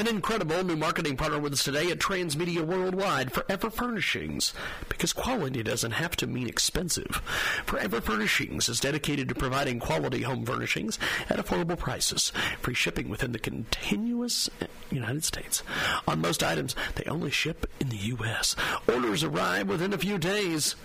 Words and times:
An 0.00 0.08
incredible 0.08 0.64
new 0.64 0.76
marketing 0.76 1.18
partner 1.18 1.38
with 1.38 1.52
us 1.52 1.62
today 1.62 1.90
at 1.90 1.98
Transmedia 1.98 2.62
Worldwide, 2.62 3.32
Forever 3.32 3.68
Furnishings. 3.68 4.54
Because 4.88 5.12
quality 5.12 5.62
doesn't 5.62 5.90
have 5.90 6.16
to 6.16 6.26
mean 6.26 6.48
expensive. 6.48 7.20
Forever 7.66 8.00
Furnishings 8.00 8.70
is 8.70 8.80
dedicated 8.80 9.28
to 9.28 9.34
providing 9.34 9.78
quality 9.78 10.22
home 10.22 10.46
furnishings 10.46 10.98
at 11.28 11.36
affordable 11.36 11.78
prices. 11.78 12.32
Free 12.62 12.72
shipping 12.72 13.10
within 13.10 13.32
the 13.32 13.38
continuous 13.38 14.48
United 14.90 15.22
States. 15.22 15.62
On 16.08 16.18
most 16.18 16.42
items, 16.42 16.74
they 16.94 17.04
only 17.04 17.30
ship 17.30 17.70
in 17.78 17.90
the 17.90 17.96
U.S. 17.98 18.56
Orders 18.88 19.22
arrive 19.22 19.68
within 19.68 19.92
a 19.92 19.98
few 19.98 20.16
days 20.16 20.76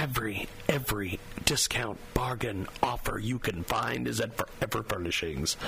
every 0.00 0.48
every 0.66 1.20
discount 1.44 1.98
bargain 2.14 2.66
offer 2.82 3.18
you 3.18 3.38
can 3.38 3.62
find 3.64 4.08
is 4.08 4.18
at 4.18 4.34
Forever 4.34 4.82
Furnishings. 4.82 5.58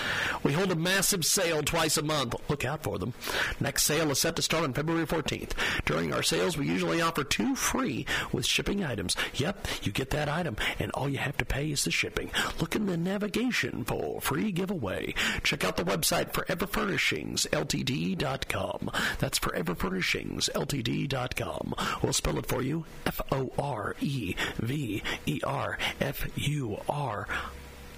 We 0.43 0.53
hold 0.53 0.71
a 0.71 0.77
massive 0.77 1.27
sale 1.27 1.63
twice 1.63 1.99
a 1.99 2.03
month. 2.03 2.35
Look 2.49 2.65
out 2.65 2.83
for 2.83 2.99
them. 2.99 3.13
Next 3.61 3.83
sale 3.83 4.11
is 4.11 4.21
set 4.21 4.37
to 4.37 4.43
start 4.43 4.65
on 4.65 4.73
February 4.73 5.05
14th. 5.07 5.51
During 5.85 6.15
our 6.15 6.23
sales, 6.23 6.57
we 6.57 6.67
usually 6.67 7.03
offer 7.03 7.25
two 7.25 7.55
free 7.55 8.07
with 8.33 8.47
shipping 8.47 8.83
items. 8.83 9.15
Yep, 9.35 9.67
you 9.83 9.93
get 9.93 10.09
that 10.11 10.31
item, 10.31 10.57
and 10.79 10.91
all 10.93 11.11
you 11.11 11.19
have 11.19 11.37
to 11.39 11.45
pay 11.45 11.71
is 11.71 11.85
the 11.85 11.91
shipping. 11.91 12.31
Look 12.59 12.75
in 12.75 12.87
the 12.87 12.97
navigation 12.97 13.85
for 13.85 14.23
free 14.23 14.51
giveaway. 14.53 15.15
Check 15.43 15.63
out 15.65 15.77
the 15.77 15.85
website 15.85 16.33
foreverfurnishingsltd.com. 16.33 18.91
That's 19.19 19.39
foreverfurnishingsltd.com. 19.39 21.75
We'll 22.03 22.13
spell 22.15 22.39
it 22.39 22.47
for 22.47 22.63
you 22.63 22.87
F 23.05 23.21
O 23.31 23.53
R 23.59 23.95
E 24.01 24.22
V 24.59 25.03
E 25.27 25.41
R 25.45 25.79
F 26.01 26.27
U 26.37 26.79
R 26.89 27.29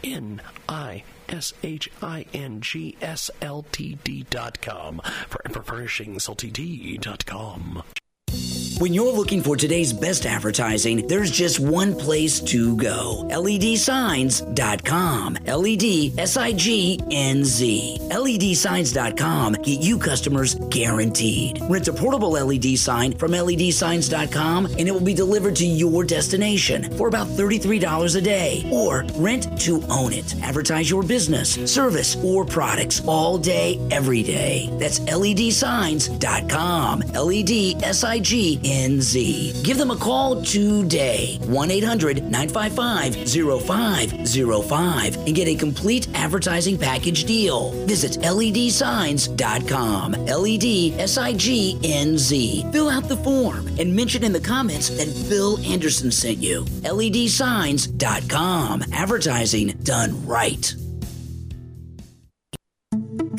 N 0.03 0.41
I 0.69 1.03
S 1.29 1.53
H 1.63 1.91
I 2.03 2.27
N 2.33 2.61
G 2.61 2.97
S 3.01 3.31
L 3.41 3.65
T 3.73 3.99
D 4.05 4.27
dot 4.29 4.61
com. 4.61 5.01
for 5.29 5.41
Furnishings 5.63 6.27
Ltd 6.27 7.01
dot 7.01 7.25
com. 7.27 7.83
When 8.79 8.93
you're 8.93 9.13
looking 9.13 9.41
for 9.41 9.57
today's 9.57 9.93
best 9.93 10.27
advertising, 10.27 11.07
there's 11.07 11.31
just 11.31 11.61
one 11.61 11.95
place 11.95 12.41
to 12.41 12.77
go. 12.77 13.25
LEDsignz.com. 13.31 15.39
LED 15.47 16.19
S 16.19 16.37
I 16.37 16.53
G 16.53 16.99
N 17.11 17.45
Z. 17.45 17.99
LEDsignz.com 18.11 19.53
get 19.55 19.81
you 19.81 19.97
customers 19.97 20.57
guaranteed. 20.71 21.61
Rent 21.69 21.87
a 21.87 21.93
portable 21.93 22.33
LED 22.33 22.77
sign 22.77 23.13
from 23.13 23.31
LEDsignz.com 23.31 24.67
and 24.67 24.89
it 24.89 24.93
will 24.93 25.01
be 25.01 25.15
delivered 25.15 25.55
to 25.57 25.67
your 25.67 26.03
destination 26.03 26.91
for 26.97 27.07
about 27.07 27.29
$33 27.29 28.17
a 28.17 28.21
day. 28.21 28.69
Or 28.73 29.05
rent 29.17 29.61
to 29.61 29.85
own 29.89 30.13
it. 30.13 30.35
Advertise 30.43 30.91
your 30.91 31.05
business, 31.05 31.55
service, 31.73 32.17
or 32.25 32.45
products 32.45 33.03
all 33.07 33.39
day, 33.39 33.79
every 33.93 34.25
day. 34.25 34.69
That's 34.81 34.99
LEDsignz.com. 35.01 37.01
LED 37.01 37.85
S 37.85 38.03
I 38.03 38.19
G 38.19 38.59
N 38.65 39.01
Z. 39.01 39.63
Give 39.63 39.79
them 39.79 39.91
a 39.91 39.97
call 39.97 40.43
today. 40.43 41.39
1 41.43 41.71
800 41.71 42.25
955 42.25 43.15
0505 43.63 45.17
and 45.17 45.35
get 45.35 45.49
a 45.49 45.55
complete 45.55 46.09
advertising 46.15 46.79
package 46.79 47.25
deal. 47.25 47.73
Visit 47.87 48.23
LEDsignz.com. 48.23 50.13
LED 50.13 51.01
S 51.01 51.19
I 51.19 51.33
G 51.33 51.79
N 51.83 52.19
Z. 52.19 52.67
Fill 52.73 52.89
out 52.89 53.09
the 53.09 53.17
form 53.19 53.67
and 53.79 53.95
mention 53.95 54.25
in 54.25 54.33
the 54.33 54.41
comments 54.41 54.89
that 54.91 55.09
Phil 55.29 55.59
Anderson 55.65 56.11
sent 56.11 56.39
you. 56.39 56.65
LEDsignz.com. 56.83 58.85
Advertising 58.93 59.69
done 59.83 60.27
right. 60.27 60.75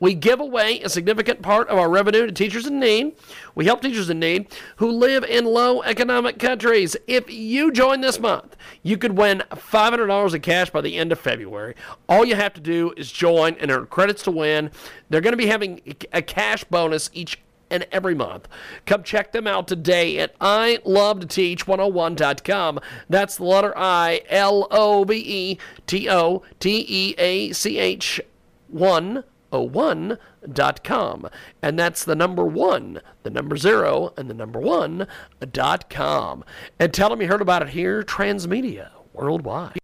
We 0.00 0.14
give 0.14 0.40
away 0.40 0.80
a 0.80 0.88
significant 0.88 1.42
part 1.42 1.68
of 1.68 1.78
our 1.78 1.88
revenue 1.88 2.26
to 2.26 2.32
teachers 2.32 2.66
in 2.66 2.80
need. 2.80 3.16
We 3.54 3.64
help 3.64 3.82
teachers 3.82 4.10
in 4.10 4.20
need 4.20 4.48
who 4.76 4.90
live 4.90 5.24
in 5.24 5.44
low 5.44 5.82
economic 5.82 6.38
countries. 6.38 6.96
If 7.06 7.30
you 7.30 7.72
join 7.72 8.00
this 8.00 8.18
month, 8.18 8.56
you 8.82 8.98
could 8.98 9.16
win 9.16 9.42
$500 9.50 10.34
in 10.34 10.40
cash 10.40 10.70
by 10.70 10.80
the 10.80 10.96
end 10.96 11.12
of 11.12 11.20
February. 11.20 11.74
All 12.08 12.24
you 12.24 12.36
have 12.36 12.54
to 12.54 12.60
do 12.60 12.92
is 12.96 13.10
join 13.10 13.54
and 13.54 13.70
earn 13.70 13.86
credits 13.86 14.22
to 14.24 14.30
win. 14.30 14.70
They're 15.08 15.20
going 15.20 15.32
to 15.32 15.38
be 15.38 15.46
having 15.46 15.80
a 16.12 16.22
cash 16.22 16.64
bonus 16.64 17.10
each 17.12 17.40
and 17.70 17.86
every 17.92 18.14
month. 18.14 18.48
Come 18.84 19.02
check 19.02 19.32
them 19.32 19.46
out 19.46 19.66
today 19.68 20.18
at 20.18 20.38
ilovetoteach101.com. 20.38 22.80
That's 23.08 23.36
the 23.36 23.44
letter 23.44 23.72
I 23.76 24.20
L 24.28 24.68
O 24.70 25.04
V 25.04 25.14
E 25.14 25.58
T 25.86 26.06
O 26.08 26.42
T 26.60 26.86
E 26.88 27.14
A 27.18 27.52
C 27.52 27.78
H 27.78 28.20
1 28.68 29.24
one.com. 29.60 31.28
And 31.62 31.78
that's 31.78 32.04
the 32.04 32.14
number 32.14 32.44
one, 32.44 33.00
the 33.22 33.30
number 33.30 33.56
zero, 33.56 34.12
and 34.16 34.30
the 34.30 34.34
number 34.34 34.60
one 34.60 35.06
dot 35.52 35.90
com. 35.90 36.44
And 36.78 36.92
tell 36.92 37.10
them 37.10 37.20
you 37.20 37.28
heard 37.28 37.42
about 37.42 37.62
it 37.62 37.70
here, 37.70 38.02
Transmedia 38.02 38.90
Worldwide. 39.12 39.78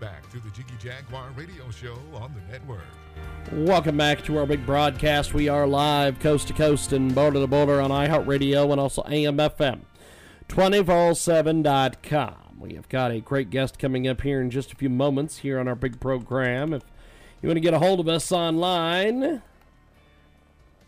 Back 0.00 0.30
to 0.30 0.38
the 0.38 0.50
Jiggy 0.50 0.74
Jaguar 0.78 1.30
radio 1.34 1.68
show 1.72 1.98
on 2.14 2.32
the 2.32 2.52
network. 2.52 2.84
Welcome 3.50 3.96
back 3.96 4.22
to 4.24 4.38
our 4.38 4.46
big 4.46 4.64
broadcast. 4.64 5.34
We 5.34 5.48
are 5.48 5.66
live 5.66 6.20
coast 6.20 6.46
to 6.48 6.54
coast 6.54 6.92
and 6.92 7.12
border 7.12 7.40
to 7.40 7.48
border 7.48 7.80
on 7.80 7.90
iHeartRadio 7.90 8.70
and 8.70 8.80
also 8.80 9.02
AMFM 9.02 9.80
247.com. 10.48 12.47
We 12.60 12.74
have 12.74 12.88
got 12.88 13.10
a 13.10 13.20
great 13.20 13.50
guest 13.50 13.78
coming 13.78 14.08
up 14.08 14.22
here 14.22 14.40
in 14.40 14.50
just 14.50 14.72
a 14.72 14.76
few 14.76 14.90
moments 14.90 15.38
here 15.38 15.60
on 15.60 15.68
our 15.68 15.74
big 15.74 16.00
program. 16.00 16.72
If 16.72 16.82
you 17.40 17.48
want 17.48 17.56
to 17.56 17.60
get 17.60 17.74
a 17.74 17.78
hold 17.78 18.00
of 18.00 18.08
us 18.08 18.32
online, 18.32 19.42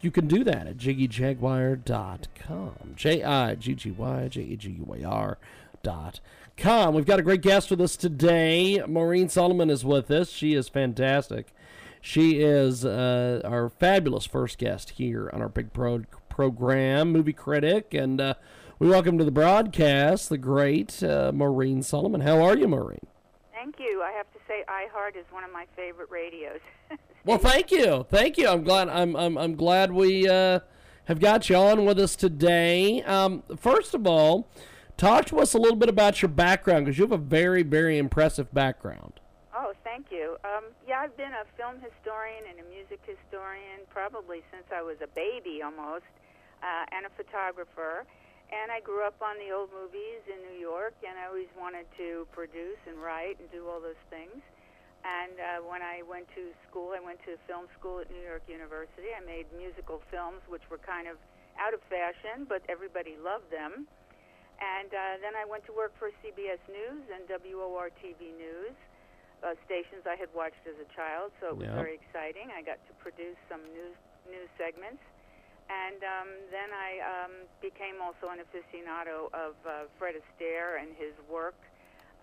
you 0.01 0.11
can 0.11 0.27
do 0.27 0.43
that 0.45 0.67
at 0.67 0.79
jiggyjaguar.com. 0.79 2.95
J 2.97 3.23
I 3.23 3.55
G 3.55 3.75
G 3.75 3.91
Y 3.91 4.29
J 4.29 4.41
E 4.43 4.57
G 4.57 4.71
U 4.71 4.95
A 4.95 5.05
R 5.05 5.39
dot 5.83 6.21
com. 6.57 6.95
We've 6.95 7.07
got 7.07 7.21
a 7.21 7.23
great 7.23 7.43
guest 7.43 7.71
with 7.71 7.81
us 7.81 7.97
today. 7.97 8.83
Maureen 8.87 9.29
Solomon 9.29 9.71
is 9.71 9.85
with 9.85 10.11
us. 10.11 10.31
She 10.31 10.55
is 10.55 10.69
fantastic. 10.69 11.53
She 12.01 12.41
is 12.41 12.85
uh, 12.85 13.43
our 13.45 13.69
fabulous 13.69 14.27
first 14.27 14.59
guest 14.59 14.91
here 14.91 15.31
on 15.33 15.43
our 15.43 15.49
big 15.49 15.73
pro- 15.73 16.05
program, 16.29 17.13
movie 17.13 17.35
critic, 17.35 17.93
and 17.93 18.21
uh, 18.21 18.35
we 18.81 18.89
welcome 18.89 19.19
to 19.19 19.25
the 19.25 19.31
broadcast 19.31 20.31
the 20.31 20.39
great 20.39 21.03
uh, 21.03 21.31
Maureen 21.35 21.83
Solomon. 21.83 22.23
How 22.23 22.41
are 22.41 22.57
you, 22.57 22.67
Maureen? 22.67 23.07
Thank 23.53 23.79
you. 23.79 24.03
I 24.03 24.11
have 24.13 24.27
to 24.33 24.39
say, 24.49 24.65
iHeart 24.69 25.19
is 25.19 25.27
one 25.31 25.45
of 25.45 25.53
my 25.53 25.67
favorite 25.77 26.09
radios. 26.11 26.61
well, 27.27 27.37
thank 27.37 27.71
you, 27.71 28.07
thank 28.09 28.39
you. 28.39 28.49
I'm 28.49 28.65
glad. 28.65 28.89
I'm 28.89 29.15
I'm, 29.17 29.37
I'm 29.37 29.55
glad 29.55 29.93
we 29.93 30.27
uh, 30.27 30.61
have 31.05 31.21
got 31.21 31.51
you 31.51 31.57
on 31.57 31.85
with 31.85 31.99
us 31.99 32.17
today. 32.17 33.03
Um, 33.03 33.43
first 33.59 33.93
of 33.93 34.07
all, 34.07 34.49
talk 34.97 35.27
to 35.27 35.41
us 35.41 35.53
a 35.53 35.59
little 35.59 35.77
bit 35.77 35.91
about 35.91 36.23
your 36.23 36.31
background 36.31 36.87
because 36.87 36.97
you 36.99 37.05
have 37.05 37.13
a 37.13 37.19
very 37.19 37.63
very 37.63 37.99
impressive 37.99 38.53
background. 38.55 39.21
Oh, 39.55 39.75
thank 39.85 40.07
you. 40.11 40.39
Um, 40.43 40.65
yeah, 40.89 41.01
I've 41.01 41.17
been 41.19 41.33
a 41.33 41.45
film 41.59 41.75
historian 41.83 42.45
and 42.49 42.67
a 42.67 42.71
music 42.71 43.01
historian 43.05 43.81
probably 43.91 44.41
since 44.51 44.65
I 44.75 44.81
was 44.81 44.97
a 45.05 45.09
baby 45.09 45.61
almost, 45.63 46.09
uh, 46.63 46.87
and 46.97 47.05
a 47.05 47.11
photographer. 47.11 48.07
And 48.51 48.75
I 48.75 48.83
grew 48.83 49.07
up 49.07 49.15
on 49.23 49.39
the 49.39 49.55
old 49.55 49.71
movies 49.71 50.27
in 50.27 50.43
New 50.43 50.59
York, 50.59 50.99
and 51.07 51.15
I 51.15 51.31
always 51.31 51.51
wanted 51.55 51.87
to 52.03 52.27
produce 52.35 52.79
and 52.91 52.99
write 52.99 53.39
and 53.39 53.47
do 53.55 53.71
all 53.71 53.79
those 53.79 53.99
things. 54.11 54.43
And 55.07 55.33
uh, 55.39 55.47
when 55.65 55.81
I 55.81 56.03
went 56.05 56.27
to 56.35 56.51
school, 56.69 56.93
I 56.93 57.01
went 57.01 57.23
to 57.25 57.39
film 57.47 57.71
school 57.79 58.03
at 58.03 58.11
New 58.11 58.21
York 58.21 58.43
University. 58.51 59.15
I 59.15 59.23
made 59.25 59.47
musical 59.55 60.03
films, 60.11 60.43
which 60.51 60.67
were 60.69 60.83
kind 60.83 61.07
of 61.07 61.17
out 61.63 61.73
of 61.73 61.81
fashion, 61.89 62.45
but 62.45 62.61
everybody 62.69 63.17
loved 63.17 63.49
them. 63.55 63.87
And 64.61 64.91
uh, 64.93 65.23
then 65.25 65.33
I 65.39 65.47
went 65.49 65.65
to 65.71 65.73
work 65.73 65.95
for 65.97 66.13
CBS 66.21 66.61
News 66.69 67.07
and 67.09 67.25
WOR 67.31 67.89
TV 68.03 68.29
News, 68.37 68.77
uh, 69.41 69.57
stations 69.65 70.05
I 70.05 70.21
had 70.21 70.29
watched 70.37 70.61
as 70.69 70.77
a 70.77 70.89
child, 70.93 71.33
so 71.41 71.57
it 71.57 71.65
was 71.65 71.71
Yeah. 71.71 71.81
very 71.81 71.97
exciting. 71.97 72.53
I 72.53 72.61
got 72.61 72.77
to 72.85 72.93
produce 73.01 73.39
some 73.49 73.63
news 73.73 73.97
news 74.29 74.53
segments. 74.61 75.01
And 75.71 76.03
um, 76.03 76.31
then 76.51 76.75
I 76.75 76.91
um, 76.99 77.35
became 77.63 78.03
also 78.03 78.27
an 78.35 78.43
aficionado 78.43 79.31
of 79.31 79.55
uh, 79.63 79.87
Fred 80.03 80.19
Astaire 80.19 80.83
and 80.83 80.91
his 80.99 81.15
work 81.31 81.55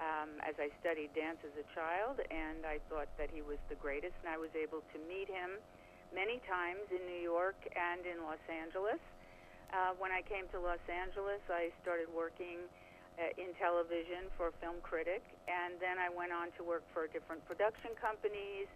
um, 0.04 0.36
as 0.44 0.54
I 0.60 0.68
studied 0.84 1.16
dance 1.16 1.40
as 1.48 1.56
a 1.56 1.66
child, 1.72 2.20
and 2.28 2.68
I 2.68 2.78
thought 2.92 3.08
that 3.16 3.32
he 3.32 3.40
was 3.40 3.58
the 3.72 3.80
greatest. 3.80 4.14
And 4.22 4.30
I 4.30 4.38
was 4.38 4.52
able 4.52 4.84
to 4.92 4.98
meet 5.08 5.32
him 5.32 5.58
many 6.12 6.44
times 6.44 6.84
in 6.92 7.02
New 7.08 7.24
York 7.24 7.56
and 7.72 8.04
in 8.04 8.20
Los 8.28 8.42
Angeles. 8.52 9.00
Uh, 9.72 9.96
when 9.96 10.12
I 10.12 10.24
came 10.28 10.48
to 10.52 10.60
Los 10.60 10.84
Angeles, 10.92 11.40
I 11.48 11.72
started 11.80 12.08
working 12.12 12.68
uh, 13.16 13.32
in 13.42 13.56
television 13.58 14.28
for 14.36 14.52
a 14.52 14.56
Film 14.60 14.80
Critic, 14.84 15.24
and 15.48 15.80
then 15.80 15.98
I 15.98 16.12
went 16.12 16.36
on 16.36 16.52
to 16.60 16.68
work 16.68 16.84
for 16.92 17.08
different 17.08 17.44
production 17.48 17.96
companies. 17.96 18.68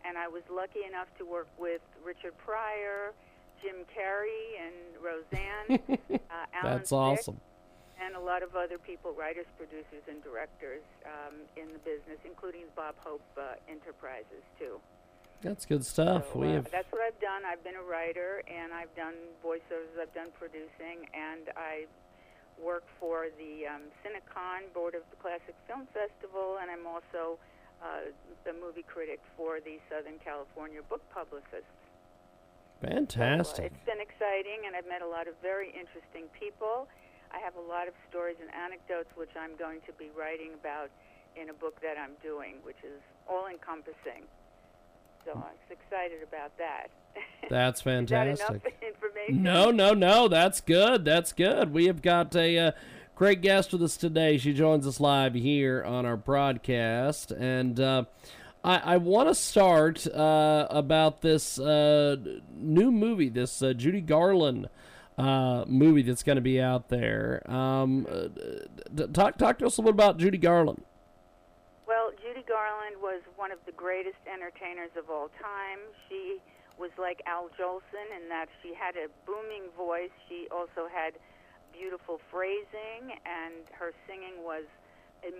And 0.00 0.16
I 0.16 0.28
was 0.28 0.40
lucky 0.48 0.88
enough 0.88 1.12
to 1.20 1.28
work 1.28 1.48
with 1.60 1.84
Richard 2.00 2.32
Pryor, 2.40 3.12
Jim 3.62 3.84
Carrey, 3.92 4.58
and 4.60 4.76
Roseanne. 5.00 5.80
uh, 6.30 6.46
Alan 6.54 6.78
That's 6.78 6.92
awesome. 6.92 7.40
and 8.00 8.16
a 8.16 8.20
lot 8.20 8.42
of 8.42 8.56
other 8.56 8.78
people, 8.78 9.12
writers, 9.12 9.46
producers, 9.56 10.04
and 10.08 10.22
directors 10.22 10.82
um, 11.04 11.36
in 11.56 11.72
the 11.72 11.78
business, 11.80 12.18
including 12.24 12.64
Bob 12.76 12.94
Hope 13.00 13.24
uh, 13.36 13.60
Enterprises 13.68 14.44
too. 14.58 14.80
That's 15.42 15.64
good 15.64 15.84
stuff. 15.84 16.28
So, 16.32 16.38
we 16.38 16.48
uh, 16.48 16.60
have 16.60 16.70
that's 16.70 16.90
what 16.92 17.00
I've 17.00 17.18
done. 17.20 17.48
I've 17.48 17.64
been 17.64 17.76
a 17.76 17.82
writer, 17.82 18.42
and 18.46 18.72
I've 18.72 18.94
done 18.94 19.14
voiceovers. 19.44 19.96
I've 20.00 20.12
done 20.12 20.28
producing, 20.38 21.08
and 21.16 21.48
I 21.56 21.88
work 22.60 22.84
for 23.00 23.32
the 23.40 23.66
um, 23.66 23.88
Cinecon 24.04 24.68
Board 24.74 24.94
of 24.94 25.02
the 25.08 25.16
Classic 25.16 25.56
Film 25.66 25.88
Festival, 25.96 26.60
and 26.60 26.70
I'm 26.70 26.84
also 26.84 27.40
uh, 27.80 28.12
the 28.44 28.52
movie 28.52 28.84
critic 28.84 29.20
for 29.36 29.60
the 29.60 29.80
Southern 29.88 30.20
California 30.20 30.84
Book 30.84 31.00
Publicists. 32.80 33.14
So, 33.14 33.20
fantastic. 33.20 33.72
it's 33.76 33.86
been 33.86 34.00
exciting, 34.00 34.66
and 34.66 34.74
I've 34.74 34.88
met 34.88 35.02
a 35.02 35.08
lot 35.08 35.28
of 35.28 35.34
very 35.42 35.68
interesting 35.68 36.26
people. 36.32 36.88
I 37.30 37.38
have 37.38 37.54
a 37.54 37.60
lot 37.60 37.86
of 37.86 37.94
stories 38.08 38.36
and 38.40 38.50
anecdotes, 38.54 39.08
which 39.14 39.30
I'm 39.38 39.56
going 39.56 39.80
to 39.86 39.92
be 39.94 40.10
writing 40.16 40.52
about 40.58 40.90
in 41.36 41.50
a 41.50 41.54
book 41.54 41.80
that 41.80 41.96
I'm 41.96 42.18
doing, 42.22 42.56
which 42.64 42.80
is 42.82 43.00
all 43.28 43.46
encompassing. 43.46 44.26
So 45.24 45.32
I'm 45.32 45.58
excited 45.70 46.22
about 46.26 46.56
that. 46.58 46.88
That's 47.50 47.80
Is 47.80 47.84
that 47.84 48.08
fantastic. 48.08 48.78
information? 48.82 49.42
No, 49.42 49.70
no, 49.70 49.92
no. 49.92 50.28
That's 50.28 50.60
good. 50.60 51.04
That's 51.04 51.32
good. 51.32 51.72
We 51.72 51.86
have 51.86 52.02
got 52.02 52.34
a 52.34 52.58
uh, 52.58 52.72
great 53.14 53.42
guest 53.42 53.72
with 53.72 53.82
us 53.82 53.96
today. 53.96 54.38
She 54.38 54.52
joins 54.52 54.86
us 54.86 54.98
live 54.98 55.34
here 55.34 55.84
on 55.84 56.06
our 56.06 56.16
broadcast, 56.16 57.32
and 57.32 57.78
uh, 57.78 58.04
I, 58.62 58.76
I 58.76 58.96
want 58.98 59.28
to 59.28 59.34
start 59.34 60.06
uh, 60.06 60.66
about 60.68 61.22
this 61.22 61.58
uh, 61.58 62.16
new 62.54 62.92
movie, 62.92 63.30
this 63.30 63.62
uh, 63.62 63.72
Judy 63.72 64.02
Garland 64.02 64.68
uh, 65.16 65.64
movie 65.66 66.02
that's 66.02 66.22
going 66.22 66.36
to 66.36 66.42
be 66.42 66.60
out 66.60 66.88
there. 66.88 67.42
Um, 67.50 68.06
uh, 68.10 69.06
talk 69.12 69.38
talk 69.38 69.58
to 69.58 69.66
us 69.66 69.78
a 69.78 69.80
little 69.80 69.92
bit 69.92 69.94
about 69.94 70.18
Judy 70.18 70.38
Garland. 70.38 70.82
Well, 71.86 72.10
Judy 72.22 72.44
Garland 72.46 72.96
was 73.00 73.22
one 73.36 73.50
of 73.50 73.58
the 73.64 73.72
greatest 73.72 74.20
entertainers 74.30 74.90
of 74.96 75.08
all 75.08 75.30
time. 75.40 75.80
She 76.08 76.38
was 76.78 76.90
like 76.98 77.22
Al 77.26 77.48
Jolson 77.58 78.08
in 78.16 78.28
that 78.28 78.46
she 78.62 78.74
had 78.74 78.94
a 78.96 79.08
booming 79.26 79.72
voice. 79.76 80.12
She 80.28 80.48
also 80.50 80.88
had 80.92 81.14
beautiful 81.72 82.20
phrasing, 82.30 83.16
and 83.24 83.64
her 83.72 83.92
singing 84.06 84.44
was 84.44 84.64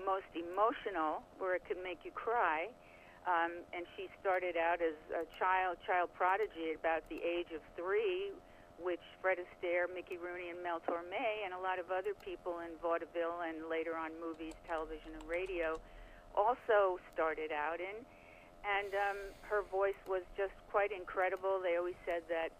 most 0.04 0.28
emotional, 0.34 1.22
where 1.38 1.54
it 1.54 1.62
could 1.66 1.82
make 1.82 2.00
you 2.04 2.10
cry. 2.10 2.68
Um, 3.28 3.52
and 3.76 3.84
she 3.96 4.08
started 4.20 4.56
out 4.56 4.80
as 4.80 4.96
a 5.12 5.28
child, 5.36 5.76
child 5.86 6.08
prodigy 6.16 6.72
at 6.72 6.80
about 6.80 7.04
the 7.12 7.20
age 7.20 7.52
of 7.52 7.60
three, 7.76 8.32
which 8.80 9.04
Fred 9.20 9.36
Astaire, 9.36 9.84
Mickey 9.92 10.16
Rooney, 10.16 10.48
and 10.48 10.62
Mel 10.64 10.80
Torme, 10.88 11.44
and 11.44 11.52
a 11.52 11.60
lot 11.60 11.78
of 11.78 11.92
other 11.92 12.16
people 12.24 12.64
in 12.64 12.72
vaudeville 12.80 13.44
and 13.44 13.68
later 13.68 13.92
on 13.92 14.10
movies, 14.16 14.56
television, 14.64 15.12
and 15.20 15.24
radio 15.28 15.76
also 16.32 16.96
started 17.12 17.52
out 17.52 17.76
in. 17.80 17.96
And 18.64 18.92
um, 18.92 19.18
her 19.48 19.62
voice 19.68 20.00
was 20.08 20.24
just 20.36 20.56
quite 20.72 20.92
incredible. 20.92 21.60
They 21.60 21.76
always 21.76 21.96
said 22.04 22.24
that 22.28 22.52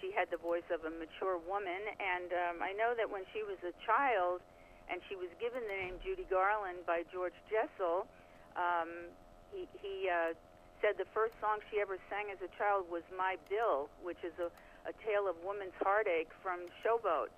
she 0.00 0.10
had 0.14 0.30
the 0.30 0.38
voice 0.38 0.66
of 0.70 0.82
a 0.86 0.90
mature 0.90 1.38
woman. 1.38 1.82
And 1.98 2.30
um, 2.30 2.56
I 2.62 2.74
know 2.74 2.94
that 2.94 3.06
when 3.06 3.22
she 3.34 3.42
was 3.42 3.58
a 3.62 3.74
child 3.86 4.42
and 4.90 5.02
she 5.10 5.14
was 5.14 5.30
given 5.38 5.62
the 5.66 5.74
name 5.74 5.94
Judy 6.02 6.26
Garland 6.30 6.86
by 6.86 7.02
George 7.10 7.34
Jessel, 7.50 8.06
um, 8.54 9.10
he, 9.52 9.68
he 9.82 10.08
uh, 10.08 10.34
said 10.80 10.98
the 10.98 11.08
first 11.14 11.34
song 11.40 11.58
she 11.70 11.80
ever 11.80 11.98
sang 12.10 12.30
as 12.30 12.40
a 12.44 12.50
child 12.58 12.86
was 12.90 13.02
My 13.14 13.36
Bill, 13.48 13.88
which 14.02 14.20
is 14.22 14.34
a, 14.38 14.52
a 14.88 14.94
tale 15.02 15.26
of 15.26 15.36
woman's 15.42 15.76
heartache 15.80 16.30
from 16.42 16.68
Showboat. 16.84 17.32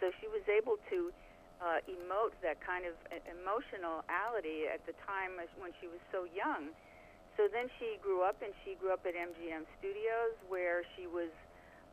So 0.00 0.10
she 0.20 0.26
was 0.28 0.42
able 0.50 0.76
to 0.90 1.14
uh, 1.62 1.78
emote 1.86 2.34
that 2.42 2.58
kind 2.58 2.82
of 2.84 2.98
emotionality 3.30 4.66
at 4.66 4.82
the 4.84 4.92
time 5.06 5.38
when 5.38 5.70
she 5.78 5.86
was 5.86 6.02
so 6.10 6.26
young. 6.34 6.74
So 7.38 7.48
then 7.48 7.70
she 7.80 7.96
grew 8.02 8.20
up, 8.20 8.36
and 8.44 8.52
she 8.66 8.76
grew 8.76 8.92
up 8.92 9.06
at 9.08 9.16
MGM 9.16 9.64
Studios, 9.80 10.36
where 10.52 10.84
she 10.98 11.08
was 11.08 11.32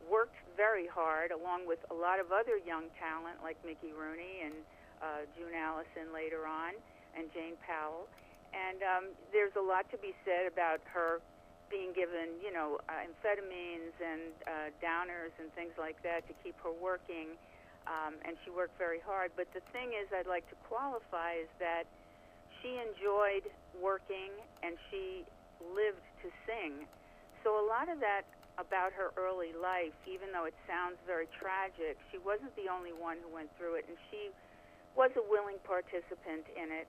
worked 0.09 0.35
very 0.57 0.89
hard, 0.89 1.31
along 1.31 1.63
with 1.63 1.79
a 1.91 1.95
lot 1.95 2.19
of 2.19 2.33
other 2.33 2.59
young 2.59 2.91
talent 2.99 3.39
like 3.39 3.55
Mickey 3.63 3.95
Rooney 3.95 4.43
and 4.43 4.57
uh, 4.99 5.23
June 5.38 5.55
Allyson 5.55 6.11
later 6.11 6.43
on, 6.43 6.75
and 7.15 7.31
Jane 7.31 7.55
Powell. 7.63 8.09
And 8.53 8.79
um, 8.82 9.06
there's 9.32 9.56
a 9.56 9.63
lot 9.63 9.89
to 9.91 9.98
be 9.98 10.13
said 10.25 10.50
about 10.50 10.82
her 10.89 11.22
being 11.70 11.94
given, 11.94 12.41
you 12.41 12.50
know, 12.50 12.82
uh, 12.89 13.06
amphetamines 13.06 13.94
and 14.01 14.34
uh, 14.46 14.51
downers 14.82 15.34
and 15.38 15.53
things 15.53 15.74
like 15.77 16.01
that 16.01 16.25
to 16.25 16.34
keep 16.41 16.58
her 16.65 16.74
working. 16.74 17.38
Um, 17.86 18.18
and 18.25 18.38
she 18.44 18.50
worked 18.50 18.77
very 18.77 19.00
hard. 19.01 19.32
But 19.38 19.48
the 19.53 19.62
thing 19.74 19.94
is, 19.94 20.10
I'd 20.10 20.29
like 20.29 20.50
to 20.50 20.58
qualify 20.65 21.46
is 21.46 21.51
that 21.62 21.86
she 22.62 22.82
enjoyed 22.82 23.46
working 23.77 24.34
and 24.62 24.75
she 24.89 25.24
lived 25.62 26.03
to 26.25 26.27
sing. 26.46 26.86
So 27.44 27.56
a 27.56 27.65
lot 27.65 27.88
of 27.88 28.01
that 28.01 28.25
about 28.60 28.91
her 28.91 29.15
early 29.15 29.56
life, 29.56 29.96
even 30.03 30.36
though 30.36 30.44
it 30.44 30.58
sounds 30.68 31.00
very 31.08 31.32
tragic, 31.32 31.96
she 32.12 32.20
wasn't 32.20 32.51
the 32.60 32.68
only 32.68 32.91
one 32.91 33.15
who 33.24 33.32
went 33.32 33.48
through 33.56 33.79
it, 33.79 33.88
and 33.88 33.96
she 34.12 34.36
was 35.00 35.10
a 35.15 35.24
willing 35.32 35.56
participant 35.63 36.44
in 36.60 36.68
it. 36.68 36.86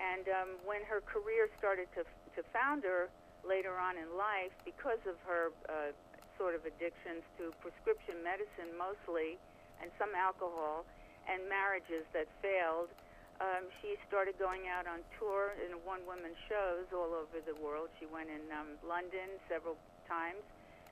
And 0.00 0.24
um, 0.32 0.50
when 0.64 0.80
her 0.88 1.04
career 1.04 1.52
started 1.60 1.86
to 1.94 2.08
to 2.38 2.42
found 2.56 2.84
her 2.88 3.12
later 3.44 3.76
on 3.76 3.96
in 3.96 4.08
life 4.16 4.52
because 4.64 5.00
of 5.04 5.16
her 5.28 5.52
uh, 5.68 5.92
sort 6.40 6.56
of 6.56 6.64
addictions 6.64 7.20
to 7.36 7.52
prescription 7.60 8.20
medicine 8.24 8.72
mostly 8.80 9.36
and 9.84 9.92
some 10.00 10.12
alcohol 10.16 10.88
and 11.28 11.44
marriages 11.48 12.04
that 12.16 12.28
failed. 12.40 12.88
Um, 13.40 13.72
she 13.80 13.96
started 14.04 14.36
going 14.36 14.68
out 14.68 14.84
on 14.84 15.00
tour 15.16 15.56
in 15.64 15.72
one 15.84 16.04
woman 16.04 16.36
shows 16.48 16.84
all 16.92 17.16
over 17.16 17.40
the 17.40 17.56
world. 17.56 17.88
She 17.96 18.04
went 18.04 18.28
in 18.28 18.44
um, 18.52 18.76
London 18.84 19.40
several 19.48 19.80
times 20.04 20.44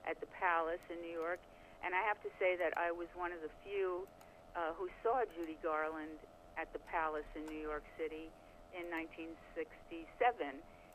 at 0.08 0.16
the 0.20 0.28
Palace 0.40 0.80
in 0.88 0.96
New 1.04 1.12
York. 1.12 1.40
And 1.84 1.92
I 1.92 2.00
have 2.08 2.16
to 2.24 2.32
say 2.40 2.56
that 2.56 2.72
I 2.80 2.88
was 2.88 3.08
one 3.12 3.36
of 3.36 3.44
the 3.44 3.52
few 3.60 4.08
uh, 4.56 4.72
who 4.80 4.88
saw 5.04 5.20
Judy 5.36 5.60
Garland 5.60 6.16
at 6.56 6.72
the 6.72 6.80
Palace 6.88 7.28
in 7.36 7.44
New 7.52 7.60
York 7.60 7.84
City 8.00 8.32
in 8.74 8.88
1967. 8.90 9.64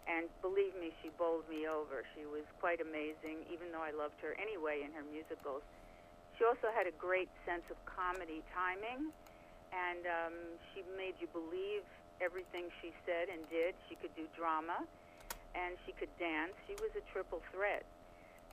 And 0.04 0.28
believe 0.44 0.76
me, 0.76 0.92
she 1.00 1.10
bowled 1.16 1.48
me 1.48 1.64
over. 1.66 2.04
She 2.12 2.28
was 2.28 2.44
quite 2.60 2.84
amazing, 2.84 3.48
even 3.48 3.72
though 3.72 3.84
I 3.84 3.96
loved 3.96 4.20
her 4.20 4.36
anyway 4.36 4.84
in 4.84 4.92
her 4.92 5.06
musicals. 5.08 5.64
She 6.36 6.44
also 6.44 6.74
had 6.76 6.90
a 6.90 6.96
great 7.00 7.32
sense 7.48 7.64
of 7.72 7.80
comedy 7.88 8.44
timing 8.52 9.14
and 9.74 10.06
um, 10.06 10.36
she 10.72 10.86
made 10.94 11.18
you 11.18 11.30
believe 11.34 11.82
everything 12.22 12.70
she 12.80 12.94
said 13.04 13.30
and 13.34 13.42
did. 13.50 13.74
She 13.90 13.98
could 13.98 14.14
do 14.14 14.30
drama, 14.38 14.86
and 15.58 15.76
she 15.86 15.92
could 15.98 16.14
dance. 16.22 16.54
She 16.70 16.78
was 16.78 16.94
a 16.94 17.04
triple 17.10 17.42
threat. 17.50 17.84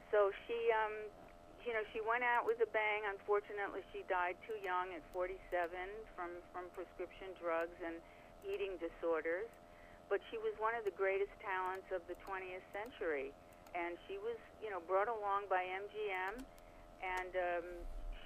So 0.09 0.33
she, 0.49 0.59
um, 0.75 0.97
you 1.62 1.77
know, 1.77 1.85
she 1.93 2.00
went 2.03 2.25
out 2.25 2.49
with 2.49 2.59
a 2.65 2.71
bang. 2.73 3.07
Unfortunately, 3.07 3.85
she 3.93 4.03
died 4.09 4.35
too 4.49 4.57
young 4.65 4.91
at 4.97 5.05
47 5.12 5.37
from 6.17 6.33
from 6.50 6.67
prescription 6.73 7.37
drugs 7.39 7.77
and 7.85 8.00
eating 8.47 8.76
disorders. 8.80 9.49
But 10.09 10.18
she 10.32 10.38
was 10.42 10.52
one 10.59 10.75
of 10.75 10.82
the 10.82 10.94
greatest 10.94 11.30
talents 11.38 11.87
of 11.94 12.02
the 12.11 12.18
20th 12.26 12.66
century, 12.75 13.30
and 13.78 13.94
she 14.11 14.18
was, 14.18 14.35
you 14.59 14.66
know, 14.66 14.82
brought 14.90 15.06
along 15.06 15.47
by 15.47 15.62
MGM, 15.62 16.42
and 16.99 17.30
um, 17.30 17.66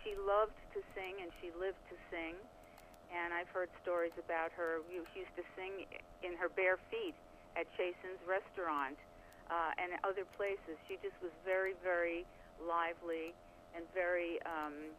she 0.01 0.17
loved 0.17 0.57
to 0.73 0.81
sing 0.97 1.21
and 1.21 1.29
she 1.45 1.53
lived 1.61 1.81
to 1.93 1.97
sing 2.09 2.37
and 3.15 3.31
I've 3.31 3.51
heard 3.55 3.71
stories 3.83 4.15
about 4.19 4.51
her. 4.59 4.83
She 4.91 5.23
used 5.23 5.37
to 5.39 5.47
sing 5.55 5.87
in 6.27 6.35
her 6.35 6.51
bare 6.51 6.83
feet 6.91 7.15
at 7.55 7.71
Chasen's 7.79 8.19
restaurant 8.27 8.99
uh, 9.47 9.77
and 9.79 9.95
other 10.03 10.27
places. 10.35 10.75
She 10.91 10.99
just 10.99 11.15
was 11.23 11.31
very, 11.47 11.79
very 11.85 12.27
lively 12.59 13.31
and 13.77 13.87
very 13.95 14.43
um, 14.47 14.95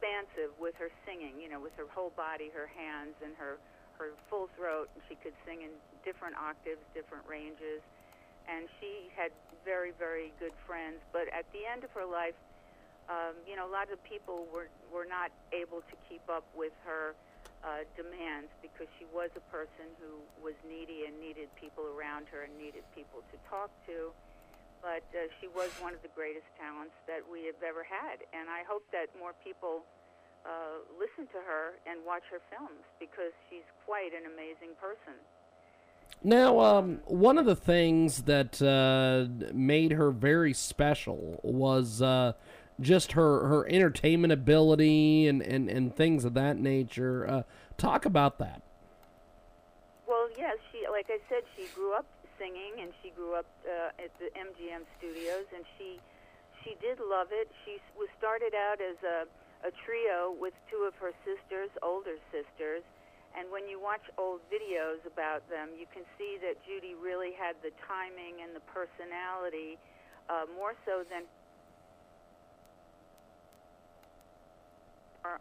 expansive 0.00 0.56
with 0.56 0.72
her 0.80 0.88
singing. 1.04 1.36
You 1.36 1.52
know, 1.52 1.60
with 1.60 1.76
her 1.76 1.84
whole 1.92 2.16
body, 2.16 2.48
her 2.56 2.66
hands, 2.72 3.12
and 3.20 3.36
her 3.36 3.60
her 4.00 4.16
full 4.32 4.48
throat. 4.56 4.88
And 4.96 5.04
she 5.12 5.14
could 5.20 5.36
sing 5.44 5.60
in 5.60 5.76
different 6.08 6.40
octaves, 6.40 6.80
different 6.96 7.28
ranges. 7.28 7.84
And 8.48 8.64
she 8.80 9.12
had 9.12 9.30
very, 9.68 9.92
very 10.00 10.32
good 10.40 10.56
friends. 10.64 11.04
But 11.12 11.28
at 11.28 11.44
the 11.52 11.68
end 11.68 11.84
of 11.84 11.92
her 11.92 12.08
life, 12.08 12.34
um, 13.12 13.36
you 13.44 13.54
know, 13.54 13.68
a 13.68 13.72
lot 13.72 13.92
of 13.92 14.00
people 14.00 14.48
were 14.48 14.72
were 14.88 15.04
not 15.04 15.28
able 15.52 15.84
to 15.84 15.94
keep 16.08 16.24
up 16.32 16.48
with 16.56 16.72
her 16.88 17.12
uh, 17.60 17.84
demands 17.92 18.48
because 18.64 18.88
she 18.96 19.04
was 19.12 19.28
a 19.36 19.44
person 19.52 19.92
who 20.00 20.24
was 20.40 20.56
needy 20.64 21.04
and 21.04 21.12
needed 21.20 21.52
people 21.60 21.84
around 21.92 22.24
her 22.32 22.48
and 22.48 22.56
needed 22.56 22.80
people 22.96 23.20
to 23.28 23.36
talk 23.52 23.68
to. 23.84 24.08
But 24.80 25.04
uh, 25.12 25.28
she 25.40 25.48
was 25.48 25.68
one 25.80 25.92
of 25.92 26.00
the 26.00 26.12
greatest 26.16 26.48
talents 26.56 26.96
that 27.06 27.20
we 27.20 27.44
have 27.44 27.60
ever 27.60 27.84
had, 27.84 28.24
and 28.32 28.48
I 28.48 28.64
hope 28.64 28.82
that 28.92 29.12
more 29.18 29.36
people 29.44 29.84
uh, 30.46 30.80
listen 30.98 31.28
to 31.36 31.40
her 31.44 31.76
and 31.84 32.00
watch 32.06 32.24
her 32.32 32.40
films 32.48 32.80
because 32.98 33.32
she's 33.48 33.66
quite 33.84 34.12
an 34.16 34.24
amazing 34.24 34.72
person. 34.80 35.20
Now, 36.22 36.60
um, 36.60 37.00
one 37.04 37.38
of 37.38 37.46
the 37.46 37.56
things 37.56 38.22
that 38.22 38.60
uh, 38.60 39.52
made 39.54 39.92
her 39.92 40.10
very 40.10 40.52
special 40.52 41.40
was 41.42 42.02
uh, 42.02 42.32
just 42.80 43.12
her 43.12 43.46
her 43.46 43.68
entertainment 43.68 44.32
ability 44.32 45.28
and 45.28 45.40
and, 45.42 45.68
and 45.68 45.94
things 45.94 46.24
of 46.24 46.34
that 46.34 46.58
nature. 46.58 47.26
Uh, 47.28 47.42
talk 47.78 48.04
about 48.04 48.38
that. 48.38 48.62
Well, 50.06 50.28
yes, 50.36 50.56
she 50.72 50.86
like 50.90 51.06
I 51.08 51.18
said, 51.28 51.42
she 51.56 51.66
grew 51.74 51.94
up 51.94 52.06
singing 52.40 52.80
and 52.80 52.96
she 53.04 53.12
grew 53.12 53.36
up 53.36 53.44
uh, 53.68 53.92
at 54.00 54.08
the 54.16 54.32
MGM 54.32 54.88
studios, 54.96 55.44
and 55.52 55.68
she 55.76 56.00
she 56.64 56.72
did 56.80 56.96
love 57.00 57.28
it. 57.30 57.52
She 57.68 57.76
was 57.92 58.08
started 58.16 58.56
out 58.56 58.80
as 58.80 58.96
a 59.04 59.28
a 59.60 59.72
trio 59.84 60.32
with 60.40 60.56
two 60.72 60.88
of 60.88 60.96
her 60.96 61.12
sisters, 61.20 61.68
older 61.84 62.16
sisters. 62.32 62.80
And 63.36 63.46
when 63.52 63.68
you 63.68 63.78
watch 63.78 64.02
old 64.18 64.40
videos 64.50 65.04
about 65.06 65.46
them, 65.52 65.70
you 65.78 65.86
can 65.92 66.02
see 66.18 66.40
that 66.42 66.58
Judy 66.66 66.96
really 66.98 67.30
had 67.36 67.54
the 67.62 67.70
timing 67.86 68.42
and 68.42 68.56
the 68.56 68.64
personality 68.72 69.78
uh, 70.26 70.48
more 70.56 70.74
so 70.88 71.04
than 71.06 71.28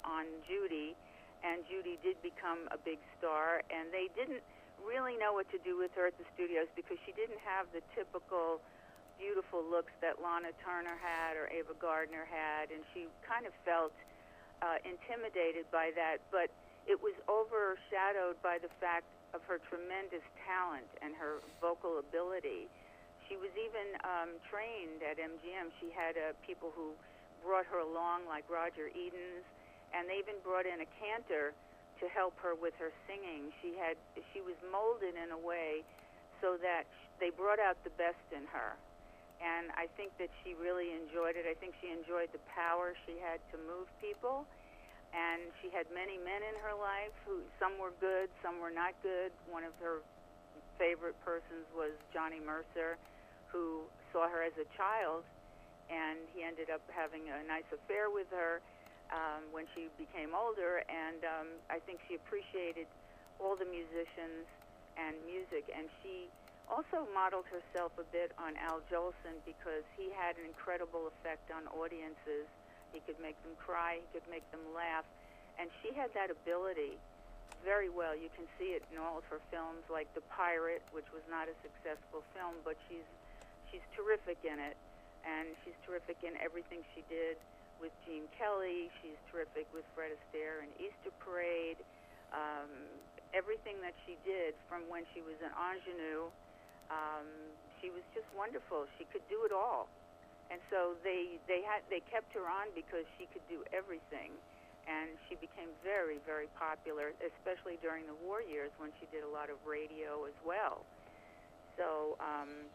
on 0.04 0.28
Judy, 0.46 0.94
and 1.42 1.64
Judy 1.72 1.98
did 2.04 2.20
become 2.22 2.68
a 2.70 2.78
big 2.78 3.00
star. 3.18 3.64
And 3.72 3.88
they 3.96 4.12
didn't 4.14 4.44
really 4.86 5.16
know 5.18 5.34
what 5.34 5.50
to 5.52 5.60
do 5.62 5.78
with 5.78 5.92
her 5.96 6.08
at 6.08 6.18
the 6.18 6.28
studios 6.36 6.68
because 6.76 6.98
she 7.06 7.12
didn't 7.14 7.40
have 7.44 7.68
the 7.72 7.84
typical 7.96 8.62
beautiful 9.20 9.60
looks 9.60 9.92
that 10.00 10.24
Lana 10.24 10.56
Turner 10.64 10.96
had 10.96 11.36
or 11.36 11.52
Ava 11.52 11.76
Gardner 11.76 12.24
had, 12.24 12.72
and 12.72 12.82
she 12.96 13.12
kind 13.28 13.44
of 13.44 13.52
felt 13.68 13.92
uh, 14.64 14.80
intimidated 14.88 15.68
by 15.76 15.92
that. 16.00 16.24
But 16.32 16.48
it 16.88 16.96
was 16.96 17.14
overshadowed 17.28 18.40
by 18.40 18.58
the 18.58 18.72
fact 18.80 19.06
of 19.36 19.44
her 19.46 19.60
tremendous 19.68 20.24
talent 20.48 20.88
and 21.04 21.14
her 21.20 21.44
vocal 21.60 22.00
ability. 22.00 22.72
She 23.28 23.38
was 23.38 23.54
even 23.60 23.94
um, 24.02 24.40
trained 24.50 25.06
at 25.06 25.22
MGM. 25.22 25.70
She 25.78 25.94
had 25.94 26.18
uh, 26.18 26.34
people 26.42 26.74
who 26.74 26.96
brought 27.46 27.68
her 27.70 27.84
along, 27.84 28.26
like 28.26 28.48
Roger 28.50 28.90
Edens, 28.90 29.46
and 29.94 30.10
they 30.10 30.18
even 30.18 30.40
brought 30.42 30.66
in 30.66 30.82
a 30.82 30.90
cantor 30.98 31.54
to 32.00 32.08
help 32.10 32.36
her 32.40 32.56
with 32.56 32.74
her 32.80 32.92
singing. 33.08 33.52
She 33.62 33.76
had 33.76 34.00
she 34.32 34.40
was 34.40 34.56
molded 34.72 35.16
in 35.20 35.32
a 35.36 35.40
way 35.40 35.84
so 36.40 36.56
that 36.64 36.88
they 37.20 37.30
brought 37.30 37.60
out 37.60 37.76
the 37.84 37.94
best 38.00 38.24
in 38.32 38.48
her. 38.50 38.76
And 39.40 39.72
I 39.76 39.88
think 39.96 40.12
that 40.20 40.28
she 40.44 40.56
really 40.60 40.92
enjoyed 40.92 41.40
it. 41.40 41.48
I 41.48 41.56
think 41.56 41.76
she 41.80 41.92
enjoyed 41.92 42.32
the 42.36 42.44
power 42.52 42.92
she 43.08 43.16
had 43.24 43.40
to 43.56 43.58
move 43.68 43.88
people. 44.04 44.44
And 45.16 45.50
she 45.64 45.72
had 45.72 45.88
many 45.90 46.20
men 46.20 46.44
in 46.44 46.56
her 46.62 46.76
life 46.76 47.16
who 47.26 47.42
some 47.58 47.80
were 47.80 47.96
good, 47.98 48.30
some 48.44 48.60
were 48.60 48.72
not 48.72 48.94
good. 49.02 49.32
One 49.48 49.64
of 49.64 49.74
her 49.82 50.04
favorite 50.78 51.18
persons 51.24 51.66
was 51.76 51.92
Johnny 52.14 52.40
Mercer, 52.40 53.00
who 53.52 53.84
saw 54.14 54.30
her 54.30 54.44
as 54.46 54.54
a 54.62 54.68
child, 54.78 55.26
and 55.90 56.22
he 56.36 56.46
ended 56.46 56.70
up 56.70 56.84
having 56.94 57.26
a 57.28 57.42
nice 57.48 57.68
affair 57.74 58.14
with 58.14 58.30
her 58.30 58.62
um, 59.10 59.50
when 59.52 59.66
she 59.74 59.90
became 59.98 60.38
older, 60.38 60.86
and 60.86 61.22
um, 61.26 61.48
I 61.70 61.82
think 61.82 62.00
she 62.06 62.16
appreciated 62.16 62.86
all 63.42 63.58
the 63.58 63.66
musicians 63.66 64.46
and 64.98 65.16
music, 65.26 65.66
and 65.74 65.90
she 66.02 66.30
also 66.70 67.10
modeled 67.18 67.50
herself 67.50 67.90
a 67.98 68.06
bit 68.14 68.30
on 68.38 68.54
Al 68.62 68.86
Jolson 68.92 69.42
because 69.42 69.82
he 69.98 70.14
had 70.14 70.38
an 70.38 70.46
incredible 70.46 71.10
effect 71.10 71.50
on 71.50 71.66
audiences. 71.74 72.46
He 72.94 73.02
could 73.06 73.18
make 73.18 73.38
them 73.42 73.58
cry, 73.58 74.02
he 74.02 74.08
could 74.14 74.28
make 74.30 74.46
them 74.54 74.62
laugh, 74.74 75.06
and 75.58 75.70
she 75.82 75.94
had 75.98 76.14
that 76.14 76.30
ability 76.30 76.98
very 77.66 77.90
well. 77.90 78.14
You 78.14 78.30
can 78.38 78.46
see 78.56 78.78
it 78.78 78.86
in 78.94 79.02
all 79.02 79.18
of 79.20 79.26
her 79.34 79.42
films, 79.50 79.84
like 79.90 80.08
The 80.14 80.24
Pirate, 80.32 80.86
which 80.94 81.10
was 81.12 81.26
not 81.28 81.50
a 81.50 81.56
successful 81.66 82.22
film, 82.38 82.62
but 82.64 82.78
she's 82.88 83.06
she's 83.74 83.86
terrific 83.94 84.42
in 84.46 84.58
it, 84.58 84.78
and 85.26 85.54
she's 85.66 85.78
terrific 85.86 86.18
in 86.26 86.34
everything 86.42 86.82
she 86.94 87.02
did 87.10 87.38
with 87.80 87.96
Gene 88.04 88.28
Kelly. 88.36 88.92
She's 89.00 89.18
terrific 89.32 89.66
with 89.72 89.88
Fred 89.96 90.12
Astaire 90.12 90.64
and 90.64 90.72
Easter 90.78 91.12
Parade. 91.24 91.80
Um, 92.36 92.70
everything 93.34 93.82
that 93.82 93.96
she 94.06 94.20
did 94.22 94.54
from 94.68 94.86
when 94.92 95.08
she 95.16 95.24
was 95.24 95.40
an 95.42 95.50
ingenue, 95.56 96.30
um, 96.94 97.26
she 97.82 97.90
was 97.90 98.06
just 98.14 98.28
wonderful. 98.38 98.86
She 99.00 99.08
could 99.10 99.26
do 99.32 99.42
it 99.48 99.54
all, 99.56 99.90
and 100.54 100.62
so 100.70 100.94
they 101.02 101.42
they 101.50 101.66
had 101.66 101.82
they 101.90 102.06
kept 102.06 102.30
her 102.38 102.46
on 102.46 102.70
because 102.78 103.08
she 103.18 103.26
could 103.34 103.46
do 103.50 103.66
everything, 103.74 104.36
and 104.86 105.18
she 105.26 105.40
became 105.42 105.74
very 105.82 106.22
very 106.28 106.52
popular, 106.54 107.18
especially 107.22 107.82
during 107.82 108.06
the 108.06 108.18
war 108.22 108.46
years 108.46 108.70
when 108.78 108.94
she 109.02 109.10
did 109.10 109.26
a 109.26 109.32
lot 109.32 109.50
of 109.50 109.58
radio 109.66 110.30
as 110.30 110.38
well. 110.46 110.86
So 111.78 112.20
um, 112.22 112.70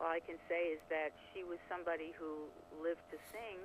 all 0.00 0.10
I 0.10 0.22
can 0.24 0.38
say 0.48 0.74
is 0.74 0.82
that 0.90 1.14
she 1.30 1.44
was 1.44 1.58
somebody 1.68 2.14
who 2.18 2.50
lived 2.82 3.02
to 3.14 3.18
sing 3.30 3.62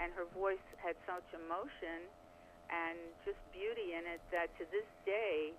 and 0.00 0.12
her 0.12 0.26
voice 0.36 0.62
had 0.78 0.96
such 1.06 1.24
emotion 1.34 2.06
and 2.70 2.98
just 3.24 3.38
beauty 3.52 3.94
in 3.94 4.04
it 4.08 4.20
that 4.32 4.48
to 4.58 4.64
this 4.72 4.88
day 5.04 5.52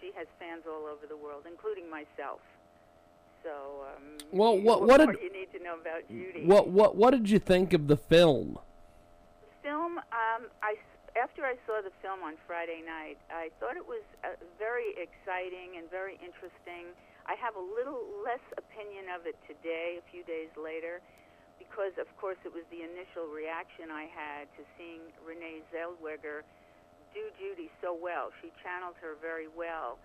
she 0.00 0.10
has 0.16 0.26
fans 0.40 0.64
all 0.64 0.88
over 0.88 1.04
the 1.06 1.16
world, 1.16 1.44
including 1.44 1.88
myself. 1.90 2.40
So, 3.44 3.84
um, 3.88 4.16
well, 4.32 4.56
what 4.56 4.82
what 4.84 4.98
did 4.98 5.16
you 5.22 5.32
need 5.32 5.52
to 5.52 5.60
know 5.62 5.76
about 5.80 6.08
Judy? 6.08 6.44
What 6.44 6.68
what 6.68 6.96
what 6.96 7.10
did 7.12 7.28
you 7.28 7.38
think 7.38 7.72
of 7.72 7.88
the 7.88 7.96
film? 7.96 8.58
The 9.40 9.68
film, 9.68 9.98
um, 9.98 10.48
I 10.62 10.76
after 11.18 11.44
I 11.44 11.56
saw 11.66 11.80
the 11.82 11.92
film 12.02 12.22
on 12.22 12.36
Friday 12.46 12.82
night, 12.84 13.18
I 13.32 13.50
thought 13.58 13.76
it 13.76 13.86
was 13.86 14.04
uh, 14.24 14.36
very 14.58 14.92
exciting 14.96 15.76
and 15.80 15.90
very 15.90 16.20
interesting. 16.20 16.92
I 17.26 17.34
have 17.36 17.54
a 17.56 17.62
little 17.62 18.00
less 18.24 18.42
opinion 18.56 19.08
of 19.12 19.26
it 19.26 19.36
today, 19.46 20.00
a 20.00 20.04
few 20.10 20.24
days 20.24 20.50
later, 20.56 21.00
because 21.60 21.92
of 22.00 22.08
course 22.16 22.40
it 22.48 22.50
was 22.50 22.64
the 22.72 22.80
initial 22.80 23.28
reaction 23.28 23.92
I 23.92 24.08
had 24.08 24.48
to 24.56 24.64
seeing 24.80 25.04
Renee 25.20 25.60
Zellweger 25.68 26.42
do 27.12 27.22
Judy 27.36 27.68
so 27.84 27.92
well. 27.92 28.32
She 28.40 28.48
channeled 28.64 28.96
her 29.04 29.20
very 29.20 29.46
well. 29.52 30.00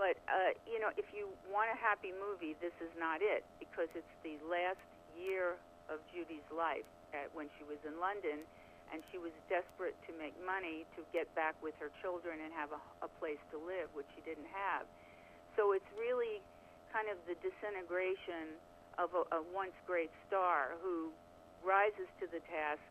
But 0.00 0.16
uh, 0.28 0.56
you 0.64 0.80
know, 0.80 0.92
if 0.96 1.08
you 1.12 1.28
want 1.52 1.68
a 1.68 1.78
happy 1.78 2.16
movie, 2.16 2.56
this 2.64 2.74
is 2.80 2.92
not 2.96 3.20
it 3.20 3.44
because 3.60 3.92
it's 3.92 4.16
the 4.24 4.40
last 4.48 4.80
year 5.16 5.60
of 5.92 6.00
Judy's 6.12 6.44
life 6.52 6.88
at, 7.12 7.28
when 7.32 7.52
she 7.56 7.64
was 7.64 7.80
in 7.84 7.96
London, 7.96 8.44
and 8.92 9.00
she 9.10 9.18
was 9.18 9.32
desperate 9.48 9.96
to 10.06 10.12
make 10.20 10.36
money 10.44 10.84
to 10.94 11.02
get 11.10 11.26
back 11.34 11.56
with 11.64 11.74
her 11.82 11.90
children 12.04 12.38
and 12.44 12.52
have 12.54 12.70
a, 12.76 12.80
a 13.02 13.10
place 13.18 13.40
to 13.50 13.58
live, 13.58 13.88
which 13.96 14.06
she 14.14 14.22
didn't 14.22 14.48
have. 14.52 14.86
So 15.56 15.72
it's 15.72 15.88
really 15.96 16.44
kind 16.92 17.08
of 17.08 17.16
the 17.26 17.34
disintegration 17.40 18.60
of 18.98 19.12
a, 19.12 19.22
a 19.36 19.40
once 19.52 19.76
great 19.86 20.10
star 20.28 20.76
who 20.80 21.12
rises 21.64 22.08
to 22.20 22.26
the 22.28 22.40
task 22.48 22.82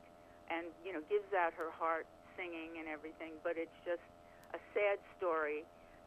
and 0.49 0.69
you 0.85 0.93
know 0.93 1.01
gives 1.09 1.29
out 1.33 1.53
her 1.57 1.73
heart 1.73 2.05
singing 2.37 2.77
and 2.77 2.87
everything, 2.87 3.33
but 3.41 3.55
it's 3.55 3.75
just 3.87 4.03
a 4.53 4.59
sad 4.75 4.99
story. 5.17 5.63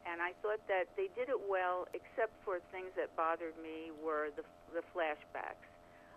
And 0.06 0.22
I 0.24 0.32
thought 0.40 0.62
that 0.72 0.88
they 0.96 1.12
did 1.12 1.28
it 1.28 1.40
well, 1.50 1.84
except 1.92 2.32
for 2.46 2.62
things 2.72 2.88
that 2.96 3.12
bothered 3.18 3.56
me 3.60 3.92
were 4.00 4.30
the 4.36 4.44
the 4.72 4.84
flashbacks. 4.94 5.66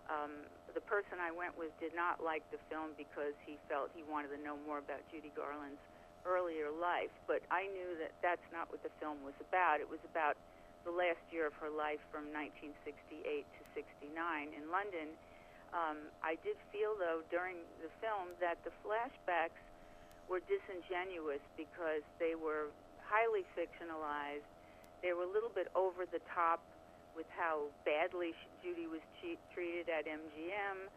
Um, 0.08 0.44
the 0.72 0.84
person 0.84 1.20
I 1.20 1.32
went 1.32 1.56
with 1.56 1.72
did 1.80 1.92
not 1.92 2.20
like 2.24 2.44
the 2.52 2.60
film 2.72 2.96
because 2.96 3.36
he 3.44 3.60
felt 3.68 3.92
he 3.92 4.04
wanted 4.04 4.32
to 4.36 4.40
know 4.40 4.56
more 4.64 4.80
about 4.80 5.04
Judy 5.12 5.32
Garland's 5.36 5.80
earlier 6.24 6.72
life. 6.72 7.12
But 7.26 7.44
I 7.50 7.68
knew 7.68 7.98
that 8.00 8.12
that's 8.24 8.44
not 8.52 8.70
what 8.70 8.80
the 8.82 8.92
film 9.00 9.20
was 9.24 9.36
about. 9.40 9.80
It 9.80 9.88
was 9.88 10.00
about 10.08 10.38
the 10.84 10.94
last 10.94 11.22
year 11.30 11.46
of 11.46 11.54
her 11.62 11.70
life 11.70 12.02
from 12.10 12.30
1968 12.34 13.46
to 13.46 13.62
69 13.74 14.12
in 14.52 14.64
London. 14.70 15.14
Um, 15.72 16.10
I 16.20 16.36
did 16.44 16.60
feel, 16.68 16.92
though, 16.98 17.24
during 17.32 17.56
the 17.80 17.88
film 18.04 18.36
that 18.44 18.60
the 18.66 18.74
flashbacks 18.84 19.62
were 20.28 20.44
disingenuous 20.44 21.42
because 21.56 22.04
they 22.20 22.36
were 22.36 22.68
highly 23.00 23.44
fictionalized. 23.56 24.46
They 25.00 25.12
were 25.16 25.26
a 25.26 25.32
little 25.32 25.52
bit 25.52 25.72
over 25.74 26.04
the 26.04 26.20
top 26.30 26.60
with 27.16 27.28
how 27.32 27.68
badly 27.84 28.32
Judy 28.64 28.88
was 28.88 29.02
che- 29.20 29.40
treated 29.52 29.88
at 29.88 30.08
MGM. 30.08 30.88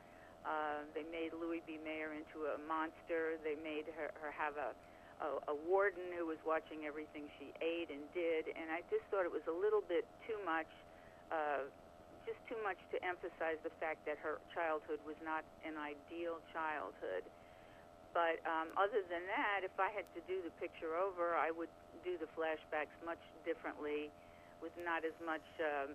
Uh, 0.46 0.86
they 0.94 1.04
made 1.10 1.34
Louis 1.34 1.60
B. 1.66 1.82
Mayer 1.82 2.14
into 2.14 2.48
a 2.54 2.58
monster. 2.70 3.42
They 3.42 3.58
made 3.60 3.90
her, 3.98 4.14
her 4.22 4.32
have 4.32 4.56
a, 4.56 4.78
a, 5.22 5.52
a 5.52 5.56
warden 5.68 6.04
who 6.16 6.28
was 6.28 6.40
watching 6.44 6.84
everything 6.84 7.28
she 7.40 7.52
ate 7.64 7.92
and 7.92 8.04
did. 8.12 8.52
And 8.52 8.72
I 8.72 8.84
just 8.92 9.04
thought 9.12 9.24
it 9.24 9.34
was 9.34 9.46
a 9.48 9.56
little 9.56 9.84
bit 9.86 10.04
too 10.28 10.38
much, 10.44 10.70
uh, 11.32 11.68
just 12.28 12.40
too 12.50 12.60
much 12.66 12.80
to 12.92 12.98
emphasize 13.04 13.60
the 13.64 13.74
fact 13.80 14.04
that 14.10 14.20
her 14.20 14.42
childhood 14.52 15.00
was 15.08 15.18
not 15.24 15.48
an 15.64 15.80
ideal 15.80 16.42
childhood. 16.52 17.24
But 18.16 18.40
um, 18.48 18.72
other 18.80 19.04
than 19.12 19.28
that, 19.28 19.68
if 19.68 19.76
I 19.76 19.92
had 19.92 20.08
to 20.16 20.22
do 20.24 20.40
the 20.40 20.54
picture 20.56 20.96
over, 20.96 21.36
I 21.36 21.52
would 21.52 21.72
do 22.08 22.16
the 22.16 22.32
flashbacks 22.32 22.96
much 23.04 23.20
differently 23.44 24.08
with 24.64 24.72
not 24.88 25.04
as 25.04 25.16
much 25.20 25.44
um, 25.60 25.92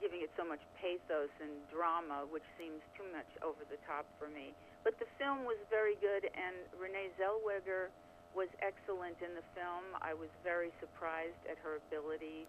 giving 0.00 0.24
it 0.24 0.32
so 0.34 0.42
much 0.42 0.58
pathos 0.80 1.30
and 1.38 1.52
drama, 1.70 2.26
which 2.32 2.42
seems 2.58 2.82
too 2.98 3.06
much 3.14 3.28
over 3.44 3.62
the 3.68 3.78
top 3.86 4.02
for 4.18 4.26
me. 4.26 4.50
But 4.82 4.98
the 4.98 5.06
film 5.14 5.46
was 5.46 5.60
very 5.70 5.94
good, 6.02 6.26
and 6.26 6.58
Renee 6.74 7.14
Zellweger 7.14 7.94
was 8.32 8.48
excellent 8.64 9.20
in 9.20 9.36
the 9.36 9.44
film. 9.52 9.84
I 10.00 10.16
was 10.16 10.32
very 10.40 10.72
surprised 10.80 11.38
at 11.48 11.60
her 11.60 11.80
ability 11.88 12.48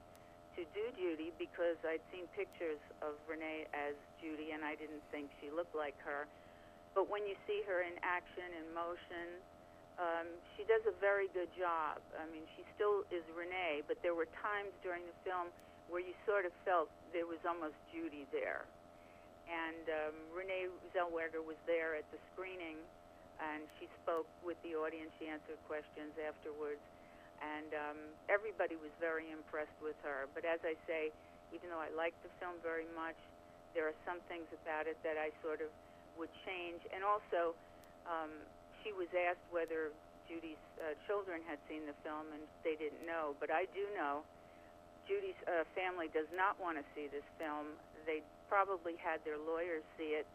to 0.55 0.63
do 0.71 0.85
Judy 0.95 1.33
because 1.41 1.75
I'd 1.83 2.03
seen 2.13 2.29
pictures 2.37 2.79
of 3.01 3.17
Renee 3.25 3.65
as 3.73 3.97
Judy, 4.21 4.53
and 4.53 4.63
I 4.63 4.77
didn't 4.77 5.03
think 5.11 5.27
she 5.41 5.49
looked 5.49 5.75
like 5.75 5.97
her. 6.05 6.29
But 6.93 7.09
when 7.09 7.25
you 7.25 7.33
see 7.49 7.65
her 7.65 7.81
in 7.81 7.97
action, 8.05 8.45
in 8.53 8.65
motion, 8.71 9.41
um, 9.97 10.29
she 10.53 10.65
does 10.65 10.85
a 10.85 10.95
very 11.01 11.29
good 11.33 11.49
job. 11.57 12.01
I 12.17 12.25
mean, 12.29 12.45
she 12.53 12.61
still 12.77 13.01
is 13.09 13.25
Renee, 13.33 13.81
but 13.89 13.97
there 14.05 14.13
were 14.13 14.29
times 14.41 14.73
during 14.85 15.01
the 15.05 15.17
film 15.25 15.49
where 15.89 16.01
you 16.01 16.13
sort 16.25 16.45
of 16.45 16.53
felt 16.65 16.89
there 17.11 17.29
was 17.29 17.41
almost 17.45 17.77
Judy 17.89 18.25
there. 18.29 18.65
And 19.49 19.85
um, 19.89 20.15
Renee 20.31 20.71
Zellweger 20.95 21.43
was 21.43 21.59
there 21.67 21.97
at 21.97 22.07
the 22.13 22.17
screening, 22.31 22.79
and 23.41 23.65
she 23.79 23.89
spoke 24.03 24.27
with 24.45 24.57
the 24.61 24.77
audience. 24.77 25.09
She 25.17 25.29
answered 25.29 25.57
questions 25.65 26.13
afterwards, 26.21 26.81
and 27.41 27.69
um, 27.73 27.99
everybody 28.29 28.77
was 28.77 28.93
very 29.01 29.31
impressed 29.33 29.75
with 29.81 29.97
her. 30.05 30.29
But 30.37 30.45
as 30.45 30.61
I 30.61 30.77
say, 30.85 31.09
even 31.53 31.69
though 31.69 31.81
I 31.81 31.89
liked 31.93 32.17
the 32.21 32.33
film 32.41 32.57
very 32.61 32.89
much, 32.93 33.17
there 33.73 33.89
are 33.89 33.97
some 34.05 34.21
things 34.29 34.45
about 34.63 34.85
it 34.85 34.97
that 35.01 35.17
I 35.17 35.33
sort 35.41 35.61
of 35.61 35.69
would 36.17 36.31
change. 36.45 36.81
And 36.93 37.01
also, 37.01 37.57
um, 38.05 38.31
she 38.81 38.93
was 38.93 39.09
asked 39.13 39.43
whether 39.49 39.89
Judy's 40.29 40.61
uh, 40.79 40.93
children 41.09 41.41
had 41.45 41.57
seen 41.67 41.85
the 41.89 41.97
film, 42.05 42.29
and 42.33 42.43
they 42.61 42.77
didn't 42.77 43.03
know. 43.05 43.33
But 43.41 43.49
I 43.49 43.65
do 43.73 43.83
know 43.97 44.21
Judy's 45.09 45.37
uh, 45.45 45.67
family 45.75 46.07
does 46.13 46.29
not 46.31 46.55
want 46.61 46.79
to 46.79 46.85
see 46.95 47.11
this 47.11 47.25
film. 47.35 47.75
They 48.07 48.23
probably 48.47 48.95
had 48.99 49.19
their 49.27 49.39
lawyers 49.41 49.83
see 49.99 50.15
it 50.15 50.27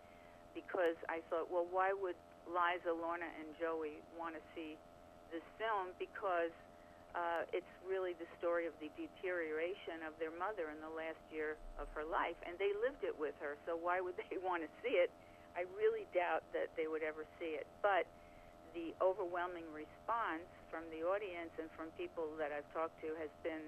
because 0.52 0.96
I 1.08 1.24
thought, 1.30 1.48
well, 1.48 1.66
why 1.70 1.94
would 1.94 2.18
Liza, 2.48 2.92
Lorna, 2.92 3.28
and 3.38 3.52
Joey 3.60 4.00
want 4.16 4.34
to 4.34 4.42
see 4.56 4.80
this 5.30 5.44
film? 5.60 5.92
Because 6.00 6.52
uh, 7.16 7.48
it's 7.56 7.68
really 7.88 8.12
the 8.20 8.28
story 8.36 8.68
of 8.68 8.76
the 8.80 8.92
deterioration 8.96 10.04
of 10.04 10.12
their 10.20 10.32
mother 10.34 10.68
in 10.72 10.80
the 10.84 10.92
last 10.92 11.20
year 11.32 11.56
of 11.80 11.88
her 11.96 12.04
life, 12.04 12.36
and 12.44 12.56
they 12.60 12.72
lived 12.80 13.04
it 13.04 13.16
with 13.16 13.36
her. 13.40 13.56
So 13.64 13.76
why 13.76 14.00
would 14.00 14.16
they 14.28 14.36
want 14.40 14.64
to 14.64 14.70
see 14.84 14.96
it? 14.96 15.12
I 15.56 15.64
really 15.74 16.04
doubt 16.14 16.44
that 16.54 16.70
they 16.76 16.86
would 16.86 17.02
ever 17.02 17.24
see 17.40 17.56
it. 17.56 17.66
But 17.80 18.04
the 18.76 18.92
overwhelming 19.00 19.66
response 19.72 20.44
from 20.68 20.84
the 20.92 21.02
audience 21.02 21.50
and 21.56 21.66
from 21.72 21.88
people 21.96 22.28
that 22.36 22.52
I've 22.52 22.68
talked 22.76 22.94
to 23.00 23.16
has 23.18 23.32
been 23.40 23.64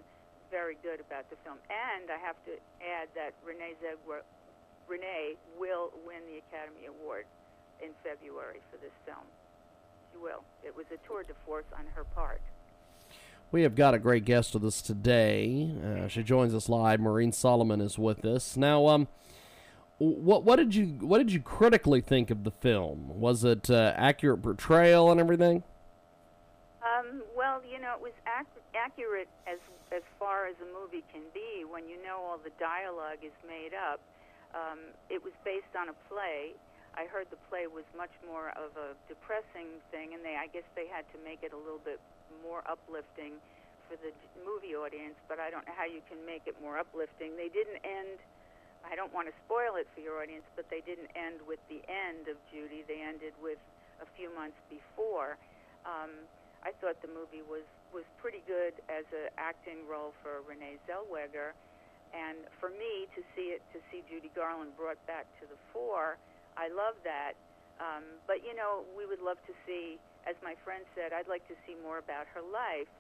very 0.53 0.77
good 0.85 1.01
about 1.01 1.31
the 1.33 1.39
film. 1.43 1.57
And 1.73 2.11
I 2.11 2.19
have 2.21 2.37
to 2.45 2.55
add 2.83 3.09
that 3.17 3.33
Renee 3.41 3.79
Zellweger, 3.81 4.27
Renee 4.87 5.39
will 5.57 5.95
win 6.05 6.21
the 6.27 6.43
Academy 6.51 6.91
Award 6.91 7.25
in 7.83 7.91
February 8.05 8.61
for 8.71 8.77
this 8.79 8.93
film. 9.05 9.27
She 10.13 10.19
will. 10.19 10.43
It 10.65 10.77
was 10.77 10.87
a 10.93 11.07
tour 11.07 11.23
de 11.23 11.35
force 11.47 11.67
on 11.79 11.85
her 11.95 12.05
part. 12.05 12.41
We 13.53 13.63
have 13.63 13.75
got 13.75 13.95
a 13.95 13.99
great 13.99 14.25
guest 14.25 14.55
with 14.55 14.65
us 14.65 14.81
today. 14.81 15.73
Uh, 15.85 16.09
she 16.09 16.23
joins 16.23 16.55
us 16.55 16.69
live. 16.69 17.01
Maureen 17.01 17.33
Solomon 17.33 17.81
is 17.81 17.99
with 17.99 18.25
us 18.25 18.57
now. 18.57 18.87
Um, 18.87 19.09
what 19.99 20.45
what 20.45 20.57
did 20.57 20.75
you 20.75 20.87
what 21.01 21.19
did 21.19 21.33
you 21.33 21.41
critically 21.41 22.01
think 22.01 22.31
of 22.31 22.45
the 22.45 22.51
film? 22.51 23.21
Was 23.21 23.45
it 23.45 23.69
uh, 23.69 23.93
accurate 23.97 24.43
portrayal 24.43 25.11
and 25.11 25.21
everything? 25.21 25.63
Um, 26.81 27.23
well, 27.37 27.61
you 27.71 27.79
know, 27.79 27.93
it 27.95 28.01
was 28.01 28.17
ac- 28.25 28.65
accurate 28.75 29.29
as 29.47 29.59
as 29.93 30.03
far 30.19 30.47
as 30.47 30.55
a 30.63 30.69
movie 30.73 31.05
can 31.13 31.23
be 31.35 31.65
when 31.69 31.89
you 31.89 32.01
know 32.03 32.17
all 32.23 32.39
the 32.39 32.55
dialogue 32.59 33.19
is 33.23 33.37
made 33.47 33.75
up. 33.75 34.01
Um, 34.55 34.79
it 35.11 35.23
was 35.23 35.33
based 35.45 35.75
on 35.79 35.89
a 35.91 35.97
play. 36.09 36.55
I 36.99 37.07
heard 37.07 37.31
the 37.31 37.41
play 37.49 37.71
was 37.71 37.87
much 37.95 38.13
more 38.27 38.51
of 38.59 38.75
a 38.75 38.99
depressing 39.07 39.79
thing, 39.95 40.15
and 40.15 40.25
they 40.27 40.35
I 40.35 40.51
guess 40.51 40.67
they 40.75 40.91
had 40.91 41.07
to 41.15 41.19
make 41.23 41.43
it 41.47 41.55
a 41.55 41.61
little 41.61 41.83
bit 41.83 42.03
more 42.43 42.67
uplifting 42.67 43.39
for 43.87 43.95
the 44.01 44.11
movie 44.43 44.75
audience. 44.75 45.19
But 45.31 45.39
I 45.39 45.51
don't 45.51 45.67
know 45.67 45.77
how 45.77 45.87
you 45.87 46.03
can 46.11 46.19
make 46.27 46.47
it 46.51 46.59
more 46.59 46.79
uplifting. 46.79 47.39
They 47.39 47.51
didn't 47.51 47.81
end 47.87 48.19
I 48.85 48.97
don't 48.97 49.13
want 49.13 49.29
to 49.29 49.35
spoil 49.45 49.77
it 49.77 49.85
for 49.93 50.01
your 50.01 50.25
audience, 50.25 50.47
but 50.57 50.65
they 50.73 50.81
didn't 50.81 51.13
end 51.13 51.45
with 51.45 51.61
the 51.69 51.85
end 51.85 52.33
of 52.33 52.41
Judy. 52.49 52.81
They 52.89 53.05
ended 53.05 53.37
with 53.43 53.61
a 54.01 54.09
few 54.17 54.33
months 54.33 54.57
before. 54.73 55.37
Um, 55.85 56.25
I 56.65 56.73
thought 56.81 57.01
the 57.01 57.13
movie 57.13 57.45
was 57.45 57.65
was 57.91 58.07
pretty 58.23 58.39
good 58.47 58.79
as 58.87 59.03
an 59.11 59.35
acting 59.35 59.83
role 59.91 60.15
for 60.23 60.47
Renee 60.47 60.79
Zellweger, 60.87 61.59
and 62.15 62.47
for 62.63 62.71
me 62.71 63.11
to 63.19 63.21
see 63.35 63.51
it 63.51 63.63
to 63.75 63.83
see 63.91 64.07
Judy 64.07 64.31
Garland 64.31 64.79
brought 64.79 65.01
back 65.11 65.27
to 65.43 65.45
the 65.51 65.59
fore, 65.75 66.15
I 66.61 66.69
love 66.69 67.01
that. 67.09 67.41
Um, 67.81 68.05
but 68.29 68.45
you 68.45 68.53
know, 68.53 68.85
we 68.93 69.09
would 69.09 69.25
love 69.25 69.41
to 69.49 69.55
see, 69.65 69.97
as 70.29 70.37
my 70.45 70.53
friend 70.61 70.85
said, 70.93 71.17
I'd 71.17 71.33
like 71.33 71.49
to 71.49 71.57
see 71.65 71.73
more 71.81 71.97
about 71.97 72.29
her 72.37 72.45
life, 72.45 72.93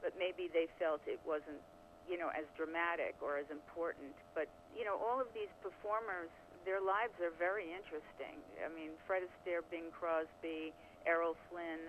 but 0.00 0.16
maybe 0.16 0.48
they 0.48 0.64
felt 0.80 1.04
it 1.04 1.20
wasn't 1.28 1.60
you 2.08 2.20
know, 2.20 2.28
as 2.36 2.44
dramatic 2.56 3.16
or 3.24 3.40
as 3.40 3.48
important. 3.48 4.12
But, 4.36 4.48
you 4.76 4.84
know, 4.84 5.00
all 5.00 5.20
of 5.20 5.28
these 5.32 5.50
performers, 5.64 6.28
their 6.64 6.80
lives 6.80 7.16
are 7.20 7.32
very 7.36 7.68
interesting. 7.68 8.40
I 8.60 8.68
mean, 8.72 8.96
Fred 9.08 9.24
Astaire, 9.24 9.64
Bing 9.72 9.88
Crosby, 9.92 10.72
Errol 11.08 11.36
Flynn, 11.48 11.88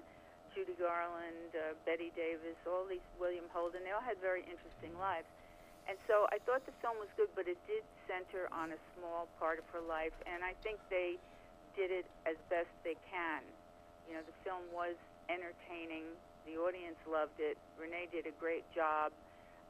Judy 0.56 0.75
Garland, 0.80 1.51
uh, 1.51 1.75
Bette 1.84 2.15
Davis, 2.15 2.56
all 2.63 2.88
these, 2.88 3.04
William 3.19 3.47
Holden, 3.51 3.84
they 3.84 3.91
all 3.91 4.04
had 4.04 4.19
very 4.23 4.43
interesting 4.47 4.95
lives. 4.95 5.28
And 5.86 5.98
so 6.10 6.26
I 6.34 6.41
thought 6.43 6.65
the 6.65 6.76
film 6.82 6.98
was 6.98 7.10
good, 7.13 7.30
but 7.38 7.45
it 7.45 7.58
did 7.69 7.86
center 8.10 8.50
on 8.50 8.74
a 8.74 8.80
small 8.98 9.30
part 9.38 9.62
of 9.62 9.65
her 9.69 9.82
life, 9.86 10.15
and 10.26 10.41
I 10.41 10.58
think 10.65 10.82
they 10.89 11.21
did 11.78 11.93
it 11.93 12.10
as 12.26 12.38
best 12.50 12.71
they 12.82 12.98
can. 13.12 13.45
You 14.10 14.17
know, 14.17 14.26
the 14.26 14.38
film 14.41 14.65
was 14.74 14.98
entertaining. 15.30 16.10
The 16.50 16.58
audience 16.58 16.98
loved 17.06 17.38
it. 17.38 17.58
Renee 17.78 18.10
did 18.10 18.26
a 18.26 18.34
great 18.41 18.65
job 18.74 19.13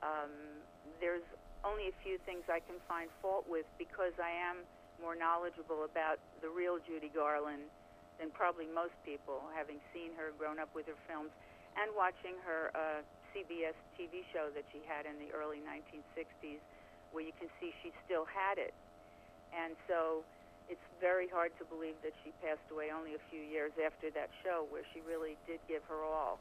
um, 0.03 0.61
there's 0.99 1.25
only 1.63 1.89
a 1.89 1.95
few 2.03 2.21
things 2.29 2.45
I 2.45 2.59
can 2.61 2.77
find 2.85 3.09
fault 3.21 3.49
with 3.49 3.65
because 3.81 4.13
I 4.21 4.29
am 4.29 4.61
more 5.01 5.17
knowledgeable 5.17 5.83
about 5.83 6.21
the 6.39 6.49
real 6.49 6.79
Judy 6.83 7.11
Garland 7.11 7.67
than 8.21 8.31
probably 8.31 8.69
most 8.69 8.95
people, 9.03 9.43
having 9.51 9.81
seen 9.91 10.15
her, 10.15 10.31
grown 10.39 10.61
up 10.61 10.71
with 10.71 10.87
her 10.87 10.99
films, 11.03 11.33
and 11.75 11.91
watching 11.91 12.39
her 12.47 12.71
uh, 12.71 13.03
CBS 13.35 13.75
TV 13.99 14.23
show 14.31 14.47
that 14.55 14.63
she 14.71 14.79
had 14.87 15.03
in 15.03 15.19
the 15.19 15.27
early 15.35 15.59
1960s, 15.59 16.63
where 17.11 17.19
you 17.27 17.35
can 17.35 17.51
see 17.59 17.75
she 17.83 17.91
still 18.07 18.23
had 18.23 18.55
it. 18.55 18.71
And 19.51 19.75
so 19.91 20.23
it's 20.71 20.87
very 21.03 21.27
hard 21.27 21.51
to 21.59 21.67
believe 21.67 21.99
that 21.99 22.15
she 22.23 22.31
passed 22.39 22.63
away 22.71 22.95
only 22.95 23.19
a 23.19 23.23
few 23.27 23.43
years 23.43 23.75
after 23.75 24.07
that 24.15 24.31
show, 24.39 24.63
where 24.71 24.87
she 24.95 25.03
really 25.03 25.35
did 25.43 25.59
give 25.67 25.83
her 25.91 25.99
all. 26.07 26.39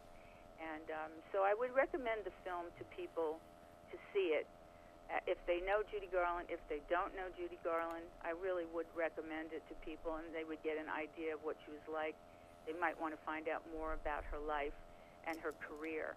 And 0.62 0.87
um, 0.94 1.12
so 1.35 1.42
I 1.42 1.50
would 1.50 1.74
recommend 1.74 2.22
the 2.22 2.35
film 2.46 2.70
to 2.78 2.85
people 2.94 3.42
to 3.90 3.96
see 4.14 4.30
it. 4.38 4.46
Uh, 5.11 5.20
if 5.28 5.37
they 5.44 5.61
know 5.66 5.85
Judy 5.90 6.09
Garland, 6.09 6.48
if 6.48 6.62
they 6.70 6.80
don't 6.88 7.12
know 7.12 7.28
Judy 7.37 7.59
Garland, 7.61 8.07
I 8.24 8.33
really 8.38 8.64
would 8.72 8.88
recommend 8.96 9.52
it 9.52 9.66
to 9.68 9.74
people, 9.85 10.16
and 10.16 10.30
they 10.30 10.46
would 10.46 10.62
get 10.62 10.78
an 10.78 10.88
idea 10.88 11.35
of 11.35 11.42
what 11.44 11.59
she 11.66 11.74
was 11.74 11.85
like. 11.90 12.14
They 12.64 12.72
might 12.80 12.96
want 12.96 13.12
to 13.12 13.20
find 13.28 13.50
out 13.50 13.61
more 13.74 13.92
about 13.92 14.24
her 14.33 14.40
life 14.40 14.72
and 15.28 15.37
her 15.44 15.52
career, 15.61 16.16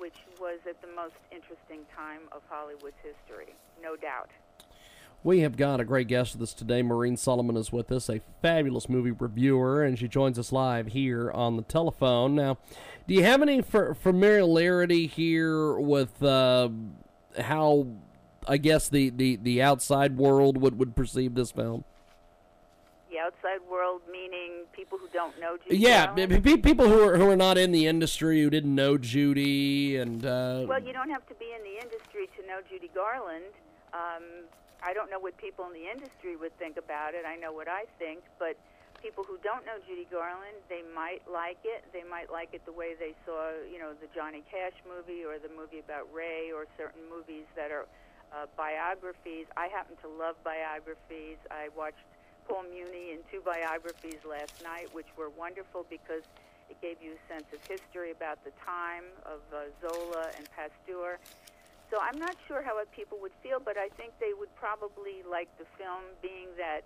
which 0.00 0.16
was 0.40 0.58
at 0.66 0.80
the 0.80 0.88
most 0.96 1.14
interesting 1.30 1.80
time 1.94 2.22
of 2.32 2.40
Hollywood's 2.48 2.96
history, 3.02 3.54
no 3.82 3.94
doubt. 3.96 4.30
We 5.22 5.40
have 5.40 5.58
got 5.58 5.80
a 5.80 5.84
great 5.84 6.08
guest 6.08 6.32
with 6.32 6.42
us 6.42 6.54
today. 6.54 6.80
Maureen 6.80 7.18
Solomon 7.18 7.54
is 7.58 7.70
with 7.70 7.92
us, 7.92 8.08
a 8.08 8.22
fabulous 8.40 8.88
movie 8.88 9.10
reviewer, 9.10 9.84
and 9.84 9.98
she 9.98 10.08
joins 10.08 10.38
us 10.38 10.50
live 10.50 10.88
here 10.88 11.30
on 11.30 11.58
the 11.58 11.62
telephone. 11.62 12.34
Now, 12.34 12.56
do 13.06 13.12
you 13.12 13.22
have 13.22 13.42
any 13.42 13.60
familiarity 13.60 15.06
here 15.06 15.74
with 15.74 16.22
uh, 16.22 16.70
how, 17.38 17.86
I 18.48 18.56
guess, 18.56 18.88
the, 18.88 19.10
the, 19.10 19.36
the 19.36 19.60
outside 19.60 20.16
world 20.16 20.56
would, 20.56 20.78
would 20.78 20.96
perceive 20.96 21.34
this 21.34 21.52
film? 21.52 21.84
Outside 23.40 23.60
world, 23.70 24.02
meaning 24.10 24.68
people 24.72 24.98
who 24.98 25.08
don't 25.12 25.38
know 25.40 25.56
Judy 25.56 25.78
Yeah, 25.78 26.06
Garland? 26.14 26.44
people 26.62 26.88
who 26.88 27.00
are 27.00 27.16
who 27.16 27.30
are 27.30 27.36
not 27.36 27.56
in 27.56 27.72
the 27.72 27.86
industry, 27.86 28.42
who 28.42 28.50
didn't 28.50 28.74
know 28.74 28.98
Judy, 28.98 29.96
and 29.96 30.24
uh, 30.24 30.64
Well, 30.68 30.82
you 30.82 30.92
don't 30.92 31.08
have 31.08 31.26
to 31.28 31.34
be 31.34 31.48
in 31.56 31.62
the 31.64 31.80
industry 31.80 32.28
to 32.36 32.46
know 32.46 32.60
Judy 32.68 32.90
Garland. 32.94 33.48
Um, 33.94 34.44
I 34.82 34.92
don't 34.92 35.10
know 35.10 35.18
what 35.18 35.36
people 35.38 35.64
in 35.66 35.72
the 35.72 35.88
industry 35.88 36.36
would 36.36 36.56
think 36.58 36.76
about 36.76 37.14
it. 37.14 37.24
I 37.24 37.36
know 37.36 37.52
what 37.52 37.68
I 37.68 37.84
think, 37.98 38.20
but 38.38 38.56
people 39.00 39.24
who 39.24 39.38
don't 39.42 39.64
know 39.64 39.80
Judy 39.88 40.06
Garland, 40.10 40.60
they 40.68 40.82
might 40.94 41.22
like 41.30 41.64
it. 41.64 41.84
They 41.92 42.04
might 42.04 42.30
like 42.30 42.52
it 42.52 42.60
the 42.66 42.72
way 42.72 42.92
they 42.98 43.14
saw, 43.24 43.56
you 43.72 43.78
know, 43.78 43.92
the 43.96 44.08
Johnny 44.14 44.42
Cash 44.50 44.76
movie 44.84 45.24
or 45.24 45.38
the 45.40 45.52
movie 45.56 45.80
about 45.80 46.12
Ray 46.12 46.52
or 46.52 46.66
certain 46.76 47.00
movies 47.08 47.48
that 47.56 47.70
are 47.72 47.88
uh, 48.36 48.46
biographies. 48.56 49.46
I 49.56 49.68
happen 49.68 49.96
to 50.04 50.08
love 50.08 50.36
biographies. 50.44 51.40
I 51.50 51.68
watched 51.76 52.04
Paul 52.50 52.66
Muni 52.66 53.14
in 53.14 53.22
two 53.30 53.38
biographies 53.46 54.18
last 54.26 54.58
night, 54.66 54.90
which 54.90 55.06
were 55.14 55.30
wonderful 55.30 55.86
because 55.86 56.26
it 56.66 56.74
gave 56.82 56.98
you 56.98 57.14
a 57.14 57.22
sense 57.30 57.46
of 57.54 57.62
history 57.62 58.10
about 58.10 58.42
the 58.42 58.50
time 58.66 59.06
of 59.22 59.38
uh, 59.54 59.70
Zola 59.78 60.34
and 60.34 60.50
Pasteur. 60.50 61.22
So 61.94 61.98
I'm 62.02 62.18
not 62.18 62.34
sure 62.50 62.62
how 62.62 62.74
people 62.90 63.18
would 63.22 63.34
feel, 63.42 63.62
but 63.62 63.78
I 63.78 63.86
think 63.94 64.18
they 64.18 64.34
would 64.34 64.50
probably 64.58 65.22
like 65.22 65.46
the 65.62 65.66
film, 65.78 66.10
being 66.22 66.50
that 66.58 66.82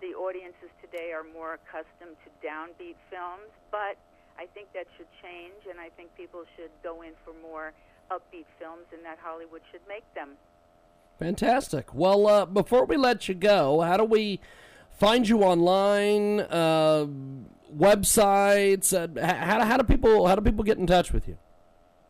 the 0.00 0.14
audiences 0.14 0.70
today 0.78 1.10
are 1.10 1.26
more 1.26 1.58
accustomed 1.58 2.14
to 2.22 2.30
downbeat 2.38 2.94
films. 3.10 3.50
But 3.74 3.98
I 4.38 4.46
think 4.54 4.70
that 4.72 4.86
should 4.96 5.10
change, 5.18 5.66
and 5.68 5.82
I 5.82 5.90
think 5.90 6.14
people 6.16 6.46
should 6.54 6.70
go 6.82 7.02
in 7.02 7.12
for 7.26 7.34
more 7.42 7.72
upbeat 8.10 8.46
films, 8.58 8.86
and 8.94 9.04
that 9.04 9.18
Hollywood 9.18 9.62
should 9.70 9.82
make 9.88 10.06
them. 10.14 10.38
Fantastic. 11.18 11.92
Well, 11.92 12.26
uh, 12.26 12.46
before 12.46 12.84
we 12.84 12.96
let 12.96 13.28
you 13.28 13.34
go, 13.34 13.80
how 13.80 13.96
do 13.96 14.04
we 14.04 14.40
find 14.98 15.28
you 15.28 15.42
online? 15.42 16.40
Uh, 16.40 17.06
websites? 17.76 18.92
Uh, 18.92 19.08
how, 19.24 19.64
how 19.64 19.76
do 19.76 19.84
people 19.84 20.26
how 20.26 20.34
do 20.34 20.42
people 20.42 20.64
get 20.64 20.78
in 20.78 20.86
touch 20.86 21.12
with 21.12 21.26
you? 21.26 21.38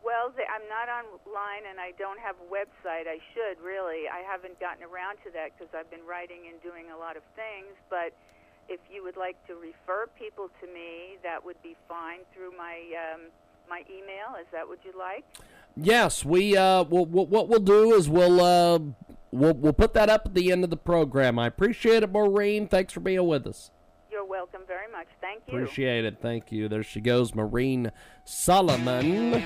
Well, 0.03 0.31
the, 0.35 0.43
I'm 0.43 0.67
not 0.69 0.91
online 0.91 1.63
and 1.69 1.79
I 1.79 1.91
don't 1.97 2.19
have 2.19 2.35
a 2.35 2.47
website. 2.51 3.07
I 3.07 3.19
should 3.33 3.63
really. 3.63 4.07
I 4.07 4.21
haven't 4.29 4.59
gotten 4.59 4.83
around 4.83 5.17
to 5.25 5.31
that 5.33 5.57
because 5.57 5.73
I've 5.73 5.89
been 5.89 6.05
writing 6.07 6.51
and 6.51 6.61
doing 6.61 6.91
a 6.95 6.97
lot 6.97 7.17
of 7.17 7.23
things. 7.35 7.75
But 7.89 8.13
if 8.69 8.79
you 8.91 9.03
would 9.03 9.17
like 9.17 9.35
to 9.47 9.55
refer 9.55 10.07
people 10.19 10.49
to 10.61 10.67
me, 10.67 11.17
that 11.23 11.43
would 11.43 11.61
be 11.63 11.75
fine 11.87 12.19
through 12.33 12.51
my 12.57 12.79
um, 12.95 13.21
my 13.69 13.83
email. 13.89 14.35
Is 14.39 14.47
that 14.51 14.67
what 14.67 14.79
you 14.85 14.93
like? 14.97 15.25
Yes, 15.75 16.23
we. 16.23 16.55
Uh, 16.55 16.83
we'll, 16.83 17.05
we'll, 17.05 17.25
what 17.25 17.47
we'll 17.47 17.59
do 17.59 17.93
is 17.93 18.07
we'll 18.07 18.39
uh, 18.41 18.79
we'll 19.33 19.53
we'll 19.53 19.73
put 19.73 19.93
that 19.93 20.09
up 20.09 20.23
at 20.25 20.33
the 20.33 20.51
end 20.51 20.63
of 20.63 20.69
the 20.69 20.77
program. 20.77 21.39
I 21.39 21.47
appreciate 21.47 22.03
it, 22.03 22.11
Maureen. 22.11 22.67
Thanks 22.67 22.93
for 22.93 22.99
being 22.99 23.25
with 23.27 23.47
us. 23.47 23.71
You're 24.11 24.25
welcome 24.25 24.61
very 24.67 24.91
much. 24.91 25.07
Thank 25.21 25.43
you. 25.47 25.57
Appreciate 25.57 26.05
it. 26.05 26.17
Thank 26.21 26.51
you. 26.51 26.69
There 26.69 26.83
she 26.83 27.01
goes, 27.01 27.33
Maureen 27.33 27.91
Solomon. 28.25 29.43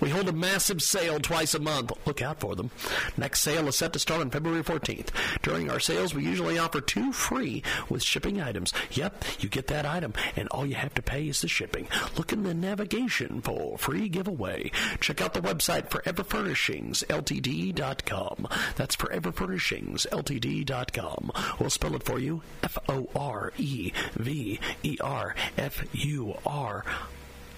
We 0.01 0.09
hold 0.11 0.29
a 0.29 0.33
massive 0.33 0.81
sale 0.81 1.19
twice 1.21 1.55
a 1.55 1.59
month. 1.59 1.93
Look 2.07 2.23
out 2.23 2.41
for 2.41 2.57
them. 2.57 2.71
Next 3.17 3.41
sale 3.41 3.67
is 3.69 3.77
set 3.77 3.93
to 3.93 3.99
start 3.99 4.23
on 4.23 4.31
February 4.31 4.63
14th. 4.63 5.09
During 5.43 5.69
our 5.71 5.81
sales, 5.81 6.15
we 6.15 6.23
usually 6.25 6.57
offer 6.59 6.81
two 6.81 7.13
free 7.13 7.63
with 7.89 8.03
shipping 8.03 8.41
items. 8.41 8.73
Yep, 8.93 9.25
you 9.41 9.49
get 9.49 9.67
that 9.67 9.85
item, 9.85 10.15
and 10.37 10.47
all 10.49 10.65
you 10.65 10.77
have 10.77 10.95
to 10.95 11.03
pay 11.03 11.29
is 11.29 11.43
the 11.43 11.49
shipping. 11.49 11.89
Look 12.17 12.33
in 12.33 12.45
the 12.45 12.55
navigation 12.55 13.43
for 13.43 13.77
free 13.77 14.09
giveaway. 14.09 14.71
Check 15.01 15.21
out 15.21 15.35
the 15.35 15.43
website 15.43 15.91
foreverfurnishingsltd.com. 15.91 18.49
That's 18.77 18.97
foreverfurnishingsltd.com. 18.97 21.33
We'll 21.59 21.71
spell 21.71 21.97
it 21.97 22.05
for 22.05 22.21
you. 22.21 22.43
F 22.63 22.79
O 22.89 23.09
R 23.17 23.53
E 23.59 23.74
V 24.17 24.61
E 24.83 24.97
R 25.01 25.35
F 25.57 25.85
U 25.93 26.39
R 26.47 26.85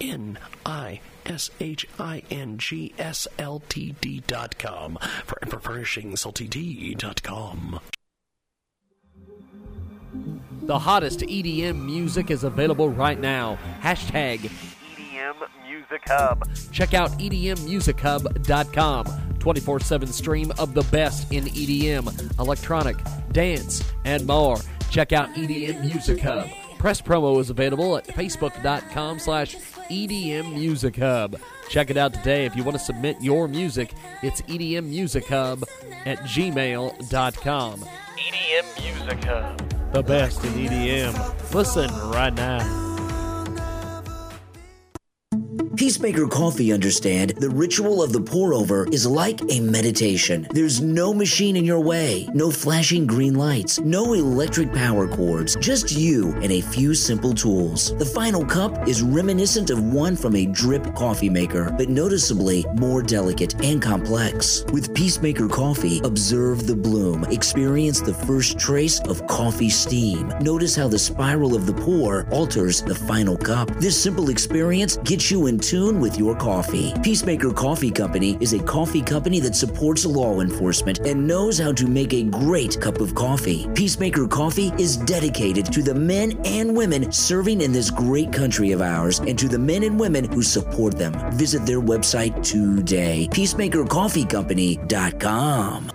N 0.00 0.38
I 0.64 1.00
S 1.24 1.50
H 1.61 1.87
I 1.98 2.22
N 2.31 2.59
G 2.59 2.94
S 2.98 3.26
L 3.38 3.62
T 3.68 3.94
D 4.00 4.22
dot 4.26 4.59
com. 4.59 4.98
Forever 5.24 5.59
Furnishings 5.59 6.24
Ltd 6.24 6.96
dot 6.96 7.22
com. 7.22 7.81
The 10.62 10.79
hottest 10.79 11.20
EDM 11.20 11.85
music 11.85 12.31
is 12.31 12.42
available 12.44 12.88
right 12.88 13.20
now. 13.20 13.59
Hashtag 13.83 14.50
EDM 14.96 15.35
Music 15.68 16.02
Hub. 16.07 16.48
Check 16.72 16.94
out 16.94 17.20
E 17.20 17.29
EDMMusicHub.com. 17.31 19.22
24 19.38 19.79
7 19.79 20.09
stream 20.09 20.52
of 20.59 20.74
the 20.74 20.83
best 20.90 21.33
in 21.33 21.44
EDM, 21.44 22.38
electronic, 22.40 22.96
dance, 23.31 23.81
and 24.05 24.26
more. 24.26 24.59
Check 24.90 25.12
out 25.12 25.33
EDM 25.35 25.81
Music 25.83 26.20
Hub. 26.20 26.49
Press 26.79 27.01
promo 27.01 27.40
is 27.40 27.51
available 27.51 27.96
at 27.96 28.07
facebook.com 28.07 29.18
slash 29.18 29.57
EDM 29.90 30.53
Music 30.55 30.96
Hub. 30.96 31.38
Check 31.68 31.90
it 31.90 31.96
out 31.96 32.14
today. 32.14 32.44
If 32.44 32.55
you 32.57 32.62
want 32.64 32.77
to 32.79 32.85
submit 32.85 33.16
your 33.20 33.49
music, 33.49 33.92
it's 34.22 34.42
EDM 34.42 34.85
Music 34.85 35.27
Hub 35.27 35.64
at 36.05 36.18
gmail.com. 36.20 37.81
EDM 37.81 38.83
Music 38.83 39.25
Hub. 39.25 39.92
The 39.92 40.03
best 40.03 40.44
in 40.44 40.53
EDM. 40.53 41.55
Listen 41.55 41.90
right 42.11 42.35
now. 42.35 42.95
Peacemaker 45.76 46.26
Coffee 46.26 46.72
understand 46.72 47.34
the 47.36 47.50
ritual 47.50 48.02
of 48.02 48.10
the 48.10 48.20
pour 48.20 48.54
over 48.54 48.88
is 48.92 49.06
like 49.06 49.42
a 49.50 49.60
meditation. 49.60 50.48
There's 50.52 50.80
no 50.80 51.12
machine 51.12 51.54
in 51.54 51.66
your 51.66 51.80
way, 51.80 52.26
no 52.32 52.50
flashing 52.50 53.06
green 53.06 53.34
lights, 53.34 53.78
no 53.80 54.14
electric 54.14 54.72
power 54.72 55.06
cords, 55.06 55.54
just 55.56 55.92
you 55.92 56.32
and 56.36 56.50
a 56.50 56.62
few 56.62 56.94
simple 56.94 57.34
tools. 57.34 57.94
The 57.98 58.06
final 58.06 58.42
cup 58.42 58.88
is 58.88 59.02
reminiscent 59.02 59.68
of 59.68 59.84
one 59.84 60.16
from 60.16 60.34
a 60.34 60.46
drip 60.46 60.94
coffee 60.94 61.28
maker, 61.28 61.70
but 61.76 61.90
noticeably 61.90 62.64
more 62.76 63.02
delicate 63.02 63.62
and 63.62 63.82
complex. 63.82 64.64
With 64.72 64.94
Peacemaker 64.94 65.46
Coffee, 65.46 66.00
observe 66.04 66.66
the 66.66 66.76
bloom, 66.76 67.24
experience 67.24 68.00
the 68.00 68.14
first 68.14 68.58
trace 68.58 68.98
of 69.00 69.26
coffee 69.26 69.68
steam. 69.68 70.32
Notice 70.40 70.74
how 70.74 70.88
the 70.88 70.98
spiral 70.98 71.54
of 71.54 71.66
the 71.66 71.74
pour 71.74 72.26
alters 72.30 72.80
the 72.80 72.94
final 72.94 73.36
cup. 73.36 73.68
This 73.76 74.02
simple 74.02 74.30
experience 74.30 74.96
gets 75.04 75.30
you 75.30 75.48
in 75.48 75.65
tune 75.66 76.00
with 76.00 76.16
your 76.16 76.35
coffee. 76.37 76.94
Peacemaker 77.02 77.52
Coffee 77.52 77.90
Company 77.90 78.38
is 78.40 78.52
a 78.52 78.62
coffee 78.62 79.02
company 79.02 79.40
that 79.40 79.57
supports 79.57 80.07
law 80.07 80.38
enforcement 80.40 81.00
and 81.00 81.26
knows 81.26 81.59
how 81.59 81.72
to 81.72 81.88
make 81.88 82.14
a 82.14 82.22
great 82.22 82.81
cup 82.81 83.00
of 83.00 83.12
coffee. 83.14 83.66
Peacemaker 83.74 84.29
Coffee 84.29 84.72
is 84.79 84.96
dedicated 84.98 85.66
to 85.72 85.83
the 85.83 85.94
men 85.94 86.40
and 86.44 86.76
women 86.76 87.11
serving 87.11 87.61
in 87.61 87.72
this 87.72 87.90
great 87.90 88.33
country 88.33 88.70
of 88.70 88.81
ours 88.81 89.18
and 89.18 89.37
to 89.38 89.48
the 89.48 89.59
men 89.59 89.83
and 89.83 89.98
women 89.98 90.31
who 90.31 90.42
support 90.42 90.96
them. 90.96 91.12
Visit 91.33 91.66
their 91.66 91.81
website 91.81 92.44
today, 92.44 93.26
peacemakercoffeecompany.com. 93.33 95.90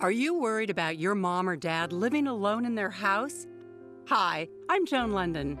Are 0.00 0.10
you 0.10 0.40
worried 0.40 0.70
about 0.70 0.98
your 0.98 1.14
mom 1.14 1.48
or 1.48 1.56
dad 1.56 1.92
living 1.92 2.26
alone 2.26 2.64
in 2.64 2.74
their 2.74 2.90
house? 2.90 3.46
Hi, 4.06 4.48
I'm 4.68 4.84
Joan 4.84 5.12
London. 5.12 5.60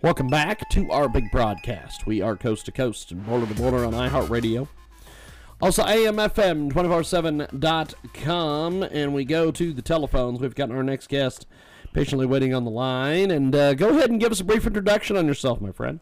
Welcome 0.00 0.28
back 0.28 0.68
to 0.68 0.88
our 0.92 1.08
big 1.08 1.28
broadcast. 1.32 2.06
We 2.06 2.22
are 2.22 2.36
coast 2.36 2.66
to 2.66 2.72
coast 2.72 3.10
and 3.10 3.26
border 3.26 3.48
to 3.48 3.54
border 3.54 3.84
on 3.84 3.94
iHeartRadio. 3.94 4.68
Also, 5.60 5.82
AMFM247.com. 5.82 8.82
And 8.84 9.12
we 9.12 9.24
go 9.24 9.50
to 9.50 9.72
the 9.72 9.82
telephones. 9.82 10.38
We've 10.38 10.54
got 10.54 10.70
our 10.70 10.84
next 10.84 11.08
guest 11.08 11.48
patiently 11.92 12.26
waiting 12.26 12.54
on 12.54 12.62
the 12.62 12.70
line. 12.70 13.32
And 13.32 13.52
uh, 13.52 13.74
go 13.74 13.88
ahead 13.88 14.08
and 14.08 14.20
give 14.20 14.30
us 14.30 14.38
a 14.38 14.44
brief 14.44 14.68
introduction 14.68 15.16
on 15.16 15.26
yourself, 15.26 15.60
my 15.60 15.72
friend. 15.72 15.98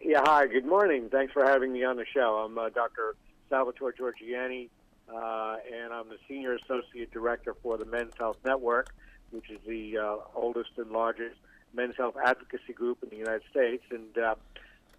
Yeah, 0.00 0.22
hi, 0.24 0.48
good 0.48 0.66
morning. 0.66 1.10
Thanks 1.12 1.32
for 1.32 1.44
having 1.44 1.72
me 1.72 1.84
on 1.84 1.96
the 1.96 2.06
show. 2.12 2.44
I'm 2.44 2.58
uh, 2.58 2.70
Dr. 2.70 3.14
Salvatore 3.50 3.92
Giorgianni, 3.92 4.68
uh, 5.08 5.58
and 5.72 5.92
I'm 5.92 6.08
the 6.08 6.18
Senior 6.26 6.56
Associate 6.56 7.08
Director 7.12 7.54
for 7.62 7.78
the 7.78 7.84
Men's 7.84 8.14
Health 8.18 8.38
Network, 8.44 8.92
which 9.30 9.48
is 9.48 9.60
the 9.64 9.98
uh, 9.98 10.16
oldest 10.34 10.70
and 10.76 10.90
largest 10.90 11.36
men's 11.74 11.96
health 11.96 12.16
advocacy 12.22 12.72
group 12.72 13.02
in 13.02 13.08
the 13.08 13.16
United 13.16 13.42
States. 13.50 13.84
And 13.90 14.16
uh, 14.18 14.34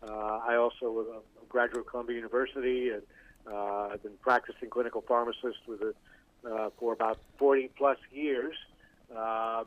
uh, 0.07 0.39
I 0.47 0.55
also 0.55 0.91
was 0.91 1.07
a 1.41 1.45
graduate 1.47 1.81
of 1.81 1.87
Columbia 1.87 2.15
University, 2.15 2.89
and 2.89 3.03
uh, 3.51 3.89
I've 3.91 4.03
been 4.03 4.17
practicing 4.21 4.69
clinical 4.69 5.03
pharmacist 5.07 5.59
with 5.67 5.81
a, 5.81 5.93
uh, 6.49 6.69
for 6.77 6.93
about 6.93 7.19
40 7.37 7.69
plus 7.77 7.97
years. 8.11 8.55
Uh, 9.15 9.63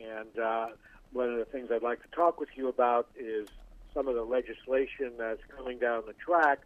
and 0.00 0.38
uh, 0.38 0.68
one 1.12 1.30
of 1.30 1.38
the 1.38 1.44
things 1.44 1.70
I'd 1.72 1.82
like 1.82 2.02
to 2.02 2.08
talk 2.14 2.38
with 2.40 2.50
you 2.56 2.68
about 2.68 3.08
is 3.18 3.48
some 3.94 4.06
of 4.08 4.14
the 4.14 4.22
legislation 4.22 5.12
that's 5.18 5.40
coming 5.56 5.78
down 5.78 6.04
the 6.06 6.12
track 6.12 6.60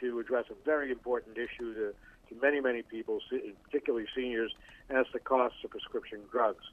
to 0.00 0.18
address 0.18 0.44
a 0.50 0.64
very 0.64 0.90
important 0.90 1.36
issue 1.36 1.74
to, 1.74 1.94
to 2.28 2.40
many, 2.40 2.60
many 2.60 2.82
people, 2.82 3.20
particularly 3.64 4.06
seniors, 4.14 4.52
and 4.88 4.96
that's 4.96 5.12
the 5.12 5.18
costs 5.18 5.58
of 5.64 5.70
prescription 5.70 6.20
drugs. 6.30 6.64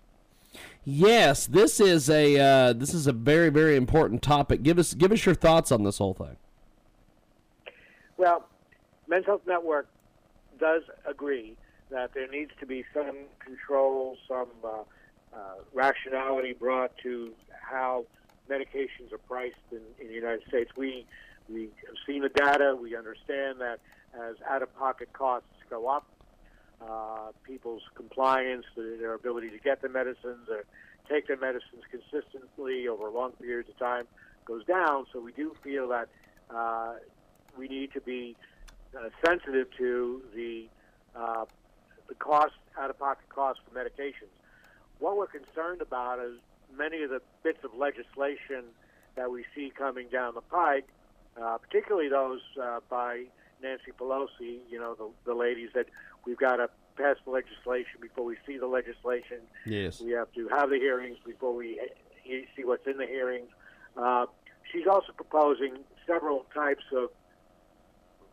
Yes, 0.84 1.48
this 1.48 1.80
is 1.80 2.10
a 2.10 2.40
uh, 2.40 2.74
this 2.74 2.94
is 2.94 3.08
a 3.08 3.14
very 3.14 3.50
very 3.50 3.76
important 3.76 4.22
topic. 4.22 4.64
Give 4.64 4.78
us 4.78 4.94
give 4.94 5.12
us 5.12 5.26
your 5.26 5.36
thoughts 5.36 5.72
on 5.72 5.84
this 5.84 5.98
whole 5.98 6.14
thing. 6.14 6.38
Well, 8.18 8.48
Men's 9.08 9.26
Health 9.26 9.42
Network 9.48 9.88
does 10.60 10.84
agree 11.06 11.58
that 11.90 12.14
there 12.14 12.28
needs 12.28 12.52
to 12.60 12.66
be 12.66 12.84
some 12.94 13.16
control, 13.40 14.18
some 14.28 14.48
uh, 14.64 14.70
uh, 15.34 15.38
rationality 15.74 16.54
brought 16.54 16.92
to 17.04 17.34
how 17.52 18.06
medications 18.50 19.12
are 19.12 19.18
priced 19.18 19.56
in, 19.72 19.82
in 20.00 20.08
the 20.08 20.14
United 20.14 20.42
States. 20.48 20.72
We 20.78 21.06
we 21.50 21.70
have 21.86 21.96
seen 22.08 22.22
the 22.22 22.30
data. 22.30 22.76
We 22.80 22.96
understand 22.96 23.60
that 23.60 23.80
as 24.14 24.36
out-of-pocket 24.50 25.14
costs 25.14 25.48
go 25.70 25.88
up, 25.88 26.08
uh, 26.82 27.32
people's 27.44 27.84
compliance, 27.96 28.66
their 28.76 29.14
ability 29.14 29.50
to 29.50 29.58
get 29.60 29.82
the 29.82 29.90
medicines 29.90 30.48
or 30.50 30.66
take 31.10 31.28
their 31.28 31.38
medicines 31.38 31.84
consistently 31.90 32.88
over 32.88 33.10
long 33.10 33.32
periods 33.34 33.70
of 33.70 33.78
time 33.78 34.06
goes 34.46 34.66
down. 34.66 35.06
So 35.12 35.20
we 35.20 35.32
do 35.32 35.56
feel 35.64 35.88
that 35.90 36.08
uh, 36.54 36.94
we 37.58 37.68
need 37.68 37.92
to 37.94 38.02
be 38.02 38.36
uh, 38.98 39.10
sensitive 39.26 39.68
to 39.78 40.22
the 40.36 40.68
uh, 41.16 41.46
the 42.08 42.16
cost, 42.16 42.54
out-of-pocket 42.78 43.30
costs 43.30 43.62
for 43.66 43.78
medications. 43.80 44.30
What 45.00 45.18
we're 45.18 45.28
concerned 45.28 45.82
about 45.82 46.20
is 46.20 46.38
many 46.78 47.02
of 47.02 47.10
the 47.10 47.22
bits 47.44 47.64
of 47.64 47.74
legislation 47.74 48.66
that 49.16 49.32
we 49.32 49.44
see 49.56 49.72
coming 49.76 50.08
down 50.12 50.36
the 50.36 50.42
pike, 50.42 50.88
uh, 51.42 51.58
particularly 51.58 52.10
those 52.10 52.42
uh, 52.62 52.80
by 52.90 53.24
Nancy 53.64 53.92
Pelosi. 53.98 54.60
You 54.70 54.80
know, 54.80 54.94
the, 54.94 55.10
the 55.26 55.34
ladies 55.34 55.70
that 55.74 55.88
we've 56.26 56.38
got 56.38 56.58
to 56.58 56.70
pass 56.98 57.18
the 57.26 57.32
legislation 57.32 58.00
before 58.02 58.26
we 58.26 58.38
see 58.48 58.58
the 58.58 58.68
legislation. 58.68 59.40
Yes. 59.66 60.00
We 60.02 60.12
have 60.12 60.32
to 60.34 60.48
have 60.50 60.70
the 60.70 60.78
hearings 60.78 61.18
before 61.26 61.54
we 61.54 61.80
see 62.26 62.64
what's 62.64 62.88
in 62.88 62.98
the 62.98 63.06
hearings. 63.06 63.50
Uh, 63.98 64.26
she's 64.72 64.88
also 64.88 65.12
proposing 65.14 65.78
several 66.08 66.46
types 66.54 66.84
of 66.96 67.10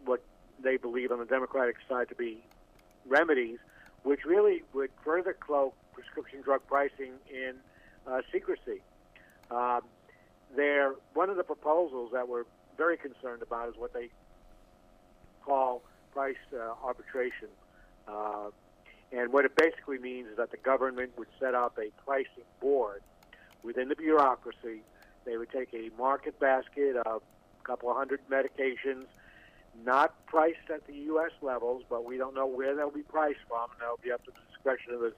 what 0.05 0.23
they 0.63 0.77
believe 0.77 1.11
on 1.13 1.19
the 1.19 1.25
Democratic 1.25 1.77
side 1.89 2.09
to 2.09 2.15
be 2.15 2.43
remedies. 3.07 3.59
which 4.03 4.25
really 4.25 4.63
would 4.73 4.91
further 5.05 5.33
cloak 5.33 5.75
prescription 5.93 6.41
drug 6.43 6.61
pricing 6.67 7.13
in 7.31 7.55
uh, 8.07 8.21
secrecy. 8.33 8.83
Um, 9.51 9.83
they're, 10.57 10.95
one 11.15 11.31
of 11.31 11.37
the 11.37 11.45
proposals 11.45 12.11
that 12.13 12.29
we're 12.29 12.45
very 12.77 12.97
concerned 12.97 13.43
about 13.43 13.69
is 13.69 13.75
what 13.77 13.93
they 13.93 14.11
call 15.45 15.83
price 16.13 16.37
uh, 16.53 16.75
arbitration. 16.85 17.49
Uh, 18.09 18.51
and 19.13 19.33
what 19.33 19.45
it 19.45 19.53
basically 19.57 19.99
means 19.99 20.29
is 20.29 20.37
that 20.37 20.51
the 20.51 20.57
government 20.57 21.13
would 21.19 21.29
set 21.39 21.55
up 21.55 21.79
a 21.79 21.91
pricing 22.05 22.45
board 22.61 23.03
within 23.63 23.89
the 23.89 23.97
bureaucracy. 23.97 24.83
They 25.25 25.37
would 25.37 25.51
take 25.51 25.73
a 25.75 25.91
market 25.97 26.39
basket 26.41 26.97
of 26.97 27.23
a 27.61 27.65
couple 27.65 27.91
of 27.91 27.97
hundred 27.97 28.21
medications, 28.31 29.05
not 29.85 30.15
priced 30.27 30.71
at 30.73 30.87
the 30.87 30.95
U.S. 30.95 31.31
levels, 31.43 31.83
but 31.89 32.05
we 32.05 32.17
don't 32.17 32.35
know 32.35 32.47
where 32.47 32.75
they'll 32.75 32.91
be 32.91 33.03
priced 33.03 33.41
from, 33.49 33.69
that'll 33.79 34.01
be 34.03 34.11
up 34.11 34.25
to 34.25 34.31
the 34.31 34.41
discretion 34.51 34.95
of 34.95 35.01
the 35.01 35.13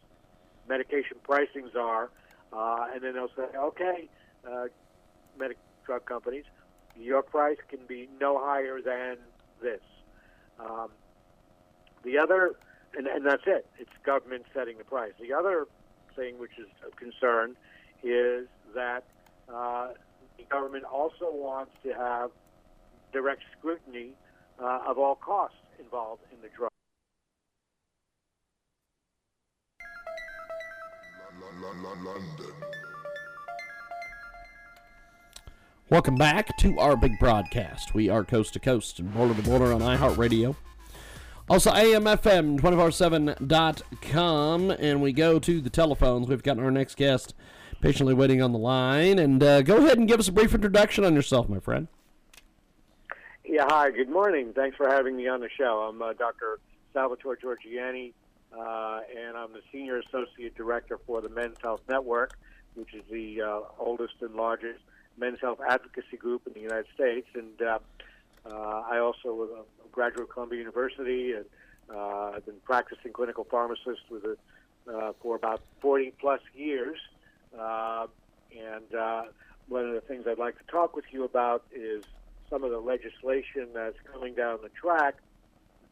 medication 0.68 1.16
pricing 1.23 1.70
czar. 1.73 2.11
Uh, 2.53 2.87
and 2.92 3.03
then 3.03 3.14
they'll 3.14 3.29
say, 3.37 3.57
okay, 3.57 4.09
uh, 4.49 4.66
medic 5.38 5.59
drug 5.85 6.05
companies, 6.05 6.44
your 6.97 7.23
price 7.23 7.59
can 7.68 7.81
be 7.87 8.09
no 8.20 8.38
higher 8.38 8.81
than 8.81 9.16
this. 9.61 9.81
Um, 10.61 10.88
the 12.05 12.18
other, 12.18 12.53
and, 12.96 13.07
and 13.07 13.24
that's 13.26 13.42
it. 13.46 13.66
It's 13.78 13.90
government 14.04 14.44
setting 14.54 14.78
the 14.78 14.85
price. 14.85 15.12
The 15.20 15.33
other 15.33 15.66
thing 16.16 16.38
which 16.38 16.59
is 16.59 16.66
of 16.87 16.96
concern 16.96 17.57
is 18.02 18.46
that 18.74 19.04
uh, 19.52 19.88
the 20.38 20.44
government 20.50 20.85
also 20.85 21.30
wants 21.30 21.72
to 21.83 21.92
have 21.92 22.30
direct 23.12 23.42
scrutiny 23.59 24.12
uh, 24.62 24.80
of 24.87 24.98
all 24.98 25.14
costs 25.14 25.57
involved 25.78 26.22
in 26.33 26.40
the 26.42 26.48
drug. 26.57 26.70
Welcome 35.90 36.16
back 36.16 36.57
to 36.59 36.78
our 36.78 36.96
big 36.96 37.18
broadcast. 37.20 37.94
We 37.94 38.09
are 38.09 38.24
coast 38.24 38.54
to 38.54 38.59
coast 38.59 38.98
and 38.98 39.12
border 39.12 39.35
to 39.35 39.42
border 39.42 39.72
on 39.72 39.80
iHeartRadio. 39.80 40.57
Also, 41.48 41.70
AMFM247.com. 41.72 44.70
And 44.70 45.02
we 45.02 45.12
go 45.12 45.38
to 45.38 45.61
the 45.61 45.68
telephones. 45.68 46.26
We've 46.26 46.42
got 46.42 46.59
our 46.59 46.70
next 46.70 46.96
guest 46.96 47.35
patiently 47.83 48.14
waiting 48.14 48.40
on 48.40 48.52
the 48.52 48.59
line. 48.59 49.18
And 49.18 49.42
uh, 49.42 49.61
go 49.61 49.76
ahead 49.76 49.98
and 49.98 50.09
give 50.09 50.18
us 50.18 50.28
a 50.28 50.33
brief 50.33 50.54
introduction 50.54 51.04
on 51.04 51.14
yourself, 51.14 51.50
my 51.50 51.61
friend. 51.61 51.88
Yeah, 53.44 53.66
hi, 53.68 53.90
good 53.90 54.09
morning. 54.09 54.54
Thanks 54.54 54.74
for 54.76 54.88
having 54.88 55.16
me 55.16 55.28
on 55.28 55.40
the 55.40 55.50
show. 55.54 55.90
I'm 55.90 56.00
uh, 56.00 56.14
Dr. 56.14 56.61
Salvatore 56.94 57.37
Giorgianni, 57.37 58.14
uh, 58.57 59.00
and 59.14 59.37
I'm 59.37 59.52
the 59.52 59.61
Senior 59.70 59.98
Associate 59.98 60.54
Director 60.54 60.98
for 61.07 61.20
the 61.20 61.28
Men's 61.28 61.59
Health 61.62 61.83
Network, 61.87 62.38
which 62.74 62.94
is 62.94 63.02
the 63.11 63.42
uh, 63.42 63.61
oldest 63.78 64.14
and 64.22 64.35
largest 64.35 64.80
men's 65.18 65.40
health 65.40 65.61
advocacy 65.68 66.16
group 66.16 66.46
in 66.46 66.54
the 66.54 66.61
United 66.61 66.87
States. 66.94 67.28
And 67.35 67.61
uh, 67.61 67.80
uh, 68.50 68.83
I 68.90 68.98
also 68.98 69.66
graduate 69.94 70.24
of 70.24 70.28
Columbia 70.30 70.59
University, 70.59 71.33
and 71.33 71.44
uh, 71.88 72.33
I've 72.35 72.44
been 72.44 72.61
practicing 72.64 73.12
clinical 73.12 73.44
pharmacist 73.44 74.02
with 74.11 74.24
a, 74.24 74.37
uh, 74.92 75.12
for 75.22 75.37
about 75.37 75.62
40 75.80 76.12
plus 76.20 76.40
years. 76.54 76.98
Uh, 77.59 78.07
and 78.52 78.94
uh, 78.94 79.22
one 79.68 79.85
of 79.85 79.94
the 79.94 80.00
things 80.00 80.26
I'd 80.26 80.38
like 80.38 80.59
to 80.59 80.64
talk 80.70 80.94
with 80.96 81.04
you 81.11 81.24
about 81.24 81.64
is 81.74 82.04
some 82.50 82.64
of 82.64 82.70
the 82.70 82.78
legislation 82.78 83.68
that's 83.72 83.96
coming 84.12 84.35
down 84.35 84.59
the 84.62 84.68
track 84.68 85.16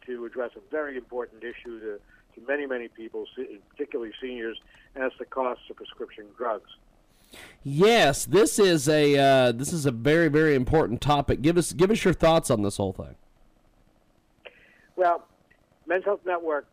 to 0.06 0.24
address 0.24 0.50
a 0.56 0.70
very 0.70 0.96
important 0.96 1.42
issue 1.42 1.80
to, 1.80 2.00
to 2.34 2.46
many, 2.46 2.66
many 2.66 2.88
people, 2.88 3.26
particularly 3.70 4.12
seniors, 4.20 4.58
and 4.94 5.04
that's 5.04 5.16
the 5.18 5.24
costs 5.24 5.64
of 5.70 5.76
prescription 5.76 6.26
drugs. 6.36 6.70
Yes, 7.62 8.26
this 8.26 8.58
is 8.58 8.88
a 8.88 9.16
uh, 9.16 9.52
this 9.52 9.72
is 9.72 9.86
a 9.86 9.90
very 9.90 10.28
very 10.28 10.54
important 10.54 11.00
topic. 11.00 11.40
Give 11.40 11.56
us 11.56 11.72
give 11.72 11.90
us 11.90 12.04
your 12.04 12.12
thoughts 12.12 12.50
on 12.50 12.62
this 12.62 12.76
whole 12.76 12.92
thing. 12.92 13.14
Well, 14.96 15.26
Men's 15.86 16.04
Health 16.04 16.20
Network 16.26 16.66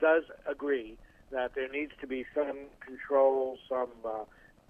does 0.00 0.24
agree 0.46 0.96
that 1.30 1.54
there 1.54 1.68
needs 1.68 1.92
to 2.00 2.06
be 2.06 2.24
some 2.34 2.66
control, 2.80 3.58
some 3.68 3.88
uh, 4.04 4.08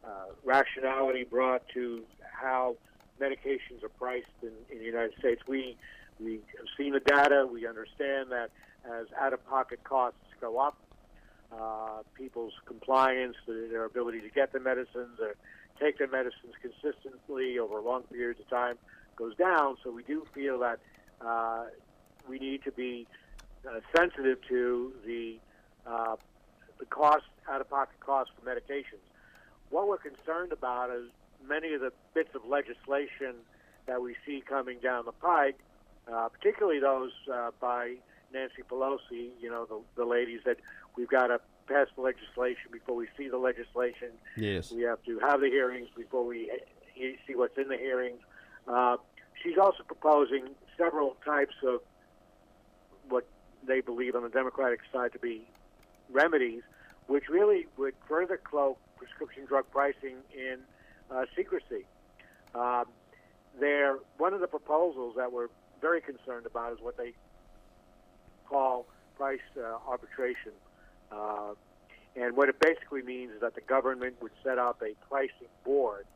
uh, 0.07 0.09
rationality 0.44 1.25
brought 1.25 1.62
to 1.75 2.03
how 2.20 2.77
medications 3.20 3.83
are 3.83 3.88
priced 3.88 4.27
in, 4.42 4.53
in 4.70 4.79
the 4.79 4.85
United 4.85 5.12
States. 5.18 5.42
We 5.47 5.77
we 6.20 6.35
have 6.59 6.66
seen 6.77 6.92
the 6.92 7.01
data. 7.01 7.49
We 7.51 7.66
understand 7.66 8.31
that 8.31 8.51
as 8.85 9.07
out-of-pocket 9.20 9.83
costs 9.83 10.18
go 10.40 10.59
up, 10.59 10.77
uh, 11.53 12.03
people's 12.14 12.53
compliance, 12.66 13.35
their 13.47 13.85
ability 13.85 14.20
to 14.20 14.29
get 14.29 14.53
the 14.53 14.61
medicines 14.61 15.18
or 15.20 15.35
take 15.81 15.99
their 15.99 16.09
medicines 16.09 16.55
consistently 16.62 17.59
over 17.59 17.81
long 17.81 18.03
periods 18.05 18.38
of 18.40 18.49
time 18.49 18.77
goes 19.16 19.35
down. 19.37 19.77
So 19.83 19.90
we 19.90 20.03
do 20.05 20.25
feel 20.35 20.59
that 20.61 20.79
uh, 21.20 21.64
we 22.28 22.38
need 22.38 22.62
to 22.64 22.72
be 22.72 23.06
uh, 23.68 23.80
sensitive 23.96 24.38
to 24.48 24.92
the 25.06 25.38
uh, 25.87 26.16
the 26.78 26.87
cost, 26.87 27.24
out-of-pocket 27.48 28.00
costs 28.00 28.32
for 28.34 28.48
medications. 28.48 29.04
What 29.70 29.87
we're 29.87 29.98
concerned 29.98 30.52
about 30.52 30.90
is 30.90 31.08
many 31.46 31.74
of 31.74 31.80
the 31.80 31.92
bits 32.14 32.30
of 32.34 32.42
legislation 32.48 33.34
that 33.87 34.02
we 34.02 34.16
see 34.26 34.42
coming 34.48 34.78
down 34.82 35.04
the 35.04 35.12
pike, 35.12 35.58
uh, 36.12 36.28
particularly 36.28 36.80
those 36.80 37.12
uh, 37.32 37.50
by 37.60 37.94
Nancy 38.32 38.62
Pelosi, 38.68 39.30
you 39.40 39.50
know, 39.50 39.66
the, 39.66 39.80
the 39.96 40.04
ladies 40.04 40.40
that 40.44 40.56
we've 40.96 41.08
got 41.08 41.28
to 41.28 41.38
pass 41.68 41.87
the 41.94 42.02
legislation 42.02 42.70
before 42.72 42.96
we 42.96 43.06
see 43.16 43.28
the 43.28 43.38
legislation. 43.38 44.08
Yes. 44.37 44.72
We 44.72 44.82
have 44.82 45.02
to 45.04 45.18
have 45.20 45.40
the 45.40 45.48
hearings 45.48 45.88
before 45.96 46.26
we 46.26 46.50
see 46.96 47.37
what's 47.37 47.56
in 47.56 47.68
the 47.68 47.76
hearings. 47.76 48.20
Uh, 48.66 48.96
she's 49.42 49.58
also 49.58 49.82
proposing 49.87 50.48
several 50.76 51.16
types 51.24 51.54
of 51.66 51.80
they 53.66 53.81
believe 53.81 54.14
on 54.14 54.22
the 54.22 54.29
Democratic 54.29 54.81
side 54.92 55.12
to 55.12 55.18
be 55.18 55.46
remedies, 56.11 56.62
which 57.07 57.29
really 57.29 57.66
would 57.77 57.94
further 58.09 58.37
cloak 58.37 58.79
prescription 58.96 59.44
drug 59.44 59.64
pricing 59.70 60.16
in 60.35 60.59
uh, 61.11 61.24
secrecy. 61.37 61.85
Um, 62.55 62.85
they're, 63.59 63.98
one 64.18 64.35
of 64.35 64.40
the 64.40 64.46
proposals 64.46 65.14
that 65.16 65.33
we're 65.33 65.48
very 65.81 66.00
concerned 66.00 66.46
about 66.46 66.72
is 66.72 66.79
what 66.81 66.96
they 66.96 67.12
call 68.48 68.87
price 69.16 69.40
uh, 69.59 69.79
arbitration. 69.88 70.53
Uh, 71.12 71.55
and 72.16 72.37
what 72.37 72.48
it 72.48 72.59
basically 72.61 73.03
means 73.03 73.33
is 73.33 73.40
that 73.40 73.55
the 73.55 73.61
government 73.61 74.16
would 74.22 74.33
set 74.42 74.59
up 74.59 74.83
a 74.83 74.94
pricing 75.09 75.48
board 75.64 76.07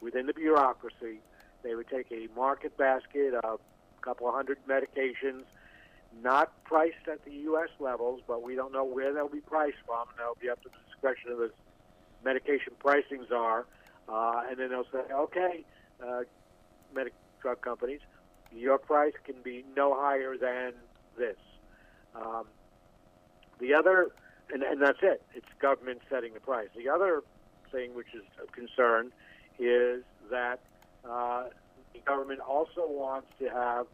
within 0.00 0.26
the 0.26 0.34
bureaucracy. 0.34 1.20
They 1.62 1.74
would 1.74 1.88
take 1.88 2.12
a 2.12 2.28
market 2.36 2.76
basket 2.76 3.34
of 3.34 3.60
a 3.98 4.02
couple 4.02 4.28
of 4.28 4.34
hundred 4.34 4.58
medications, 4.68 5.44
not 6.22 6.64
priced 6.64 7.08
at 7.10 7.24
the 7.24 7.32
U.S. 7.32 7.68
levels, 7.80 8.20
but 8.26 8.42
we 8.42 8.54
don't 8.54 8.72
know 8.72 8.84
where 8.84 9.12
they'll 9.12 9.28
be 9.28 9.40
priced 9.40 9.76
from, 9.86 10.08
and 10.08 10.18
that'll 10.18 10.38
be 10.40 10.50
up 10.50 10.62
to 10.62 10.68
the 10.68 10.90
discretion 10.90 11.30
of 11.30 11.38
the 11.38 11.50
medication 12.24 12.72
pricing 12.78 13.24
are. 13.34 13.66
Uh, 14.08 14.42
and 14.48 14.58
then 14.58 14.70
they'll 14.70 14.86
say, 14.90 15.12
okay, 15.12 15.64
uh, 16.04 16.20
medic 16.94 17.12
drug 17.42 17.60
companies, 17.60 18.00
your 18.54 18.78
price 18.78 19.12
can 19.24 19.36
be 19.42 19.64
no 19.76 19.94
higher 19.94 20.36
than 20.36 20.72
this. 21.18 21.36
Um, 22.14 22.44
the 23.60 23.74
other, 23.74 24.08
and, 24.52 24.62
and 24.62 24.80
that's 24.80 24.98
it. 25.02 25.22
It's 25.34 25.46
government 25.60 26.00
setting 26.08 26.32
the 26.32 26.40
price. 26.40 26.68
The 26.76 26.88
other 26.88 27.22
thing 27.70 27.94
which 27.94 28.14
is 28.14 28.22
of 28.42 28.50
concern 28.52 29.12
is 29.58 30.02
that 30.30 30.60
uh, 31.08 31.44
the 31.92 32.00
government 32.00 32.40
also 32.40 32.86
wants 32.88 33.28
to 33.40 33.48
have 33.50 33.86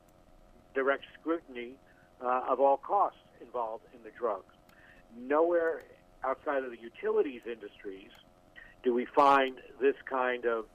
direct 0.75 1.05
scrutiny 1.21 1.75
uh, 2.23 2.43
of 2.49 2.61
all 2.61 2.77
costs 2.77 3.19
involved 3.41 3.85
in 3.95 4.03
the 4.03 4.11
drugs. 4.19 4.55
Nowhere 5.17 5.83
outside 6.25 6.65
of 6.65 6.71
the 6.71 6.79
utilities 6.81 7.43
industries 7.47 8.11
do 8.83 8.93
we 8.95 9.05
find 9.07 9.59
this 9.81 9.97
kind 10.09 10.45
of 10.45 10.67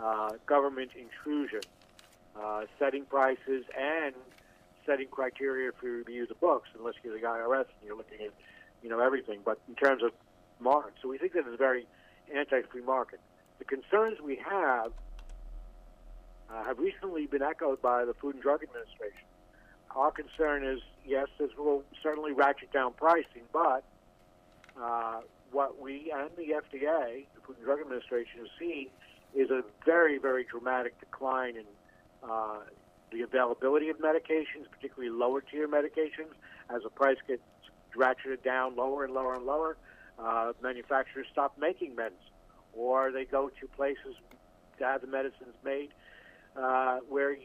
uh, 0.00 0.30
government 0.46 0.90
intrusion, 0.98 1.60
uh, 2.40 2.62
setting 2.78 3.04
prices 3.04 3.64
and 3.78 4.14
setting 4.86 5.08
criteria 5.08 5.70
for 5.78 5.98
review 5.98 6.22
of 6.22 6.28
the 6.28 6.34
books, 6.36 6.68
unless 6.78 6.94
you're 7.02 7.14
the 7.14 7.26
IRS 7.26 7.66
and 7.66 7.86
you're 7.86 7.96
looking 7.96 8.20
at, 8.26 8.32
you 8.82 8.88
know, 8.88 9.00
everything. 9.00 9.40
But 9.44 9.60
in 9.68 9.74
terms 9.74 10.02
of 10.02 10.12
market, 10.58 10.94
so 11.02 11.08
we 11.08 11.18
think 11.18 11.34
that 11.34 11.44
it's 11.46 11.58
very 11.58 11.86
anti-free 12.34 12.82
market. 12.82 13.20
The 13.58 13.64
concerns 13.66 14.20
we 14.20 14.36
have 14.36 14.92
uh, 16.50 16.64
have 16.64 16.78
recently 16.78 17.26
been 17.26 17.42
echoed 17.42 17.80
by 17.82 18.04
the 18.04 18.14
Food 18.14 18.34
and 18.34 18.42
Drug 18.42 18.62
Administration. 18.62 19.26
Our 19.94 20.12
concern 20.12 20.64
is, 20.64 20.80
yes, 21.04 21.26
this 21.38 21.50
will 21.58 21.82
certainly 22.02 22.32
ratchet 22.32 22.72
down 22.72 22.92
pricing, 22.92 23.42
but 23.52 23.84
uh, 24.80 25.20
what 25.50 25.80
we 25.80 26.12
and 26.14 26.30
the 26.36 26.54
FDA, 26.54 27.26
the 27.34 27.40
Food 27.44 27.56
and 27.56 27.64
Drug 27.64 27.80
Administration, 27.80 28.40
have 28.40 28.48
seen 28.58 28.88
is 29.34 29.50
a 29.50 29.62
very, 29.84 30.18
very 30.18 30.44
dramatic 30.44 30.98
decline 31.00 31.56
in 31.56 31.64
uh, 32.22 32.60
the 33.10 33.22
availability 33.22 33.88
of 33.88 33.98
medications, 33.98 34.70
particularly 34.70 35.10
lower 35.10 35.40
tier 35.40 35.66
medications, 35.66 36.32
as 36.74 36.82
the 36.84 36.90
price 36.90 37.18
gets 37.26 37.42
ratcheted 37.96 38.44
down 38.44 38.76
lower 38.76 39.04
and 39.04 39.12
lower 39.12 39.34
and 39.34 39.44
lower. 39.44 39.76
Uh, 40.18 40.52
manufacturers 40.62 41.26
stop 41.32 41.58
making 41.58 41.96
meds, 41.96 42.10
or 42.74 43.10
they 43.10 43.24
go 43.24 43.50
to 43.60 43.66
places 43.68 44.14
to 44.78 44.84
have 44.84 45.00
the 45.00 45.06
medicines 45.06 45.54
made 45.64 45.88
uh, 46.56 46.98
where 47.08 47.36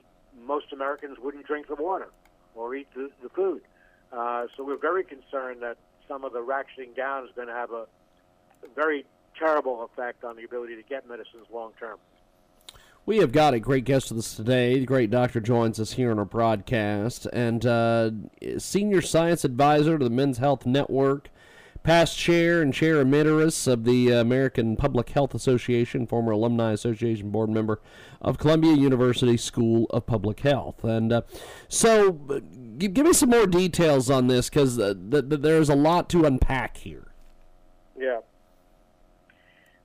most 0.46 0.72
Americans 0.74 1.18
wouldn't 1.20 1.48
drink 1.48 1.68
the 1.68 1.76
water 1.76 2.10
or 2.56 2.76
eat 2.76 2.88
the, 2.96 3.10
the 3.22 3.30
food. 3.30 3.62
Uh, 4.12 4.46
so 4.56 4.64
we're 4.64 4.78
very 4.78 5.04
concerned 5.04 5.62
that 5.62 5.78
some 6.08 6.24
of 6.24 6.34
the 6.34 6.40
ratcheting 6.40 6.96
down 6.96 7.26
is 7.26 7.30
going 7.36 7.48
to 7.48 7.54
have 7.54 7.72
a 7.72 7.86
very 8.76 9.06
terrible 9.38 9.84
effect 9.84 10.24
on 10.24 10.36
the 10.36 10.44
ability 10.44 10.76
to 10.76 10.84
get 10.84 11.08
medicines 11.08 11.46
long 11.54 11.72
term. 11.80 11.98
We 13.06 13.18
have 13.18 13.32
got 13.32 13.54
a 13.54 13.60
great 13.60 13.86
guest 13.86 14.10
with 14.10 14.20
us 14.20 14.36
today. 14.36 14.80
The 14.80 14.86
great 14.86 15.12
doctor 15.12 15.40
joins 15.40 15.80
us 15.80 15.92
here 15.92 16.10
on 16.10 16.18
our 16.18 16.26
broadcast, 16.26 17.28
and 17.28 17.64
uh, 17.64 18.10
senior 18.58 19.02
science 19.02 19.46
advisor 19.46 20.00
to 20.00 20.04
the 20.04 20.10
Men's 20.10 20.40
Health 20.40 20.66
Network, 20.66 21.30
past 21.86 22.18
chair 22.18 22.64
and 22.64 22.74
chair 22.74 23.00
emeritus 23.00 23.68
of 23.68 23.84
the 23.84 24.10
American 24.10 24.76
Public 24.76 25.10
Health 25.12 25.36
Association, 25.36 26.08
former 26.08 26.32
alumni 26.32 26.72
association 26.72 27.30
board 27.30 27.50
member 27.52 27.80
of 28.22 28.40
Columbia 28.40 28.74
University 28.74 29.38
School 29.38 29.86
of 29.92 30.08
Public 30.08 30.40
Health. 30.40 30.84
And 30.84 31.14
uh, 31.14 31.22
so, 31.68 32.12
give, 32.80 32.96
give 32.96 33.06
me 33.06 33.14
some 33.14 33.30
more 33.30 33.46
details 33.46 34.10
on 34.10 34.26
this 34.28 34.50
because 34.50 34.80
uh, 34.80 34.96
th- 35.12 35.30
th- 35.30 35.42
there's 35.42 35.70
a 35.70 35.76
lot 35.76 36.10
to 36.10 36.26
unpack 36.26 36.78
here. 36.78 37.12
Yeah. 37.96 38.22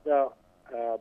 Well, 0.03 0.35
uh, 0.75 0.97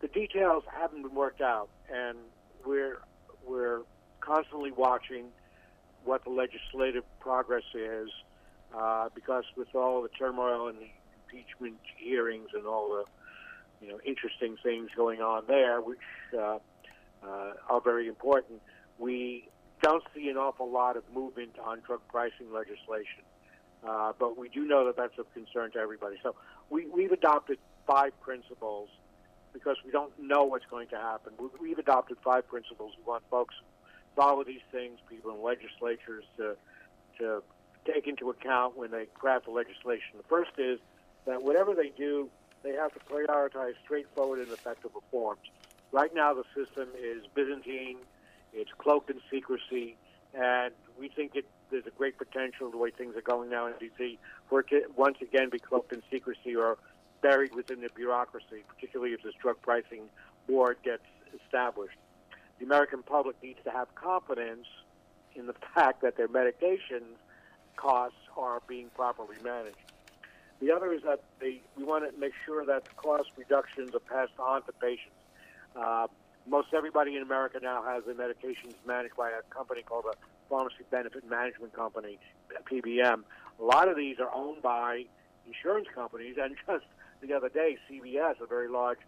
the 0.00 0.08
details 0.08 0.64
haven't 0.76 1.02
been 1.02 1.14
worked 1.14 1.40
out, 1.40 1.68
and 1.88 2.18
we're 2.66 3.02
we're 3.46 3.82
constantly 4.18 4.72
watching 4.72 5.26
what 6.04 6.24
the 6.24 6.30
legislative 6.30 7.04
progress 7.20 7.62
is, 7.74 8.08
uh, 8.76 9.08
because 9.14 9.44
with 9.56 9.74
all 9.74 10.02
the 10.02 10.08
turmoil 10.08 10.68
and 10.68 10.78
the 10.78 10.88
impeachment 11.26 11.76
hearings 11.96 12.48
and 12.54 12.66
all 12.66 12.88
the 12.90 13.04
you 13.84 13.90
know 13.90 13.98
interesting 14.04 14.56
things 14.62 14.90
going 14.96 15.20
on 15.20 15.44
there, 15.46 15.80
which 15.80 15.98
uh, 16.36 16.58
uh, 17.22 17.52
are 17.68 17.80
very 17.82 18.08
important, 18.08 18.60
we 18.98 19.48
don't 19.82 20.04
see 20.14 20.28
an 20.28 20.36
awful 20.36 20.70
lot 20.70 20.96
of 20.96 21.04
movement 21.14 21.52
on 21.64 21.80
drug 21.86 22.00
pricing 22.08 22.52
legislation. 22.52 23.24
Uh, 23.86 24.12
but 24.18 24.36
we 24.36 24.48
do 24.50 24.66
know 24.66 24.84
that 24.84 24.96
that's 24.96 25.18
of 25.18 25.32
concern 25.32 25.70
to 25.72 25.78
everybody. 25.78 26.16
So 26.22 26.34
we, 26.68 26.86
we've 26.86 27.12
adopted 27.12 27.58
five 27.86 28.12
principles 28.20 28.90
because 29.54 29.76
we 29.84 29.90
don't 29.90 30.12
know 30.20 30.44
what's 30.44 30.66
going 30.70 30.88
to 30.88 30.96
happen. 30.96 31.32
We, 31.60 31.70
have 31.70 31.78
adopted 31.78 32.18
five 32.22 32.46
principles. 32.46 32.92
We 32.98 33.04
want 33.04 33.24
folks 33.30 33.54
follow 34.14 34.44
these 34.44 34.60
things, 34.70 34.98
people 35.08 35.34
in 35.34 35.42
legislatures 35.42 36.24
to 36.36 36.56
to 37.18 37.42
take 37.84 38.06
into 38.06 38.30
account 38.30 38.76
when 38.76 38.90
they 38.90 39.06
craft 39.14 39.46
the 39.46 39.50
legislation. 39.50 40.16
The 40.16 40.28
first 40.28 40.52
is 40.58 40.78
that 41.26 41.42
whatever 41.42 41.74
they 41.74 41.90
do, 41.96 42.28
they 42.62 42.72
have 42.72 42.92
to 42.92 43.00
prioritize 43.00 43.74
straightforward 43.84 44.40
and 44.40 44.48
effective 44.48 44.90
reforms. 44.94 45.40
Right 45.92 46.14
now, 46.14 46.34
the 46.34 46.44
system 46.54 46.88
is 47.00 47.24
Byzantine, 47.34 47.98
it's 48.52 48.70
cloaked 48.78 49.10
in 49.10 49.20
secrecy, 49.30 49.96
and 50.34 50.72
we 50.98 51.08
think 51.08 51.34
it, 51.34 51.46
there's 51.70 51.86
a 51.86 51.90
great 51.90 52.18
potential 52.18 52.70
the 52.70 52.76
way 52.76 52.90
things 52.90 53.16
are 53.16 53.22
going 53.22 53.50
now 53.50 53.66
in 53.66 53.74
D.C. 53.80 54.18
for 54.48 54.60
it 54.60 54.68
to 54.68 54.82
once 54.96 55.18
again 55.20 55.50
be 55.50 55.58
cloaked 55.58 55.92
in 55.92 56.02
secrecy 56.10 56.54
or 56.54 56.78
buried 57.22 57.54
within 57.54 57.80
the 57.80 57.88
bureaucracy, 57.94 58.64
particularly 58.68 59.12
if 59.12 59.22
this 59.22 59.34
drug 59.40 59.60
pricing 59.62 60.02
board 60.46 60.76
gets 60.84 61.02
established. 61.44 61.96
The 62.58 62.66
American 62.66 63.02
public 63.02 63.36
needs 63.42 63.58
to 63.64 63.70
have 63.70 63.94
confidence 63.94 64.66
in 65.34 65.46
the 65.46 65.54
fact 65.74 66.02
that 66.02 66.16
their 66.16 66.28
medication 66.28 67.02
costs 67.80 68.18
are 68.36 68.60
being 68.68 68.88
properly 68.94 69.36
managed. 69.42 69.76
The 70.60 70.70
other 70.72 70.92
is 70.92 71.02
that 71.04 71.22
they, 71.40 71.62
we 71.76 71.84
want 71.84 72.04
to 72.04 72.20
make 72.20 72.32
sure 72.44 72.66
that 72.66 72.84
the 72.84 72.94
cost 72.96 73.30
reductions 73.36 73.94
are 73.94 74.00
passed 74.00 74.38
on 74.38 74.62
to 74.64 74.72
patients. 74.72 75.16
Uh, 75.74 76.06
most 76.46 76.68
everybody 76.74 77.16
in 77.16 77.22
America 77.22 77.58
now 77.62 77.82
has 77.82 78.04
their 78.04 78.14
medications 78.14 78.74
managed 78.86 79.16
by 79.16 79.30
a 79.30 79.42
company 79.54 79.82
called 79.82 80.04
a 80.10 80.14
Pharmacy 80.50 80.84
Benefit 80.90 81.28
Management 81.28 81.72
Company, 81.72 82.18
PBM. 82.70 83.22
A 83.58 83.64
lot 83.64 83.88
of 83.88 83.96
these 83.96 84.16
are 84.18 84.30
owned 84.34 84.60
by 84.60 85.04
insurance 85.46 85.86
companies, 85.94 86.36
and 86.42 86.56
just 86.66 86.84
the 87.22 87.32
other 87.32 87.48
day, 87.48 87.78
CVS, 87.90 88.40
a 88.42 88.46
very 88.46 88.68
large 88.68 88.98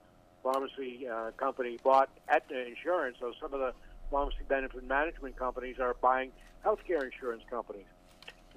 pharmacy 0.42 1.06
uh, 1.06 1.30
company, 1.36 1.78
bought 1.82 2.08
Aetna 2.28 2.58
Insurance. 2.58 3.16
So 3.20 3.32
some 3.40 3.52
of 3.52 3.60
the 3.60 3.72
pharmacy 4.10 4.44
benefit 4.48 4.86
management 4.86 5.36
companies 5.36 5.76
are 5.80 5.96
buying 6.00 6.30
healthcare 6.64 7.04
insurance 7.04 7.42
companies. 7.50 7.86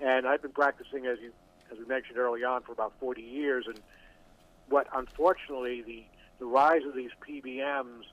And 0.01 0.27
I've 0.27 0.41
been 0.41 0.51
practicing, 0.51 1.05
as 1.05 1.19
you 1.19 1.31
as 1.71 1.79
we 1.79 1.85
mentioned 1.85 2.17
early 2.17 2.43
on, 2.43 2.61
for 2.61 2.71
about 2.71 2.93
40 2.99 3.21
years. 3.21 3.65
And 3.67 3.79
what 4.69 4.87
unfortunately 4.93 5.81
the 5.81 6.03
the 6.39 6.45
rise 6.45 6.81
of 6.85 6.95
these 6.95 7.11
PBMs 7.27 8.03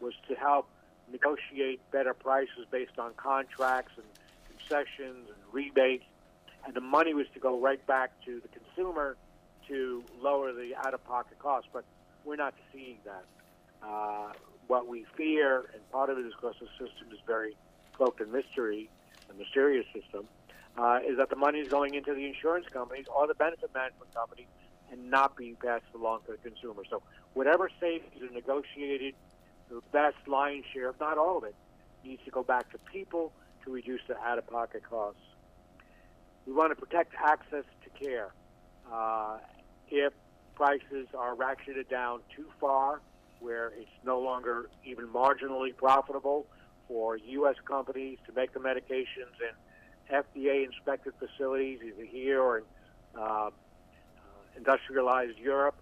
was 0.00 0.14
to 0.28 0.34
help 0.34 0.68
negotiate 1.10 1.80
better 1.90 2.14
prices 2.14 2.66
based 2.70 2.98
on 2.98 3.12
contracts 3.14 3.92
and 3.96 4.06
concessions 4.48 5.28
and 5.28 5.38
rebates, 5.52 6.04
and 6.64 6.74
the 6.74 6.80
money 6.80 7.12
was 7.12 7.26
to 7.34 7.40
go 7.40 7.60
right 7.60 7.84
back 7.86 8.12
to 8.24 8.40
the 8.40 8.48
consumer 8.48 9.16
to 9.68 10.04
lower 10.20 10.52
the 10.52 10.74
out-of-pocket 10.76 11.38
costs, 11.38 11.68
but 11.72 11.84
we're 12.24 12.36
not 12.36 12.54
seeing 12.72 12.98
that. 13.04 13.24
Uh, 13.82 14.32
what 14.68 14.86
we 14.86 15.04
fear, 15.16 15.64
and 15.74 15.90
part 15.90 16.08
of 16.08 16.18
it 16.18 16.24
is 16.24 16.32
because 16.34 16.54
the 16.60 16.68
system 16.72 17.08
is 17.12 17.18
very 17.26 17.56
cloaked 17.94 18.20
in 18.20 18.30
mystery, 18.30 18.88
a 19.28 19.34
mysterious 19.34 19.86
system, 19.92 20.26
uh, 20.78 20.98
is 21.06 21.16
that 21.18 21.30
the 21.30 21.36
money 21.36 21.58
is 21.58 21.68
going 21.68 21.94
into 21.94 22.14
the 22.14 22.26
insurance 22.26 22.66
companies 22.72 23.06
or 23.14 23.26
the 23.26 23.34
benefit 23.34 23.70
management 23.74 24.14
companies 24.14 24.46
and 24.90 25.10
not 25.10 25.36
being 25.36 25.56
passed 25.56 25.84
along 25.94 26.20
to 26.26 26.32
the 26.32 26.38
consumer. 26.38 26.82
So 26.88 27.02
whatever 27.34 27.70
savings 27.80 28.22
are 28.22 28.32
negotiated, 28.32 29.14
the 29.68 29.80
best 29.92 30.16
lion's 30.26 30.64
share, 30.72 30.90
if 30.90 31.00
not 31.00 31.18
all 31.18 31.38
of 31.38 31.44
it, 31.44 31.54
needs 32.04 32.22
to 32.24 32.30
go 32.30 32.42
back 32.42 32.70
to 32.72 32.78
people 32.78 33.32
to 33.64 33.72
reduce 33.72 34.00
the 34.08 34.18
out-of-pocket 34.18 34.82
costs. 34.88 35.20
We 36.46 36.52
want 36.52 36.72
to 36.72 36.76
protect 36.76 37.14
access 37.14 37.64
to 37.84 38.04
care. 38.04 38.34
Uh, 38.92 39.38
if 39.88 40.12
prices 40.54 41.06
are 41.16 41.34
ratcheted 41.34 41.88
down 41.88 42.20
too 42.34 42.46
far, 42.60 43.00
where 43.40 43.72
it's 43.78 43.90
no 44.04 44.20
longer 44.20 44.68
even 44.84 45.06
marginally 45.08 45.74
profitable 45.76 46.46
for 46.88 47.16
U.S. 47.16 47.56
companies 47.66 48.18
to 48.26 48.32
make 48.32 48.52
the 48.52 48.60
medications 48.60 49.34
in 50.10 50.16
FDA-inspected 50.16 51.14
facilities, 51.18 51.80
either 51.84 52.04
here 52.04 52.40
or 52.40 52.58
in 52.58 52.64
uh, 53.16 53.20
uh, 53.22 53.50
industrialized 54.56 55.38
Europe 55.38 55.76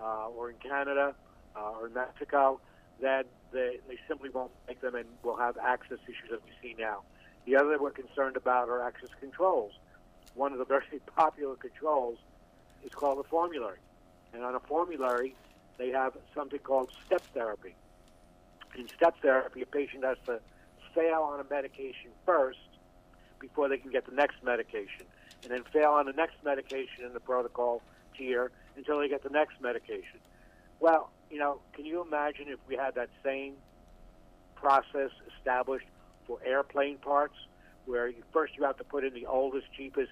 uh, 0.00 0.28
or 0.28 0.50
in 0.50 0.56
Canada 0.56 1.14
uh, 1.56 1.70
or 1.80 1.88
in 1.88 1.94
Mexico, 1.94 2.60
then 3.00 3.24
they, 3.52 3.78
they 3.88 3.98
simply 4.06 4.30
won't 4.30 4.50
make 4.66 4.80
them 4.80 4.94
and 4.94 5.06
will 5.22 5.36
have 5.36 5.56
access 5.58 5.98
issues 6.04 6.30
as 6.32 6.38
we 6.44 6.68
see 6.70 6.76
now. 6.78 7.02
The 7.46 7.56
other 7.56 7.70
that 7.70 7.80
we're 7.80 7.90
concerned 7.90 8.36
about 8.36 8.68
are 8.68 8.82
access 8.82 9.10
controls. 9.20 9.72
One 10.34 10.52
of 10.52 10.58
the 10.58 10.64
very 10.66 11.00
popular 11.16 11.56
controls 11.56 12.18
is 12.84 12.92
called 12.92 13.18
a 13.18 13.28
formulary. 13.28 13.78
And 14.32 14.44
on 14.44 14.54
a 14.54 14.60
formulary, 14.60 15.34
they 15.78 15.90
have 15.90 16.12
something 16.34 16.58
called 16.58 16.90
step 17.06 17.22
therapy. 17.32 17.74
In 18.76 18.86
step 18.88 19.16
therapy, 19.22 19.62
a 19.62 19.66
patient 19.66 20.04
has 20.04 20.18
to 20.26 20.40
fail 20.94 21.22
on 21.22 21.40
a 21.40 21.44
medication 21.48 22.10
first 22.26 22.58
before 23.40 23.68
they 23.68 23.76
can 23.76 23.90
get 23.90 24.06
the 24.06 24.14
next 24.14 24.36
medication, 24.42 25.06
and 25.42 25.52
then 25.52 25.62
fail 25.72 25.90
on 25.90 26.06
the 26.06 26.12
next 26.12 26.36
medication 26.44 27.04
in 27.06 27.12
the 27.12 27.20
protocol 27.20 27.82
tier 28.16 28.50
until 28.76 28.98
they 28.98 29.08
get 29.08 29.22
the 29.22 29.30
next 29.30 29.60
medication. 29.60 30.20
Well, 30.80 31.10
you 31.30 31.38
know, 31.38 31.60
can 31.74 31.84
you 31.84 32.02
imagine 32.02 32.46
if 32.48 32.58
we 32.68 32.76
had 32.76 32.94
that 32.94 33.10
same 33.24 33.54
process 34.54 35.10
established 35.36 35.86
for 36.26 36.38
airplane 36.44 36.98
parts, 36.98 37.34
where 37.86 38.08
you, 38.08 38.22
first 38.32 38.54
you 38.56 38.64
have 38.64 38.76
to 38.76 38.84
put 38.84 39.04
in 39.04 39.14
the 39.14 39.26
oldest, 39.26 39.66
cheapest 39.76 40.10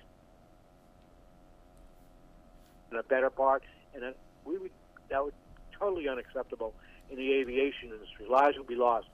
and 2.91 3.01
a 3.01 3.03
better 3.03 3.31
part, 3.31 3.63
and 3.95 4.03
then 4.03 4.15
we 4.45 4.59
would 4.59 4.71
that 5.11 5.23
would 5.23 5.35
totally 5.79 6.09
unacceptable 6.09 6.75
in 7.11 7.17
the 7.17 7.33
aviation 7.35 7.91
industry. 7.91 8.27
Lives 8.29 8.57
would 8.59 8.67
be 8.67 8.77
lost. 8.77 9.07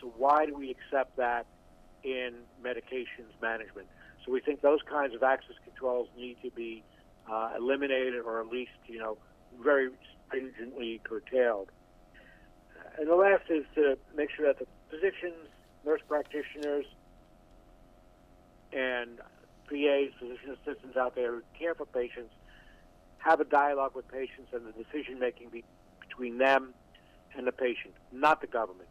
So 0.00 0.12
why 0.16 0.46
do 0.46 0.54
we 0.56 0.70
accept 0.70 1.16
that 1.16 1.46
in 2.04 2.34
medications 2.62 3.32
management? 3.40 3.88
So 4.24 4.32
we 4.32 4.40
think 4.40 4.60
those 4.60 4.80
kinds 4.88 5.14
of 5.14 5.22
access 5.22 5.56
controls 5.64 6.08
need 6.16 6.36
to 6.42 6.50
be 6.50 6.82
uh, 7.30 7.52
eliminated, 7.56 8.22
or 8.24 8.40
at 8.40 8.48
least 8.48 8.72
you 8.86 8.98
know 8.98 9.18
very 9.62 9.90
stringently 10.26 11.00
curtailed. 11.04 11.70
And 12.98 13.08
the 13.08 13.14
last 13.14 13.44
is 13.48 13.64
to 13.74 13.96
make 14.14 14.30
sure 14.30 14.46
that 14.46 14.58
the 14.58 14.66
physicians, 14.90 15.48
nurse 15.84 16.00
practitioners, 16.06 16.84
and 18.72 19.18
PAs, 19.68 20.10
physician 20.18 20.56
assistants 20.62 20.96
out 20.96 21.14
there 21.14 21.36
who 21.36 21.42
care 21.58 21.74
for 21.74 21.86
patients 21.86 22.32
have 23.18 23.40
a 23.40 23.44
dialogue 23.44 23.92
with 23.94 24.08
patients 24.08 24.52
and 24.52 24.66
the 24.66 24.72
decision 24.72 25.18
making 25.18 25.50
be 25.50 25.64
between 26.00 26.38
them 26.38 26.74
and 27.36 27.46
the 27.46 27.52
patient, 27.52 27.94
not 28.12 28.40
the 28.40 28.46
government. 28.46 28.88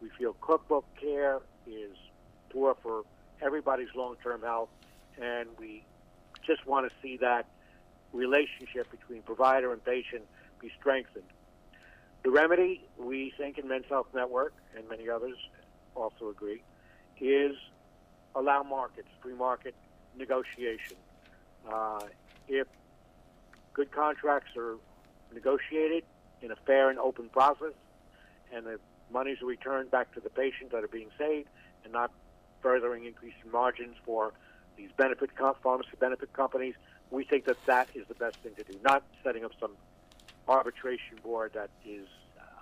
We 0.00 0.08
feel 0.18 0.34
cookbook 0.40 0.84
care 1.00 1.40
is 1.66 1.96
for 2.54 3.02
everybody's 3.42 3.88
long 3.94 4.16
term 4.22 4.42
health, 4.42 4.70
and 5.20 5.48
we 5.58 5.84
just 6.46 6.66
want 6.66 6.88
to 6.88 6.94
see 7.02 7.16
that 7.18 7.46
relationship 8.12 8.90
between 8.90 9.22
provider 9.22 9.72
and 9.72 9.84
patient 9.84 10.22
be 10.60 10.70
strengthened. 10.78 11.24
The 12.22 12.30
remedy, 12.30 12.86
we 12.98 13.32
think 13.36 13.58
in 13.58 13.68
Men's 13.68 13.84
Health 13.88 14.06
Network, 14.14 14.54
and 14.76 14.88
many 14.88 15.10
others 15.10 15.36
also 15.94 16.30
agree, 16.30 16.62
is 17.20 17.56
allow 18.34 18.62
markets, 18.62 19.08
free 19.20 19.34
market 19.34 19.74
negotiation. 20.16 20.96
Uh, 21.70 22.00
if 22.48 22.66
good 23.74 23.90
contracts 23.90 24.50
are 24.56 24.76
negotiated 25.32 26.04
in 26.40 26.50
a 26.50 26.56
fair 26.66 26.88
and 26.88 26.98
open 26.98 27.28
process, 27.28 27.74
and 28.54 28.66
the 28.66 28.78
monies 29.12 29.38
are 29.42 29.46
returned 29.46 29.90
back 29.90 30.12
to 30.14 30.20
the 30.20 30.30
patient 30.30 30.72
that 30.72 30.82
are 30.82 30.88
being 30.88 31.10
saved, 31.18 31.48
and 31.84 31.92
not 31.92 32.10
furthering 32.64 33.04
increasing 33.04 33.50
margins 33.52 33.94
for 34.06 34.32
these 34.76 34.88
benefit 34.96 35.36
com- 35.36 35.54
pharmacy 35.62 35.90
benefit 36.00 36.32
companies, 36.32 36.74
we 37.10 37.22
think 37.22 37.44
that 37.44 37.58
that 37.66 37.88
is 37.94 38.06
the 38.08 38.14
best 38.14 38.36
thing 38.38 38.52
to 38.56 38.64
do. 38.64 38.76
Not 38.82 39.04
setting 39.22 39.44
up 39.44 39.52
some 39.60 39.72
arbitration 40.48 41.18
board 41.22 41.52
that 41.54 41.68
is 41.86 42.08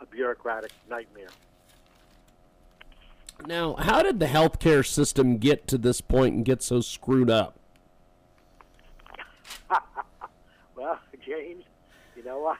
a 0.00 0.06
bureaucratic 0.06 0.72
nightmare. 0.90 1.28
Now, 3.46 3.76
how 3.76 4.02
did 4.02 4.20
the 4.20 4.26
healthcare 4.26 4.84
system 4.84 5.38
get 5.38 5.66
to 5.68 5.78
this 5.78 6.00
point 6.00 6.34
and 6.34 6.44
get 6.44 6.62
so 6.62 6.80
screwed 6.80 7.30
up? 7.30 7.58
well, 10.76 10.98
James, 11.24 11.64
you 12.16 12.24
know 12.24 12.40
what? 12.40 12.58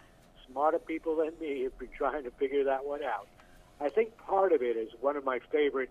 Smarter 0.49 0.79
people 0.79 1.17
than 1.17 1.33
me 1.41 1.65
have 1.65 1.77
been 1.79 1.89
trying 1.97 2.23
to 2.25 2.31
figure 2.31 2.65
that 2.65 2.85
one 2.87 3.03
out. 3.03 3.27
I 3.81 3.89
think 3.89 4.17
part 4.17 4.53
of 4.53 4.63
it 4.63 4.77
is 4.77 4.91
one 5.01 5.17
of 5.17 5.25
my 5.25 5.41
favorite 5.51 5.91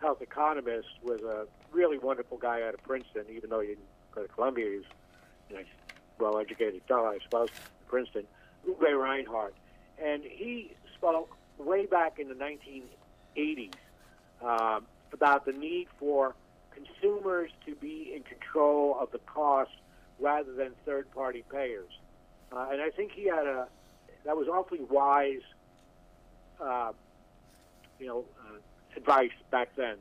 health 0.00 0.22
economists 0.22 0.92
was 1.02 1.20
a 1.22 1.46
really 1.72 1.98
wonderful 1.98 2.38
guy 2.38 2.62
out 2.62 2.74
of 2.74 2.82
Princeton, 2.82 3.24
even 3.30 3.50
though 3.50 3.60
he 3.60 3.68
didn't 3.68 3.84
go 4.14 4.22
to 4.22 4.28
Columbia. 4.28 4.78
He's 4.78 4.84
you 5.50 5.56
know, 5.56 5.62
well-educated 6.18 6.82
fellow, 6.88 7.08
I 7.08 7.18
suppose, 7.22 7.48
Princeton, 7.88 8.24
Uwe 8.68 8.98
Reinhardt. 8.98 9.54
And 10.02 10.22
he 10.24 10.74
spoke 10.96 11.36
way 11.58 11.86
back 11.86 12.18
in 12.18 12.28
the 12.28 12.34
1980s 12.34 13.72
um, 14.42 14.86
about 15.12 15.44
the 15.44 15.52
need 15.52 15.88
for 15.98 16.34
consumers 16.72 17.50
to 17.66 17.74
be 17.74 18.12
in 18.14 18.22
control 18.22 18.96
of 18.98 19.10
the 19.12 19.18
cost 19.18 19.70
rather 20.18 20.52
than 20.52 20.72
third-party 20.86 21.44
payers. 21.50 21.90
Uh, 22.52 22.68
and 22.72 22.80
I 22.80 22.90
think 22.90 23.12
he 23.12 23.26
had 23.26 23.46
a 23.46 23.68
that 24.24 24.36
was 24.36 24.48
awfully 24.48 24.80
wise, 24.82 25.40
uh, 26.60 26.92
you 27.98 28.06
know, 28.06 28.24
uh, 28.38 28.58
advice 28.96 29.30
back 29.50 29.74
then, 29.76 29.96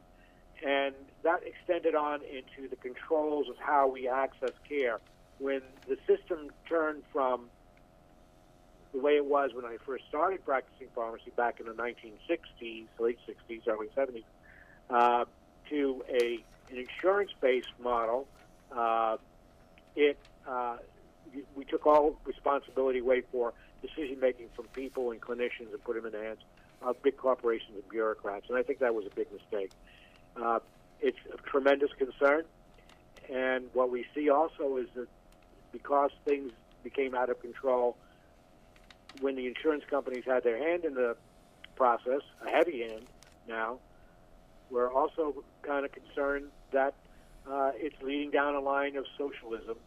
and 0.65 0.93
that 1.23 1.41
extended 1.43 1.95
on 1.95 2.21
into 2.23 2.69
the 2.69 2.75
controls 2.75 3.47
of 3.49 3.55
how 3.57 3.87
we 3.87 4.07
access 4.07 4.51
care. 4.67 4.99
When 5.37 5.61
the 5.87 5.97
system 6.05 6.49
turned 6.67 7.03
from 7.13 7.49
the 8.91 8.99
way 8.99 9.15
it 9.15 9.25
was 9.25 9.51
when 9.53 9.65
I 9.65 9.77
first 9.85 10.05
started 10.09 10.43
practicing 10.43 10.87
pharmacy 10.95 11.31
back 11.35 11.59
in 11.59 11.67
the 11.67 11.73
1960s, 11.73 12.87
late 12.99 13.19
60s, 13.27 13.67
early 13.67 13.87
70s, 13.95 14.23
uh, 14.89 15.25
to 15.69 16.03
a 16.09 16.43
an 16.71 16.77
insurance-based 16.77 17.73
model, 17.81 18.27
uh, 18.75 19.17
it 19.95 20.17
uh, 20.47 20.77
we 21.55 21.65
took 21.65 21.85
all 21.85 22.19
responsibility 22.25 22.99
away 22.99 23.21
for 23.31 23.53
decision 23.81 24.19
making 24.19 24.47
from 24.55 24.65
people 24.67 25.11
and 25.11 25.21
clinicians 25.21 25.71
and 25.71 25.83
put 25.83 25.95
them 25.95 26.05
in 26.05 26.11
the 26.11 26.19
hands 26.19 26.39
of 26.81 27.01
big 27.03 27.17
corporations 27.17 27.71
and 27.75 27.89
bureaucrats. 27.89 28.45
And 28.49 28.57
I 28.57 28.63
think 28.63 28.79
that 28.79 28.93
was 28.93 29.05
a 29.05 29.15
big 29.15 29.27
mistake. 29.31 29.71
Uh, 30.41 30.59
it's 31.01 31.17
a 31.33 31.37
tremendous 31.49 31.91
concern. 31.97 32.43
And 33.29 33.65
what 33.73 33.89
we 33.89 34.05
see 34.15 34.29
also 34.29 34.77
is 34.77 34.87
that 34.95 35.07
because 35.71 36.11
things 36.25 36.51
became 36.83 37.13
out 37.13 37.29
of 37.29 37.39
control, 37.41 37.97
when 39.21 39.35
the 39.35 39.47
insurance 39.47 39.83
companies 39.89 40.23
had 40.25 40.43
their 40.43 40.57
hand 40.57 40.85
in 40.85 40.93
the 40.93 41.15
process, 41.75 42.21
a 42.45 42.49
heavy 42.49 42.81
hand 42.81 43.05
now, 43.47 43.79
we're 44.69 44.91
also 44.91 45.43
kind 45.63 45.85
of 45.85 45.91
concerned 45.91 46.49
that 46.71 46.93
uh, 47.49 47.71
it's 47.75 47.95
leading 48.01 48.31
down 48.31 48.55
a 48.55 48.59
line 48.59 48.95
of 48.95 49.05
socialism 49.17 49.77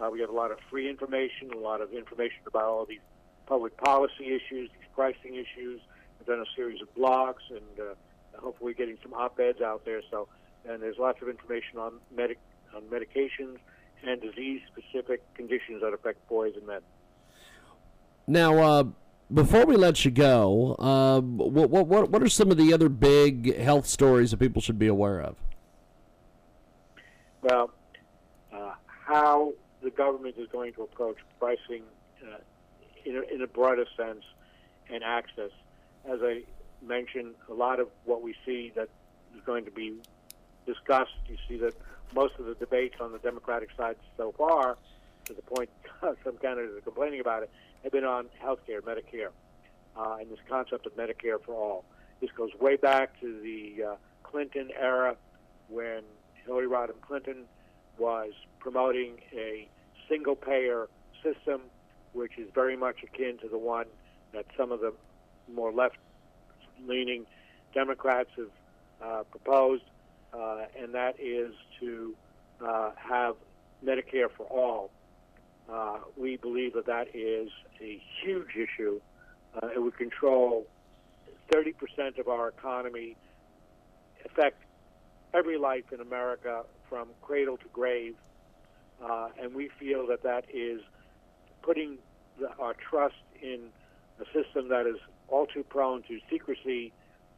Uh, 0.00 0.08
we 0.10 0.20
have 0.20 0.30
a 0.30 0.34
lot 0.34 0.50
of 0.50 0.58
free 0.70 0.88
information, 0.88 1.52
a 1.52 1.58
lot 1.58 1.82
of 1.82 1.92
information 1.92 2.38
about 2.46 2.64
all 2.64 2.86
these 2.86 3.00
public 3.46 3.76
policy 3.76 4.28
issues, 4.28 4.70
these 4.70 4.88
pricing 4.94 5.34
issues. 5.34 5.82
I've 6.18 6.26
done 6.26 6.40
a 6.40 6.46
series 6.56 6.80
of 6.80 6.88
blogs 6.94 7.42
and 7.50 7.60
uh, 7.78 7.92
hopefully 8.38 8.72
getting 8.72 8.96
some 9.02 9.12
op-eds 9.12 9.60
out 9.60 9.84
there. 9.84 10.00
So, 10.10 10.28
and 10.66 10.82
there's 10.82 10.96
lots 10.98 11.20
of 11.20 11.28
information 11.28 11.78
on 11.78 12.00
medic 12.14 12.38
on 12.74 12.84
medications 12.84 13.58
and 14.06 14.20
disease-specific 14.20 15.22
conditions 15.34 15.82
that 15.82 15.92
affect 15.92 16.26
boys 16.28 16.54
and 16.56 16.66
men. 16.66 16.80
Now, 18.26 18.58
uh, 18.58 18.84
before 19.32 19.66
we 19.66 19.76
let 19.76 20.04
you 20.04 20.10
go, 20.10 20.74
uh, 20.78 21.20
what, 21.20 21.70
what 21.70 22.10
what 22.10 22.22
are 22.22 22.28
some 22.28 22.50
of 22.50 22.56
the 22.56 22.72
other 22.72 22.88
big 22.88 23.56
health 23.56 23.86
stories 23.86 24.30
that 24.30 24.38
people 24.38 24.60
should 24.60 24.78
be 24.78 24.86
aware 24.88 25.20
of? 25.20 25.36
Well, 27.42 27.70
uh, 28.52 28.72
how 28.86 29.52
the 29.82 29.90
government 29.90 30.34
is 30.38 30.48
going 30.48 30.72
to 30.74 30.82
approach 30.82 31.16
pricing 31.38 31.82
uh, 32.22 32.38
in 33.04 33.16
a, 33.16 33.34
in 33.34 33.42
a 33.42 33.46
broader 33.46 33.86
sense 33.96 34.24
and 34.92 35.02
access. 35.02 35.50
As 36.04 36.20
I 36.22 36.42
mentioned, 36.82 37.34
a 37.48 37.54
lot 37.54 37.80
of 37.80 37.88
what 38.04 38.22
we 38.22 38.34
see 38.44 38.72
that 38.74 38.88
is 39.34 39.40
going 39.44 39.64
to 39.64 39.70
be 39.70 39.94
discussed, 40.72 41.12
you 41.28 41.36
see 41.48 41.56
that 41.58 41.74
most 42.14 42.34
of 42.38 42.46
the 42.46 42.54
debates 42.54 42.96
on 43.00 43.12
the 43.12 43.18
Democratic 43.18 43.70
side 43.76 43.96
so 44.16 44.32
far, 44.36 44.76
to 45.26 45.34
the 45.34 45.42
point 45.42 45.70
some 46.24 46.36
candidates 46.38 46.76
are 46.76 46.80
complaining 46.80 47.20
about 47.20 47.42
it, 47.42 47.50
have 47.82 47.92
been 47.92 48.04
on 48.04 48.26
health 48.38 48.60
care, 48.66 48.82
Medicare, 48.82 49.30
uh, 49.96 50.16
and 50.20 50.30
this 50.30 50.38
concept 50.48 50.86
of 50.86 50.96
Medicare 50.96 51.42
for 51.44 51.54
all. 51.54 51.84
This 52.20 52.30
goes 52.32 52.50
way 52.60 52.76
back 52.76 53.18
to 53.20 53.40
the 53.40 53.84
uh, 53.84 53.94
Clinton 54.22 54.70
era 54.78 55.16
when 55.68 56.02
Hillary 56.44 56.66
Rodham 56.66 57.00
Clinton 57.00 57.44
was 57.98 58.32
promoting 58.58 59.20
a 59.32 59.68
single 60.08 60.36
payer 60.36 60.88
system 61.22 61.62
which 62.12 62.38
is 62.38 62.48
very 62.54 62.76
much 62.76 63.02
akin 63.02 63.38
to 63.38 63.48
the 63.48 63.58
one 63.58 63.86
that 64.32 64.44
some 64.56 64.72
of 64.72 64.80
the 64.80 64.92
more 65.52 65.72
left-leaning 65.72 67.26
Democrats 67.72 68.30
have 68.36 68.50
uh, 69.02 69.22
proposed, 69.24 69.84
uh, 70.32 70.64
and 70.80 70.94
that 70.94 71.16
is 71.18 71.52
to 71.80 72.14
uh, 72.64 72.90
have 72.96 73.36
Medicare 73.84 74.28
for 74.36 74.44
all. 74.46 74.90
Uh, 75.72 75.98
we 76.16 76.36
believe 76.36 76.74
that 76.74 76.86
that 76.86 77.08
is 77.14 77.48
a 77.80 78.02
huge 78.22 78.56
issue. 78.56 79.00
Uh, 79.54 79.68
it 79.74 79.80
would 79.80 79.96
control 79.96 80.66
30% 81.52 82.18
of 82.18 82.28
our 82.28 82.48
economy, 82.48 83.16
affect 84.24 84.62
every 85.32 85.58
life 85.58 85.84
in 85.92 86.00
America 86.00 86.64
from 86.88 87.08
cradle 87.22 87.56
to 87.56 87.66
grave, 87.72 88.14
uh, 89.02 89.28
and 89.40 89.54
we 89.54 89.70
feel 89.78 90.06
that 90.06 90.22
that 90.22 90.44
is 90.52 90.80
putting 91.62 91.98
the, 92.38 92.48
our 92.58 92.74
trust 92.74 93.14
in 93.40 93.60
a 94.20 94.24
system 94.26 94.68
that 94.68 94.86
is 94.86 94.96
all 95.28 95.46
too 95.46 95.62
prone 95.62 96.02
to 96.02 96.18
secrecy, 96.30 96.92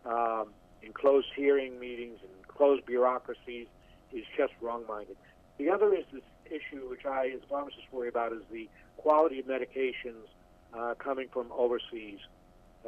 um, 0.05 0.49
in 0.83 0.93
closed 0.93 1.29
hearing 1.37 1.79
meetings 1.79 2.19
and 2.23 2.42
closed 2.63 2.87
bureaucracies 2.87 3.67
is 4.13 4.25
just 4.37 4.53
wrong-minded. 4.61 5.17
The 5.59 5.69
other 5.69 5.93
is 5.93 6.05
this 6.13 6.23
issue, 6.47 6.89
which 6.89 7.05
I, 7.05 7.33
as 7.35 7.43
a 7.43 7.47
pharmacist, 7.49 7.83
worry 7.91 8.09
about, 8.09 8.33
is 8.33 8.43
the 8.53 8.69
quality 8.99 9.41
of 9.41 9.47
medications 9.47 10.29
uh, 10.73 10.95
coming 10.95 11.27
from 11.33 11.49
overseas, 11.51 12.21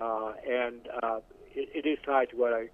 uh, 0.00 0.34
and 0.48 0.80
uh, 1.02 1.18
it, 1.52 1.84
it 1.84 1.88
is 1.88 1.98
tied 2.06 2.30
to 2.30 2.36
what 2.36 2.52
I 2.52 2.68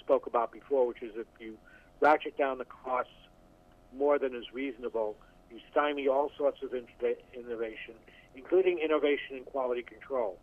spoke 0.00 0.26
about 0.26 0.52
before, 0.52 0.86
which 0.86 1.02
is 1.02 1.12
if 1.16 1.26
you 1.40 1.56
ratchet 2.00 2.36
down 2.36 2.58
the 2.58 2.66
costs 2.66 3.12
more 3.96 4.18
than 4.18 4.34
is 4.34 4.52
reasonable, 4.52 5.16
you 5.50 5.60
stymie 5.70 6.08
all 6.08 6.30
sorts 6.36 6.58
of 6.62 6.74
innovation, 6.74 7.94
including 8.34 8.80
innovation 8.80 9.38
in 9.38 9.44
quality 9.44 9.80
control. 9.82 10.38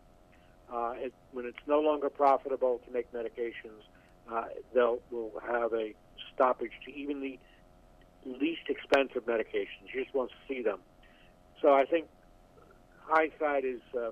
Uh, 0.72 0.94
it, 0.96 1.12
when 1.30 1.46
it's 1.46 1.64
no 1.68 1.78
longer 1.78 2.10
profitable 2.10 2.80
to 2.84 2.92
make 2.92 3.12
medications, 3.12 3.86
uh, 4.32 4.44
they'll 4.74 4.98
will 5.10 5.32
have 5.46 5.72
a 5.72 5.94
stoppage 6.34 6.72
to 6.84 6.92
even 6.94 7.20
the 7.20 7.38
least 8.24 8.62
expensive 8.68 9.24
medications. 9.26 9.92
You 9.92 10.02
just 10.02 10.14
won't 10.14 10.32
see 10.48 10.62
them. 10.62 10.80
So 11.62 11.72
I 11.72 11.84
think 11.84 12.06
hindsight 13.04 13.64
is, 13.64 13.80
uh, 13.94 14.10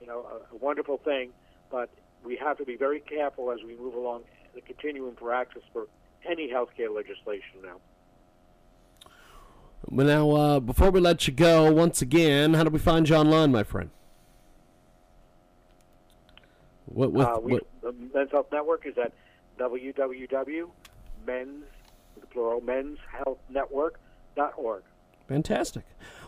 you 0.00 0.06
know, 0.06 0.20
a, 0.20 0.54
a 0.54 0.58
wonderful 0.58 0.98
thing, 0.98 1.30
but 1.70 1.90
we 2.24 2.36
have 2.36 2.58
to 2.58 2.64
be 2.64 2.76
very 2.76 3.00
careful 3.00 3.50
as 3.50 3.58
we 3.66 3.76
move 3.76 3.94
along 3.94 4.22
the 4.54 4.60
continuum 4.60 5.16
for 5.16 5.32
access 5.32 5.62
for 5.72 5.86
any 6.28 6.48
healthcare 6.48 6.94
legislation 6.94 7.62
now. 7.62 7.76
Well, 9.88 10.06
now, 10.06 10.30
uh, 10.30 10.60
before 10.60 10.90
we 10.90 11.00
let 11.00 11.26
you 11.26 11.32
go, 11.32 11.72
once 11.72 12.02
again, 12.02 12.54
how 12.54 12.64
do 12.64 12.70
we 12.70 12.78
find 12.78 13.08
you 13.08 13.16
online, 13.16 13.50
my 13.50 13.64
friend? 13.64 13.90
What, 16.86 17.12
what, 17.12 17.28
uh, 17.28 17.40
we, 17.40 17.52
what? 17.54 17.66
The 17.82 17.92
Men's 17.92 18.30
Health 18.30 18.48
Network 18.52 18.86
is 18.86 18.98
at 18.98 19.12
www.men's, 19.60 21.64
the 22.18 22.26
plural, 22.26 22.60
menshealthnetwork.org. 22.62 24.82
Fantastic. 25.28 25.84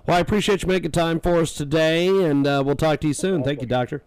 Well, 0.06 0.16
I 0.16 0.20
appreciate 0.20 0.62
you 0.62 0.68
making 0.68 0.92
time 0.92 1.18
for 1.18 1.40
us 1.40 1.54
today, 1.54 2.08
and 2.08 2.46
uh, 2.46 2.62
we'll 2.64 2.76
talk 2.76 3.00
to 3.00 3.08
you 3.08 3.14
soon. 3.14 3.42
Thank 3.42 3.60
you, 3.60 3.66
Doctor. 3.66 4.02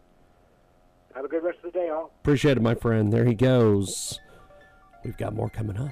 Have 1.15 1.25
a 1.25 1.27
good 1.27 1.43
rest 1.43 1.57
of 1.63 1.73
the 1.73 1.79
day, 1.79 1.89
all. 1.89 2.11
Appreciate 2.21 2.57
it, 2.57 2.61
my 2.61 2.75
friend. 2.75 3.11
There 3.11 3.25
he 3.25 3.33
goes. 3.33 4.19
We've 5.03 5.17
got 5.17 5.33
more 5.33 5.49
coming 5.49 5.77
up. 5.77 5.91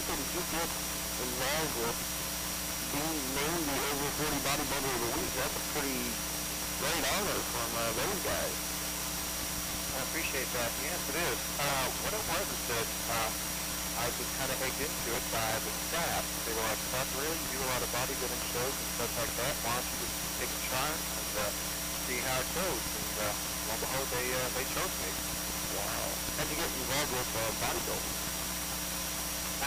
how 0.00 0.16
exactly 0.16 0.24
did 0.24 0.32
you 0.32 0.44
get 0.56 0.70
involved 1.20 1.74
with 1.84 1.98
being 2.90 3.20
named 3.36 3.64
the 3.68 3.76
Over 3.84 4.08
40 4.16 4.48
Bodybuilder 4.48 4.92
of 4.96 5.00
the 5.04 5.10
Week? 5.12 5.32
That's 5.36 5.56
a 5.60 5.64
pretty 5.76 6.00
great 6.80 7.04
honor 7.04 7.40
from 7.52 7.68
uh, 7.76 7.82
those 8.00 8.20
guys. 8.24 8.54
I 9.92 10.00
appreciate 10.08 10.48
that. 10.56 10.70
Yes, 10.80 11.00
it 11.04 11.16
is. 11.20 11.38
Uh, 11.60 11.86
what 12.00 12.12
it 12.16 12.24
was 12.32 12.46
is 12.48 12.62
that 12.72 12.88
uh, 13.12 13.28
I 14.00 14.04
was 14.08 14.28
kind 14.40 14.48
of 14.48 14.58
egged 14.64 14.80
into 14.80 15.08
it 15.12 15.24
by 15.36 15.50
the 15.60 15.72
staff. 15.92 16.24
They 16.48 16.54
were 16.56 16.64
like, 16.64 16.80
Buck, 16.96 17.08
really? 17.20 17.36
You 17.36 17.48
do 17.52 17.58
a 17.60 17.68
lot 17.68 17.84
of 17.84 17.90
bodybuilding 17.92 18.44
shows 18.56 18.72
and 18.72 18.88
stuff 18.96 19.12
like 19.20 19.34
that. 19.36 19.52
Why 19.68 19.76
don't 19.76 19.84
you 19.84 19.96
just 20.00 20.16
take 20.40 20.48
a 20.48 20.60
try 20.72 20.88
and 20.88 21.32
uh, 21.44 21.52
see 22.08 22.18
how 22.24 22.40
it 22.40 22.48
goes? 22.56 22.84
And 22.88 23.12
uh, 23.20 23.36
lo 23.68 23.72
and 23.76 23.80
behold, 23.84 24.08
they, 24.16 24.26
uh, 24.32 24.48
they 24.56 24.64
chose 24.72 24.94
me. 25.04 25.10
Wow. 25.76 26.08
How'd 26.40 26.48
you 26.48 26.56
get 26.56 26.70
involved 26.72 27.12
with 27.12 27.30
uh, 27.36 27.44
bodybuilding? 27.60 28.29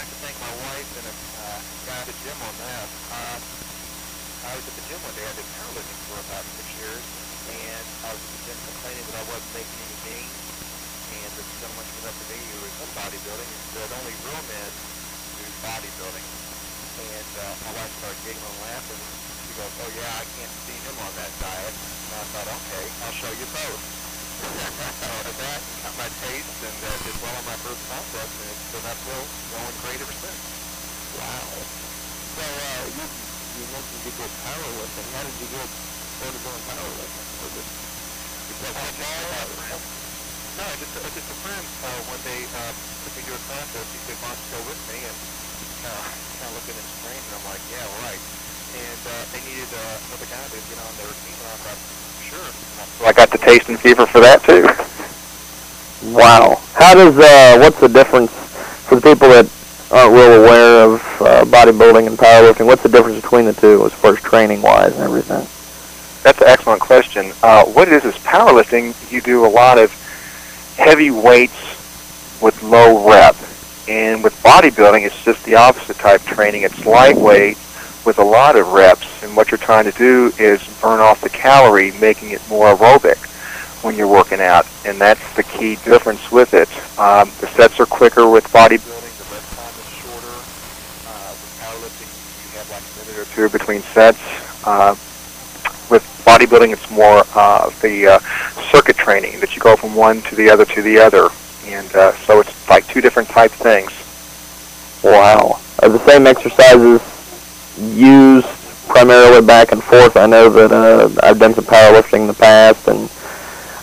Have 0.03 0.11
to 0.11 0.19
thank 0.19 0.35
my 0.35 0.55
wife 0.67 0.89
and 0.99 1.07
a 1.07 1.15
uh, 1.15 1.59
guy 1.87 1.95
at 1.95 2.07
the 2.11 2.17
gym 2.27 2.35
on 2.43 2.55
that. 2.59 2.87
Uh, 3.07 3.39
I 3.39 4.51
was 4.51 4.67
at 4.67 4.75
the 4.75 4.83
gym 4.91 4.99
one 4.99 5.15
day. 5.15 5.23
I 5.23 5.31
did 5.31 5.47
powerlifting 5.55 6.01
for 6.11 6.19
about 6.27 6.43
six 6.59 6.67
years, 6.75 7.03
and 7.47 7.85
I 8.03 8.11
was 8.11 8.19
at 8.19 8.31
the 8.35 8.41
gym 8.43 8.59
complaining 8.67 9.05
that 9.07 9.17
I 9.23 9.25
wasn't 9.31 9.53
making 9.55 9.79
any 9.79 9.97
gains. 10.03 10.35
And 11.07 11.31
this 11.39 11.47
gentleman 11.55 11.87
came 11.87 12.03
up 12.03 12.15
to 12.19 12.25
me 12.27 12.35
who 12.35 12.57
was 12.67 12.75
in 12.83 12.91
bodybuilding 12.99 13.47
and 13.47 13.63
said, 13.71 13.89
only 13.95 14.15
real 14.27 14.43
men 14.43 14.71
do 15.39 15.45
bodybuilding. 15.63 16.25
And 16.99 17.31
uh, 17.39 17.43
my 17.63 17.71
wife 17.79 17.93
started 18.03 18.19
giggling 18.27 18.43
and 18.43 18.59
laughing. 18.59 19.03
She 19.07 19.51
goes, 19.55 19.71
oh 19.87 19.91
yeah, 20.03 20.19
I 20.19 20.27
can't 20.35 20.55
see 20.67 20.79
him 20.83 20.97
on 20.99 21.11
that 21.15 21.31
diet. 21.39 21.75
And 21.79 22.11
I 22.11 22.23
thought, 22.27 22.47
okay, 22.51 22.85
I'll 23.07 23.15
show 23.23 23.31
you 23.39 23.47
both. 23.55 24.02
Got 25.83 25.97
my 25.97 26.09
taste, 26.19 26.49
and 26.63 26.77
uh, 26.83 26.97
did 27.03 27.15
well 27.21 27.35
on 27.37 27.45
my 27.45 27.57
first 27.63 27.79
contest, 27.87 28.31
and 28.39 28.47
it's 28.51 28.67
been 28.71 28.85
uphill, 28.85 29.23
going 29.51 29.77
great 29.79 30.01
ever 30.01 30.15
since. 30.19 30.43
Wow. 31.15 31.47
So 32.35 32.43
uh, 32.43 32.83
you, 32.91 33.05
you 33.55 33.63
mentioned 33.71 34.01
you 34.03 34.11
did 34.11 34.31
powerlifting. 34.43 35.07
How 35.13 35.23
did 35.23 35.37
you 35.39 35.47
get 35.47 35.69
started 36.17 36.41
doing 36.43 36.59
it 36.59 37.67
because 38.47 38.75
I 38.75 38.91
just, 38.91 39.07
it? 39.71 39.81
No, 40.57 40.65
just, 40.77 40.93
uh, 40.97 41.09
just 41.15 41.29
a 41.29 41.37
friend. 41.41 41.65
Uh, 41.83 42.01
one 42.11 42.21
day 42.21 42.45
uh, 42.53 42.73
took 43.03 43.15
me 43.17 43.23
to 43.23 43.35
a 43.35 43.41
contest. 43.47 43.87
He 43.93 43.99
said, 44.05 44.17
"Why 44.19 44.35
don't 44.35 44.43
you 44.43 44.51
go 44.51 44.61
with 44.67 44.81
me?" 44.89 44.97
And 45.07 45.17
uh, 45.85 46.01
kind 46.37 46.49
of 46.49 46.53
looking 46.55 46.75
at 46.75 46.83
him 46.83 46.89
strange, 46.99 47.23
and 47.25 47.33
I'm 47.35 47.45
like, 47.45 47.61
"Yeah, 47.69 47.85
right." 48.05 48.21
And 48.73 49.01
uh, 49.05 49.25
they 49.31 49.41
needed 49.41 49.69
uh, 49.73 49.99
another 50.09 50.25
guy 50.25 50.47
to 50.49 50.59
get 50.67 50.79
on 50.79 50.93
their 50.97 51.13
team, 51.25 51.37
and 51.37 51.47
I 51.47 51.57
thought, 51.61 51.79
"Sure." 52.33 53.07
I 53.07 53.13
got 53.13 53.29
the 53.31 53.37
taste 53.37 53.69
and 53.69 53.79
fever 53.79 54.05
for 54.05 54.19
that 54.19 54.43
too. 54.43 54.67
Wow. 56.11 56.59
How 56.73 56.93
does 56.93 57.17
uh, 57.17 57.59
what's 57.59 57.79
the 57.79 57.87
difference 57.87 58.31
for 58.31 58.95
the 58.95 59.01
people 59.01 59.29
that 59.29 59.49
aren't 59.91 60.13
real 60.13 60.43
aware 60.43 60.85
of 60.85 61.01
uh, 61.21 61.45
bodybuilding 61.45 62.07
and 62.07 62.17
powerlifting? 62.17 62.65
What's 62.65 62.83
the 62.83 62.89
difference 62.89 63.21
between 63.21 63.45
the 63.45 63.53
two 63.53 63.85
as 63.85 63.93
far 63.93 64.13
as 64.13 64.21
training 64.21 64.61
wise 64.61 64.93
and 64.93 65.03
everything? 65.03 65.47
That's 66.23 66.41
an 66.41 66.47
excellent 66.47 66.81
question. 66.81 67.31
Uh, 67.41 67.65
what 67.65 67.87
it 67.87 67.93
is 67.93 68.05
is 68.05 68.15
powerlifting. 68.23 68.95
You 69.11 69.21
do 69.21 69.45
a 69.45 69.47
lot 69.47 69.77
of 69.77 69.91
heavy 70.77 71.11
weights 71.11 72.41
with 72.41 72.61
low 72.63 73.09
rep, 73.09 73.35
and 73.87 74.23
with 74.23 74.33
bodybuilding, 74.43 75.05
it's 75.05 75.23
just 75.23 75.43
the 75.45 75.55
opposite 75.55 75.97
type 75.97 76.21
training. 76.23 76.63
It's 76.63 76.85
lightweight 76.85 77.57
with 78.05 78.19
a 78.19 78.23
lot 78.23 78.55
of 78.55 78.73
reps, 78.73 79.23
and 79.23 79.35
what 79.35 79.49
you're 79.51 79.57
trying 79.57 79.85
to 79.85 79.97
do 79.97 80.31
is 80.37 80.61
burn 80.81 80.99
off 80.99 81.21
the 81.21 81.29
calorie, 81.29 81.91
making 81.99 82.31
it 82.31 82.41
more 82.49 82.75
aerobic 82.75 83.17
when 83.83 83.95
you're 83.95 84.07
working 84.07 84.39
out, 84.39 84.65
and 84.85 84.99
that's 84.99 85.35
the 85.35 85.43
key 85.43 85.75
difference 85.83 86.31
with 86.31 86.53
it. 86.53 86.69
Um, 86.99 87.29
the 87.41 87.47
sets 87.47 87.79
are 87.79 87.85
quicker 87.85 88.29
with 88.29 88.45
bodybuilding. 88.47 89.11
The 89.17 89.27
rest 89.33 89.55
time 89.55 89.75
is 89.79 89.89
shorter. 89.99 90.35
Uh, 91.07 91.31
with 91.31 91.51
powerlifting, 91.59 92.11
you 92.43 92.57
have 92.59 92.69
like 92.71 92.83
a 92.83 92.93
minute 92.99 93.27
or 93.27 93.35
two 93.35 93.49
between 93.49 93.81
sets. 93.81 94.19
Uh, 94.65 94.95
with 95.89 96.03
bodybuilding, 96.25 96.71
it's 96.71 96.89
more 96.91 97.23
uh, 97.35 97.69
the 97.81 98.07
uh, 98.07 98.19
circuit 98.71 98.97
training 98.97 99.39
that 99.39 99.55
you 99.55 99.61
go 99.61 99.75
from 99.75 99.95
one 99.95 100.21
to 100.23 100.35
the 100.35 100.49
other 100.49 100.65
to 100.65 100.81
the 100.81 100.97
other, 100.97 101.29
and 101.65 101.93
uh, 101.95 102.13
so 102.25 102.39
it's 102.39 102.69
like 102.69 102.87
two 102.87 103.01
different 103.01 103.29
type 103.29 103.51
things. 103.51 103.91
Wow. 105.03 105.59
Are 105.81 105.89
the 105.89 105.99
same 105.99 106.27
exercises 106.27 107.01
used 107.77 108.47
primarily 108.87 109.45
back 109.45 109.71
and 109.71 109.83
forth? 109.83 110.17
I 110.17 110.25
know 110.25 110.49
that 110.49 110.71
uh, 110.71 111.09
I've 111.23 111.39
done 111.39 111.53
some 111.53 111.65
powerlifting 111.65 112.21
in 112.21 112.27
the 112.27 112.33
past, 112.33 112.87
and 112.87 113.09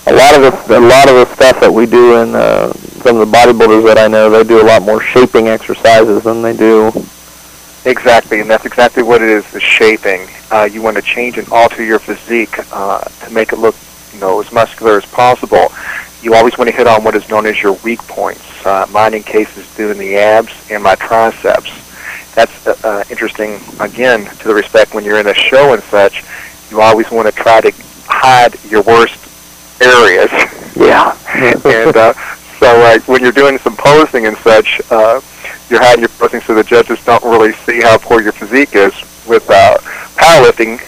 a 0.06 0.14
lot 0.14 0.34
of 0.34 0.68
the 0.68 0.78
a 0.78 0.80
lot 0.80 1.08
of 1.08 1.16
the 1.16 1.34
stuff 1.34 1.60
that 1.60 1.72
we 1.72 1.86
do 1.86 2.16
in 2.22 2.34
uh, 2.34 2.72
some 2.72 3.16
of 3.16 3.30
the 3.30 3.36
bodybuilders 3.36 3.84
that 3.86 3.98
I 3.98 4.08
know, 4.08 4.30
they 4.30 4.44
do 4.44 4.60
a 4.60 4.66
lot 4.66 4.82
more 4.82 5.00
shaping 5.00 5.48
exercises 5.48 6.22
than 6.24 6.42
they 6.42 6.56
do. 6.56 6.92
Exactly, 7.86 8.40
and 8.40 8.50
that's 8.50 8.66
exactly 8.66 9.02
what 9.02 9.22
it 9.22 9.28
is, 9.28 9.50
the 9.52 9.60
shaping. 9.60 10.28
Uh, 10.50 10.68
you 10.70 10.82
want 10.82 10.96
to 10.96 11.02
change 11.02 11.38
and 11.38 11.48
alter 11.50 11.82
your 11.82 11.98
physique 11.98 12.54
uh, 12.72 13.00
to 13.00 13.30
make 13.30 13.52
it 13.52 13.58
look, 13.58 13.74
you 14.12 14.20
know, 14.20 14.40
as 14.40 14.52
muscular 14.52 14.98
as 14.98 15.06
possible. 15.06 15.72
You 16.20 16.34
always 16.34 16.58
want 16.58 16.68
to 16.68 16.76
hit 16.76 16.86
on 16.86 17.02
what 17.02 17.14
is 17.14 17.26
known 17.30 17.46
as 17.46 17.62
your 17.62 17.72
weak 17.82 18.00
points. 18.00 18.44
Uh, 18.66 18.86
mine, 18.90 19.14
in 19.14 19.22
case, 19.22 19.56
is 19.56 19.74
doing 19.76 19.96
the 19.96 20.16
abs 20.18 20.52
and 20.70 20.82
my 20.82 20.94
triceps. 20.96 21.70
That's 22.34 22.66
uh, 22.66 22.76
uh, 22.84 23.04
interesting, 23.10 23.60
again, 23.80 24.24
to 24.24 24.48
the 24.48 24.54
respect 24.54 24.94
when 24.94 25.04
you're 25.04 25.18
in 25.18 25.26
a 25.26 25.34
show 25.34 25.72
and 25.72 25.82
such, 25.84 26.24
you 26.70 26.80
always 26.80 27.10
want 27.10 27.26
to 27.26 27.32
try 27.32 27.60
to 27.60 27.72
hide 28.06 28.56
your 28.70 28.82
worst 28.82 29.18
areas. 29.82 30.30
Yeah. 30.76 31.16
and 31.64 31.96
uh, 31.96 32.12
so 32.58 32.66
uh, 32.66 32.98
when 33.06 33.22
you're 33.22 33.32
doing 33.32 33.58
some 33.58 33.76
posing 33.76 34.26
and 34.26 34.36
such, 34.38 34.80
uh, 34.90 35.20
you're 35.68 35.80
hiding 35.80 36.00
your 36.00 36.08
posing 36.10 36.40
so 36.40 36.54
the 36.54 36.64
judges 36.64 37.02
don't 37.04 37.22
really 37.24 37.52
see 37.52 37.80
how 37.80 37.98
poor 37.98 38.20
your 38.20 38.32
physique 38.32 38.74
is. 38.74 38.92
With 39.26 39.48
uh, 39.48 39.78
powerlifting, 40.16 40.80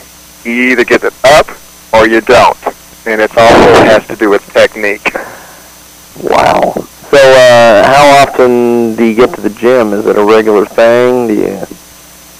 you 0.45 0.71
either 0.73 0.85
get 0.85 1.05
it 1.05 1.15
up 1.25 1.49
or 1.93 2.09
you 2.09 2.21
don't, 2.21 2.57
and 3.07 3.21
it's 3.21 3.37
also 3.37 3.85
has 3.85 4.07
to 4.09 4.17
do 4.17 4.31
with 4.31 4.45
technique. 4.53 5.15
Wow. 6.23 6.75
So, 7.13 7.19
uh, 7.19 7.85
how 7.85 8.23
often 8.23 8.97
do 8.97 9.05
you 9.05 9.15
get 9.15 9.35
to 9.35 9.43
the 9.43 9.51
gym? 9.51 9.93
Is 9.93 10.07
it 10.07 10.17
a 10.17 10.25
regular 10.25 10.65
thing? 10.65 11.27
Do 11.27 11.35
you? 11.35 11.61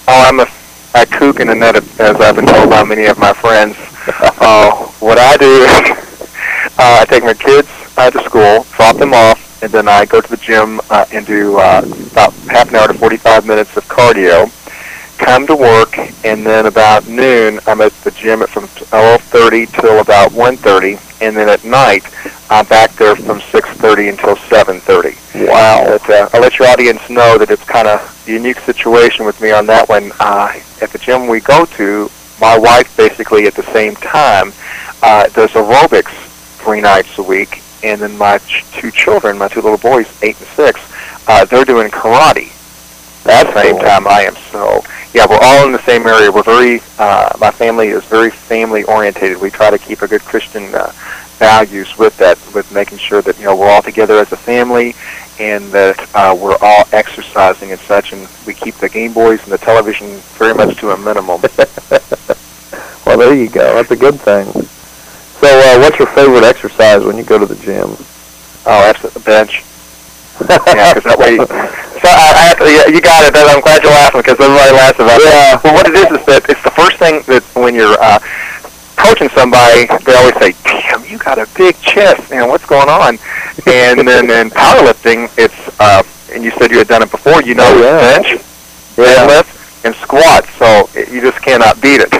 Oh, 0.07 0.25
I'm 0.27 0.39
a, 0.39 0.47
a 0.95 1.05
kook 1.05 1.39
in 1.39 1.45
the 1.49 1.53
net, 1.53 1.75
as 1.99 2.15
I've 2.19 2.35
been 2.35 2.47
told 2.47 2.71
by 2.71 2.83
many 2.83 3.05
of 3.05 3.19
my 3.19 3.33
friends. 3.33 3.75
uh, 4.41 4.73
what 4.97 5.19
I 5.19 5.37
do 5.37 5.45
is 5.45 5.69
uh, 6.79 7.01
I 7.01 7.05
take 7.07 7.23
my 7.23 7.35
kids 7.35 7.69
uh, 7.97 8.09
to 8.09 8.23
school, 8.23 8.65
drop 8.75 8.97
them 8.97 9.13
off, 9.13 9.61
and 9.61 9.71
then 9.71 9.87
I 9.87 10.05
go 10.05 10.21
to 10.21 10.27
the 10.27 10.37
gym 10.37 10.81
uh, 10.89 11.05
and 11.11 11.23
do 11.23 11.59
uh, 11.59 11.83
about 12.11 12.33
half 12.49 12.69
an 12.69 12.75
hour 12.77 12.87
to 12.87 12.95
45 12.95 13.45
minutes 13.45 13.77
of 13.77 13.87
cardio. 13.87 14.49
Come 15.19 15.45
to 15.45 15.55
work, 15.55 15.95
and 16.25 16.43
then 16.43 16.65
about 16.65 17.07
noon, 17.07 17.59
I'm 17.67 17.79
at 17.81 17.91
the 18.01 18.09
gym 18.09 18.41
at 18.41 18.49
from 18.49 18.67
12:30 18.69 19.67
till 19.79 19.99
about 19.99 20.31
1:30, 20.31 20.97
and 21.23 21.37
then 21.37 21.47
at 21.47 21.63
night, 21.63 22.03
I'm 22.49 22.65
back 22.65 22.91
there 22.97 23.15
from 23.15 23.39
6:30 23.39 24.09
until 24.09 24.35
7:30. 24.35 25.47
Wow! 25.47 25.85
But 25.97 26.09
uh, 26.09 26.29
I'll 26.33 26.41
let 26.41 26.59
your 26.59 26.67
audience 26.67 27.09
know 27.09 27.37
that 27.37 27.49
it's 27.49 27.63
kind 27.63 27.87
of 27.87 27.99
a 28.27 28.31
unique 28.31 28.59
situation 28.59 29.25
with 29.25 29.39
me 29.39 29.51
on 29.51 29.65
that 29.67 29.87
one. 29.87 30.11
Uh, 30.19 30.51
at 30.81 30.89
the 30.89 30.97
gym 30.97 31.27
we 31.27 31.39
go 31.39 31.65
to, 31.65 32.11
my 32.41 32.57
wife 32.57 32.95
basically 32.97 33.47
at 33.47 33.55
the 33.55 33.63
same 33.71 33.95
time 33.95 34.51
uh, 35.01 35.27
does 35.29 35.51
aerobics 35.51 36.13
three 36.57 36.81
nights 36.81 37.17
a 37.17 37.23
week, 37.23 37.61
and 37.83 38.01
then 38.01 38.17
my 38.17 38.37
ch- 38.39 38.65
two 38.73 38.91
children, 38.91 39.37
my 39.37 39.47
two 39.47 39.61
little 39.61 39.77
boys, 39.77 40.07
eight 40.21 40.37
and 40.39 40.47
six, 40.49 40.81
uh, 41.27 41.45
they're 41.45 41.65
doing 41.65 41.89
karate 41.89 42.51
at 43.25 43.45
the 43.45 43.61
same 43.61 43.77
time 43.79 44.07
I 44.07 44.21
am. 44.21 44.35
So 44.35 44.83
yeah, 45.13 45.25
we're 45.29 45.39
all 45.41 45.65
in 45.65 45.71
the 45.71 45.83
same 45.83 46.05
area. 46.07 46.31
We're 46.31 46.43
very, 46.43 46.81
uh, 46.97 47.35
my 47.39 47.51
family 47.51 47.89
is 47.89 48.03
very 48.05 48.29
family 48.29 48.83
orientated. 48.83 49.39
We 49.39 49.49
try 49.49 49.69
to 49.69 49.77
keep 49.77 50.01
a 50.01 50.07
good 50.07 50.21
Christian 50.21 50.73
uh, 50.73 50.91
values 51.37 51.97
with 51.97 52.17
that, 52.17 52.37
with 52.53 52.71
making 52.73 52.97
sure 52.97 53.21
that 53.21 53.37
you 53.37 53.45
know 53.45 53.55
we're 53.55 53.69
all 53.69 53.81
together 53.81 54.19
as 54.19 54.31
a 54.31 54.37
family, 54.37 54.95
and 55.39 55.65
that 55.71 55.99
uh, 56.15 56.35
we're 56.39 56.57
all 56.61 56.85
exercising 56.91 57.71
and 57.71 57.79
such, 57.79 58.13
and 58.13 58.27
we 58.45 58.53
keep 58.53 58.75
the 58.75 58.89
Game 58.89 59.13
Boys 59.13 59.43
and 59.43 59.51
the 59.51 59.57
television 59.57 60.07
very 60.37 60.53
much 60.53 60.77
to 60.77 60.91
a 60.91 60.97
minimum. 60.97 61.41
Well, 63.05 63.17
there 63.17 63.35
you 63.35 63.49
go. 63.49 63.75
That's 63.75 63.91
a 63.91 63.95
good 63.95 64.19
thing. 64.19 64.45
So, 64.45 65.47
uh, 65.47 65.79
what's 65.79 65.99
your 65.99 66.07
favorite 66.07 66.43
exercise 66.43 67.03
when 67.03 67.17
you 67.17 67.23
go 67.23 67.37
to 67.37 67.45
the 67.45 67.55
gym? 67.55 67.89
Oh, 68.65 68.91
that's 68.91 69.01
the 69.01 69.19
bench. 69.19 69.61
Yeah, 70.41 70.93
because 70.93 71.03
that 71.05 71.19
way. 71.19 71.37
So 71.37 72.07
I, 72.09 72.25
I 72.35 72.43
have 72.51 72.57
to, 72.59 72.65
yeah, 72.67 72.87
you 72.91 72.99
got 73.01 73.23
it. 73.23 73.31
I'm 73.37 73.61
glad 73.61 73.83
you're 73.83 73.91
laughing 73.93 74.21
because 74.21 74.39
everybody 74.39 74.71
laughs 74.75 74.99
about 74.99 75.21
it. 75.21 75.29
Yeah. 75.29 75.59
Well, 75.63 75.73
what 75.73 75.87
it 75.87 75.95
is 75.95 76.09
is 76.19 76.25
that 76.25 76.49
it's 76.49 76.63
the 76.63 76.71
first 76.75 76.97
thing 76.97 77.21
that 77.31 77.43
when 77.55 77.73
you're 77.75 77.95
uh, 78.01 78.19
coaching 78.97 79.29
somebody, 79.29 79.87
they 80.03 80.13
always 80.15 80.35
say, 80.41 80.51
"Damn, 80.65 81.05
you 81.05 81.17
got 81.17 81.37
a 81.39 81.47
big 81.55 81.79
chest. 81.81 82.29
You 82.29 82.37
know 82.43 82.47
what's 82.47 82.65
going 82.65 82.89
on?" 82.89 83.19
And 83.67 84.03
then 84.07 84.29
in 84.29 84.49
powerlifting, 84.49 85.31
it's 85.37 85.55
uh, 85.79 86.03
and 86.33 86.43
you 86.43 86.51
said 86.57 86.71
you 86.71 86.79
had 86.79 86.87
done 86.89 87.03
it 87.03 87.11
before. 87.11 87.41
You 87.43 87.55
know, 87.55 87.63
Oh, 87.69 87.79
yeah. 87.79 88.19
bench, 88.19 88.41
deadlift, 88.97 89.85
and 89.85 89.95
squat. 89.95 90.45
So 90.59 90.89
it, 90.97 91.09
you 91.13 91.21
just 91.21 91.41
cannot 91.41 91.79
beat 91.81 92.01
it. 92.01 92.11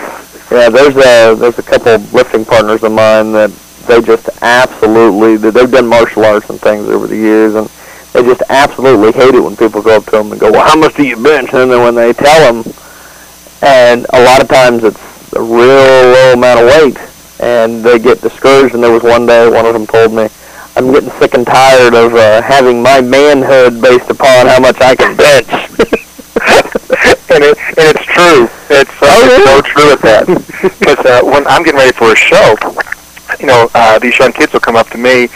Yeah, 0.51 0.69
there's 0.69 0.95
a 0.95 1.35
there's 1.35 1.57
a 1.59 1.63
couple 1.63 1.97
lifting 2.15 2.45
partners 2.45 2.83
of 2.83 2.91
mine 2.93 3.31
that 3.33 3.49
they 3.87 4.01
just 4.01 4.29
absolutely 4.41 5.35
they've 5.37 5.71
done 5.71 5.87
martial 5.87 6.23
arts 6.23 6.49
and 6.49 6.61
things 6.61 6.87
over 6.87 7.07
the 7.07 7.17
years, 7.17 7.55
and 7.55 7.67
they 8.13 8.21
just 8.23 8.43
absolutely 8.49 9.11
hate 9.11 9.33
it 9.33 9.39
when 9.43 9.57
people 9.57 9.81
go 9.81 9.97
up 9.97 10.05
to 10.05 10.11
them 10.11 10.31
and 10.31 10.39
go, 10.39 10.51
"Well, 10.51 10.65
how 10.65 10.75
much 10.75 10.95
do 10.95 11.03
you 11.05 11.17
bench?" 11.17 11.53
And 11.53 11.71
then 11.71 11.81
when 11.81 11.95
they 11.95 12.13
tell 12.13 12.53
them, 12.53 12.73
and 13.61 14.05
a 14.13 14.23
lot 14.23 14.41
of 14.41 14.47
times 14.47 14.83
it's 14.83 15.01
a 15.33 15.41
real 15.41 16.13
low 16.13 16.33
amount 16.33 16.59
of 16.61 16.67
weight, 16.67 16.97
and 17.39 17.83
they 17.83 17.97
get 17.97 18.21
discouraged. 18.21 18.75
And 18.75 18.83
there 18.83 18.91
was 18.91 19.03
one 19.03 19.25
day 19.25 19.49
one 19.49 19.65
of 19.65 19.73
them 19.73 19.87
told 19.87 20.13
me, 20.13 20.29
"I'm 20.75 20.91
getting 20.91 21.09
sick 21.19 21.33
and 21.33 21.45
tired 21.45 21.95
of 21.95 22.13
uh, 22.13 22.41
having 22.41 22.81
my 22.83 23.01
manhood 23.01 23.81
based 23.81 24.09
upon 24.09 24.47
how 24.47 24.59
much 24.59 24.79
I 24.79 24.95
can 24.95 25.17
bench." 25.17 25.49
and, 27.33 27.43
it, 27.43 27.57
and 27.57 27.97
it's 27.97 28.05
true. 28.05 28.47
It's, 28.69 29.01
uh, 29.01 29.21
it's 29.25 29.45
so 29.45 29.61
true 29.61 29.91
at 29.91 30.01
that. 30.01 30.25
Because 30.79 31.05
uh, 31.05 31.21
when 31.23 31.45
I'm 31.47 31.63
getting 31.63 31.79
ready 31.79 31.91
for 31.91 32.13
a 32.13 32.15
show, 32.15 32.55
you 33.39 33.47
know, 33.47 33.69
uh, 33.73 33.99
these 33.99 34.17
young 34.17 34.31
kids 34.31 34.53
will 34.53 34.61
come 34.61 34.75
up 34.75 34.89
to 34.91 34.97
me 34.97 35.27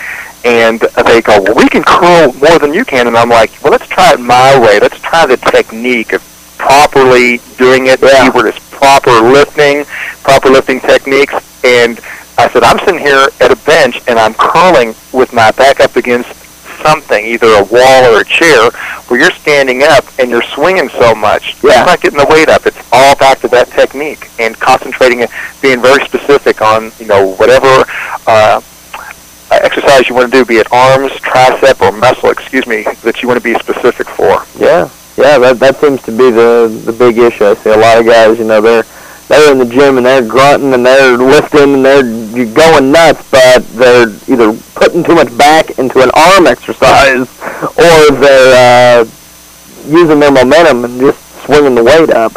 and 0.48 0.80
they 0.80 1.22
go, 1.22 1.42
well, 1.42 1.56
we 1.56 1.68
can 1.68 1.84
curl 1.84 2.32
more 2.34 2.58
than 2.58 2.74
you 2.74 2.86
can. 2.86 3.08
And 3.08 3.18
I'm 3.18 3.30
like, 3.30 3.52
well, 3.62 3.72
let's 3.72 3.88
try 3.88 4.14
it 4.14 4.20
my 4.20 4.58
way. 4.58 4.80
Let's 4.80 4.98
try 5.02 5.26
the 5.26 5.36
technique 5.36 6.14
of 6.14 6.22
properly 6.58 7.42
doing 7.58 7.88
it. 7.88 8.02
Yeah. 8.02 8.32
Keyword 8.32 8.56
is 8.56 8.60
proper 8.72 9.12
lifting, 9.12 9.84
proper 10.24 10.50
lifting 10.50 10.80
techniques. 10.80 11.36
And 11.66 12.00
I 12.38 12.48
said, 12.50 12.64
I'm 12.64 12.80
sitting 12.80 13.00
here 13.00 13.28
at 13.42 13.52
a 13.52 13.58
bench 13.66 14.02
and 14.08 14.18
I'm 14.18 14.34
curling 14.36 14.96
with 15.12 15.34
my 15.34 15.52
back 15.52 15.82
up 15.82 15.98
against 15.98 16.34
something, 16.82 17.26
either 17.26 17.48
a 17.48 17.64
wall 17.66 18.06
or 18.06 18.22
a 18.22 18.26
chair, 18.26 18.70
where 19.08 19.20
you're 19.20 19.32
standing 19.32 19.84
up 19.84 20.06
and 20.18 20.30
you're 20.30 20.48
swinging 20.56 20.88
so 20.88 21.14
much. 21.14 21.62
Yeah. 21.62 21.80
You're 21.80 21.86
not 21.88 22.02
getting 22.02 22.20
the 22.20 22.28
weight 22.30 22.48
up. 22.48 22.66
It's 22.66 22.82
all 22.94 23.18
back 23.18 23.40
to 23.42 23.50
that 23.50 23.68
technique 23.72 24.30
and 24.40 24.58
concentrating 24.58 25.24
and 25.24 25.32
being 25.62 25.82
very 25.82 26.06
specific 26.06 26.62
on, 26.62 26.94
you 27.00 27.08
know, 27.08 27.34
whatever 27.36 27.84
uh, 28.28 28.62
exercise 29.52 30.10
you 30.10 30.16
want 30.16 30.32
to 30.32 30.38
do, 30.38 30.46
be 30.46 30.58
it 30.58 30.72
arms, 30.72 31.12
tricep, 31.14 31.82
or 31.82 31.96
muscle, 31.98 32.30
excuse 32.30 32.68
me, 32.68 32.84
that 33.04 33.22
you 33.22 33.28
want 33.28 33.42
to 33.42 33.44
be 33.44 33.58
specific 33.60 34.08
for. 34.08 34.44
Yeah, 34.60 34.90
yeah, 35.18 35.38
that 35.40 35.60
that 35.60 35.78
seems 35.78 36.02
to 36.04 36.12
be 36.12 36.30
the 36.32 36.68
the 36.86 36.94
big 36.94 37.18
issue. 37.18 37.46
I 37.46 37.56
see 37.56 37.72
a 37.72 37.78
lot 37.78 37.98
of 38.00 38.06
guys, 38.06 38.38
you 38.38 38.46
know, 38.46 38.62
they're 38.62 38.84
they're 39.28 39.52
in 39.52 39.58
the 39.58 39.66
gym 39.66 39.98
and 39.98 40.06
they're 40.06 40.26
grunting 40.26 40.74
and 40.74 40.86
they're 40.86 41.18
lifting 41.18 41.74
and 41.74 41.86
they're 41.86 42.04
going 42.54 42.92
nuts, 42.92 43.30
but 43.30 43.68
they're 43.76 44.10
either 44.28 44.54
putting 44.76 45.04
too 45.04 45.16
much 45.16 45.36
back 45.38 45.78
into 45.80 46.02
an 46.02 46.10
arm 46.14 46.48
exercise 46.48 47.28
or 47.78 48.16
they're 48.16 49.02
uh, 49.02 49.06
using 49.86 50.20
their 50.20 50.32
momentum 50.32 50.86
and 50.86 51.00
just 51.00 51.20
swinging 51.44 51.76
the 51.76 51.84
weight 51.84 52.10
up. 52.10 52.32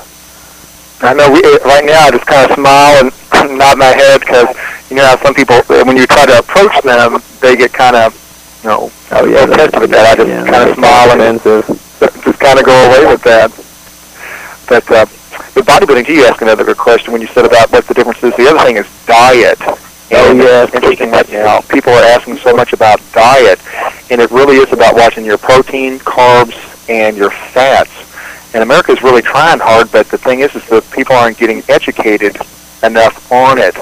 I 1.03 1.15
know 1.15 1.31
we 1.31 1.41
right 1.65 1.85
now. 1.85 2.07
I 2.07 2.11
just 2.11 2.27
kind 2.27 2.51
of 2.51 2.57
smile 2.57 3.01
and 3.01 3.13
nod 3.59 3.79
my 3.79 3.87
head 3.87 4.21
because 4.21 4.49
you 4.91 4.97
know 4.97 5.07
how 5.07 5.17
some 5.23 5.35
people 5.35 5.57
when 5.87 5.97
you 5.97 6.07
try 6.07 6.27
to 6.27 6.39
approach 6.39 6.83
them, 6.83 7.23
they 7.41 7.57
get 7.57 7.73
kind 7.73 7.97
of 7.97 8.15
you 8.63 8.69
know 8.71 8.91
oh 9.13 9.25
yeah, 9.25 9.47
with 9.47 9.57
that. 9.57 9.75
I 9.75 10.15
just 10.17 10.29
yeah, 10.29 10.45
kind 10.45 10.69
of 10.69 10.77
smile 10.77 11.21
and 11.21 11.41
just 12.25 12.39
kind 12.41 12.59
of 12.59 12.65
go 12.65 12.75
away 12.91 13.07
with 13.07 13.23
that. 13.23 13.51
But 14.69 14.91
uh, 14.91 15.07
with 15.55 15.67
bodybuilding, 15.67 16.09
you 16.09 16.25
asked 16.25 16.43
another 16.43 16.65
good 16.65 16.79
question 16.79 17.13
when 17.13 17.21
you 17.21 17.29
said 17.29 17.45
about 17.45 17.71
what 17.73 17.87
the 17.87 17.95
difference 17.95 18.23
is. 18.23 18.35
The 18.37 18.49
other 18.49 18.65
thing 18.65 18.77
is 18.77 18.87
diet. 19.07 19.59
Oh, 19.63 19.79
And 20.31 20.39
yeah. 20.39 20.65
it's 20.65 20.75
interesting 20.75 21.11
that 21.13 21.29
you 21.29 21.39
know 21.39 21.61
people 21.69 21.93
are 21.93 22.03
asking 22.03 22.39
so 22.39 22.55
much 22.55 22.73
about 22.73 23.01
diet, 23.13 23.61
and 24.11 24.21
it 24.21 24.31
really 24.31 24.57
is 24.57 24.73
about 24.73 24.95
watching 24.95 25.25
your 25.25 25.39
protein, 25.39 25.99
carbs, 26.01 26.57
and 26.89 27.17
your 27.17 27.31
fats. 27.31 27.91
And 28.53 28.65
America 28.65 28.91
is 28.91 29.03
really 29.05 29.23
trying 29.23 29.61
hard, 29.61 29.93
but 29.93 30.09
the 30.09 30.19
thing 30.19 30.41
is, 30.41 30.53
is 30.57 30.67
that 30.69 30.83
people 30.91 31.15
aren't 31.15 31.39
getting 31.39 31.63
educated 31.69 32.37
enough 32.83 33.31
on 33.31 33.59
it. 33.59 33.77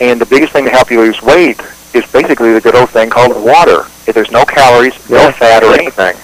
And 0.00 0.20
the 0.20 0.26
biggest 0.26 0.52
thing 0.52 0.64
to 0.64 0.70
help 0.70 0.90
you 0.90 1.00
lose 1.00 1.20
weight 1.22 1.60
is 1.94 2.04
basically 2.10 2.52
the 2.52 2.60
good 2.60 2.74
old 2.74 2.90
thing 2.90 3.10
called 3.10 3.32
water. 3.44 3.86
If 4.06 4.14
the's 4.14 4.30
no 4.30 4.44
calories, 4.44 4.94
no 5.08 5.30
fat, 5.32 5.62
or 5.62 5.74
anything, 5.74 6.16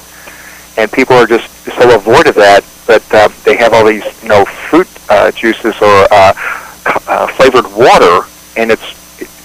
and 0.77 0.91
people 0.93 1.17
are 1.17 1.27
just 1.27 1.49
so 1.65 1.95
avoid 1.95 2.27
of 2.27 2.35
that, 2.35 2.65
but 2.87 3.03
uh, 3.15 3.29
they 3.45 3.57
have 3.57 3.73
all 3.73 3.87
these, 3.87 4.05
you 4.23 4.29
know, 4.29 4.45
fruit 4.45 4.89
uh, 5.09 5.31
juices 5.31 5.75
or 5.81 6.07
uh, 6.11 6.33
uh, 7.07 7.27
flavored 7.29 7.67
water, 7.73 8.27
and 8.57 8.71
it's 8.71 8.83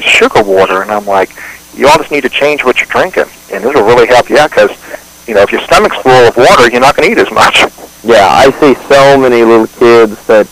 sugar 0.02 0.42
water, 0.42 0.82
and 0.82 0.92
I'm 0.92 1.06
like, 1.06 1.30
you 1.76 1.88
all 1.88 1.98
just 1.98 2.12
need 2.12 2.22
to 2.22 2.30
change 2.30 2.64
what 2.64 2.80
you're 2.80 2.88
drinking, 2.88 3.26
and 3.52 3.64
this 3.64 3.74
will 3.76 3.86
really 3.86 4.08
help 4.08 4.30
you 4.30 4.38
out 4.38 4.50
because, 4.50 4.72
you 5.28 5.34
know, 5.34 5.42
if 5.42 5.52
your 5.52 5.62
stomach's 5.62 5.98
full 5.98 6.12
of 6.12 6.36
water, 6.36 6.70
you're 6.70 6.82
not 6.82 6.96
going 6.96 7.08
to 7.08 7.12
eat 7.14 7.26
as 7.26 7.32
much. 7.32 7.66
Yeah, 8.04 8.28
I 8.30 8.52
see 8.60 8.76
so 8.88 9.18
many 9.18 9.44
little 9.44 9.68
kids 9.68 10.26
that, 10.28 10.48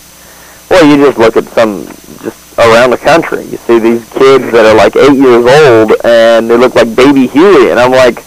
well, 0.70 0.86
you 0.86 1.04
just 1.06 1.18
look 1.18 1.38
at 1.38 1.46
some 1.46 1.86
just 2.22 2.43
around 2.58 2.92
the 2.92 2.98
country. 2.98 3.44
You 3.46 3.58
see 3.58 3.80
these 3.80 4.08
kids 4.12 4.52
that 4.52 4.66
are 4.66 4.76
like 4.76 4.96
eight 4.96 5.18
years 5.18 5.46
old 5.46 5.94
and 6.06 6.50
they 6.50 6.58
look 6.58 6.76
like 6.76 6.96
baby 6.96 7.28
Huey, 7.28 7.72
and 7.72 7.80
I'm 7.80 7.92
like, 7.92 8.20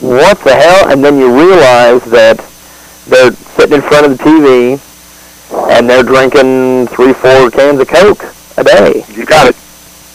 what 0.00 0.38
the 0.40 0.54
hell? 0.54 0.88
And 0.90 1.04
then 1.04 1.18
you 1.18 1.28
realize 1.32 2.02
that 2.10 2.38
they're 3.06 3.32
sitting 3.32 3.74
in 3.76 3.82
front 3.82 4.06
of 4.06 4.16
the 4.18 4.24
TV 4.24 4.80
and 5.76 5.88
they're 5.90 6.02
drinking 6.02 6.86
three, 6.88 7.12
four 7.12 7.50
cans 7.50 7.80
of 7.80 7.88
Coke 7.88 8.22
a 8.56 8.64
day. 8.64 9.04
You 9.12 9.26
got 9.26 9.48
it. 9.48 9.54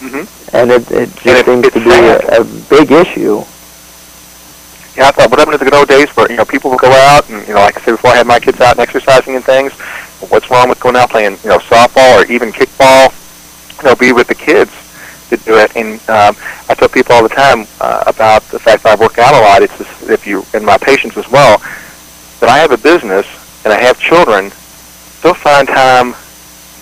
Mm-hmm. 0.01 0.55
And 0.55 0.71
it, 0.71 0.89
it 0.91 1.09
just 1.15 1.25
And 1.27 1.37
it- 1.37 1.73
seems 1.73 1.73
to 1.73 1.79
be 1.83 1.91
a, 1.91 2.41
a 2.41 2.43
big 2.69 2.91
issue. 2.91 3.43
Yeah, 4.95 5.09
I 5.09 5.11
thought, 5.11 5.29
what 5.29 5.39
happened 5.39 5.59
to 5.59 5.63
the 5.63 5.69
good 5.69 5.73
old 5.77 5.89
days 5.89 6.07
where, 6.15 6.31
you 6.31 6.37
know, 6.37 6.45
people 6.45 6.71
would 6.71 6.79
go 6.79 6.89
out 6.89 7.29
and, 7.29 7.45
you 7.45 7.53
know, 7.53 7.59
like 7.59 7.75
I 7.77 7.81
said 7.81 7.91
before, 7.91 8.11
I 8.11 8.15
had 8.15 8.25
my 8.27 8.39
kids 8.39 8.61
out 8.61 8.71
and 8.71 8.79
exercising 8.79 9.35
and 9.35 9.43
things. 9.43 9.73
What's 10.31 10.49
wrong 10.49 10.69
with 10.69 10.79
going 10.79 10.95
out 10.95 11.09
playing, 11.09 11.37
you 11.43 11.49
know, 11.49 11.59
softball 11.59 12.23
or 12.23 12.25
even 12.31 12.53
kickball? 12.53 13.11
You 13.77 13.89
know, 13.89 13.95
be 13.95 14.13
with 14.13 14.27
the 14.27 14.35
kids 14.35 14.71
to 15.29 15.37
do 15.37 15.57
it. 15.57 15.75
And 15.75 15.99
um, 16.09 16.35
I 16.69 16.75
tell 16.75 16.89
people 16.89 17.13
all 17.15 17.23
the 17.23 17.29
time 17.29 17.67
uh, 17.81 18.03
about 18.07 18.43
the 18.43 18.59
fact 18.59 18.83
that 18.83 18.97
I 18.97 19.01
work 19.01 19.17
out 19.17 19.33
a 19.33 19.39
lot. 19.39 19.61
It's 19.61 19.77
just, 19.77 20.09
if 20.09 20.27
you, 20.27 20.45
and 20.53 20.65
my 20.65 20.77
patients 20.77 21.17
as 21.17 21.29
well, 21.29 21.57
that 22.39 22.49
I 22.49 22.57
have 22.57 22.71
a 22.71 22.77
business 22.77 23.25
and 23.63 23.73
I 23.73 23.79
have 23.79 23.99
children, 23.99 24.51
still 24.51 25.33
find 25.33 25.67
time 25.67 26.13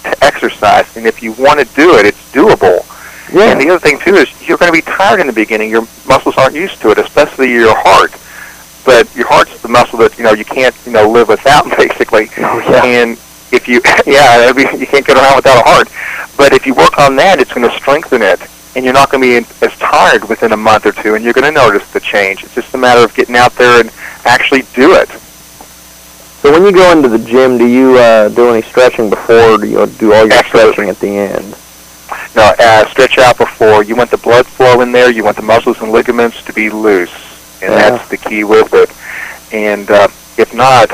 to 0.04 0.24
exercise. 0.24 0.96
And 0.98 1.06
if 1.06 1.24
you 1.24 1.32
want 1.34 1.60
to 1.60 1.76
do 1.76 1.96
it, 1.98 2.06
it's 2.06 2.32
doable. 2.32 2.86
Yeah. 3.34 3.52
And 3.52 3.62
the 3.62 3.70
other 3.70 3.80
thing 3.80 4.00
too 4.00 4.16
is 4.16 4.30
you're 4.48 4.58
going 4.58 4.72
to 4.72 4.78
be 4.78 4.82
tired 4.82 5.20
in 5.20 5.28
the 5.28 5.34
beginning. 5.34 5.70
Your 5.70 5.88
muscles 6.08 6.36
aren't 6.38 6.56
used 6.56 6.82
to 6.82 6.92
it, 6.92 6.98
especially 6.98 7.52
your 7.52 7.76
heart. 7.76 8.12
But 8.86 9.16
your 9.16 9.28
heart's 9.28 9.62
the 9.62 9.70
muscle 9.70 9.98
that 10.00 10.18
you 10.18 10.26
know 10.26 10.34
you 10.34 10.44
can't 10.44 10.76
you 10.86 10.92
know 10.92 11.10
live 11.10 11.30
without 11.30 11.66
basically. 11.78 12.28
Oh, 12.38 12.60
yeah. 12.60 12.84
And 12.84 13.18
if 13.54 13.68
you 13.68 13.82
yeah, 14.06 14.52
I 14.52 14.76
you 14.76 14.88
can't 14.88 15.06
get 15.06 15.18
around 15.18 15.36
without 15.36 15.62
a 15.66 15.70
heart. 15.70 15.90
But 16.38 16.54
if 16.54 16.66
you 16.66 16.74
work 16.74 16.98
on 16.98 17.16
that, 17.18 17.40
it's 17.40 17.54
going 17.54 17.70
to 17.70 17.76
strengthen 17.78 18.22
it, 18.22 18.42
and 18.76 18.84
you're 18.84 18.94
not 18.94 19.12
going 19.12 19.22
to 19.22 19.42
be 19.42 19.48
as 19.66 19.78
tired 19.78 20.28
within 20.28 20.52
a 20.52 20.58
month 20.58 20.86
or 20.86 20.92
two, 20.92 21.16
and 21.16 21.24
you're 21.24 21.34
going 21.34 21.46
to 21.46 21.52
notice 21.52 21.90
the 21.94 22.00
change. 22.00 22.44
It's 22.44 22.56
just 22.56 22.74
a 22.74 22.78
matter 22.78 23.04
of 23.04 23.14
getting 23.14 23.36
out 23.36 23.54
there 23.54 23.80
and 23.80 23.92
actually 24.26 24.64
do 24.74 24.94
it. 24.96 25.10
So 26.42 26.52
when 26.52 26.66
you 26.66 26.74
go 26.74 26.92
into 26.92 27.08
the 27.08 27.20
gym, 27.20 27.58
do 27.58 27.66
you 27.68 27.98
uh, 27.98 28.30
do 28.30 28.50
any 28.50 28.64
stretching 28.64 29.10
before, 29.10 29.54
or 29.54 29.58
do 29.60 29.68
you 29.68 29.86
do 29.86 30.14
all 30.14 30.28
your 30.28 30.44
stretching 30.44 30.90
at 30.90 31.00
the 31.00 31.08
end? 31.08 31.56
No, 32.36 32.52
uh, 32.60 32.90
stretch 32.90 33.18
out 33.20 33.38
before. 33.38 33.84
You 33.84 33.96
want 33.96 34.12
the 34.12 34.18
blood 34.18 34.46
flow 34.46 34.82
in 34.82 34.92
there. 34.92 35.10
You 35.12 35.24
want 35.24 35.38
the 35.38 35.44
muscles 35.44 35.82
and 35.82 35.92
ligaments 35.92 36.44
to 36.44 36.54
be 36.54 36.70
loose, 36.70 37.14
and 37.62 37.72
Yeah. 37.72 37.90
that's 37.92 38.10
the 38.10 38.18
key 38.18 38.44
with 38.44 38.74
it. 38.74 38.90
And 39.54 39.90
uh, 39.90 40.08
if 40.38 40.54
not, 40.54 40.90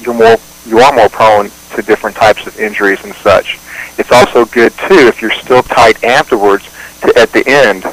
you're 0.00 0.14
more 0.14 0.36
you 0.66 0.78
are 0.78 0.92
more 0.92 1.08
prone 1.08 1.50
to 1.74 1.82
different 1.82 2.16
types 2.16 2.46
of 2.46 2.58
injuries 2.58 3.02
and 3.04 3.14
such. 3.14 3.58
It's 3.98 4.12
also 4.12 4.44
good 4.44 4.72
too 4.88 5.06
if 5.06 5.22
you're 5.22 5.30
still 5.30 5.62
tight 5.62 6.02
afterwards 6.02 6.68
to 7.02 7.12
at 7.18 7.32
the 7.32 7.44
end 7.46 7.84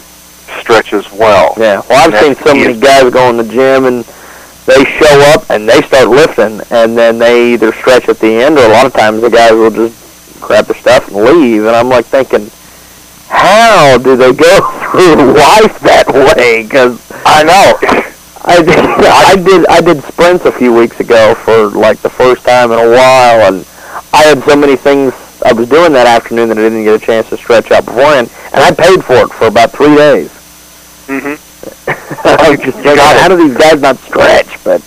stretch 0.59 0.93
as 0.93 1.11
well. 1.11 1.53
Yeah. 1.57 1.81
Well, 1.89 2.07
I've 2.07 2.13
And 2.13 2.37
seen 2.37 2.45
so 2.45 2.53
many 2.53 2.79
guys 2.79 3.11
go 3.11 3.29
in 3.29 3.37
the 3.37 3.43
gym 3.43 3.85
and 3.85 4.05
they 4.65 4.83
show 4.85 5.19
up 5.33 5.49
and 5.49 5.67
they 5.67 5.81
start 5.81 6.07
lifting, 6.07 6.61
and 6.69 6.97
then 6.97 7.17
they 7.17 7.53
either 7.53 7.73
stretch 7.73 8.07
at 8.09 8.19
the 8.19 8.27
end, 8.27 8.57
or 8.57 8.65
a 8.65 8.69
lot 8.69 8.85
of 8.85 8.93
times 8.93 9.21
the 9.21 9.29
guys 9.29 9.51
will 9.51 9.71
just 9.71 10.39
grab 10.39 10.65
their 10.65 10.79
stuff 10.79 11.07
and 11.07 11.17
leave. 11.17 11.65
And 11.65 11.75
I'm 11.75 11.89
like 11.89 12.05
thinking, 12.05 12.49
how 13.27 13.97
do 13.97 14.15
they 14.15 14.33
go 14.33 14.59
through 14.91 15.33
life 15.33 15.79
that 15.81 16.05
way? 16.07 16.63
Because 16.63 17.01
I 17.25 17.43
know. 17.43 18.01
I 18.43 18.61
did, 18.61 18.79
I 18.79 19.35
did 19.35 19.65
I 19.67 19.81
did 19.81 20.03
sprints 20.03 20.45
a 20.45 20.51
few 20.51 20.73
weeks 20.73 20.99
ago 20.99 21.35
for 21.35 21.69
like 21.69 21.99
the 21.99 22.09
first 22.09 22.43
time 22.43 22.71
in 22.71 22.79
a 22.79 22.89
while, 22.89 23.53
and 23.53 23.65
I 24.13 24.23
had 24.23 24.43
so 24.43 24.55
many 24.55 24.75
things 24.75 25.13
I 25.43 25.53
was 25.53 25.69
doing 25.69 25.93
that 25.93 26.07
afternoon 26.07 26.49
that 26.49 26.57
I 26.57 26.61
didn't 26.61 26.83
get 26.83 27.01
a 27.01 27.05
chance 27.05 27.29
to 27.29 27.37
stretch 27.37 27.71
out 27.71 27.85
beforehand, 27.85 28.29
and 28.53 28.63
I 28.63 28.71
paid 28.71 29.03
for 29.03 29.15
it 29.15 29.29
for 29.29 29.47
about 29.47 29.71
three 29.71 29.95
days. 29.95 30.29
Mm-hmm. 31.07 31.39
I 32.27 32.49
was 32.49 32.59
just 32.59 32.77
thinking, 32.77 32.97
how 32.97 33.27
do 33.27 33.37
these 33.37 33.57
guys 33.57 33.81
not 33.81 33.97
stretch? 33.97 34.63
But 34.63 34.81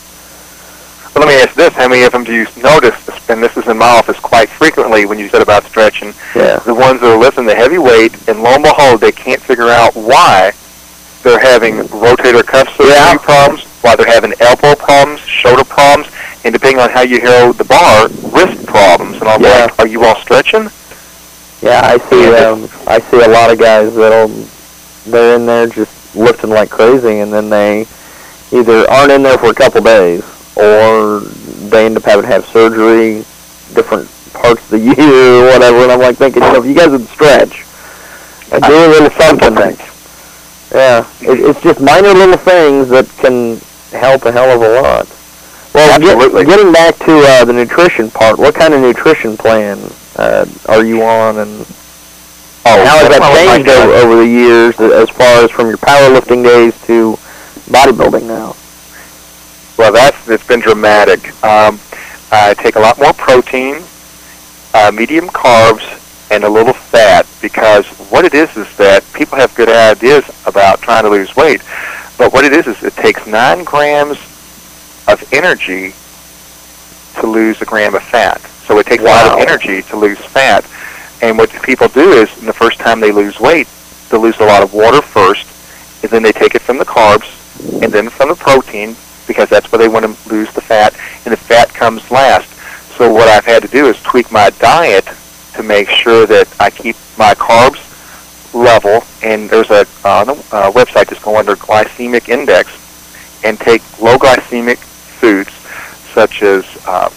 Well, 1.14 1.26
let 1.26 1.28
me 1.28 1.42
ask 1.42 1.54
this: 1.54 1.72
How 1.74 1.88
many 1.88 2.02
of 2.02 2.12
them 2.12 2.24
do 2.24 2.32
you 2.34 2.46
notice? 2.62 2.94
And 3.28 3.42
this 3.42 3.56
is 3.56 3.66
in 3.68 3.78
my 3.78 3.88
office 3.88 4.18
quite 4.20 4.48
frequently 4.48 5.06
when 5.06 5.18
you 5.18 5.28
said 5.28 5.40
about 5.40 5.64
stretching. 5.64 6.12
Yeah. 6.36 6.58
The 6.58 6.74
ones 6.74 7.00
that 7.00 7.10
are 7.10 7.18
lifting 7.18 7.46
the 7.46 7.54
heavy 7.54 7.78
weight, 7.78 8.12
and 8.28 8.42
lo 8.42 8.54
and 8.54 8.62
behold, 8.62 9.00
they 9.00 9.12
can't 9.12 9.40
figure 9.40 9.68
out 9.68 9.94
why 9.94 10.52
they're 11.22 11.40
having 11.40 11.76
rotator 11.88 12.44
cuff 12.44 12.68
surgery 12.76 13.18
problems, 13.18 13.64
why 13.80 13.96
they're 13.96 14.06
having 14.06 14.34
elbow 14.40 14.74
problems, 14.74 15.20
shoulder 15.20 15.64
problems, 15.64 16.06
and 16.44 16.52
depending 16.52 16.80
on 16.80 16.90
how 16.90 17.00
you 17.02 17.20
hold 17.22 17.56
the 17.58 17.64
bar, 17.64 18.08
wrist 18.32 18.64
problems. 18.66 19.16
And 19.20 19.28
I'm 19.28 19.42
Yeah. 19.42 19.66
like, 19.66 19.78
are 19.80 19.86
you 19.86 20.04
all 20.04 20.16
stretching? 20.16 20.70
yeah, 21.62 21.80
I 21.82 21.98
see 22.10 22.34
um, 22.34 22.68
I 22.86 23.00
see 23.00 23.22
a 23.22 23.28
lot 23.28 23.50
of 23.50 23.58
guys 23.58 23.94
that'll 23.94 24.28
they're 25.06 25.36
in 25.36 25.46
there 25.46 25.66
just 25.66 26.14
lifting 26.14 26.50
like 26.50 26.68
crazy, 26.70 27.20
and 27.20 27.32
then 27.32 27.48
they 27.48 27.86
either 28.52 28.88
aren't 28.90 29.12
in 29.12 29.22
there 29.22 29.38
for 29.38 29.48
a 29.50 29.54
couple 29.54 29.80
days, 29.80 30.22
or 30.56 31.20
they 31.70 31.86
end 31.86 31.96
up 31.96 32.04
having 32.04 32.22
to 32.22 32.28
have 32.28 32.44
surgery, 32.46 33.24
different 33.74 34.08
parts 34.34 34.62
of 34.64 34.70
the 34.70 34.78
year 34.96 35.42
or 35.42 35.52
whatever. 35.52 35.78
And 35.78 35.92
I'm 35.92 36.00
like 36.00 36.16
thinking, 36.16 36.42
you 36.42 36.52
know, 36.52 36.60
if 36.60 36.66
you 36.66 36.74
guys 36.74 36.90
would 36.90 37.06
stretch, 37.08 37.64
and 38.52 38.62
do 38.62 38.72
a 38.72 38.88
little 38.88 39.10
something. 39.10 39.54
Yeah, 40.74 41.06
it, 41.22 41.38
it's 41.40 41.62
just 41.62 41.80
minor 41.80 42.12
little 42.12 42.36
things 42.36 42.88
that 42.90 43.08
can 43.18 43.58
help 43.98 44.24
a 44.26 44.32
hell 44.32 44.50
of 44.50 44.60
a 44.60 44.80
lot. 44.82 45.06
Well, 45.74 45.98
get, 45.98 46.46
getting 46.46 46.72
back 46.72 46.96
to 47.00 47.18
uh, 47.18 47.44
the 47.44 47.52
nutrition 47.52 48.10
part, 48.10 48.38
what 48.38 48.54
kind 48.54 48.74
of 48.74 48.80
nutrition 48.80 49.36
plan 49.36 49.78
uh, 50.16 50.46
are 50.68 50.84
you 50.84 51.02
on, 51.02 51.38
and 51.38 51.66
Oh, 52.66 52.82
how 52.82 52.98
has 52.98 53.08
that 53.10 53.34
changed 53.36 53.68
over, 53.68 53.92
over 53.92 54.16
the 54.16 54.26
years, 54.26 54.80
as 54.80 55.10
far 55.10 55.44
as 55.44 55.50
from 55.50 55.68
your 55.68 55.76
powerlifting 55.76 56.42
days 56.42 56.72
to 56.86 57.12
bodybuilding 57.68 58.26
now? 58.26 58.56
Well, 59.76 59.92
that's 59.92 60.28
it's 60.28 60.46
been 60.46 60.60
dramatic. 60.60 61.26
Um, 61.44 61.78
I 62.32 62.54
take 62.54 62.76
a 62.76 62.80
lot 62.80 62.98
more 62.98 63.12
protein, 63.12 63.82
uh, 64.72 64.90
medium 64.94 65.28
carbs, 65.28 65.84
and 66.30 66.44
a 66.44 66.48
little 66.48 66.72
fat 66.72 67.26
because 67.42 67.86
what 68.10 68.24
it 68.24 68.32
is 68.32 68.56
is 68.56 68.74
that 68.78 69.04
people 69.12 69.36
have 69.36 69.54
good 69.54 69.68
ideas 69.68 70.24
about 70.46 70.80
trying 70.80 71.02
to 71.02 71.10
lose 71.10 71.36
weight, 71.36 71.60
but 72.16 72.32
what 72.32 72.46
it 72.46 72.54
is 72.54 72.66
is 72.66 72.82
it 72.82 72.94
takes 72.94 73.26
nine 73.26 73.62
grams 73.64 74.16
of 75.08 75.22
energy 75.32 75.94
to 77.20 77.26
lose 77.26 77.60
a 77.62 77.64
gram 77.64 77.94
of 77.94 78.02
fat. 78.02 78.40
So 78.66 78.78
it 78.78 78.86
takes 78.86 79.02
a 79.02 79.06
lot 79.06 79.32
of 79.32 79.38
energy 79.38 79.82
to 79.82 79.96
lose 79.96 80.18
fat. 80.18 80.64
And 81.22 81.38
what 81.38 81.50
people 81.62 81.88
do 81.88 82.10
is, 82.12 82.34
the 82.40 82.52
first 82.52 82.78
time 82.78 83.00
they 83.00 83.12
lose 83.12 83.38
weight, 83.38 83.68
they 84.10 84.18
lose 84.18 84.38
a 84.40 84.44
lot 84.44 84.62
of 84.62 84.74
water 84.74 85.00
first, 85.00 85.46
and 86.02 86.10
then 86.10 86.22
they 86.22 86.32
take 86.32 86.54
it 86.54 86.62
from 86.62 86.78
the 86.78 86.84
carbs, 86.84 87.28
and 87.82 87.92
then 87.92 88.08
from 88.08 88.28
the 88.28 88.34
protein, 88.34 88.96
because 89.26 89.48
that's 89.48 89.70
where 89.70 89.78
they 89.78 89.88
want 89.88 90.04
to 90.04 90.28
lose 90.28 90.52
the 90.52 90.60
fat, 90.60 90.94
and 91.24 91.32
the 91.32 91.36
fat 91.36 91.68
comes 91.72 92.10
last. 92.10 92.50
So 92.96 93.12
what 93.12 93.28
I've 93.28 93.44
had 93.44 93.62
to 93.62 93.68
do 93.68 93.88
is 93.88 94.00
tweak 94.02 94.30
my 94.30 94.50
diet 94.58 95.08
to 95.54 95.62
make 95.62 95.88
sure 95.88 96.26
that 96.26 96.48
I 96.60 96.70
keep 96.70 96.96
my 97.16 97.34
carbs 97.34 97.80
level. 98.54 99.04
And 99.22 99.48
there's 99.48 99.70
a, 99.70 99.86
uh, 100.04 100.24
a 100.28 100.70
website 100.72 101.08
that's 101.08 101.22
going 101.22 101.38
under 101.38 101.56
glycemic 101.56 102.28
index, 102.28 102.70
and 103.44 103.58
take 103.58 103.82
low 104.00 104.16
glycemic 104.16 104.78
foods 105.24 105.52
such 106.12 106.42
as, 106.42 106.64
uh, 106.86 107.08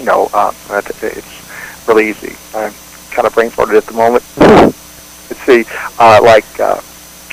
you 0.00 0.04
know, 0.04 0.28
uh, 0.34 0.52
it's 0.70 1.86
really 1.86 2.10
easy. 2.10 2.34
I'm 2.54 2.74
kind 3.12 3.24
of 3.24 3.34
brain 3.34 3.50
farted 3.50 3.76
at 3.78 3.84
the 3.86 3.92
moment. 3.92 4.24
Let's 4.36 5.42
see, 5.46 5.64
uh, 6.00 6.18
like 6.24 6.58
uh, 6.58 6.80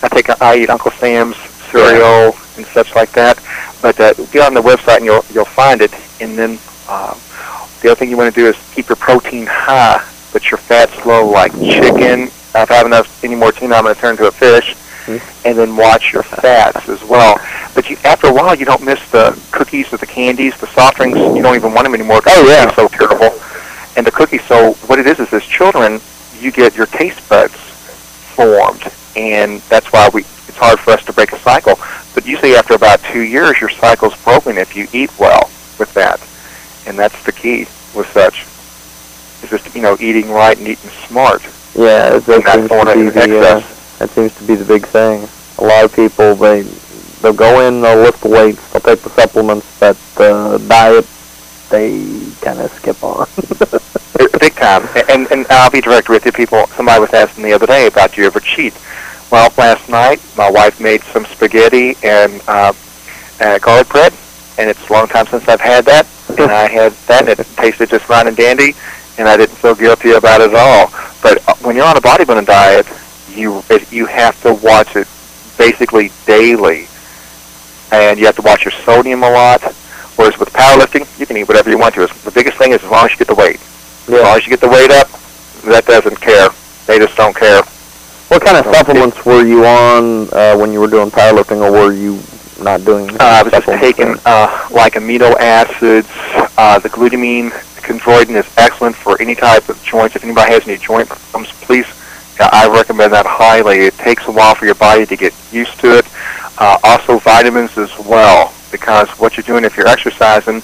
I 0.04 0.08
take 0.10 0.30
I 0.40 0.58
eat 0.58 0.70
Uncle 0.70 0.92
Sam's 0.92 1.36
cereal 1.72 2.36
and 2.58 2.66
such 2.68 2.94
like 2.94 3.12
that. 3.14 3.42
But 3.82 4.00
uh, 4.00 4.14
get 4.32 4.46
on 4.46 4.54
the 4.54 4.62
website 4.62 4.98
and 4.98 5.06
you'll 5.06 5.26
you'll 5.34 5.46
find 5.46 5.82
it. 5.82 5.92
And 6.22 6.38
then 6.38 6.60
uh, 6.88 7.18
the 7.82 7.90
other 7.90 7.96
thing 7.96 8.12
you 8.12 8.18
want 8.18 8.34
to 8.34 8.40
do 8.40 8.48
is 8.48 8.56
keep 8.76 8.90
your 8.90 8.98
protein 8.98 9.48
high, 9.48 10.08
but 10.32 10.52
your 10.52 10.60
fats 10.60 11.06
low, 11.08 11.28
like 11.28 11.54
chicken. 11.54 12.30
If 12.54 12.56
I 12.56 12.76
have 12.76 12.86
enough 12.86 13.24
any 13.24 13.36
more 13.36 13.52
tuna, 13.52 13.76
I'm 13.76 13.84
going 13.84 13.96
to 13.96 14.02
turn 14.02 14.16
to 14.18 14.28
a 14.28 14.32
fish. 14.32 14.76
And 15.08 15.58
then 15.58 15.76
watch 15.78 16.12
your 16.14 16.24
fats 16.24 16.90
as 16.90 17.04
well. 17.04 17.40
But 17.74 17.90
you, 17.90 17.98
after 18.04 18.28
a 18.28 18.34
while, 18.34 18.56
you 18.56 18.66
don't 18.66 18.84
miss 18.84 19.00
the 19.12 19.40
cookies 19.52 19.92
or 19.94 19.98
the 19.98 20.06
candies, 20.06 20.58
the 20.60 20.68
soft 20.68 20.98
drinks. 20.98 21.18
You 21.18 21.42
don't 21.42 21.56
even 21.56 21.74
want 21.74 21.86
them 21.86 21.94
anymore. 21.96 22.22
Oh 22.26 22.48
yeah, 22.48 22.66
they're 22.66 22.74
so 22.76 22.88
terrible. 22.88 23.40
And 23.96 24.06
the 24.06 24.12
cookies. 24.12 24.44
So 24.44 24.74
what 24.88 25.00
it 25.00 25.08
is 25.08 25.20
is, 25.20 25.32
as 25.34 25.44
children, 25.44 26.02
you 26.40 26.52
get 26.52 26.76
your 26.76 26.88
taste 26.88 27.28
buds 27.30 27.56
formed, 28.36 28.84
and 29.16 29.62
that's 29.62 29.88
why 29.94 30.10
we. 30.14 30.22
It's 30.48 30.58
hard 30.58 30.80
for 30.80 30.92
us 30.92 31.04
to 31.06 31.14
break 31.14 31.34
a 31.34 31.40
cycle. 31.40 31.80
But 32.16 32.26
usually, 32.26 32.56
after 32.56 32.74
about 32.74 33.02
two 33.04 33.22
years, 33.22 33.60
your 33.62 33.70
cycle's 33.70 34.16
broken 34.24 34.58
if 34.58 34.76
you 34.76 34.88
eat 34.92 35.12
well 35.20 35.50
with 35.80 35.94
that, 35.94 36.20
and 36.88 36.98
that's 36.98 37.24
the 37.26 37.32
key 37.32 37.68
with 37.96 38.08
such. 38.12 38.46
Is 39.44 39.50
just 39.52 39.76
you 39.76 39.82
know 39.82 39.98
eating 40.00 40.32
right 40.32 40.58
and 40.58 40.68
eating 40.68 40.90
smart. 41.08 41.44
Yeah, 41.76 42.18
that 42.18 42.30
And 42.30 42.44
not 42.44 42.56
seems 42.56 42.70
going 42.70 42.88
to 42.88 43.12
be 43.12 43.38
uh, 43.38 43.58
excess. 43.60 43.77
That 44.00 44.10
seems 44.10 44.36
to 44.38 44.44
be 44.46 44.56
the 44.56 44.66
big 44.66 44.86
thing. 44.86 45.28
A 45.60 45.64
lot 45.64 45.86
of 45.86 45.96
people 45.96 46.36
they 46.36 46.62
they'll 47.22 47.34
go 47.34 47.68
in, 47.68 47.82
they'll 47.82 48.02
lift 48.02 48.22
the 48.22 48.30
weights, 48.30 48.72
they'll 48.72 48.82
take 48.82 49.02
the 49.02 49.10
supplements, 49.10 49.80
but 49.80 49.98
the 50.16 50.64
diet 50.68 51.06
they 51.70 52.00
kind 52.42 52.60
of 52.60 52.72
skip 52.72 53.04
on. 53.04 53.28
big 54.40 54.56
time. 54.56 54.88
And 55.10 55.30
and 55.32 55.46
I'll 55.50 55.72
be 55.72 55.82
direct 55.82 56.10
with 56.10 56.26
you. 56.26 56.32
People, 56.32 56.68
somebody 56.68 57.00
was 57.00 57.14
asking 57.14 57.44
the 57.44 57.54
other 57.54 57.68
day 57.68 57.88
about 57.88 58.14
do 58.14 58.22
you 58.22 58.28
ever 58.28 58.40
cheat? 58.40 58.74
Well, 59.32 59.52
last 59.58 59.90
night 59.90 60.22
my 60.38 60.50
wife 60.50 60.80
made 60.80 61.02
some 61.02 61.26
spaghetti 61.26 61.96
and 62.04 62.42
uh, 62.48 62.74
uh, 63.42 63.60
garlic 63.60 63.90
bread, 63.90 64.14
and 64.58 64.70
it's 64.70 64.90
a 64.90 64.94
long 64.94 65.08
time 65.08 65.28
since 65.28 65.48
I've 65.48 65.62
had 65.62 65.86
that. 65.86 66.08
And 66.30 66.52
I 66.52 66.68
had 66.68 66.92
that, 67.08 67.28
and 67.28 67.40
it 67.40 67.48
tasted 67.56 67.90
just 67.90 68.06
fine 68.06 68.28
and 68.28 68.38
dandy, 68.38 68.74
and 69.18 69.28
I 69.28 69.38
didn't 69.38 69.56
feel 69.56 69.76
guilty 69.76 70.12
about 70.12 70.42
it 70.42 70.52
at 70.52 70.56
all. 70.56 70.92
But 71.22 71.48
uh, 71.48 71.56
when 71.62 71.76
you're 71.76 71.86
on 71.86 71.98
a 71.98 72.02
bodybuilding 72.02 72.46
diet, 72.46 72.86
you 73.38 73.64
it, 73.70 73.92
you 73.92 74.06
have 74.06 74.42
to 74.44 74.54
watch 74.54 74.96
it 74.96 75.08
basically 75.58 76.12
daily, 76.26 76.88
and 77.92 78.20
you 78.20 78.26
have 78.26 78.36
to 78.36 78.42
watch 78.42 78.66
your 78.66 78.72
sodium 78.72 79.24
a 79.24 79.30
lot. 79.30 79.62
Whereas 80.18 80.40
with 80.40 80.50
powerlifting, 80.52 81.06
you 81.20 81.26
can 81.26 81.38
eat 81.38 81.48
whatever 81.48 81.70
you 81.70 81.78
want 81.78 81.94
to. 81.96 82.08
The 82.08 82.32
biggest 82.32 82.58
thing 82.58 82.72
is 82.72 82.84
as 82.84 82.90
long 82.90 83.06
as 83.06 83.12
you 83.12 83.18
get 83.18 83.28
the 83.28 83.36
weight. 83.36 83.60
Yeah. 84.08 84.18
As 84.18 84.24
long 84.24 84.38
as 84.38 84.46
you 84.46 84.50
get 84.50 84.62
the 84.62 84.70
weight 84.70 84.90
up, 84.90 85.08
that 85.66 85.86
doesn't 85.86 86.20
care. 86.20 86.50
They 86.88 86.98
just 86.98 87.16
don't 87.16 87.36
care. 87.36 87.62
what 88.30 88.42
kind 88.44 88.58
of 88.58 88.74
supplements 88.74 89.24
were 89.26 89.46
you 89.46 89.66
on 89.66 90.28
uh, 90.34 90.58
when 90.58 90.72
you 90.72 90.80
were 90.80 90.88
doing 90.88 91.12
powerlifting, 91.12 91.62
or 91.62 91.72
were 91.72 91.94
you 91.94 92.20
not 92.64 92.84
doing? 92.84 93.10
Uh, 93.12 93.18
I 93.20 93.44
was 93.44 93.52
just 93.54 93.68
taking 93.68 94.16
uh, 94.26 94.68
like 94.72 94.94
amino 94.94 95.36
acids. 95.38 96.10
Uh, 96.58 96.80
the 96.80 96.90
glucosamine 96.90 97.52
chondroitin 97.88 98.36
is 98.36 98.48
excellent 98.58 98.96
for 98.96 99.22
any 99.22 99.36
type 99.36 99.70
of 99.70 99.82
joints. 99.84 100.16
If 100.16 100.24
anybody 100.24 100.52
has 100.52 100.68
any 100.68 100.78
joint 100.78 101.08
problems, 101.10 101.52
please, 101.62 101.86
I 102.40 102.68
recommend 102.68 103.14
that 103.14 103.26
highly. 103.26 103.80
It 103.80 103.94
takes 103.96 104.28
a 104.28 104.32
while 104.32 104.56
for 104.56 104.66
your 104.66 104.76
body 104.76 105.06
to 105.06 105.16
get 105.16 105.34
used 105.52 105.80
to 105.80 105.98
it. 105.98 106.06
Uh, 106.58 106.78
also, 106.84 107.18
vitamins 107.20 107.78
as 107.78 107.98
well, 108.00 108.54
because 108.72 109.10
what 109.12 109.38
you're 109.38 109.44
doing 109.44 109.64
if 109.64 109.78
you're 109.78 109.88
exercising, 109.88 110.62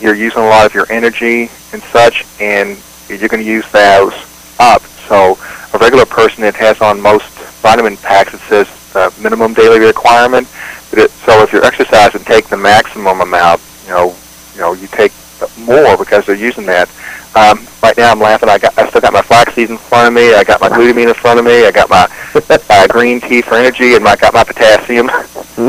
you're 0.00 0.14
using 0.14 0.42
a 0.42 0.46
lot 0.46 0.66
of 0.66 0.74
your 0.74 0.90
energy 0.90 1.50
and 1.72 1.82
such, 1.84 2.26
and 2.40 2.78
you're 3.08 3.28
going 3.28 3.42
to 3.42 3.48
use 3.48 3.70
those 3.70 4.14
up. 4.58 4.82
So, 5.08 5.38
a 5.74 5.78
regular 5.78 6.06
person 6.06 6.42
that 6.42 6.54
has 6.56 6.80
on 6.80 7.00
most 7.00 7.28
vitamin 7.62 7.96
packs, 7.96 8.34
it 8.34 8.40
says 8.40 8.68
uh, 8.94 9.10
minimum 9.20 9.54
daily 9.54 9.78
requirement. 9.78 10.48
But 10.90 11.00
it, 11.00 11.10
so, 11.10 11.42
if 11.42 11.52
you're 11.52 11.64
exercising, 11.64 12.24
take 12.24 12.48
the 12.48 12.56
maximum 12.56 13.20
amount. 13.20 13.60
You 13.84 13.90
know, 13.90 14.16
you 14.54 14.60
know, 14.60 14.72
you 14.74 14.86
take 14.88 15.12
more 15.58 15.96
because 15.96 16.26
they're 16.26 16.34
using 16.34 16.66
that. 16.66 16.88
Um, 17.34 17.66
right 17.82 17.96
now, 17.96 18.10
I'm 18.10 18.20
laughing. 18.20 18.48
I 18.48 18.58
got, 18.58 18.76
I 18.76 18.88
still 18.88 19.00
got 19.00 19.12
my 19.12 19.22
flax 19.22 19.54
seeds 19.54 19.70
in 19.70 19.78
front 19.78 20.08
of 20.08 20.14
me. 20.14 20.34
I 20.34 20.42
got 20.42 20.60
my 20.60 20.68
glutamine 20.68 21.08
in 21.08 21.14
front 21.14 21.38
of 21.38 21.44
me. 21.44 21.64
I 21.64 21.70
got 21.70 21.88
my 21.88 22.08
uh, 22.70 22.86
green 22.88 23.20
tea 23.20 23.40
for 23.42 23.54
energy, 23.54 23.94
and 23.94 24.06
I 24.06 24.16
got 24.16 24.34
my 24.34 24.44
potassium. 24.44 25.08
so, 25.08 25.62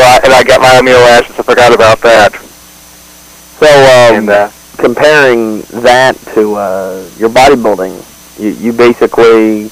I, 0.00 0.20
and 0.24 0.32
I 0.32 0.42
got 0.46 0.60
my 0.60 0.80
amino 0.80 1.00
acids. 1.10 1.38
I 1.38 1.42
forgot 1.42 1.74
about 1.74 2.00
that. 2.00 2.34
So, 3.60 3.66
um, 3.66 4.16
And, 4.16 4.30
uh, 4.30 4.50
comparing 4.78 5.60
that 5.82 6.16
to 6.34 6.54
uh, 6.56 7.08
your 7.18 7.28
bodybuilding, 7.28 8.40
you, 8.40 8.50
you 8.50 8.72
basically 8.72 9.70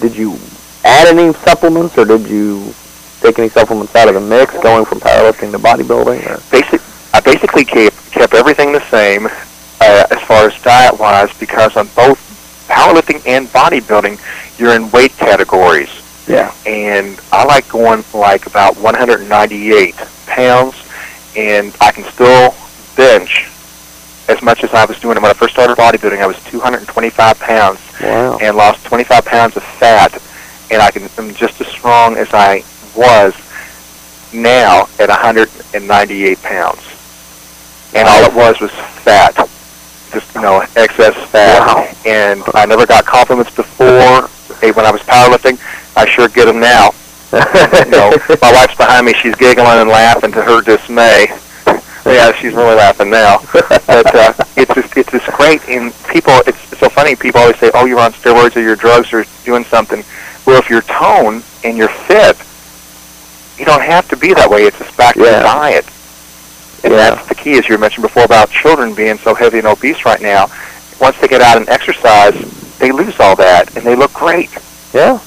did 0.00 0.16
you 0.16 0.36
add 0.84 1.06
any 1.08 1.32
supplements, 1.32 1.96
or 1.96 2.04
did 2.04 2.28
you 2.28 2.74
take 3.20 3.38
any 3.38 3.48
supplements 3.48 3.94
out 3.94 4.08
of 4.08 4.14
the 4.14 4.20
mix, 4.20 4.52
going 4.58 4.84
from 4.84 4.98
powerlifting 4.98 5.52
to 5.52 5.58
bodybuilding? 5.58 6.26
Or? 6.26 6.40
basic, 6.50 6.80
I 7.14 7.20
basically 7.20 7.64
kept 7.64 7.96
kept 8.12 8.34
everything 8.34 8.72
the 8.72 8.80
same 8.90 9.26
uh, 9.26 10.04
as 10.10 10.20
far 10.22 10.46
as 10.48 10.62
diet 10.62 10.98
wise 10.98 11.32
because 11.38 11.76
on 11.76 11.88
both 11.96 12.18
powerlifting 12.68 13.26
and 13.26 13.46
bodybuilding, 13.48 14.18
you're 14.58 14.74
in 14.74 14.90
weight 14.90 15.12
categories. 15.16 15.90
Yeah. 16.28 16.54
and 16.66 17.20
I 17.32 17.44
like 17.44 17.68
going 17.68 18.04
like 18.14 18.46
about 18.46 18.76
198 18.76 19.96
pounds, 20.26 20.76
and 21.36 21.74
I 21.80 21.90
can 21.90 22.04
still 22.04 22.54
bench 22.96 23.48
as 24.28 24.40
much 24.40 24.62
as 24.62 24.72
I 24.72 24.84
was 24.84 25.00
doing 25.00 25.16
when 25.20 25.24
I 25.30 25.32
first 25.34 25.52
started 25.54 25.76
bodybuilding. 25.76 26.20
I 26.22 26.26
was 26.26 26.38
225 26.44 27.40
pounds 27.40 27.80
Wow. 28.00 28.38
and 28.40 28.56
lost 28.56 28.84
25 28.84 29.24
pounds 29.24 29.56
of 29.56 29.64
fat, 29.64 30.12
and 30.70 30.80
I 30.80 30.90
can 30.92 31.08
I'm 31.18 31.34
just 31.34 31.60
as 31.60 31.66
strong 31.66 32.16
as 32.16 32.32
I 32.32 32.62
was 32.94 33.34
now 34.32 34.86
at 35.00 35.08
198 35.08 36.40
pounds. 36.42 36.80
And 37.94 38.08
all 38.08 38.24
it 38.24 38.34
was 38.34 38.60
was 38.60 38.70
fat, 38.70 39.34
just 40.12 40.34
you 40.34 40.40
know 40.40 40.64
excess 40.76 41.14
fat. 41.30 41.94
And 42.06 42.42
I 42.54 42.66
never 42.66 42.86
got 42.86 43.04
compliments 43.04 43.54
before 43.54 44.28
when 44.60 44.84
I 44.84 44.90
was 44.90 45.02
powerlifting. 45.02 45.58
I 45.96 46.06
sure 46.06 46.28
get 46.28 46.46
them 46.46 46.60
now. 46.60 46.90
you 47.32 47.90
know, 47.90 48.12
my 48.42 48.52
wife's 48.52 48.76
behind 48.76 49.06
me. 49.06 49.14
She's 49.14 49.34
giggling 49.36 49.66
and 49.66 49.88
laughing 49.88 50.32
to 50.32 50.42
her 50.42 50.60
dismay. 50.62 51.26
Yeah, 52.04 52.32
she's 52.32 52.52
really 52.52 52.74
laughing 52.74 53.10
now. 53.10 53.38
But 53.52 54.14
uh, 54.14 54.32
it's 54.56 54.74
just, 54.74 54.96
it's 54.96 55.10
just 55.10 55.26
great. 55.32 55.66
And 55.68 55.92
people, 56.08 56.34
it's 56.46 56.78
so 56.78 56.88
funny. 56.88 57.16
People 57.16 57.40
always 57.40 57.58
say, 57.58 57.70
"Oh, 57.74 57.86
you're 57.86 58.00
on 58.00 58.12
steroids 58.12 58.56
or 58.56 58.60
your 58.60 58.76
drugs 58.76 59.12
or 59.12 59.24
doing 59.44 59.64
something." 59.64 60.04
Well, 60.46 60.58
if 60.58 60.68
you're 60.68 60.82
toned 60.82 61.44
and 61.64 61.76
you're 61.76 61.88
fit, 61.88 62.36
you 63.58 63.64
don't 63.64 63.82
have 63.82 64.08
to 64.08 64.16
be 64.16 64.34
that 64.34 64.50
way. 64.50 64.64
It's 64.64 64.78
just 64.78 64.96
back 64.96 65.14
to 65.14 65.20
the 65.20 65.30
diet. 65.30 65.86
And 66.84 66.92
that's 66.92 67.28
the 67.28 67.34
key, 67.34 67.58
as 67.58 67.68
you 67.68 67.78
mentioned 67.78 68.02
before 68.02 68.24
about 68.24 68.50
children 68.50 68.94
being 68.94 69.18
so 69.18 69.34
heavy 69.34 69.58
and 69.58 69.66
obese 69.66 70.04
right 70.04 70.20
now. 70.20 70.48
Once 71.00 71.16
they 71.20 71.28
get 71.28 71.40
out 71.40 71.56
and 71.56 71.68
exercise, 71.68 72.34
they 72.78 72.90
lose 72.90 73.18
all 73.20 73.36
that 73.36 73.74
and 73.76 73.84
they 73.84 73.94
look 73.94 74.12
great. 74.12 74.50
Yeah. 74.92 75.20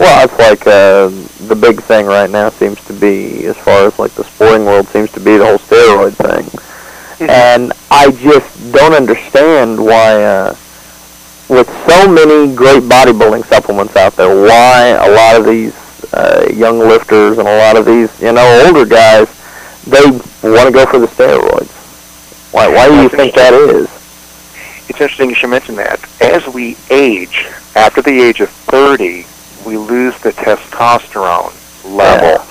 Well, 0.00 0.24
it's 0.24 0.38
like 0.38 0.66
uh, 0.66 1.08
the 1.46 1.54
big 1.54 1.80
thing 1.80 2.06
right 2.06 2.28
now 2.28 2.50
seems 2.50 2.84
to 2.86 2.92
be, 2.92 3.46
as 3.46 3.56
far 3.56 3.86
as 3.86 3.98
like 3.98 4.12
the 4.12 4.24
sporting 4.24 4.64
world 4.64 4.88
seems 4.88 5.12
to 5.12 5.20
be, 5.20 5.36
the 5.36 5.46
whole 5.46 5.58
steroid 5.58 6.14
thing. 6.14 6.50
And 7.28 7.72
I 7.90 8.10
just 8.10 8.72
don't 8.72 8.92
understand 8.92 9.82
why, 9.82 10.24
uh, 10.24 10.56
with 11.48 11.68
so 11.88 12.08
many 12.10 12.54
great 12.54 12.82
bodybuilding 12.82 13.44
supplements 13.44 13.94
out 13.94 14.16
there, 14.16 14.34
why 14.34 14.88
a 15.00 15.10
lot 15.14 15.36
of 15.40 15.46
these 15.46 15.74
uh, 16.12 16.48
young 16.52 16.80
lifters 16.80 17.38
and 17.38 17.46
a 17.46 17.58
lot 17.58 17.76
of 17.76 17.86
these, 17.86 18.20
you 18.20 18.32
know, 18.32 18.64
older 18.66 18.84
guys, 18.84 19.28
they 19.86 20.50
want 20.50 20.66
to 20.66 20.72
go 20.72 20.86
for 20.86 20.98
the 20.98 21.06
steroids. 21.06 21.70
Why? 22.52 22.68
Why 22.68 22.88
do 22.88 23.02
you 23.02 23.08
think 23.08 23.34
that 23.34 23.52
is? 23.52 23.88
It's 24.88 25.00
interesting 25.00 25.28
you 25.28 25.34
should 25.34 25.50
mention 25.50 25.76
that. 25.76 26.04
As 26.20 26.46
we 26.46 26.76
age, 26.90 27.46
after 27.74 28.02
the 28.02 28.20
age 28.20 28.40
of 28.40 28.50
30, 28.50 29.24
we 29.66 29.76
lose 29.76 30.18
the 30.20 30.30
testosterone 30.32 31.52
level. 31.84 32.44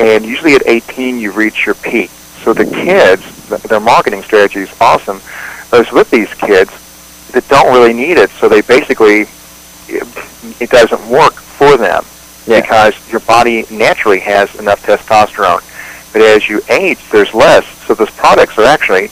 And 0.00 0.24
usually 0.24 0.54
at 0.54 0.66
18, 0.66 1.18
you 1.18 1.32
reach 1.32 1.66
your 1.66 1.74
peak. 1.76 2.10
So 2.42 2.52
the 2.52 2.64
kids, 2.64 3.48
their 3.68 3.80
marketing 3.80 4.22
strategy 4.22 4.60
is 4.60 4.80
awesome. 4.80 5.20
Is 5.72 5.92
with 5.92 6.10
these 6.10 6.32
kids 6.34 6.70
that 7.32 7.46
don't 7.48 7.72
really 7.72 7.92
need 7.92 8.16
it, 8.16 8.30
so 8.30 8.48
they 8.48 8.62
basically, 8.62 9.26
it, 9.86 10.60
it 10.60 10.70
doesn't 10.70 11.06
work 11.08 11.34
for 11.34 11.76
them 11.76 12.04
because 12.46 12.94
your 13.10 13.20
body 13.20 13.66
naturally 13.70 14.20
has 14.20 14.54
enough 14.56 14.82
testosterone. 14.82 15.62
But 16.12 16.22
as 16.22 16.48
you 16.48 16.60
age, 16.68 16.98
there's 17.10 17.34
less. 17.34 17.66
So 17.86 17.94
those 17.94 18.10
products 18.10 18.58
are 18.58 18.64
actually 18.64 19.10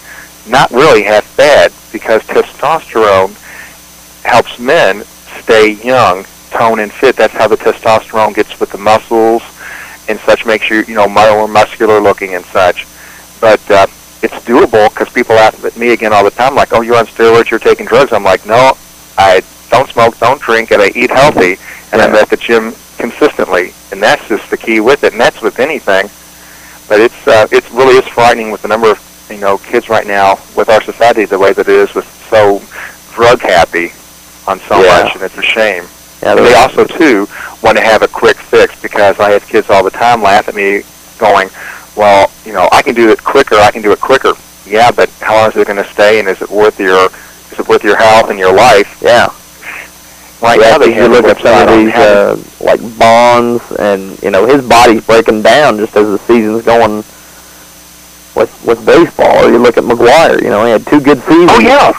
not 0.49 0.70
really 0.70 1.03
half 1.03 1.36
bad 1.36 1.72
because 1.92 2.22
testosterone 2.22 3.34
helps 4.24 4.59
men 4.59 5.05
stay 5.42 5.72
young, 5.72 6.24
tone 6.51 6.80
and 6.80 6.92
fit. 6.92 7.16
That's 7.16 7.32
how 7.32 7.49
the 7.49 7.57
testosterone 7.57 8.34
gets 8.34 8.59
with 8.59 8.70
the 8.72 8.78
muscles 8.78 9.42
and 10.09 10.18
such, 10.20 10.47
makes 10.47 10.70
you, 10.70 10.84
you 10.86 10.94
know, 10.94 11.09
more 11.09 11.49
muscular 11.49 12.01
looking 12.01 12.34
and 12.34 12.44
such. 12.47 12.86
But 13.40 13.61
uh, 13.70 13.86
it's 14.22 14.34
doable 14.44 14.88
because 14.88 15.12
people 15.12 15.34
ask 15.36 15.76
me 15.76 15.92
again 15.92 16.12
all 16.12 16.24
the 16.24 16.30
time, 16.30 16.55
like, 16.55 16.72
oh, 16.72 16.80
you're 16.80 16.97
on 16.97 17.07
steroids, 17.07 17.51
you're 17.51 17.61
taking 17.61 17.86
drugs. 17.86 18.12
I'm 18.12 18.24
like, 18.24 18.47
no, 18.47 18.72
I 19.18 19.42
don't 19.70 19.88
smoke, 19.88 20.18
don't 20.18 20.40
drink, 20.40 20.70
and 20.70 20.80
I 20.80 20.90
eat 20.94 21.11
healthy, 21.11 21.57
and 21.92 22.01
I'm 22.01 22.14
at 22.14 22.30
the 22.30 22.36
gym 22.36 22.74
consistently. 22.99 23.72
And 23.92 24.03
that's 24.03 24.26
just 24.28 24.49
the 24.51 24.57
key 24.57 24.80
with 24.80 25.05
it, 25.05 25.12
and 25.12 25.20
that's 25.20 25.42
with 25.42 25.59
anything. 25.59 26.09
But 26.89 27.01
it's 27.01 27.26
uh, 27.26 27.49
it 27.51 27.68
really 27.72 27.97
is 27.97 28.07
frightening 28.07 28.51
with 28.51 28.62
the 28.62 28.68
number 28.68 28.91
of 28.91 29.26
you 29.30 29.39
know 29.39 29.59
kids 29.59 29.89
right 29.89 30.07
now 30.07 30.39
with 30.57 30.68
our 30.68 30.82
society 30.82 31.24
the 31.24 31.39
way 31.39 31.53
that 31.53 31.68
it 31.68 31.74
is 31.74 31.95
with 31.95 32.07
so 32.30 32.62
drug 33.14 33.41
happy 33.41 33.93
on 34.47 34.61
so 34.61 34.80
Yeah. 34.82 35.03
much, 35.03 35.14
and 35.14 35.22
it's 35.24 35.37
a 35.37 35.43
shame. 35.43 35.84
Yeah, 36.22 36.37
and 36.37 36.47
they 36.47 36.55
also 36.55 36.84
too 36.84 37.28
want 37.62 37.76
to 37.76 37.82
have 37.82 38.03
a 38.03 38.09
quick 38.09 38.37
fix 38.37 38.80
because 38.80 39.18
I 39.20 39.30
have 39.32 39.47
kids 39.49 39.68
all 39.70 39.82
the 39.82 39.91
time 39.91 40.22
laugh 40.22 40.49
at 40.49 40.55
me, 40.55 40.82
going, 41.18 41.51
"Well, 41.97 42.30
you 42.45 42.53
know, 42.53 42.68
I 42.72 42.82
can 42.82 42.95
do 42.95 43.11
it 43.11 43.22
quicker. 43.24 43.57
I 43.57 43.70
can 43.70 43.82
do 43.82 43.93
it 43.93 44.01
quicker." 44.01 44.34
Yeah, 44.64 44.91
but 44.91 45.11
how 45.20 45.34
long 45.37 45.51
is 45.51 45.57
it 45.57 45.66
going 45.66 45.82
to 45.82 45.91
stay, 45.93 46.18
and 46.20 46.28
is 46.28 46.41
it 46.41 46.51
worth 46.51 46.78
your 46.78 47.07
is 47.53 47.59
it 47.59 47.68
worth 47.68 47.82
your 47.84 47.97
health 47.97 48.30
and 48.30 48.39
your 48.39 48.53
life? 48.53 48.99
Yeah. 49.03 49.28
Right 50.47 50.61
yeah, 50.61 50.70
now 50.70 50.78
'cause 50.78 50.94
you 50.94 51.09
look 51.09 51.24
at 51.24 51.40
some 51.40 51.68
of 51.68 51.76
these 51.76 51.94
uh, 51.94 52.36
like 52.61 52.80
Bonds, 52.99 53.62
and 53.80 54.22
you 54.22 54.30
know 54.30 54.47
his 54.47 54.64
body's 54.66 55.05
breaking 55.05 55.42
down 55.42 55.76
just 55.78 55.97
as 55.97 56.07
the 56.07 56.18
season's 56.18 56.64
going 56.64 56.99
with 58.36 58.53
with 58.64 58.84
baseball. 58.86 59.44
Or 59.44 59.51
you 59.51 59.59
look 59.59 59.76
at 59.76 59.84
McGwire, 59.84 60.40
you 60.40 60.51
know 60.51 60.64
he 60.64 60.70
had 60.70 60.86
two 60.86 61.01
good 61.01 61.20
seasons. 61.22 61.51
Oh 61.53 61.61
yeah. 61.61 61.92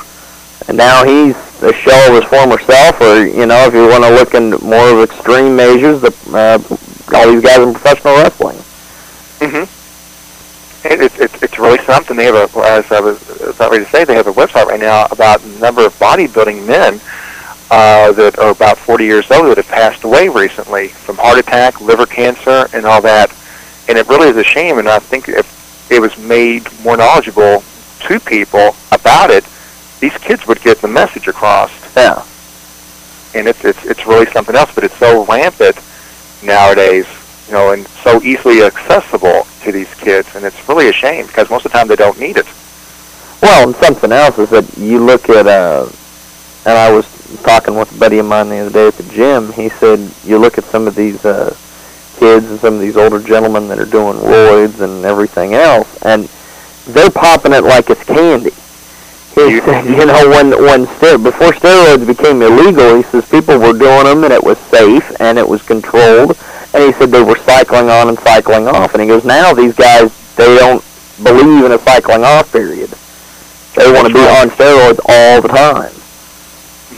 And 0.70 0.78
now 0.78 1.04
he's 1.04 1.36
a 1.62 1.74
shell 1.74 2.16
of 2.16 2.22
his 2.22 2.30
former 2.30 2.60
self, 2.60 3.02
or 3.02 3.26
you 3.26 3.46
know 3.46 3.66
if 3.68 3.74
you 3.74 3.88
want 3.88 4.04
to 4.06 4.12
look 4.12 4.34
in 4.34 4.52
more 4.68 4.90
of 4.90 5.04
extreme 5.04 5.56
measures, 5.56 6.00
the 6.02 6.14
uh, 6.34 6.60
all 7.16 7.30
these 7.32 7.42
guys 7.44 7.60
in 7.60 7.74
professional 7.74 8.16
wrestling. 8.16 8.58
It, 10.84 11.02
it's 11.02 11.20
it's 11.20 11.44
it's 11.44 11.60
really 11.60 11.80
something. 11.84 12.16
They 12.16 12.26
have 12.26 12.56
a, 12.56 12.60
as 12.60 12.92
I 12.92 13.00
was 13.02 13.20
about 13.56 13.72
ready 13.72 13.84
to 13.84 13.90
say, 13.92 14.06
they 14.06 14.16
have 14.16 14.28
a 14.28 14.32
website 14.32 14.66
right 14.68 14.80
now 14.80 15.06
about 15.12 15.42
the 15.42 15.60
number 15.60 15.86
of 15.86 15.94
bodybuilding 16.00 16.66
men 16.66 17.02
uh, 17.70 18.12
that 18.14 18.40
are 18.40 18.52
about 18.52 18.78
40 18.78 19.04
years 19.04 19.30
old 19.32 19.48
that 19.48 19.58
have 19.58 19.68
passed 19.68 20.04
away 20.04 20.30
recently 20.30 20.88
from 20.88 21.18
heart 21.18 21.38
attack, 21.40 21.82
liver 21.82 22.06
cancer, 22.06 22.68
and 22.74 22.86
all 22.86 23.02
that. 23.02 23.34
And 23.88 23.98
it 23.98 24.08
really 24.08 24.30
is 24.30 24.38
a 24.38 24.44
shame. 24.44 24.80
And 24.80 24.88
I 24.88 25.00
think 25.00 25.28
if 25.28 25.92
it 25.92 26.00
was 26.00 26.18
made 26.18 26.68
more 26.84 26.98
knowledgeable 26.98 27.64
to 28.02 28.20
people 28.20 28.76
about 28.92 29.30
it, 29.30 29.46
these 30.00 30.18
kids 30.18 30.46
would 30.48 30.62
get 30.62 30.80
the 30.80 30.88
message 30.88 31.28
across. 31.28 31.72
Yeah. 31.96 32.24
And 33.36 33.48
it's 33.48 33.64
it's 33.66 33.86
it's 33.86 34.06
really 34.06 34.26
something 34.28 34.56
else. 34.56 34.74
But 34.74 34.86
it's 34.86 34.98
so 34.98 35.26
rampant 35.26 35.78
nowadays, 36.44 37.06
you 37.48 37.54
know, 37.54 37.72
and 37.72 37.88
so 37.88 38.22
easily 38.24 38.64
accessible 38.64 39.46
to 39.64 39.72
these 39.72 39.94
kids, 39.96 40.36
and 40.36 40.46
it's 40.46 40.68
really 40.70 40.90
a 40.90 40.94
shame 40.94 41.26
because 41.28 41.50
most 41.50 41.66
of 41.66 41.72
the 41.72 41.78
time 41.78 41.88
they 41.88 41.96
don't 41.96 42.20
need 42.20 42.38
it. 42.38 42.46
Well, 43.42 43.68
and 43.68 43.76
something 43.76 44.12
else 44.12 44.38
is 44.40 44.50
that 44.50 44.78
you 44.78 45.00
look 45.00 45.30
at, 45.30 45.46
uh, 45.46 45.88
and 46.66 46.78
I 46.78 46.92
was 46.92 47.06
talking 47.44 47.76
with 47.76 47.96
a 47.96 48.00
buddy 48.00 48.20
of 48.20 48.26
mine 48.26 48.50
the 48.50 48.58
other 48.60 48.70
day 48.70 48.88
at 48.88 48.96
the 48.96 49.12
gym. 49.14 49.52
He 49.54 49.70
said 49.70 50.00
you 50.24 50.38
look 50.38 50.58
at 50.58 50.64
some 50.66 50.88
of 50.88 50.96
these 50.96 51.24
uh, 51.26 51.56
kids 52.18 52.50
and 52.50 52.60
some 52.60 52.76
of 52.76 52.80
these 52.80 52.98
older 52.98 53.20
gentlemen 53.20 53.68
that 53.68 53.80
are 53.80 53.86
doing 53.86 54.18
roids 54.18 54.82
and 54.82 55.06
everything 55.06 55.54
else, 55.54 56.02
and 56.04 56.26
they're 56.94 57.12
popping 57.12 57.54
it 57.54 57.64
like 57.64 57.90
it's 57.90 58.04
candy. 58.04 58.52
He 59.36 59.60
said, 59.62 59.86
you 60.00 60.06
know, 60.06 60.30
when 60.30 60.52
when 60.64 60.88
ster- 60.98 61.18
before 61.18 61.52
steroids 61.52 62.08
became 62.08 62.42
illegal, 62.42 62.96
he 62.96 63.04
says 63.04 63.30
people 63.30 63.58
were 63.60 63.78
doing 63.78 64.06
them 64.06 64.24
and 64.24 64.34
it 64.34 64.44
was 64.44 64.58
safe 64.58 65.16
and 65.20 65.38
it 65.38 65.48
was 65.48 65.62
controlled. 65.62 66.38
And 66.74 66.84
he 66.84 66.92
said 66.94 67.12
they 67.12 67.24
were 67.24 67.38
cycling 67.38 67.90
on 67.90 68.10
and 68.10 68.20
cycling 68.20 68.68
off. 68.68 68.94
And 68.94 69.02
he 69.02 69.08
goes, 69.08 69.26
now 69.26 69.54
these 69.54 69.76
guys 69.76 70.12
they 70.36 70.58
don't 70.58 70.84
believe 71.24 71.66
in 71.66 71.72
a 71.72 71.80
cycling 71.80 72.24
off 72.24 72.52
period. 72.52 72.90
They 73.76 73.92
want 73.92 74.08
to 74.08 74.14
be 74.14 74.20
on 74.20 74.50
steroids 74.50 75.00
all 75.08 75.42
the 75.42 75.50
time. 75.50 75.97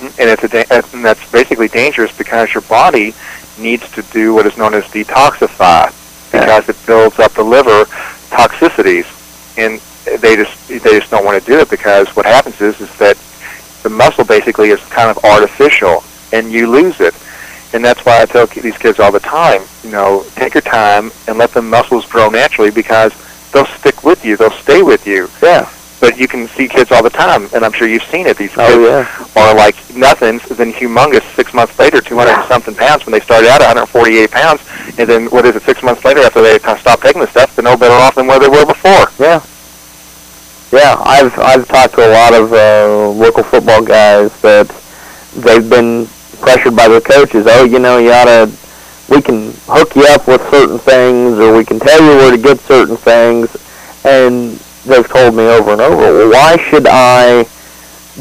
And 0.01 0.29
it's 0.29 0.43
a 0.43 0.73
and 0.73 1.05
that's 1.05 1.31
basically 1.31 1.67
dangerous 1.67 2.15
because 2.17 2.53
your 2.53 2.61
body 2.63 3.13
needs 3.57 3.89
to 3.91 4.01
do 4.13 4.33
what 4.33 4.45
is 4.45 4.57
known 4.57 4.73
as 4.73 4.85
detoxify 4.85 5.93
because 6.31 6.69
it 6.69 6.77
builds 6.85 7.19
up 7.19 7.33
the 7.33 7.43
liver 7.43 7.85
toxicities, 8.29 9.05
and 9.57 9.79
they 10.21 10.35
just 10.35 10.67
they 10.67 10.99
just 10.99 11.11
don't 11.11 11.25
want 11.25 11.41
to 11.43 11.51
do 11.51 11.59
it 11.59 11.69
because 11.69 12.07
what 12.15 12.25
happens 12.25 12.61
is 12.61 12.79
is 12.79 12.97
that 12.97 13.17
the 13.83 13.89
muscle 13.89 14.25
basically 14.25 14.69
is 14.69 14.79
kind 14.85 15.09
of 15.09 15.23
artificial, 15.23 16.03
and 16.31 16.51
you 16.51 16.69
lose 16.69 16.99
it. 16.99 17.15
And 17.71 17.85
that's 17.85 18.03
why 18.03 18.21
I 18.21 18.25
tell 18.25 18.47
these 18.47 18.77
kids 18.77 18.99
all 18.99 19.11
the 19.11 19.19
time, 19.19 19.61
you 19.83 19.91
know, 19.91 20.25
take 20.35 20.55
your 20.55 20.61
time 20.61 21.11
and 21.27 21.37
let 21.37 21.51
the 21.51 21.61
muscles 21.61 22.05
grow 22.07 22.29
naturally 22.29 22.71
because 22.71 23.13
they'll 23.51 23.65
stick 23.65 24.03
with 24.03 24.25
you, 24.25 24.37
they'll 24.37 24.49
stay 24.49 24.81
with 24.81 25.05
you. 25.05 25.29
Yeah. 25.41 25.71
But 25.99 26.17
you 26.17 26.27
can 26.29 26.47
see 26.47 26.67
kids 26.69 26.91
all 26.93 27.03
the 27.03 27.09
time, 27.09 27.49
and 27.53 27.65
I'm 27.65 27.73
sure 27.73 27.87
you've 27.87 28.03
seen 28.03 28.25
it. 28.25 28.37
These 28.37 28.57
Oh, 28.57 28.65
kids 28.67 28.81
yeah. 29.35 29.41
are 29.41 29.53
like 29.53 29.75
nothings, 29.93 30.43
then 30.47 30.71
humongous 30.71 31.23
six 31.35 31.53
months 31.53 31.77
later, 31.77 31.99
200 31.99 32.31
and 32.31 32.47
something 32.47 32.73
pounds 32.73 33.05
when 33.05 33.11
they 33.11 33.19
started 33.19 33.49
out 33.49 33.61
at 33.61 33.67
148 33.75 34.31
pounds, 34.31 34.61
and 34.97 35.09
then 35.09 35.25
what 35.27 35.45
is 35.45 35.55
it, 35.57 35.63
six 35.63 35.83
months 35.83 36.05
later 36.05 36.21
after 36.21 36.41
they 36.41 36.57
kind 36.59 36.75
of 36.77 36.81
stopped 36.81 37.03
taking 37.03 37.19
the 37.21 37.27
stuff, 37.27 37.53
they're 37.55 37.63
no 37.63 37.75
better 37.75 37.93
off 37.93 38.15
than 38.15 38.27
where 38.27 38.39
they 38.39 38.47
were 38.47 38.65
before. 38.65 39.07
Yeah. 39.19 39.41
Yeah, 40.71 40.95
I've 41.03 41.37
I've 41.39 41.67
talked 41.67 41.95
to 41.95 42.07
a 42.07 42.11
lot 42.13 42.33
of 42.33 42.53
uh, 42.53 43.09
local 43.09 43.43
football 43.43 43.81
guys 43.83 44.29
that 44.41 44.67
they've 45.35 45.67
been 45.67 46.07
pressured 46.41 46.75
by 46.75 46.87
their 46.87 47.01
coaches. 47.01 47.45
Oh, 47.49 47.65
you 47.65 47.79
know, 47.79 47.97
you 47.97 48.11
ought 48.11 48.25
to. 48.25 48.51
We 49.09 49.19
can 49.23 49.51
hook 49.65 49.95
you 49.95 50.05
up 50.09 50.27
with 50.27 50.41
certain 50.51 50.77
things, 50.77 51.39
or 51.39 51.57
we 51.57 51.65
can 51.65 51.79
tell 51.79 51.99
you 51.99 52.15
where 52.17 52.31
to 52.31 52.37
get 52.37 52.59
certain 52.59 52.95
things, 52.97 53.49
and 54.05 54.61
they've 54.85 55.07
told 55.07 55.35
me 55.35 55.43
over 55.47 55.71
and 55.71 55.81
over, 55.81 55.97
well, 55.97 56.29
why 56.31 56.57
should 56.57 56.87
I 56.87 57.43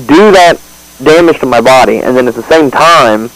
do 0.07 0.31
that 0.33 0.61
damage 1.03 1.41
to 1.41 1.47
my 1.47 1.61
body, 1.61 1.99
and 1.99 2.17
then 2.17 2.29
at 2.29 2.35
the 2.35 2.43
same 2.43 2.71
time, 2.71 3.31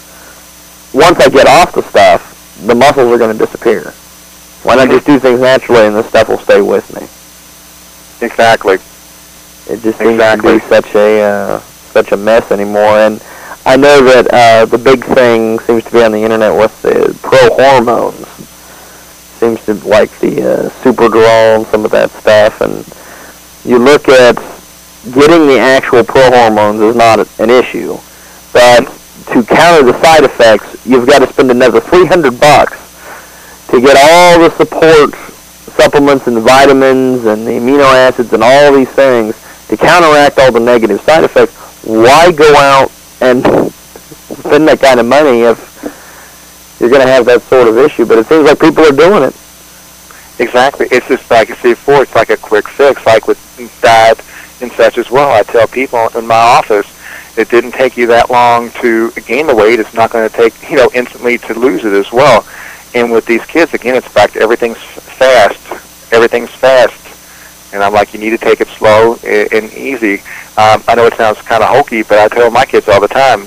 once 0.93 1.19
I 1.21 1.29
get 1.29 1.47
off 1.47 1.73
the 1.73 1.83
stuff, 1.83 2.57
the 2.67 2.75
muscles 2.75 3.13
are 3.13 3.19
going 3.19 3.37
to 3.37 3.45
disappear. 3.45 3.93
Why 4.63 4.77
not 4.77 4.89
just 4.89 5.07
do 5.07 5.19
things 5.19 5.41
naturally, 5.41 5.87
and 5.87 5.97
the 5.97 6.03
stuff 6.05 6.29
will 6.29 6.39
stay 6.39 6.61
with 6.61 6.87
me? 6.95 7.09
Exactly. 8.25 8.75
It 9.69 9.81
just 9.83 10.01
Exactly. 10.01 10.53
seems 10.53 10.63
to 10.63 10.69
be 10.69 10.75
such 10.75 10.95
a 10.95 11.21
uh, 11.23 11.59
such 11.61 12.13
a 12.13 12.17
mess 12.17 12.51
anymore. 12.53 12.99
And 12.99 13.23
I 13.65 13.77
know 13.77 14.03
that 14.05 14.27
uh, 14.33 14.67
the 14.67 14.79
big 14.79 15.05
thing 15.05 15.59
seems 15.61 15.85
to 15.85 15.91
be 15.93 16.03
on 16.03 16.13
the 16.13 16.23
internet 16.23 16.53
with 16.53 16.81
the 16.83 17.17
pro 17.23 17.49
hormones. 17.55 18.27
Seems 19.39 19.65
to 19.67 19.75
like 19.89 20.11
the 20.21 20.43
uh, 20.43 20.69
Superdrol 20.83 21.57
and 21.57 21.67
some 21.67 21.85
of 21.85 21.91
that 21.91 22.11
stuff. 22.11 22.61
And 22.61 22.85
you 23.65 23.79
look 23.79 24.09
at 24.09 24.37
getting 25.15 25.47
the 25.47 25.59
actual 25.59 26.05
pro 26.05 26.31
hormones 26.31 26.81
is 26.81 26.97
not 26.97 27.19
an 27.39 27.51
issue, 27.51 27.97
but 28.53 28.87
to 29.33 29.43
counter 29.43 29.85
the 29.85 29.99
side 30.03 30.25
effects, 30.25 30.85
you've 30.87 31.07
got 31.07 31.21
to 31.21 31.33
spend 31.33 31.51
another 31.51 31.81
300 31.81 32.39
bucks 32.41 32.79
to 33.69 33.81
get 33.81 33.97
all 33.97 34.41
the 34.41 34.51
support 34.51 35.15
supplements 35.73 36.27
and 36.27 36.39
vitamins 36.39 37.25
and 37.25 37.47
the 37.47 37.53
amino 37.53 37.85
acids 37.95 38.33
and 38.33 38.43
all 38.43 38.73
these 38.73 38.91
things 38.91 39.35
to 39.69 39.77
counteract 39.77 40.39
all 40.39 40.53
the 40.53 40.61
negative 40.61 41.01
side 41.01 41.25
effects. 41.25 41.55
Why 41.85 42.31
go 42.31 42.55
out 42.57 42.93
and 43.21 43.43
spend 43.73 44.69
that 44.69 44.81
kind 44.81 45.01
of 45.01 45.07
money 45.07 45.43
if 45.43 46.79
you're 46.79 46.91
going 46.91 47.01
to 47.07 47.11
have 47.11 47.25
that 47.27 47.43
sort 47.43 47.69
of 47.69 47.79
issue? 47.79 48.05
But 48.05 48.19
it 48.19 48.27
seems 48.27 48.45
like 48.45 48.61
people 48.61 48.85
are 48.85 48.93
doing 48.93 49.23
it. 49.23 49.35
Exactly. 50.39 50.87
It's 50.91 51.07
just 51.09 51.31
like 51.31 51.51
I 51.51 51.55
said 51.57 51.71
before, 51.71 52.03
it's 52.03 52.15
like 52.15 52.31
a 52.31 52.37
quick 52.37 52.69
fix, 52.69 53.05
like 53.07 53.29
with 53.29 53.39
diet 53.83 54.21
and 54.61 54.73
such 54.73 54.99
as 54.99 55.11
well. 55.11 55.31
I 55.31 55.43
tell 55.43 55.67
people 55.67 56.09
in 56.17 56.27
my 56.27 56.35
office, 56.35 56.87
it 57.37 57.49
didn't 57.49 57.73
take 57.73 57.97
you 57.97 58.07
that 58.09 58.31
long 58.31 58.71
to 58.83 59.11
gain 59.13 59.47
the 59.47 59.55
weight. 59.55 59.81
It's 59.81 59.95
not 59.95 60.11
going 60.11 60.29
to 60.29 60.35
take, 60.35 60.55
you 60.71 60.77
know, 60.77 60.91
instantly 60.95 61.39
to 61.39 61.55
lose 61.55 61.85
it 61.85 61.93
as 61.93 62.13
well. 62.13 62.47
And 62.95 63.11
with 63.11 63.25
these 63.27 63.45
kids, 63.47 63.73
again, 63.73 63.95
it's 63.95 64.13
back 64.13 64.33
to 64.33 64.41
everything's 64.41 64.79
fast. 64.79 66.13
Everything's 66.13 66.51
fast. 66.51 66.99
And 67.73 67.83
I'm 67.83 67.95
like, 67.95 68.13
you 68.13 68.21
need 68.21 68.31
to 68.31 68.39
take 68.39 68.61
it 68.61 68.69
slow 68.69 69.15
and 69.25 69.73
easy. 69.73 70.21
Um, 70.59 70.85
I 70.87 70.95
know 70.95 71.07
it 71.07 71.15
sounds 71.15 71.41
kind 71.41 71.63
of 71.63 71.71
hokey, 71.71 72.03
but 72.03 72.19
I 72.19 72.29
tell 72.29 72.51
my 72.51 72.67
kids 72.67 72.87
all 72.89 73.01
the 73.01 73.09
time, 73.09 73.47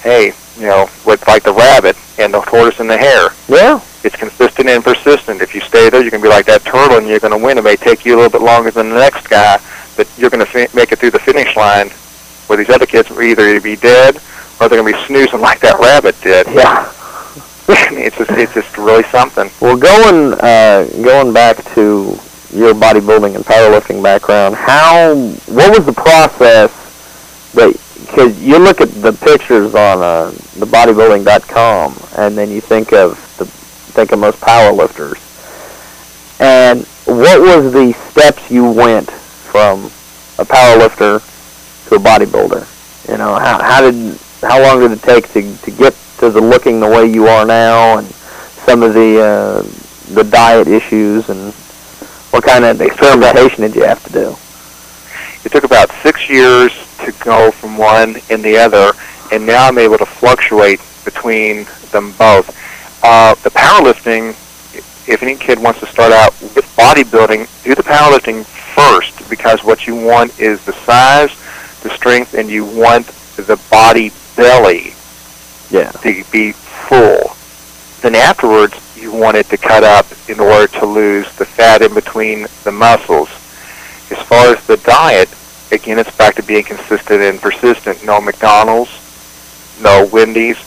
hey, 0.00 0.32
you 0.56 0.66
know, 0.66 0.88
with 1.04 1.26
like 1.28 1.42
the 1.42 1.52
rabbit 1.52 1.96
and 2.18 2.32
the 2.32 2.40
tortoise 2.40 2.80
and 2.80 2.88
the 2.88 2.96
hare. 2.96 3.28
Yeah. 3.48 3.80
It's 4.06 4.14
consistent 4.14 4.68
and 4.68 4.84
persistent. 4.84 5.42
If 5.42 5.52
you 5.52 5.60
stay 5.60 5.90
there, 5.90 6.00
you 6.00 6.12
can 6.12 6.22
be 6.22 6.28
like 6.28 6.46
that 6.46 6.62
turtle, 6.62 6.96
and 6.96 7.08
you're 7.08 7.18
going 7.18 7.36
to 7.36 7.44
win. 7.44 7.58
It 7.58 7.64
may 7.64 7.74
take 7.74 8.04
you 8.04 8.14
a 8.14 8.16
little 8.16 8.30
bit 8.30 8.40
longer 8.40 8.70
than 8.70 8.90
the 8.90 9.00
next 9.00 9.26
guy, 9.26 9.58
but 9.96 10.08
you're 10.16 10.30
going 10.30 10.46
to 10.46 10.50
fi- 10.50 10.68
make 10.76 10.92
it 10.92 11.00
through 11.00 11.10
the 11.10 11.18
finish 11.18 11.56
line. 11.56 11.90
Where 12.46 12.56
these 12.56 12.70
other 12.70 12.86
kids 12.86 13.10
will 13.10 13.22
either 13.22 13.60
be 13.60 13.74
dead 13.74 14.18
or 14.60 14.68
they're 14.68 14.80
going 14.80 14.92
to 14.92 14.96
be 14.96 15.06
snoozing 15.06 15.40
like 15.40 15.58
that 15.60 15.80
rabbit 15.80 16.14
did. 16.22 16.46
Yeah. 16.46 16.92
it's 17.68 18.16
just 18.16 18.30
it's 18.30 18.54
just 18.54 18.78
really 18.78 19.02
something. 19.04 19.50
Well, 19.60 19.76
going 19.76 20.34
uh, 20.34 20.86
going 21.02 21.32
back 21.32 21.56
to 21.74 22.16
your 22.54 22.74
bodybuilding 22.74 23.34
and 23.34 23.44
powerlifting 23.44 24.04
background, 24.04 24.54
how 24.54 25.16
what 25.46 25.76
was 25.76 25.84
the 25.84 25.92
process 25.92 26.70
that 27.54 27.74
because 28.06 28.40
you 28.40 28.58
look 28.58 28.80
at 28.80 28.90
the 29.02 29.12
pictures 29.12 29.74
on 29.74 30.00
uh, 30.00 30.30
the 30.60 30.66
bodybuilding.com 30.66 31.96
and 32.18 32.38
then 32.38 32.50
you 32.50 32.60
think 32.60 32.92
of 32.92 33.25
think 33.96 34.12
of 34.12 34.18
most 34.18 34.38
powerlifters, 34.40 35.18
and 36.38 36.84
what 37.06 37.40
was 37.40 37.72
the 37.72 37.92
steps 38.10 38.50
you 38.50 38.70
went 38.70 39.10
from 39.10 39.86
a 40.38 40.44
powerlifter 40.44 41.24
to 41.88 41.94
a 41.94 41.98
bodybuilder? 41.98 43.08
You 43.08 43.16
know, 43.16 43.34
how 43.36 43.62
how 43.62 43.80
did 43.80 44.18
how 44.42 44.62
long 44.62 44.80
did 44.80 44.92
it 44.92 45.02
take 45.02 45.32
to 45.32 45.56
to 45.64 45.70
get 45.70 45.96
to 46.18 46.30
the 46.30 46.40
looking 46.40 46.78
the 46.78 46.86
way 46.86 47.06
you 47.06 47.26
are 47.26 47.46
now, 47.46 47.98
and 47.98 48.06
some 48.66 48.82
of 48.82 48.92
the 48.92 49.20
uh, 49.20 49.62
the 50.12 50.24
diet 50.24 50.68
issues, 50.68 51.28
and 51.30 51.54
what 52.32 52.44
kind 52.44 52.64
of 52.64 52.80
experimentation 52.80 53.62
did 53.62 53.74
you 53.74 53.84
have 53.84 54.04
to 54.04 54.12
do? 54.12 54.36
It 55.44 55.52
took 55.52 55.64
about 55.64 55.90
six 56.02 56.28
years 56.28 56.72
to 57.04 57.12
go 57.24 57.50
from 57.50 57.78
one 57.78 58.16
and 58.28 58.42
the 58.42 58.58
other, 58.58 58.92
and 59.32 59.46
now 59.46 59.68
I'm 59.68 59.78
able 59.78 59.98
to 59.98 60.06
fluctuate 60.06 60.80
between 61.04 61.66
them 61.92 62.12
both. 62.18 62.50
Uh, 63.08 63.36
the 63.44 63.50
powerlifting, 63.50 64.30
if 65.08 65.22
any 65.22 65.36
kid 65.36 65.60
wants 65.60 65.78
to 65.78 65.86
start 65.86 66.10
out 66.10 66.32
with 66.56 66.64
bodybuilding, 66.76 67.46
do 67.62 67.72
the 67.72 67.82
powerlifting 67.84 68.44
first 68.44 69.30
because 69.30 69.62
what 69.62 69.86
you 69.86 69.94
want 69.94 70.36
is 70.40 70.64
the 70.64 70.72
size, 70.72 71.30
the 71.84 71.90
strength, 71.90 72.34
and 72.34 72.50
you 72.50 72.64
want 72.64 73.06
the 73.36 73.62
body 73.70 74.10
belly 74.34 74.92
yeah. 75.70 75.92
to 75.92 76.24
be 76.32 76.50
full. 76.50 77.30
Then 78.02 78.16
afterwards, 78.16 78.74
you 78.96 79.12
want 79.12 79.36
it 79.36 79.46
to 79.50 79.56
cut 79.56 79.84
up 79.84 80.06
in 80.28 80.40
order 80.40 80.66
to 80.80 80.84
lose 80.84 81.32
the 81.36 81.46
fat 81.46 81.82
in 81.82 81.94
between 81.94 82.48
the 82.64 82.72
muscles. 82.72 83.28
As 84.10 84.18
far 84.26 84.52
as 84.52 84.66
the 84.66 84.78
diet, 84.78 85.28
again, 85.70 86.00
it's 86.00 86.14
back 86.16 86.34
to 86.34 86.42
being 86.42 86.64
consistent 86.64 87.20
and 87.20 87.40
persistent. 87.40 88.04
No 88.04 88.20
McDonald's, 88.20 88.90
no 89.80 90.08
Wendy's, 90.12 90.58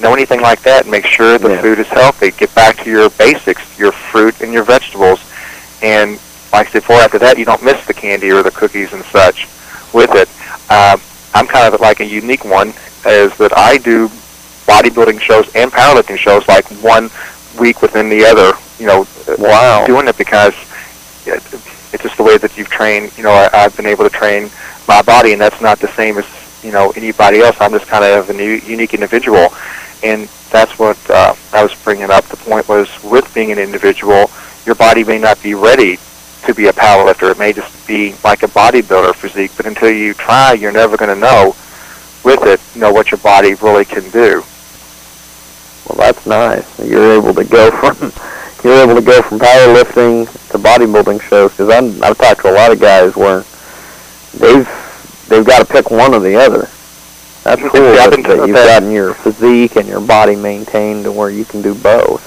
no 0.00 0.12
anything 0.12 0.40
like 0.40 0.62
that. 0.62 0.86
Make 0.86 1.06
sure 1.06 1.38
the 1.38 1.50
Yeah. 1.54 1.60
food 1.62 1.78
is 1.78 1.86
healthy. 1.88 2.30
Get 2.30 2.54
back 2.54 2.76
to 2.84 2.90
your 2.90 3.08
basics, 3.10 3.62
your 3.78 3.92
fruit 3.92 4.40
and 4.40 4.52
your 4.52 4.62
vegetables. 4.64 5.20
And 5.82 6.18
like 6.52 6.68
I 6.68 6.70
said 6.70 6.82
before, 6.82 6.96
after 6.96 7.18
that, 7.20 7.38
you 7.38 7.44
don't 7.44 7.62
miss 7.62 7.84
the 7.86 7.94
candy 7.94 8.30
or 8.30 8.42
the 8.42 8.50
cookies 8.50 8.92
and 8.92 9.04
such 9.06 9.46
with 9.92 10.14
it. 10.14 10.28
Um, 10.70 11.00
I'm 11.34 11.46
kind 11.46 11.72
of 11.72 11.80
like 11.80 12.00
a 12.00 12.04
unique 12.04 12.44
one, 12.44 12.72
is 13.06 13.34
that 13.36 13.56
I 13.56 13.78
do 13.78 14.08
bodybuilding 14.66 15.20
shows 15.20 15.48
and 15.54 15.70
powerlifting 15.72 16.18
shows 16.18 16.46
like 16.48 16.64
one 16.82 17.10
week 17.58 17.82
within 17.82 18.08
the 18.08 18.24
other. 18.24 18.52
You 18.78 18.86
know, 18.86 19.06
Wow. 19.38 19.86
doing 19.86 20.06
it 20.08 20.16
because 20.18 20.54
it, 21.26 21.42
it's 21.92 22.02
just 22.02 22.16
the 22.16 22.22
way 22.22 22.36
that 22.38 22.56
you've 22.58 22.68
trained. 22.70 23.12
You 23.16 23.22
know, 23.24 23.30
I, 23.30 23.48
I've 23.52 23.76
been 23.76 23.86
able 23.86 24.04
to 24.04 24.10
train 24.10 24.50
my 24.88 25.02
body, 25.02 25.32
and 25.32 25.40
that's 25.40 25.60
not 25.60 25.78
the 25.78 25.88
same 25.88 26.18
as 26.18 26.24
you 26.62 26.72
know 26.72 26.92
anybody 26.96 27.40
else. 27.40 27.56
I'm 27.60 27.72
just 27.72 27.86
kind 27.86 28.04
of 28.04 28.28
a 28.30 28.32
new, 28.32 28.60
unique 28.66 28.92
individual, 28.94 29.52
and 30.02 30.28
that's 30.50 30.78
what 30.78 30.98
uh, 31.10 31.34
I 31.52 31.62
was 31.62 31.74
bringing 31.82 32.10
up. 32.10 32.24
The 32.24 32.36
point 32.36 32.68
was 32.68 32.88
with 33.02 33.32
being 33.34 33.52
an 33.52 33.58
individual, 33.58 34.30
your 34.64 34.74
body 34.74 35.04
may 35.04 35.18
not 35.18 35.42
be 35.42 35.54
ready 35.54 35.98
to 36.44 36.54
be 36.54 36.66
a 36.66 36.72
powerlifter. 36.72 37.30
It 37.30 37.38
may 37.38 37.52
just 37.52 37.86
be 37.86 38.14
like 38.24 38.42
a 38.42 38.48
bodybuilder 38.48 39.14
physique, 39.14 39.52
but 39.56 39.66
until 39.66 39.90
you 39.90 40.14
try, 40.14 40.52
you're 40.52 40.72
never 40.72 40.96
going 40.96 41.14
to 41.14 41.20
know 41.20 41.54
with 42.24 42.42
it, 42.42 42.60
know, 42.78 42.92
what 42.92 43.10
your 43.10 43.18
body 43.18 43.54
really 43.54 43.84
can 43.84 44.08
do. 44.10 44.42
Well, 45.88 45.98
that's 45.98 46.26
nice. 46.26 46.78
You're 46.84 47.12
able 47.12 47.34
to 47.34 47.44
go 47.44 47.70
from 47.92 48.12
you're 48.64 48.82
able 48.82 48.96
to 48.96 49.02
go 49.02 49.22
from 49.22 49.38
powerlifting 49.38 50.26
to 50.50 50.58
bodybuilding 50.58 51.22
shows 51.22 51.52
because 51.52 51.70
I've 52.02 52.18
talked 52.18 52.40
to 52.40 52.50
a 52.50 52.54
lot 52.54 52.72
of 52.72 52.80
guys 52.80 53.14
where 53.14 53.44
they've 54.34 54.68
they've 55.28 55.44
got 55.44 55.64
to 55.64 55.72
pick 55.72 55.90
one 55.90 56.14
or 56.14 56.20
the 56.20 56.34
other. 56.34 56.68
That's 57.46 57.62
cool 57.62 57.70
that, 57.70 58.10
that 58.10 58.46
you've 58.48 58.56
that. 58.56 58.80
gotten 58.80 58.90
your 58.90 59.14
physique 59.14 59.76
and 59.76 59.86
your 59.86 60.00
body 60.00 60.34
maintained 60.34 61.04
to 61.04 61.12
where 61.12 61.30
you 61.30 61.44
can 61.44 61.62
do 61.62 61.76
both. 61.76 62.18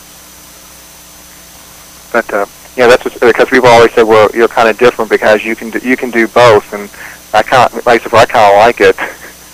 But 2.14 2.34
uh, 2.34 2.46
yeah, 2.78 2.88
that's 2.88 3.04
just, 3.04 3.20
because 3.20 3.50
people 3.50 3.68
always 3.68 3.92
say, 3.92 4.04
well, 4.04 4.30
you're 4.34 4.48
kind 4.48 4.70
of 4.70 4.78
different 4.78 5.12
because 5.12 5.44
you 5.44 5.58
can 5.58 5.72
do, 5.72 5.80
you 5.80 5.98
can 5.98 6.10
do 6.10 6.26
both, 6.30 6.72
and 6.74 6.90
I 7.34 7.44
kind 7.44 7.70
of 7.70 7.86
like 7.86 8.00
I 8.00 8.04
said, 8.10 8.14
I 8.14 8.26
kind 8.26 8.54
of 8.54 8.60
like 8.60 8.80
it. 8.80 8.96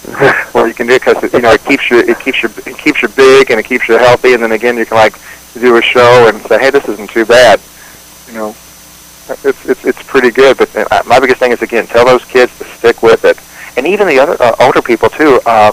well, 0.54 0.68
you 0.68 0.76
can 0.76 0.86
do 0.86 0.94
it 0.94 1.04
because 1.04 1.34
you 1.34 1.42
know 1.42 1.52
it 1.52 1.64
keeps 1.66 1.90
you 1.90 1.98
it 1.98 2.20
keeps 2.20 2.44
you 2.44 2.50
it 2.68 2.78
keeps 2.78 3.02
you 3.02 3.08
big 3.10 3.50
and 3.50 3.60
it 3.60 3.66
keeps 3.66 3.90
you 3.90 3.98
healthy, 3.98 4.36
and 4.36 4.44
then 4.44 4.52
again 4.52 4.78
you 4.78 4.86
can 4.86 4.98
like 4.98 5.16
do 5.56 5.78
a 5.78 5.82
show 5.82 6.30
and 6.30 6.40
say, 6.44 6.60
hey, 6.60 6.70
this 6.70 6.88
isn't 6.88 7.10
too 7.10 7.26
bad. 7.26 7.60
You 8.28 8.34
know, 8.34 8.50
it's 9.44 9.66
it's 9.66 9.84
it's 9.84 10.04
pretty 10.04 10.30
good. 10.30 10.58
But 10.58 10.76
uh, 10.76 11.02
my 11.08 11.20
biggest 11.20 11.40
thing 11.40 11.52
is 11.52 11.64
again, 11.64 11.88
tell 11.88 12.06
those 12.06 12.24
kids 12.26 12.56
to 12.60 12.66
stick 12.66 13.02
with 13.02 13.26
it, 13.26 13.40
and 13.78 13.86
even 13.88 14.08
the 14.08 14.20
other 14.20 14.38
uh, 14.42 14.56
older 14.60 14.82
people 14.82 15.10
too. 15.10 15.40
Uh, 15.46 15.72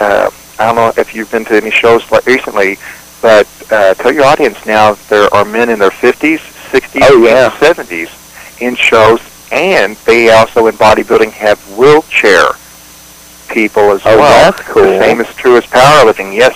uh, 0.00 0.30
I 0.58 0.66
don't 0.66 0.76
know 0.76 0.92
if 1.00 1.14
you've 1.14 1.30
been 1.30 1.44
to 1.46 1.54
any 1.56 1.70
shows 1.70 2.10
like 2.10 2.26
recently, 2.26 2.78
but 3.22 3.46
uh, 3.70 3.94
tell 3.94 4.12
your 4.12 4.24
audience 4.24 4.64
now 4.66 4.94
there 5.08 5.32
are 5.34 5.44
men 5.44 5.68
in 5.68 5.78
their 5.78 5.90
50s, 5.90 6.38
60s, 6.70 7.00
Oh, 7.04 7.22
yeah. 7.24 7.46
and 7.46 7.52
70s 7.54 8.60
in 8.60 8.74
shows, 8.74 9.20
and 9.52 9.96
they 9.98 10.30
also 10.30 10.66
in 10.66 10.74
bodybuilding 10.74 11.30
have 11.32 11.58
wheelchair 11.78 12.44
people 13.48 13.92
as 13.92 14.02
Oh, 14.04 14.18
well. 14.18 14.50
that's 14.52 14.62
cool. 14.68 14.82
The 14.82 14.98
same 15.00 15.20
is 15.20 15.34
true 15.36 15.56
as 15.56 15.64
powerlifting. 15.64 16.34
Yes, 16.34 16.54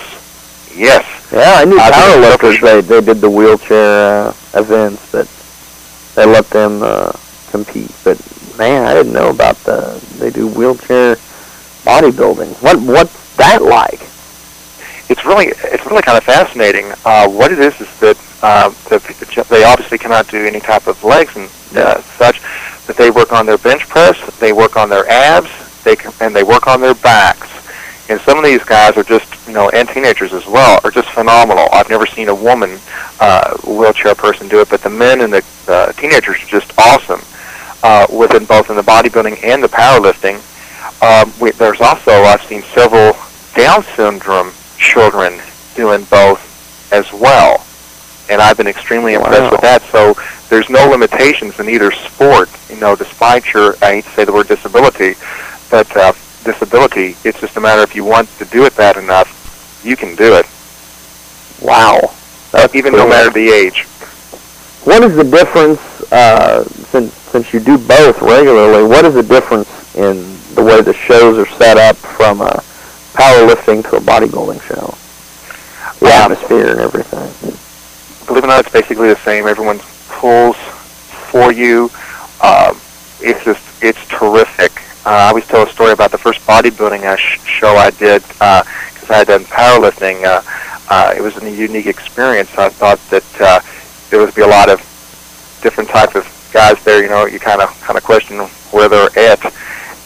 yes. 0.77 1.05
Yeah, 1.33 1.55
I 1.59 1.65
knew 1.65 1.77
been 1.77 1.93
powerlifters 1.93 2.61
they 2.61 2.81
they 2.83 3.01
did 3.01 3.21
the 3.21 3.31
wheelchair 3.31 4.27
uh, 4.29 4.35
events 4.55 5.11
that 5.13 5.27
they 6.15 6.27
let 6.27 6.47
them 6.51 6.83
uh, 6.83 7.13
compete. 7.51 7.91
But 8.05 8.21
man, 8.59 8.85
I 8.87 8.93
didn't 8.95 9.13
know 9.15 9.31
about 9.31 9.57
the 9.65 9.99
they 10.23 10.31
do 10.31 10.47
wheelchair 10.49 11.17
bodybuilding. 11.85 12.63
What 12.63 12.81
what's 12.81 13.37
that 13.37 13.63
like? 13.63 14.01
it's 15.13 15.27
really 15.27 15.49
it's 15.49 15.85
really 15.87 16.03
kind 16.03 16.17
of 16.17 16.25
fascinating. 16.25 16.91
Uh, 17.05 17.29
what 17.29 17.53
it 17.53 17.59
is 17.59 17.79
is 17.81 18.01
that 18.01 18.17
uh, 18.43 18.71
the, 18.89 19.47
they 19.51 19.63
obviously 19.63 19.99
cannot 19.99 20.27
do 20.29 20.39
any 20.45 20.59
type 20.59 20.87
of 20.87 21.03
legs 21.05 21.37
and 21.37 21.49
uh, 21.77 22.01
such, 22.01 22.41
but 22.87 22.97
they 22.97 23.11
work 23.11 23.31
on 23.31 23.45
their 23.45 23.59
bench 23.59 23.87
press, 23.89 24.19
they 24.39 24.53
work 24.53 24.77
on 24.77 24.89
their 24.89 25.07
abs, 25.09 25.51
they 25.85 25.97
can, 25.97 26.13
and 26.21 26.35
they 26.35 26.43
work 26.43 26.67
on 26.67 26.81
their 26.81 26.95
backs. 26.95 27.51
And 28.09 28.21
some 28.23 28.39
of 28.39 28.45
these 28.45 28.65
guys 28.65 28.97
are 28.97 29.05
just 29.05 29.47
you 29.47 29.53
know, 29.53 29.69
and 29.71 29.89
teenagers 29.89 30.33
as 30.33 30.47
well, 30.47 30.81
are 30.83 30.91
just 30.91 31.09
phenomenal. 31.11 31.69
I've 31.73 31.91
never 31.91 32.07
seen 32.07 32.29
a 32.29 32.35
woman 32.35 32.79
uh, 33.21 33.57
wheelchair 33.67 34.15
person 34.15 34.49
do 34.49 34.61
it, 34.61 34.71
but 34.71 34.81
the 34.81 34.91
men 34.91 35.21
and 35.21 35.33
the 35.33 35.45
uh, 35.69 35.93
teenagers 35.93 36.43
are 36.43 36.47
just 36.47 36.73
awesome 36.79 37.21
uh, 37.83 38.07
within 38.13 38.45
both 38.45 38.71
in 38.71 38.77
the 38.77 38.83
bodybuilding 38.83 39.43
and 39.45 39.63
the 39.63 39.69
powerlifting. 39.69 40.41
Um, 41.03 41.33
we, 41.41 41.51
there's 41.53 41.81
also 41.81 42.11
I've 42.11 42.43
seen 42.43 42.63
several 42.63 43.17
Down 43.55 43.83
syndrome 43.97 44.53
children 44.79 45.41
doing 45.75 46.05
both 46.05 46.41
as 46.93 47.13
well, 47.13 47.65
and 48.31 48.41
I've 48.41 48.57
been 48.57 48.67
extremely 48.67 49.15
impressed 49.15 49.43
Wow. 49.43 49.51
with 49.51 49.61
that. 49.63 49.83
So 49.83 50.15
there's 50.49 50.69
no 50.71 50.89
limitations 50.89 51.59
in 51.61 51.69
either 51.69 51.91
sport, 51.93 52.49
you 52.71 52.77
know, 52.77 52.95
despite 52.97 53.53
your 53.53 53.75
I 53.83 53.97
hate 53.97 54.05
to 54.05 54.11
say 54.11 54.25
the 54.25 54.33
word 54.33 54.49
disability, 54.49 55.15
but 55.71 55.95
uh, 55.97 56.13
disability. 56.45 57.17
It's 57.25 57.41
just 57.41 57.57
a 57.57 57.61
matter 57.61 57.83
if 57.83 57.95
you 57.97 58.05
want 58.05 58.29
to 58.39 58.45
do 58.47 58.65
it 58.65 58.77
bad 58.77 58.97
enough, 58.97 59.81
you 59.85 59.97
can 59.97 60.15
do 60.15 60.35
it. 60.35 60.47
Wow. 61.61 62.13
even 62.75 62.93
no 62.93 63.09
matter 63.09 63.31
the 63.31 63.49
age. 63.49 63.85
What 64.85 65.03
is 65.05 65.15
the 65.15 65.25
difference 65.25 65.81
uh, 66.13 66.65
since 66.65 67.15
since 67.33 67.53
you 67.53 67.61
do 67.61 67.79
both 67.79 68.21
regularly? 68.23 68.85
What 68.87 69.05
is 69.07 69.15
the 69.15 69.23
difference 69.23 69.69
in 69.97 70.17
the 70.55 70.63
way 70.63 70.81
the 70.83 70.93
shows 70.93 71.39
are 71.39 71.47
set 71.57 71.79
up 71.79 71.97
from 71.97 72.43
a 72.43 72.63
powerlifting 73.15 73.83
to 73.91 73.97
a 73.97 74.01
bodybuilding 74.01 74.61
show? 74.63 74.95
The 76.01 76.09
Yeah. 76.09 76.25
atmosphere 76.25 76.69
and 76.69 76.81
everything. 76.81 77.31
believe 78.27 78.45
it 78.45 78.47
or 78.47 78.49
not, 78.49 78.61
it's 78.61 78.71
basically 78.73 79.09
the 79.09 79.17
same. 79.25 79.47
Everyone 79.49 79.81
pulls 80.09 80.57
for 81.31 81.53
you. 81.53 81.91
Um, 82.41 82.77
it's 83.21 83.43
just, 83.45 83.61
it's 83.83 83.99
terrific. 84.07 84.73
Uh, 85.05 85.11
I 85.11 85.29
always 85.29 85.47
tell 85.47 85.63
a 85.63 85.69
story 85.69 85.91
about 85.93 86.13
the 86.13 86.19
first 86.19 86.41
bodybuilding 86.47 87.03
uh, 87.03 87.17
sh- 87.17 87.41
show 87.45 87.75
I 87.77 87.91
did 87.91 88.23
because 88.23 89.11
I 89.11 89.17
had 89.19 89.27
done 89.27 89.45
powerlifting. 89.45 90.25
Uh, 90.25 90.41
uh, 90.89 91.15
it 91.17 91.21
was 91.21 91.37
a 91.43 91.51
unique 91.51 91.87
experience. 91.87 92.51
I 92.57 92.69
thought 92.69 93.01
that 93.11 93.25
uh, 93.41 93.61
there 94.11 94.21
would 94.21 94.35
be 94.35 94.43
a 94.43 94.47
lot 94.47 94.69
of 94.71 94.79
different 95.63 95.91
types 95.91 96.15
of 96.15 96.25
guys 96.53 96.83
there. 96.85 97.03
You 97.03 97.09
know, 97.09 97.27
you 97.27 97.41
kind 97.41 97.61
of 97.61 97.69
kind 97.81 97.97
of 97.97 98.05
question 98.05 98.39
where 98.71 98.89
they're 98.89 99.19
at, 99.19 99.55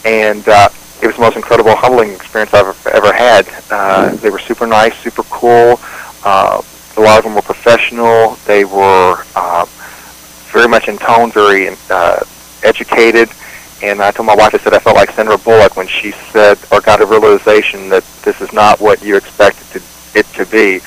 and 0.05 0.47
uh, 0.47 0.69
it 1.01 1.07
was 1.07 1.15
the 1.15 1.21
most 1.21 1.35
incredible, 1.35 1.75
humbling 1.75 2.11
experience 2.11 2.53
I've 2.53 2.87
ever, 2.87 3.13
had. 3.13 3.47
Uh, 3.69 4.15
they 4.15 4.29
were 4.29 4.39
super 4.39 4.65
nice, 4.65 4.97
super 4.97 5.23
cool. 5.23 5.79
Uh, 6.23 6.61
a 6.97 7.01
lot 7.01 7.19
of 7.19 7.23
them 7.23 7.35
were 7.35 7.41
professional. 7.41 8.35
They 8.45 8.65
were 8.65 9.23
uh, 9.35 9.65
very 10.51 10.67
much 10.67 10.87
in 10.87 10.97
tone, 10.97 11.31
very 11.31 11.69
uh, 11.89 12.19
educated. 12.63 13.29
And 13.83 14.01
I 14.01 14.09
told 14.09 14.25
my 14.25 14.35
wife, 14.35 14.55
I 14.55 14.57
said 14.57 14.73
I 14.73 14.79
felt 14.79 14.95
like 14.95 15.11
Sandra 15.11 15.37
Bullock 15.37 15.77
when 15.77 15.87
she 15.87 16.11
said, 16.31 16.57
or 16.71 16.81
got 16.81 16.99
a 16.99 17.05
realization 17.05 17.89
that 17.89 18.03
this 18.23 18.41
is 18.41 18.51
not 18.51 18.81
what 18.81 19.03
you 19.03 19.15
expected 19.15 19.81
to, 19.81 20.19
it 20.19 20.25
to 20.33 20.45
be. 20.47 20.79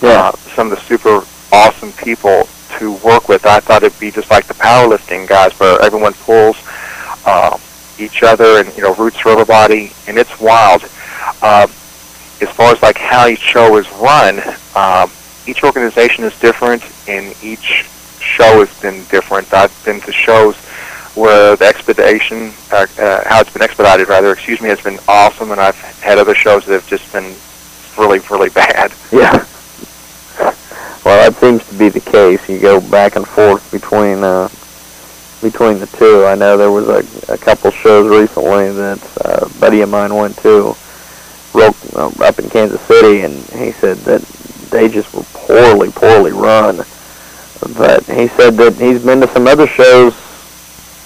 Yeah. 0.00 0.28
Uh, 0.28 0.32
some 0.54 0.70
of 0.70 0.78
the 0.78 0.84
super 0.84 1.26
awesome 1.50 1.92
people 1.92 2.44
to 2.78 2.92
work 3.04 3.28
with. 3.28 3.46
I 3.46 3.60
thought 3.60 3.82
it'd 3.82 3.98
be 4.00 4.10
just 4.10 4.30
like 4.30 4.46
the 4.46 4.54
powerlifting 4.54 5.26
guys, 5.26 5.52
where 5.58 5.80
everyone 5.80 6.12
pulls 6.14 6.56
uh, 7.24 7.58
each 7.98 8.22
other 8.22 8.60
and 8.60 8.74
you 8.76 8.82
know 8.82 8.94
roots 8.94 9.18
for 9.18 9.30
everybody, 9.30 9.92
and 10.06 10.18
it's 10.18 10.40
wild. 10.40 10.82
Uh, 11.42 11.66
as 12.40 12.50
far 12.50 12.72
as 12.72 12.82
like 12.82 12.98
how 12.98 13.26
each 13.26 13.40
show 13.40 13.76
is 13.76 13.90
run, 13.92 14.40
uh, 14.74 15.06
each 15.46 15.62
organization 15.62 16.24
is 16.24 16.38
different, 16.40 16.82
and 17.08 17.34
each 17.42 17.86
show 18.20 18.64
has 18.64 18.80
been 18.80 19.04
different. 19.04 19.52
I've 19.52 19.84
been 19.84 20.00
to 20.02 20.12
shows 20.12 20.56
where 21.16 21.56
the 21.56 21.64
expedition, 21.64 22.52
uh, 22.70 22.86
uh, 22.98 23.22
how 23.26 23.40
it's 23.40 23.52
been 23.52 23.62
expedited, 23.62 24.08
rather, 24.08 24.32
excuse 24.32 24.60
me, 24.60 24.68
has 24.68 24.80
been 24.82 24.98
awesome, 25.08 25.50
and 25.50 25.60
I've 25.60 25.80
had 26.00 26.18
other 26.18 26.34
shows 26.34 26.66
that 26.66 26.74
have 26.74 26.86
just 26.86 27.10
been 27.12 27.34
really, 27.98 28.18
really 28.30 28.50
bad. 28.54 28.92
Yeah. 29.10 29.46
Well, 31.04 31.30
that 31.30 31.38
seems 31.38 31.66
to 31.68 31.74
be 31.78 31.88
the 31.88 32.00
case. 32.00 32.48
You 32.48 32.58
go 32.58 32.80
back 32.80 33.16
and 33.16 33.26
forth 33.26 33.70
between 33.70 34.24
uh, 34.24 34.48
between 35.42 35.78
the 35.78 35.86
two. 35.86 36.24
I 36.24 36.34
know 36.34 36.56
there 36.56 36.70
was 36.72 36.88
a, 36.88 37.32
a 37.32 37.38
couple 37.38 37.70
shows 37.70 38.08
recently 38.08 38.72
that 38.72 39.18
uh, 39.24 39.46
a 39.46 39.60
buddy 39.60 39.82
of 39.82 39.88
mine 39.90 40.14
went 40.14 40.36
to, 40.38 40.74
real, 41.54 41.74
uh, 41.94 42.10
up 42.20 42.38
in 42.38 42.50
Kansas 42.50 42.80
City, 42.82 43.22
and 43.22 43.34
he 43.34 43.70
said 43.72 43.98
that 43.98 44.22
they 44.70 44.88
just 44.88 45.14
were 45.14 45.22
poorly, 45.32 45.90
poorly 45.90 46.32
run. 46.32 46.78
But 47.76 48.04
he 48.04 48.28
said 48.28 48.54
that 48.54 48.74
he's 48.74 49.04
been 49.04 49.20
to 49.20 49.28
some 49.28 49.46
other 49.46 49.66
shows 49.66 50.14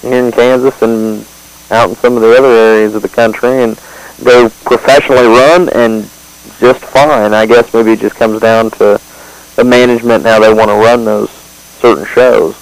here 0.01 0.25
in 0.25 0.31
Kansas 0.31 0.81
and 0.81 1.25
out 1.69 1.89
in 1.89 1.95
some 1.95 2.15
of 2.15 2.21
the 2.21 2.35
other 2.37 2.49
areas 2.49 2.95
of 2.95 3.01
the 3.01 3.09
country, 3.09 3.63
and 3.63 3.75
they're 4.19 4.49
professionally 4.49 5.27
run 5.27 5.69
and 5.69 6.03
just 6.59 6.83
fine. 6.85 7.33
I 7.33 7.45
guess 7.45 7.73
maybe 7.73 7.93
it 7.93 7.99
just 7.99 8.15
comes 8.15 8.39
down 8.39 8.71
to 8.71 8.99
the 9.55 9.63
management 9.63 10.25
and 10.25 10.27
how 10.27 10.39
they 10.39 10.53
want 10.53 10.69
to 10.69 10.75
run 10.75 11.05
those 11.05 11.29
certain 11.29 12.05
shows. 12.05 12.55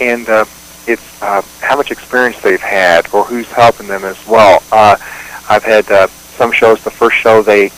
and 0.00 0.28
uh, 0.28 0.44
it's 0.86 1.22
uh, 1.22 1.42
how 1.60 1.76
much 1.76 1.90
experience 1.90 2.40
they've 2.42 2.60
had 2.60 3.06
or 3.12 3.24
who's 3.24 3.46
helping 3.48 3.86
them 3.86 4.04
as 4.04 4.18
well. 4.26 4.62
Uh, 4.72 4.96
I've 5.48 5.64
had 5.64 5.90
uh, 5.90 6.06
some 6.08 6.52
shows. 6.52 6.82
The 6.82 6.90
first 6.90 7.16
show 7.16 7.42
they 7.42 7.70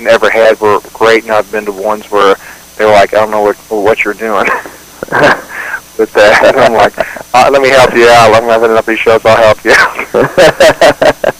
never 0.00 0.30
had 0.30 0.58
were 0.60 0.80
great, 0.92 1.24
and 1.24 1.32
I've 1.32 1.50
been 1.52 1.64
to 1.66 1.72
ones 1.72 2.10
where 2.10 2.36
they 2.76 2.84
were 2.84 2.92
like, 2.92 3.14
"I 3.14 3.18
don't 3.18 3.30
know 3.30 3.42
what 3.42 3.56
what 3.68 4.04
you're 4.04 4.14
doing." 4.14 4.46
With 5.98 6.12
that, 6.12 6.44
and 6.44 6.58
I'm 6.60 6.72
like, 6.74 6.92
uh, 7.34 7.48
"Let 7.50 7.62
me 7.62 7.70
help 7.70 7.94
you 7.94 8.06
out. 8.08 8.34
I'm 8.34 8.44
having 8.44 8.70
enough 8.70 8.80
of 8.80 8.86
these 8.86 8.98
shows. 8.98 9.24
I'll 9.24 9.36
help 9.36 9.64
you." 9.64 9.72
out. 9.72 11.34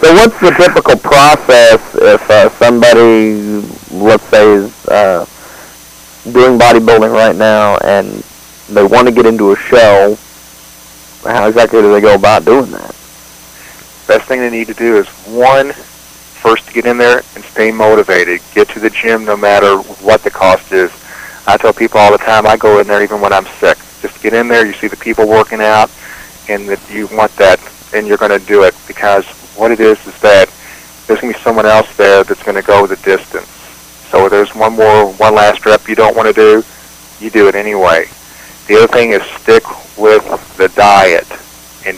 So 0.00 0.14
what's 0.14 0.38
the 0.38 0.52
typical 0.52 0.96
process 0.96 1.82
if 1.96 2.30
uh, 2.30 2.48
somebody, 2.50 3.34
let's 3.90 4.22
say, 4.24 4.52
is 4.52 4.86
uh, 4.86 5.26
doing 6.30 6.56
bodybuilding 6.56 7.12
right 7.12 7.34
now 7.34 7.78
and 7.78 8.06
they 8.68 8.84
want 8.84 9.08
to 9.08 9.12
get 9.12 9.26
into 9.26 9.50
a 9.50 9.56
show? 9.56 10.16
How 11.24 11.48
exactly 11.48 11.82
do 11.82 11.92
they 11.92 12.00
go 12.00 12.14
about 12.14 12.44
doing 12.44 12.70
that? 12.70 12.94
Best 14.06 14.28
thing 14.28 14.38
they 14.38 14.50
need 14.50 14.68
to 14.68 14.74
do 14.74 14.98
is 14.98 15.08
one, 15.26 15.72
first 15.72 16.68
to 16.68 16.72
get 16.72 16.86
in 16.86 16.96
there 16.96 17.22
and 17.34 17.44
stay 17.44 17.72
motivated. 17.72 18.40
Get 18.54 18.68
to 18.68 18.78
the 18.78 18.90
gym 18.90 19.24
no 19.24 19.36
matter 19.36 19.78
what 19.78 20.22
the 20.22 20.30
cost 20.30 20.70
is. 20.70 20.92
I 21.48 21.56
tell 21.56 21.72
people 21.72 21.98
all 21.98 22.12
the 22.12 22.18
time 22.18 22.46
I 22.46 22.56
go 22.56 22.78
in 22.78 22.86
there 22.86 23.02
even 23.02 23.20
when 23.20 23.32
I'm 23.32 23.46
sick. 23.46 23.78
Just 24.00 24.22
get 24.22 24.32
in 24.32 24.46
there, 24.46 24.64
you 24.64 24.74
see 24.74 24.86
the 24.86 24.96
people 24.96 25.26
working 25.28 25.60
out, 25.60 25.90
and 26.48 26.68
that 26.68 26.80
you 26.88 27.08
want 27.08 27.32
that, 27.32 27.58
and 27.92 28.06
you're 28.06 28.16
going 28.16 28.38
to 28.38 28.46
do 28.46 28.62
it 28.62 28.76
because 28.86 29.26
what 29.58 29.70
it 29.70 29.80
is 29.80 29.98
is 30.06 30.18
that 30.20 30.48
there's 31.06 31.20
going 31.20 31.32
to 31.32 31.38
be 31.38 31.42
someone 31.42 31.66
else 31.66 31.94
there 31.96 32.24
that's 32.24 32.42
going 32.42 32.54
to 32.56 32.62
go 32.62 32.86
the 32.86 32.96
distance. 32.96 33.48
So 34.10 34.24
if 34.26 34.30
there's 34.30 34.54
one 34.54 34.74
more, 34.76 35.12
one 35.14 35.34
last 35.34 35.66
rep 35.66 35.88
you 35.88 35.94
don't 35.94 36.16
want 36.16 36.28
to 36.28 36.32
do, 36.34 36.64
you 37.20 37.30
do 37.30 37.48
it 37.48 37.54
anyway. 37.54 38.06
The 38.66 38.76
other 38.76 38.86
thing 38.86 39.10
is 39.12 39.22
stick 39.40 39.64
with 39.98 40.24
the 40.56 40.68
diet 40.68 41.26
and 41.86 41.96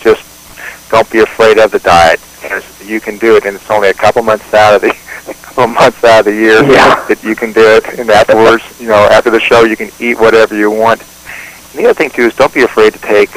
just 0.00 0.22
don't 0.90 1.10
be 1.10 1.20
afraid 1.20 1.58
of 1.58 1.70
the 1.70 1.78
diet 1.80 2.20
you 2.86 3.00
can 3.00 3.18
do 3.18 3.36
it 3.36 3.44
and 3.44 3.56
it's 3.56 3.70
only 3.70 3.88
a 3.88 3.94
couple 3.94 4.22
months 4.22 4.54
out 4.54 4.76
of 4.76 4.80
the 4.82 4.90
a 5.30 5.34
couple 5.34 5.66
months 5.66 6.02
out 6.04 6.20
of 6.20 6.26
the 6.26 6.32
year 6.32 6.62
Yeah. 6.64 7.04
that 7.08 7.22
you 7.24 7.34
can 7.34 7.52
do 7.52 7.60
it 7.60 7.98
and 7.98 8.08
afterwards, 8.10 8.62
you 8.80 8.86
know, 8.88 8.94
after 9.10 9.30
the 9.30 9.40
show 9.40 9.64
you 9.64 9.76
can 9.76 9.90
eat 9.98 10.18
whatever 10.18 10.56
you 10.56 10.70
want. 10.70 11.00
And 11.00 11.80
the 11.80 11.84
other 11.86 11.94
thing 11.94 12.10
too 12.10 12.22
is 12.22 12.34
don't 12.36 12.54
be 12.54 12.62
afraid 12.62 12.92
to 12.94 13.00
take 13.00 13.30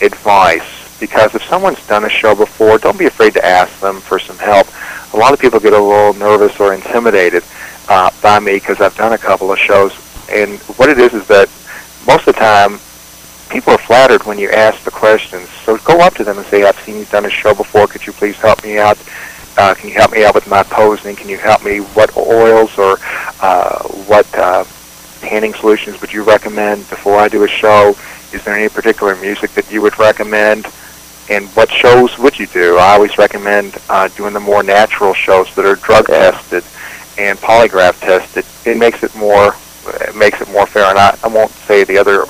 advice 0.00 0.79
because 1.00 1.34
if 1.34 1.42
someone's 1.44 1.84
done 1.86 2.04
a 2.04 2.08
show 2.10 2.34
before, 2.34 2.78
don't 2.78 2.98
be 2.98 3.06
afraid 3.06 3.32
to 3.34 3.44
ask 3.44 3.80
them 3.80 4.00
for 4.00 4.18
some 4.18 4.38
help. 4.38 4.68
A 5.14 5.16
lot 5.16 5.32
of 5.32 5.40
people 5.40 5.58
get 5.58 5.72
a 5.72 5.78
little 5.78 6.14
nervous 6.14 6.60
or 6.60 6.74
intimidated 6.74 7.42
uh, 7.88 8.10
by 8.22 8.38
me 8.38 8.54
because 8.54 8.80
I've 8.80 8.96
done 8.96 9.14
a 9.14 9.18
couple 9.18 9.50
of 9.50 9.58
shows, 9.58 9.92
and 10.30 10.58
what 10.78 10.88
it 10.88 10.98
is 10.98 11.14
is 11.14 11.26
that 11.28 11.48
most 12.06 12.28
of 12.28 12.34
the 12.34 12.40
time 12.40 12.78
people 13.50 13.72
are 13.72 13.78
flattered 13.78 14.24
when 14.24 14.38
you 14.38 14.50
ask 14.50 14.84
the 14.84 14.90
questions. 14.90 15.48
So 15.64 15.78
go 15.78 15.98
up 16.00 16.14
to 16.14 16.24
them 16.24 16.38
and 16.38 16.46
say, 16.46 16.62
"I've 16.62 16.78
seen 16.80 16.96
you've 16.96 17.10
done 17.10 17.26
a 17.26 17.30
show 17.30 17.54
before. 17.54 17.88
Could 17.88 18.06
you 18.06 18.12
please 18.12 18.36
help 18.36 18.62
me 18.62 18.78
out? 18.78 18.98
Uh, 19.56 19.74
can 19.74 19.88
you 19.88 19.94
help 19.94 20.12
me 20.12 20.24
out 20.24 20.34
with 20.34 20.46
my 20.46 20.62
posing? 20.62 21.16
Can 21.16 21.28
you 21.28 21.36
help 21.36 21.64
me? 21.64 21.78
What 21.78 22.16
oils 22.16 22.78
or 22.78 22.98
uh, 23.40 23.82
what 24.06 24.26
uh, 24.38 24.64
tanning 25.20 25.54
solutions 25.54 26.00
would 26.00 26.12
you 26.12 26.22
recommend 26.22 26.88
before 26.88 27.18
I 27.18 27.28
do 27.28 27.42
a 27.42 27.48
show? 27.48 27.96
Is 28.32 28.44
there 28.44 28.54
any 28.54 28.68
particular 28.68 29.16
music 29.16 29.50
that 29.52 29.70
you 29.72 29.82
would 29.82 29.98
recommend? 29.98 30.66
And 31.30 31.46
what 31.50 31.70
shows 31.70 32.18
would 32.18 32.38
you 32.38 32.48
do? 32.48 32.76
I 32.76 32.94
always 32.94 33.16
recommend 33.16 33.78
uh, 33.88 34.08
doing 34.08 34.34
the 34.34 34.40
more 34.40 34.64
natural 34.64 35.14
shows 35.14 35.54
that 35.54 35.64
are 35.64 35.76
drug 35.76 36.06
tested 36.06 36.64
and 37.18 37.38
polygraph 37.38 38.00
tested. 38.00 38.44
It 38.66 38.76
makes 38.76 39.04
it 39.04 39.14
more 39.14 39.54
it 39.86 40.16
makes 40.16 40.40
it 40.40 40.50
more 40.50 40.66
fair. 40.66 40.84
And 40.86 40.98
I, 40.98 41.16
I 41.22 41.28
won't 41.28 41.52
say 41.52 41.84
the 41.84 41.98
other 41.98 42.24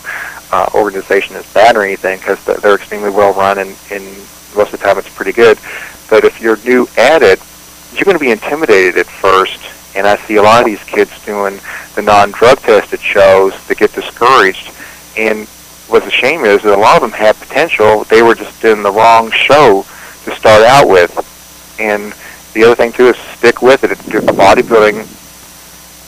uh, 0.53 0.69
organization 0.75 1.35
is 1.37 1.51
bad 1.55 1.77
or 1.77 1.83
anything 1.83 2.19
because 2.19 2.45
they're 2.45 2.75
extremely 2.75 3.11
well 3.11 3.33
run 3.33 3.59
and, 3.59 3.77
and 3.91 4.05
most 4.55 4.73
of 4.73 4.81
the 4.81 4.85
time 4.85 4.99
it's 4.99 5.13
pretty 5.15 5.33
good. 5.33 5.59
But 6.11 6.25
if 6.25 6.41
you're 6.41 6.59
new 6.59 6.87
at 6.99 7.23
it, 7.23 7.41
you're 7.95 8.05
going 8.05 8.19
to 8.19 8.25
be 8.25 8.31
intimidated 8.31 8.99
at 8.99 9.07
first. 9.07 9.61
And 9.97 10.07
I 10.07 10.17
see 10.27 10.37
a 10.37 10.43
lot 10.43 10.61
of 10.61 10.67
these 10.67 10.83
kids 10.85 11.25
doing 11.25 11.59
the 11.95 12.03
non-drug 12.03 12.59
tested 12.59 13.01
shows 13.01 13.55
that 13.67 13.79
get 13.79 13.93
discouraged. 13.93 14.73
And 15.17 15.49
what's 15.91 16.07
a 16.07 16.11
shame 16.11 16.45
is 16.45 16.63
that 16.63 16.77
a 16.77 16.81
lot 16.81 16.97
of 16.97 17.03
them 17.03 17.13
had 17.13 17.37
potential. 17.37 18.05
They 18.05 18.23
were 18.23 18.35
just 18.35 18.65
in 18.65 18.83
the 18.83 18.91
wrong 18.91 19.31
show 19.31 19.85
to 20.25 20.31
start 20.37 20.63
out 20.63 20.89
with. 20.89 21.11
And 21.81 22.15
the 22.55 22.65
other 22.65 22.75
thing 22.75 22.93
too 22.93 23.09
is 23.09 23.17
stick 23.37 23.63
with 23.63 23.85
it. 23.85 23.93
it 23.93 23.99
bodybuilding, 23.99 25.01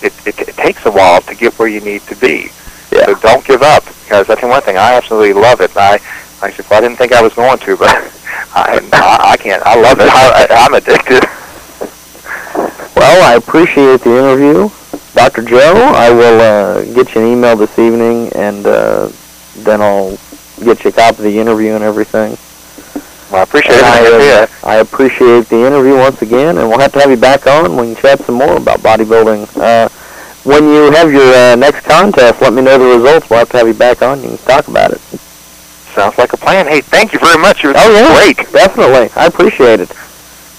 it, 0.03 0.27
it, 0.27 0.49
it 0.49 0.57
takes 0.57 0.87
a 0.87 0.91
while 0.91 1.21
to 1.23 1.35
get 1.35 1.59
where 1.59 1.69
you 1.69 1.81
need 1.81 2.03
to 2.03 2.17
be. 2.17 2.51
Yeah. 2.93 3.07
So 3.07 3.15
don't 3.17 3.45
give 3.45 3.63
up 3.63 3.85
because 3.85 4.27
that's 4.27 4.41
the 4.41 4.47
one 4.47 4.63
thing. 4.63 4.77
I 4.77 4.95
absolutely 4.95 5.33
love 5.33 5.61
it. 5.61 5.77
I, 5.77 5.99
I 6.43 6.51
said, 6.51 6.67
well, 6.69 6.79
I 6.79 6.81
didn't 6.83 6.99
think 6.99 7.13
I 7.13 7.23
was 7.23 7.33
going 7.35 7.59
to, 7.59 7.77
but 7.77 7.89
I, 8.55 8.81
I, 8.93 9.31
I 9.33 9.37
can't. 9.37 9.63
I 9.65 9.81
love 9.81 9.99
it. 10.01 10.09
I, 10.09 10.47
I, 10.51 10.65
I'm 10.65 10.75
addicted. 10.75 11.25
Well, 12.95 13.25
I 13.25 13.35
appreciate 13.37 14.01
the 14.03 14.19
interview, 14.19 14.69
Dr. 15.15 15.43
Joe. 15.43 15.93
I 15.95 16.11
will 16.11 16.41
uh, 16.41 16.85
get 16.95 17.15
you 17.15 17.23
an 17.23 17.33
email 17.33 17.57
this 17.57 17.79
evening, 17.79 18.31
and 18.35 18.67
uh, 18.67 19.09
then 19.57 19.81
I'll 19.81 20.19
get 20.65 20.85
you 20.85 20.91
a 20.91 20.93
copy 20.93 21.19
of 21.19 21.25
the 21.25 21.39
interview 21.39 21.73
and 21.73 21.85
everything. 21.85 22.37
Well, 23.31 23.41
I 23.41 23.45
appreciate 23.45 23.81
And 23.81 24.07
it. 24.07 24.13
I, 24.23 24.43
uh, 24.43 24.47
I 24.65 24.77
appreciate 24.77 25.47
the 25.49 25.67
interview 25.67 25.97
once 25.97 26.21
again, 26.23 26.59
and 26.59 26.69
we'll 26.69 26.79
have 26.79 26.93
to 26.93 27.01
have 27.01 27.11
you 27.11 27.17
back 27.17 27.47
on. 27.47 27.77
We 27.77 27.95
can 27.95 28.03
chat 28.03 28.21
some 28.21 28.35
more 28.37 28.57
about 28.57 28.81
bodybuilding. 28.81 29.49
Uh, 29.57 29.89
when 30.45 30.65
you 30.65 30.91
have 30.93 31.13
your 31.13 31.33
uh, 31.35 31.57
next 31.57 31.85
contest, 31.85 32.43
let 32.43 32.53
me 32.53 32.63
know 32.63 32.77
the 32.79 32.97
results. 32.99 33.31
We'll 33.31 33.39
have 33.39 33.49
to 33.51 33.59
have 33.59 33.69
you 33.69 33.75
back 33.75 34.03
on. 34.03 34.23
You 34.23 34.29
can 34.31 34.39
talk 34.39 34.69
about 34.69 34.91
it. 34.93 35.01
Sounds 35.95 36.17
like 36.19 36.33
a 36.33 36.37
plan. 36.37 36.67
Hey, 36.67 36.81
thank 36.81 37.13
you 37.13 37.19
very 37.19 37.39
much. 37.39 37.65
It 37.65 37.69
was 37.69 37.77
Oh 37.79 37.93
yeah, 37.93 38.17
great. 38.35 38.53
Definitely, 38.53 39.11
I 39.15 39.27
appreciate 39.27 39.81
it. 39.81 39.91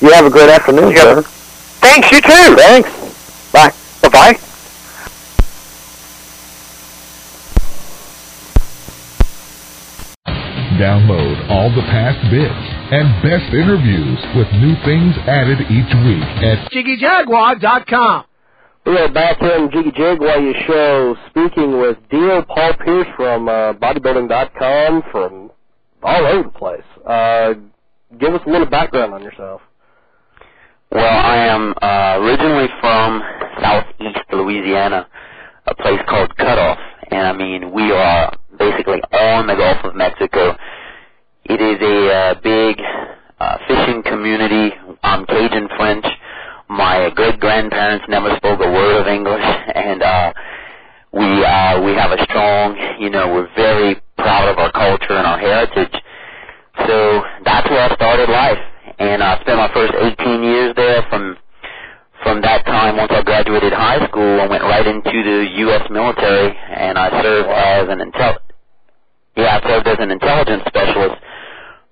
You 0.02 0.12
have 0.12 0.26
a 0.26 0.30
great 0.30 0.50
afternoon, 0.50 0.92
You 0.92 0.98
sir. 0.98 1.22
Thanks. 1.24 2.12
You 2.12 2.22
too. 2.22 2.56
Thanks. 2.56 2.90
Bye. 3.52 3.72
Bye 4.02 4.10
bye. 10.26 10.60
Download 10.80 11.50
all 11.52 11.70
the 11.70 11.84
past 11.84 12.18
bits 12.32 12.66
and 12.92 13.06
best 13.22 13.54
interviews 13.54 14.18
with 14.36 14.48
new 14.54 14.74
things 14.84 15.14
added 15.28 15.62
each 15.70 15.94
week 16.02 16.24
at 16.42 16.72
JiggyJaguar.com. 16.72 18.26
We 18.88 18.98
are 18.98 19.12
back 19.14 19.38
here 19.40 19.54
on 19.54 19.70
Jiggy 19.72 19.92
Jaguar 19.92 20.54
show 20.66 21.16
speaking 21.30 21.80
with 21.80 21.98
Dio 22.10 22.42
Paul 22.42 22.74
Pierce 22.84 23.08
from 23.16 23.48
uh, 23.48 23.74
bodybuilding.com 23.74 25.04
from 25.12 25.52
all 26.02 26.26
over 26.26 26.44
the 26.44 26.58
place. 26.58 26.82
Uh, 27.06 27.54
give 28.20 28.34
us 28.34 28.42
a 28.48 28.50
little 28.50 28.68
background 28.68 29.14
on 29.14 29.22
yourself. 29.22 29.62
Well, 30.92 31.06
I 31.06 31.36
am 31.48 31.74
uh, 31.82 32.26
originally 32.26 32.68
from 32.82 33.22
southeast 33.62 34.20
Louisiana, 34.32 35.08
a 35.68 35.76
place 35.76 36.00
called 36.10 36.36
Cutoff, 36.38 36.80
and 37.12 37.28
I 37.28 37.34
mean 37.34 37.72
we 37.72 37.92
are 37.92 38.34
basically 38.58 39.02
on 39.12 39.48
the 39.48 39.56
Gulf 39.56 39.84
of 39.84 39.96
Mexico. 39.96 40.56
It 41.46 41.60
is 41.62 41.82
a 41.82 42.14
uh, 42.14 42.34
big 42.42 42.80
uh, 43.40 43.58
fishing 43.68 44.04
community. 44.04 44.74
I'm 45.04 45.26
Cajun 45.26 45.68
French. 45.78 46.06
My 46.70 47.10
great 47.16 47.40
grandparents 47.40 48.06
never 48.08 48.36
spoke 48.38 48.60
a 48.62 48.72
word 48.72 49.02
of 49.02 49.08
English, 49.08 49.44
and 49.76 50.02
uh, 50.02 50.34
We 51.14 51.46
uh, 51.46 51.82
we 51.86 51.94
have 51.94 52.12
a 52.12 52.24
strong, 52.26 52.74
you 53.00 53.10
know, 53.12 53.30
we're 53.34 53.50
very 53.56 54.02
proud 54.18 54.50
of 54.50 54.58
our 54.58 54.72
culture 54.72 55.14
and 55.14 55.28
our 55.28 55.38
heritage. 55.38 55.94
So 56.88 57.22
that's 57.46 57.70
where 57.70 57.86
I 57.86 57.94
started 57.96 58.30
life, 58.30 58.58
and 58.98 59.22
I 59.22 59.40
spent 59.42 59.58
my 59.58 59.70
first 59.74 59.94
18 59.94 60.42
years 60.44 60.74
there. 60.76 61.06
From 61.10 61.38
from 62.24 62.42
that 62.42 62.66
time, 62.66 62.98
once 62.98 63.12
I 63.14 63.22
graduated 63.22 63.74
high 63.74 64.02
school, 64.08 64.42
I 64.42 64.48
went 64.48 64.64
right 64.64 64.88
into 64.88 65.12
the 65.24 65.40
U.S. 65.70 65.86
military, 65.92 66.50
and 66.56 66.98
I 66.98 67.22
served 67.22 67.50
as 67.50 67.90
an 67.90 68.00
intel. 68.00 68.38
Yeah, 69.38 69.60
I 69.64 69.68
served 69.68 69.88
as 69.88 69.98
an 70.00 70.12
intelligence 70.12 70.64
specialist 70.68 71.16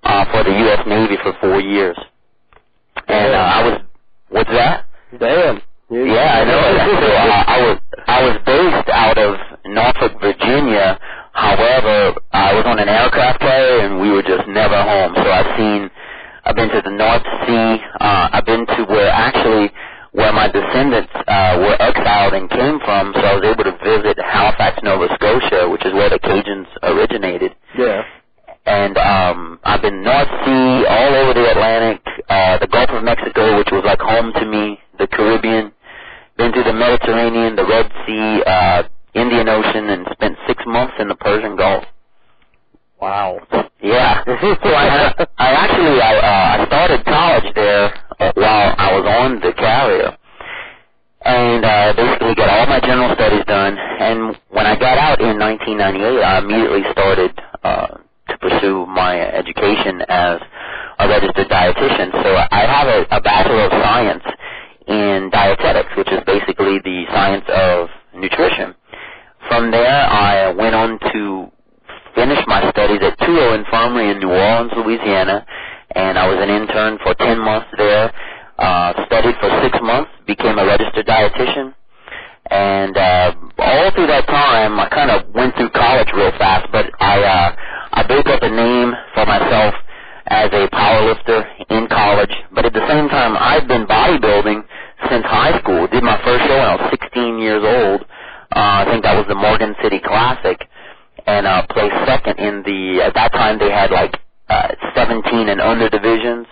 uh, 0.04 0.24
for 0.32 0.44
the 0.44 0.50
U.S. 0.52 0.80
Navy 0.86 1.16
for 1.22 1.34
four 1.40 1.60
years, 1.60 1.96
and 3.08 3.34
uh, 3.34 3.38
I 3.38 3.62
was. 3.68 3.80
What's 4.30 4.50
that? 4.50 4.86
Damn. 5.18 5.62
Yeah, 5.90 6.40
I 6.40 6.44
know. 6.44 6.62
So, 7.02 7.08
uh, 7.08 7.44
I 7.48 7.58
was 7.62 7.78
I 8.06 8.22
was 8.24 8.36
based 8.46 8.90
out 8.90 9.18
of 9.18 9.36
Norfolk, 9.66 10.20
Virginia. 10.20 10.98
However, 11.32 12.14
I 12.32 12.54
was 12.54 12.64
on 12.66 12.78
an 12.78 12.88
aircraft 12.88 13.40
carrier, 13.40 13.86
and 13.86 14.00
we 14.00 14.10
were 14.10 14.22
just 14.22 14.46
never 14.48 14.76
home. 14.82 15.14
So 15.16 15.22
I've 15.30 15.58
seen, 15.58 15.90
I've 16.44 16.56
been 16.56 16.68
to 16.70 16.82
the 16.84 16.90
North 16.92 17.24
Sea. 17.46 17.82
Uh, 18.00 18.28
I've 18.32 18.46
been 18.46 18.66
to 18.66 18.84
where 18.88 19.10
actually 19.10 19.70
where 20.12 20.32
my 20.32 20.48
descendants 20.48 21.12
uh, 21.26 21.56
were 21.60 21.76
exiled 21.80 22.34
and 22.34 22.48
came 22.50 22.78
from. 22.84 23.12
So 23.16 23.20
I 23.20 23.34
was 23.34 23.44
able 23.44 23.64
to 23.64 23.76
visit 23.80 24.16
Halifax, 24.20 24.78
Nova 24.82 25.08
Scotia, 25.16 25.68
which 25.68 25.84
is 25.84 25.92
where 25.92 26.10
the 26.10 26.20
Cajuns 26.20 26.68
originated. 26.82 27.56
Yeah. 27.76 28.04
And 28.64 28.96
um, 28.96 29.58
I've 29.64 29.82
been 29.82 30.02
North 30.04 30.28
Sea, 30.44 30.86
all 30.86 31.12
over 31.16 31.34
the 31.34 31.50
Atlantic, 31.50 32.02
uh, 32.28 32.58
the 32.58 32.68
Gulf 32.68 32.90
of 32.90 33.02
Mexico, 33.02 33.58
which 33.58 33.68
was 33.72 33.82
like 33.84 33.98
home 33.98 34.32
to 34.34 34.46
me, 34.46 34.78
the 34.98 35.08
Caribbean 35.08 35.72
been 36.36 36.52
to 36.52 36.62
the 36.62 36.72
Mediterranean, 36.72 37.56
the 37.56 37.66
Red 37.66 37.90
Sea, 38.06 38.42
uh, 38.46 38.82
Indian 39.14 39.48
Ocean, 39.48 39.88
and 39.90 40.06
spent 40.12 40.36
six 40.46 40.62
months 40.66 40.94
in 40.98 41.08
the 41.08 41.14
Persian 41.16 41.56
Gulf. 41.56 41.84
Wow. 43.00 43.40
Yeah. 43.82 44.22
so 44.24 44.70
I, 44.70 45.26
I 45.38 45.50
actually 45.52 46.00
I, 46.00 46.16
uh, 46.16 46.62
I 46.62 46.66
started 46.66 47.04
college 47.04 47.54
there 47.54 47.92
while 48.34 48.74
I 48.78 48.88
was 48.94 49.06
on 49.06 49.40
the 49.40 49.52
carrier, 49.54 50.16
and 51.24 51.64
uh, 51.64 51.92
basically 51.96 52.34
got 52.34 52.50
all 52.50 52.66
my 52.66 52.80
general 52.80 53.14
studies 53.14 53.44
done. 53.46 53.78
And 53.78 54.36
when 54.50 54.66
I 54.66 54.78
got 54.78 54.98
out 54.98 55.20
in 55.20 55.38
1998, 55.38 56.22
I 56.22 56.38
immediately 56.38 56.82
started 56.92 57.32
uh, 57.62 57.86
to 58.28 58.34
pursue 58.38 58.86
my 58.86 59.20
education 59.20 60.02
as 60.08 60.38
a 60.98 61.08
registered 61.08 61.48
dietitian. 61.48 62.10
So 62.22 62.30
I 62.50 62.62
have 62.66 62.88
a, 62.88 63.16
a 63.16 63.20
bachelor 63.20 63.66
of 63.66 63.72
science 63.72 64.24
in 64.86 65.30
dietetics, 65.32 65.90
which 65.96 66.10
is 66.10 66.20
basically 66.26 66.78
the 66.82 67.04
science 67.12 67.44
of 67.48 67.88
nutrition. 68.14 68.74
From 69.48 69.70
there, 69.70 70.06
I 70.06 70.52
went 70.52 70.74
on 70.74 70.98
to 71.12 71.50
finish 72.14 72.38
my 72.46 72.68
studies 72.70 73.00
at 73.02 73.18
Touro 73.18 73.58
Infirmary 73.58 74.10
in 74.10 74.18
New 74.18 74.30
Orleans, 74.30 74.72
Louisiana, 74.76 75.46
and 75.94 76.18
I 76.18 76.26
was 76.28 76.38
an 76.40 76.50
intern 76.50 76.98
for 77.02 77.14
10 77.14 77.38
months 77.38 77.68
there. 77.76 78.12
Uh, 78.58 78.92
studied 79.06 79.34
for 79.40 79.50
six 79.62 79.78
months, 79.82 80.10
became 80.26 80.58
a 80.58 80.64
registered 80.64 81.06
dietitian, 81.06 81.74
and 82.50 82.96
uh, 82.96 83.32
all 83.58 83.90
through 83.92 84.06
that 84.08 84.26
time, 84.26 84.78
I 84.78 84.88
kind 84.88 85.10
of 85.10 85.32
went 85.34 85.56
through 85.56 85.70
college 85.70 86.08
real 86.14 86.32
fast, 86.38 86.68
but 86.70 86.86
I 87.00 87.22
uh, 87.22 87.56
I 87.94 88.06
built 88.06 88.26
up 88.26 88.42
a 88.42 88.50
name 88.50 88.92
for 89.14 89.24
myself 89.26 89.74
as 90.26 90.48
a 90.52 90.68
powerlifter 90.68 91.44
in 91.70 91.88
college. 91.88 92.32
But 92.54 92.66
at 92.66 92.72
the 92.72 92.86
same 92.88 93.08
time, 93.08 93.36
I've 93.36 93.66
been 93.68 93.86
bodybuilding 93.86 94.64
since 95.10 95.24
high 95.24 95.58
school. 95.60 95.86
Did 95.88 96.02
my 96.02 96.20
first 96.24 96.44
show 96.44 96.56
when 96.56 96.68
I 96.68 96.76
was 96.76 96.90
16 96.90 97.38
years 97.38 97.62
old. 97.64 98.02
Uh, 98.54 98.84
I 98.84 98.84
think 98.90 99.04
that 99.04 99.16
was 99.16 99.26
the 99.28 99.34
Morgan 99.34 99.74
City 99.82 100.00
Classic, 100.04 100.60
and 101.26 101.46
uh, 101.46 101.66
placed 101.70 101.96
second 102.06 102.38
in 102.38 102.62
the. 102.64 103.02
At 103.02 103.14
that 103.14 103.32
time, 103.32 103.58
they 103.58 103.70
had 103.70 103.90
like 103.90 104.12
uh, 104.52 104.68
17 104.94 105.48
and 105.48 105.60
under 105.60 105.88
divisions. 105.88 106.46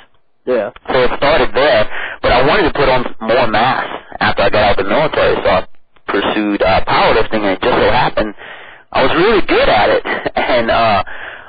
Yeah. 0.46 0.72
So 0.88 0.96
it 1.04 1.10
started 1.20 1.52
there, 1.54 1.84
but 2.22 2.32
I 2.32 2.46
wanted 2.46 2.72
to 2.72 2.74
put 2.74 2.88
on 2.88 3.04
more 3.20 3.46
mass 3.46 3.84
after 4.20 4.42
I 4.42 4.50
got 4.50 4.64
out 4.64 4.78
of 4.78 4.84
the 4.84 4.90
military, 4.90 5.36
so 5.44 5.48
I 5.48 5.68
pursued 6.08 6.62
uh, 6.62 6.84
powerlifting, 6.88 7.44
and 7.44 7.54
it 7.54 7.62
just 7.62 7.76
so 7.76 7.90
happened 7.92 8.34
I 8.92 9.06
was 9.06 9.12
really 9.14 9.42
good 9.46 9.68
at 9.68 9.88
it, 9.90 10.02
and 10.34 10.70
uh, 10.70 11.04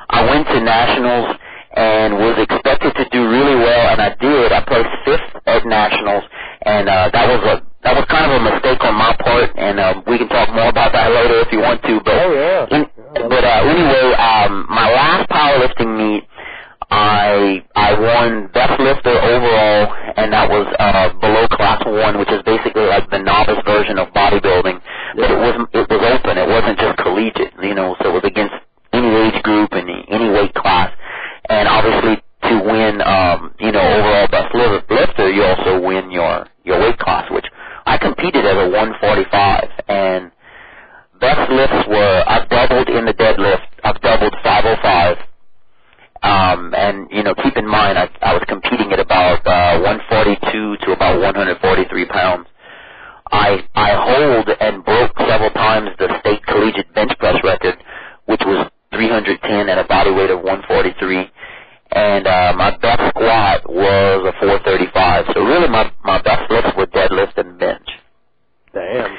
I 0.10 0.30
went 0.30 0.48
to 0.48 0.60
nationals 0.62 1.38
and 1.74 2.14
was 2.20 2.38
expected 2.38 2.94
to 3.00 3.06
do 3.10 3.22
really 3.30 3.56
well, 3.56 3.86
and 3.96 4.02
I 4.02 4.14
did. 4.20 4.52
I 4.52 4.62
placed 4.62 4.94
fifth 5.06 5.42
at 5.48 5.66
nationals, 5.66 6.24
and 6.64 6.90
uh, 6.90 7.10
that 7.14 7.26
was 7.28 7.42
a 7.48 7.56
that 7.82 7.98
was 7.98 8.06
kind 8.14 8.30
of 8.30 8.38
a 8.38 8.44
mistake 8.46 8.78
on 8.86 8.94
my 8.94 9.16
part, 9.26 9.50
and 9.58 9.80
uh, 9.80 10.02
we 10.06 10.20
can 10.20 10.30
talk 10.30 10.54
more 10.54 10.70
about 10.70 10.94
that 10.94 11.10
later 11.10 11.42
if 11.42 11.50
you 11.50 11.66
want 11.66 11.82
to. 11.82 11.98
But 12.06 12.14
oh, 12.14 12.30
yeah. 12.30 12.78
in, 12.78 12.86
but 13.26 13.42
uh, 13.42 13.62
anyway, 13.66 14.14
um, 14.22 14.68
my 14.70 14.86
last 14.94 15.26
powerlifting 15.34 15.98
meet, 15.98 16.22
I 16.92 17.66
I 17.76 17.94
won 18.00 18.50
best 18.54 18.80
lifter 18.80 19.12
overall, 19.16 19.88
and 20.18 20.34
that 20.34 20.50
was 20.50 20.68
uh, 20.80 21.10
below 21.20 21.48
class 21.50 21.82
one, 21.88 22.20
which 22.20 22.30
is 22.32 22.44
basically 22.46 22.86
like 22.86 23.10
the 23.12 23.20
novice 23.20 23.64
version 23.66 24.00
of 24.00 24.10
bodybuilding. 24.14 24.82
But 25.18 25.32
it 25.32 25.40
was 25.40 25.56
it 25.74 25.90
was 25.90 26.04
open. 26.20 26.38
It 26.38 26.50
wasn't 26.50 26.80
just 26.80 26.98
collegiate, 27.00 27.54
you 27.64 27.76
know. 27.76 27.98
So 28.04 28.12
it 28.12 28.14
was 28.14 28.26
against 28.26 28.56
any 28.94 29.10
age 29.10 29.44
group 29.44 29.74
and 29.74 29.90
any 30.12 30.30
weight 30.30 30.54
class, 30.56 30.94
and 31.50 31.68
obviously 31.68 32.22
to 32.52 32.56
win, 32.70 33.02
um, 33.02 33.56
you 33.60 33.72
know, 33.74 33.82
overall 33.82 34.28
best 34.30 34.54
lifter, 34.92 35.32
you 35.32 35.44
also 35.44 35.82
win 35.82 36.12
your 36.12 36.48
your 36.66 36.80
weight 36.82 37.00
class, 37.00 37.26
which 37.32 37.46
I 37.88 37.98
competed 37.98 38.46
at 38.46 38.58
a 38.58 38.70
145, 38.70 39.70
and 39.90 40.32
best 41.22 41.52
lifts 41.52 41.88
were 41.90 42.24
I've 42.28 42.50
doubled 42.50 42.90
in 42.90 43.06
the 43.06 43.14
deadlift. 43.16 43.66
I've 43.84 44.02
doubled 44.02 44.36
505. 44.44 45.18
Um, 46.24 46.74
and 46.76 47.08
you 47.12 47.24
know, 47.24 47.34
keep 47.36 47.58
in 47.58 47.68
mind, 47.68 47.98
I, 47.98 48.10
I 48.22 48.34
was 48.34 48.44
competing 48.48 48.92
at 48.94 49.00
about 49.00 49.46
uh, 49.46 49.80
142 49.82 50.86
to 50.86 50.92
about 50.94 51.20
143 51.20 52.06
pounds. 52.06 52.48
I 53.32 53.64
I 53.76 53.92
hold 53.96 54.50
and 54.60 54.86
broke 54.86 55.18
several 55.18 55.52
times 55.52 55.90
the 55.98 56.10
state 56.20 56.46
collegiate 56.46 56.94
bench 56.94 57.12
press 57.18 57.38
record, 57.44 57.78
which 58.26 58.42
was 58.46 58.70
310 58.94 59.70
at 59.70 59.78
a 59.78 59.88
body 59.88 60.12
weight 60.12 60.30
of 60.30 60.40
143 60.44 61.32
and 61.92 62.26
uh, 62.26 62.54
my 62.56 62.76
best 62.78 63.02
squat 63.10 63.70
was 63.70 64.24
a 64.26 64.40
435. 64.40 65.26
So 65.34 65.44
really, 65.44 65.68
my 65.68 65.92
my 66.04 66.22
best 66.22 66.50
lifts 66.50 66.72
were 66.78 66.88
deadlift 66.88 67.38
and 67.38 67.60
bench. 67.60 67.88
Damn. 68.74 69.18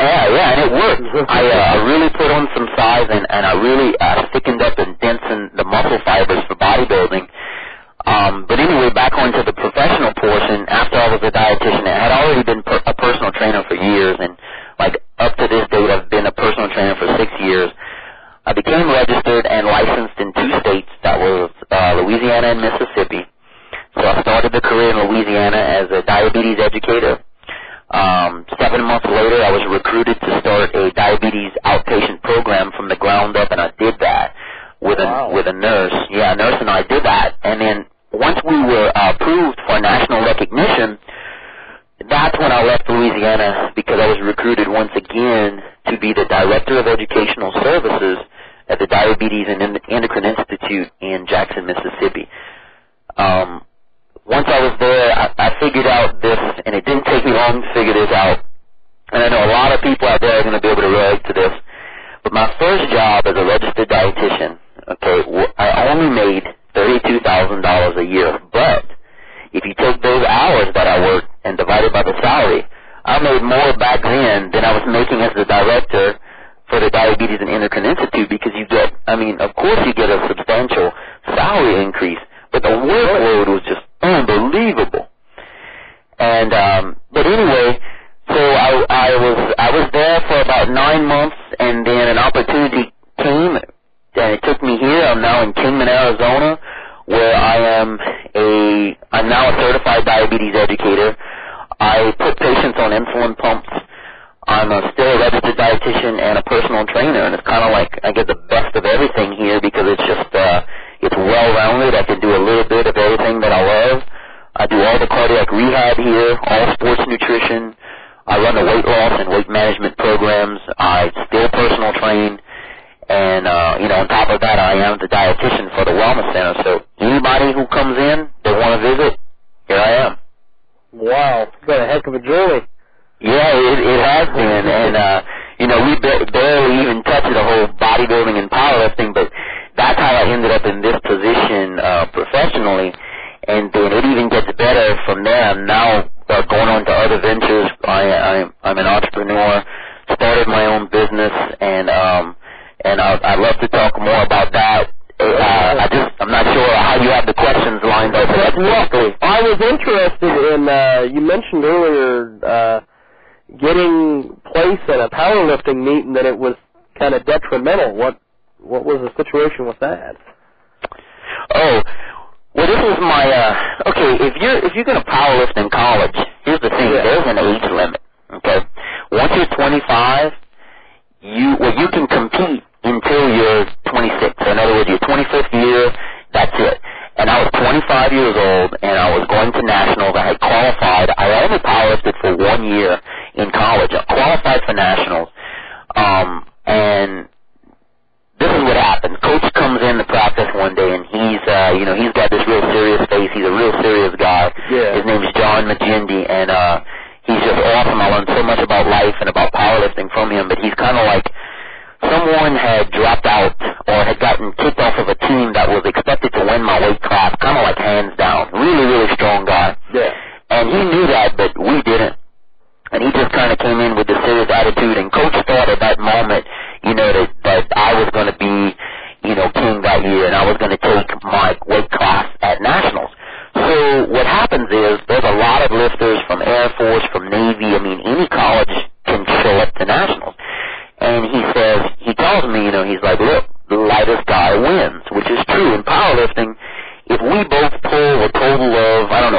Yeah, 0.00 0.24
yeah, 0.32 0.48
and 0.56 0.60
it 0.64 0.72
worked. 0.72 1.04
I 1.28 1.42
uh, 1.44 1.84
really 1.84 2.08
put 2.16 2.32
on 2.32 2.48
some 2.56 2.68
size, 2.76 3.08
and 3.12 3.26
and 3.28 3.44
I 3.46 3.52
really 3.60 3.92
uh, 4.00 4.24
thickened 4.32 4.62
up 4.62 4.78
and 4.80 4.98
densened 5.00 5.52
the 5.60 5.64
muscle 5.64 6.00
fibers 6.06 6.40
for 6.48 6.56
bodybuilding. 6.56 7.28
Um, 8.08 8.46
but 8.48 8.58
anyway, 8.60 8.90
back 8.96 9.12
onto 9.14 9.44
the 9.44 9.52
professional 9.52 10.14
portion. 10.16 10.64
After 10.72 10.96
I 10.96 11.08
was 11.12 11.20
a 11.22 11.30
dietitian, 11.30 11.84
I 11.84 11.98
had 12.00 12.12
already 12.16 12.44
been 12.44 12.62
per- 12.64 12.82
a 12.86 12.94
personal 12.96 13.32
trainer 13.36 13.62
for 13.68 13.76
years, 13.76 14.16
and 14.20 14.38
like 14.80 14.96
up 15.20 15.36
to 15.36 15.46
this 15.48 15.68
date, 15.70 15.90
I've 15.92 16.10
been 16.10 16.26
a 16.26 16.32
personal 16.32 16.70
trainer 16.72 16.96
for 16.96 17.08
six 17.20 17.30
years. 17.44 17.70
I 18.46 18.54
became 18.54 18.88
registered 18.90 19.46
and 19.46 19.68
licensed 19.68 20.16
in 20.18 20.32
two 20.32 20.50
states. 20.64 20.88
That 21.04 21.20
was 21.20 21.52
uh, 21.70 22.00
Louisiana 22.00 22.56
and 22.56 22.60
Mississippi. 22.62 23.22
So 23.94 24.02
I 24.02 24.22
started 24.22 24.52
the 24.52 24.62
career 24.62 24.90
in 24.96 25.12
Louisiana 25.12 25.58
as 25.60 25.86
a 25.92 26.02
diabetes 26.08 26.58
educator. 26.58 27.20
Um, 27.90 28.46
seven 28.58 28.82
months 28.86 29.06
later, 29.06 29.42
I 29.42 29.50
was 29.50 29.66
recruited 29.66 30.20
to 30.20 30.40
start 30.40 30.74
a 30.74 30.90
diabetes 30.92 31.50
outpatient 31.64 32.22
program 32.22 32.70
from 32.76 32.88
the 32.88 32.96
ground 32.96 33.36
up, 33.36 33.50
and 33.50 33.60
I 33.60 33.72
did 33.78 33.94
that 34.00 34.34
with 34.80 34.98
wow. 34.98 35.30
a 35.30 35.34
with 35.34 35.46
a 35.46 35.52
nurse. 35.52 35.94
Yeah, 36.10 36.32
a 36.32 36.36
nurse 36.36 36.56
and 36.60 36.70
I 36.70 36.82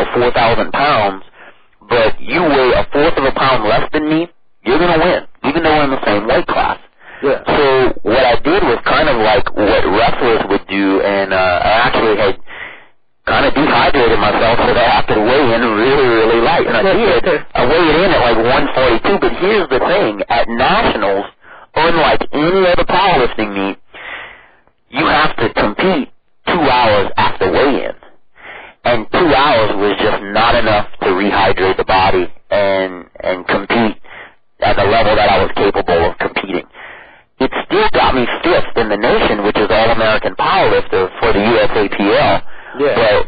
know, 0.05 0.31
4,000 0.31 0.71
pounds, 0.71 1.23
but 1.89 2.21
you 2.21 2.41
weigh 2.41 2.73
a 2.73 2.87
fourth 2.91 3.17
of 3.17 3.23
a 3.23 3.31
pound 3.31 3.63
less 3.67 3.89
than 3.93 4.09
me, 4.09 4.27
you're 4.63 4.79
going 4.79 4.99
to 4.99 5.05
win, 5.05 5.21
even 5.45 5.63
though 5.63 5.75
we're 5.77 5.85
in 5.85 5.91
the 5.91 6.05
same 6.05 6.27
weight 6.27 6.47
class. 6.47 6.79
Yeah. 7.23 7.43
So 7.45 7.93
what 8.01 8.25
I 8.25 8.35
did 8.41 8.63
was 8.63 8.79
kind 8.85 9.09
of 9.09 9.17
like 9.21 9.45
what 9.53 9.81
wrestlers 9.85 10.41
would 10.49 10.65
do, 10.67 11.01
and 11.01 11.33
uh, 11.33 11.37
I 11.37 11.71
actually 11.85 12.17
had 12.17 12.35
kind 13.25 13.45
of 13.45 13.53
dehydrated 13.53 14.17
myself 14.17 14.57
so 14.57 14.73
that 14.73 14.89
I 14.89 15.01
could 15.05 15.21
weigh 15.21 15.53
in 15.53 15.61
really, 15.61 16.07
really 16.09 16.41
light. 16.41 16.65
And 16.65 16.75
I 16.77 16.81
did. 16.81 17.21
I 17.53 17.61
weighed 17.65 17.95
in 18.01 18.09
at 18.09 18.21
like 18.25 18.37
142. 18.41 19.19
But 19.21 19.33
here's 19.37 19.69
the 19.69 19.79
thing: 19.85 20.21
at 20.29 20.49
nationals, 20.49 21.25
unlike 21.75 22.21
any 22.33 22.65
other 22.65 22.85
powerlifting 22.89 23.53
meet, 23.53 23.77
you 24.89 25.05
have 25.05 25.35
to 25.37 25.53
compete 25.53 26.09
two 26.47 26.61
hours 26.61 27.11
after 27.17 27.51
weigh-in, 27.51 27.93
and 28.83 29.07
two 29.11 29.33
hours 29.33 29.75
was 29.75 29.95
just 29.99 30.23
not 30.33 30.55
enough 30.55 30.87
to 31.01 31.07
rehydrate 31.07 31.77
the 31.77 31.85
body 31.85 32.27
and 32.49 33.05
and 33.21 33.47
compete 33.47 33.97
at 34.61 34.75
the 34.75 34.83
level 34.83 35.15
that 35.15 35.29
I 35.29 35.43
was 35.43 35.51
capable 35.55 36.09
of 36.09 36.17
competing 36.17 36.65
it 37.41 37.49
still 37.65 37.89
got 37.97 38.13
me 38.13 38.29
fifth 38.45 38.77
in 38.77 38.87
the 38.89 38.97
nation, 38.97 39.41
which 39.43 39.57
is 39.57 39.65
All 39.65 39.89
American 39.89 40.35
Powerlifter 40.35 41.09
for 41.17 41.33
the 41.33 41.41
USAPL. 41.41 41.97
Yeah. 42.77 42.93
But 42.93 43.21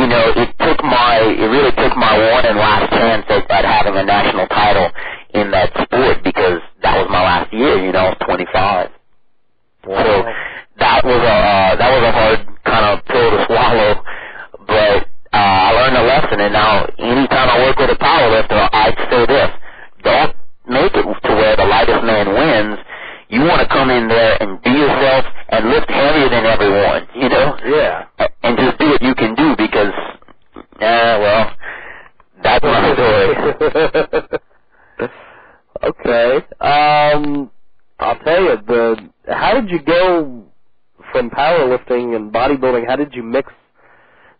you 0.00 0.06
know, 0.08 0.32
it 0.32 0.48
took 0.56 0.80
my 0.82 1.20
it 1.36 1.48
really 1.52 1.72
took 1.76 1.94
my 1.96 2.16
one 2.16 2.46
and 2.46 2.56
last 2.56 2.88
chance 2.88 3.26
at, 3.28 3.44
at 3.50 3.64
having 3.64 3.96
a 3.96 4.04
national 4.04 4.46
title 4.48 4.88
in 5.34 5.50
that 5.50 5.68
sport 5.76 6.24
because 6.24 6.60
that 6.82 6.96
was 6.96 7.08
my 7.10 7.22
last 7.22 7.52
year. 7.52 7.84
You 7.84 7.92
know, 7.92 8.00
I 8.00 8.08
was 8.08 8.18
25. 8.24 8.90
Wow. 9.84 10.04
So 10.04 10.12
that 10.80 11.04
was 11.04 11.20
a 11.20 11.36
uh, 11.36 11.76
that 11.76 11.90
was 11.92 12.02
a 12.08 12.12
hard 12.12 12.40
kind 12.64 12.84
of 12.96 13.04
pill 13.04 13.28
to 13.28 13.44
swallow, 13.44 13.92
but 14.68 15.08
uh, 15.32 15.36
I 15.36 15.72
learned 15.72 15.96
a 15.96 16.04
lesson, 16.04 16.40
and 16.40 16.52
now 16.52 16.86
anytime 16.98 17.48
I 17.48 17.58
work 17.64 17.76
with 17.78 17.90
a 17.90 17.98
powerlifter, 17.98 18.68
I 18.72 18.94
say 19.10 19.26
this: 19.26 19.50
don't 20.04 20.36
make 20.68 20.94
it 20.94 21.02
to 21.02 21.30
where 21.34 21.56
the 21.56 21.64
lightest 21.64 22.04
man 22.04 22.28
wins. 22.28 22.78
You 23.30 23.40
want 23.40 23.60
to 23.60 23.68
come 23.68 23.90
in 23.90 24.08
there 24.08 24.42
and 24.42 24.62
be 24.62 24.70
yourself 24.70 25.24
and 25.50 25.68
lift 25.68 25.90
heavier 25.90 26.30
than 26.30 26.46
everyone, 26.46 27.08
you 27.14 27.28
know? 27.28 27.58
Yeah. 27.66 28.06
And 28.42 28.56
just 28.56 28.78
do 28.78 28.88
what 28.88 29.02
you 29.02 29.14
can 29.14 29.34
do 29.34 29.54
because, 29.56 29.92
uh, 30.56 31.18
well, 31.20 31.52
that's 32.42 32.64
my 32.64 32.94
story. 32.94 34.38
okay. 35.84 36.36
Um, 36.60 37.50
I'll 37.98 38.18
tell 38.20 38.42
you 38.42 38.56
the. 38.66 39.10
How 39.28 39.60
did 39.60 39.70
you 39.70 39.80
go 39.82 40.44
from 41.12 41.28
powerlifting 41.30 42.16
and 42.16 42.32
bodybuilding? 42.32 42.86
How 42.86 42.96
did 42.96 43.14
you 43.14 43.22
mix? 43.22 43.52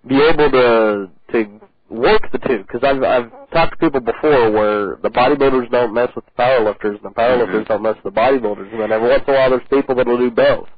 Be 0.07 0.17
able 0.23 0.51
to 0.51 1.11
to 1.33 1.61
work 1.91 2.31
the 2.33 2.39
two? 2.39 2.59
Because 2.59 2.83
I've 2.85 3.03
I've 3.03 3.31
talked 3.51 3.73
to 3.73 3.87
people 3.87 4.01
before 4.01 4.51
where 4.51 4.97
the 5.03 5.11
bodybuilders 5.11 5.71
don't 5.71 5.95
mess 5.95 6.09
with 6.15 6.25
the 6.25 6.43
powerlifters, 6.43 7.03
and 7.03 7.05
the 7.05 7.11
powerlifters 7.11 7.67
don't 7.67 7.83
mess 7.83 7.97
with 8.05 8.15
the 8.15 8.21
bodybuilders, 8.21 8.71
and 8.73 8.81
then 8.81 8.93
every 8.93 9.09
once 9.09 9.25
in 9.27 9.35
a 9.35 9.37
while 9.37 9.51
there's 9.51 9.69
people 9.71 9.95
that'll 9.95 10.19
do 10.19 10.31
both. 10.31 10.69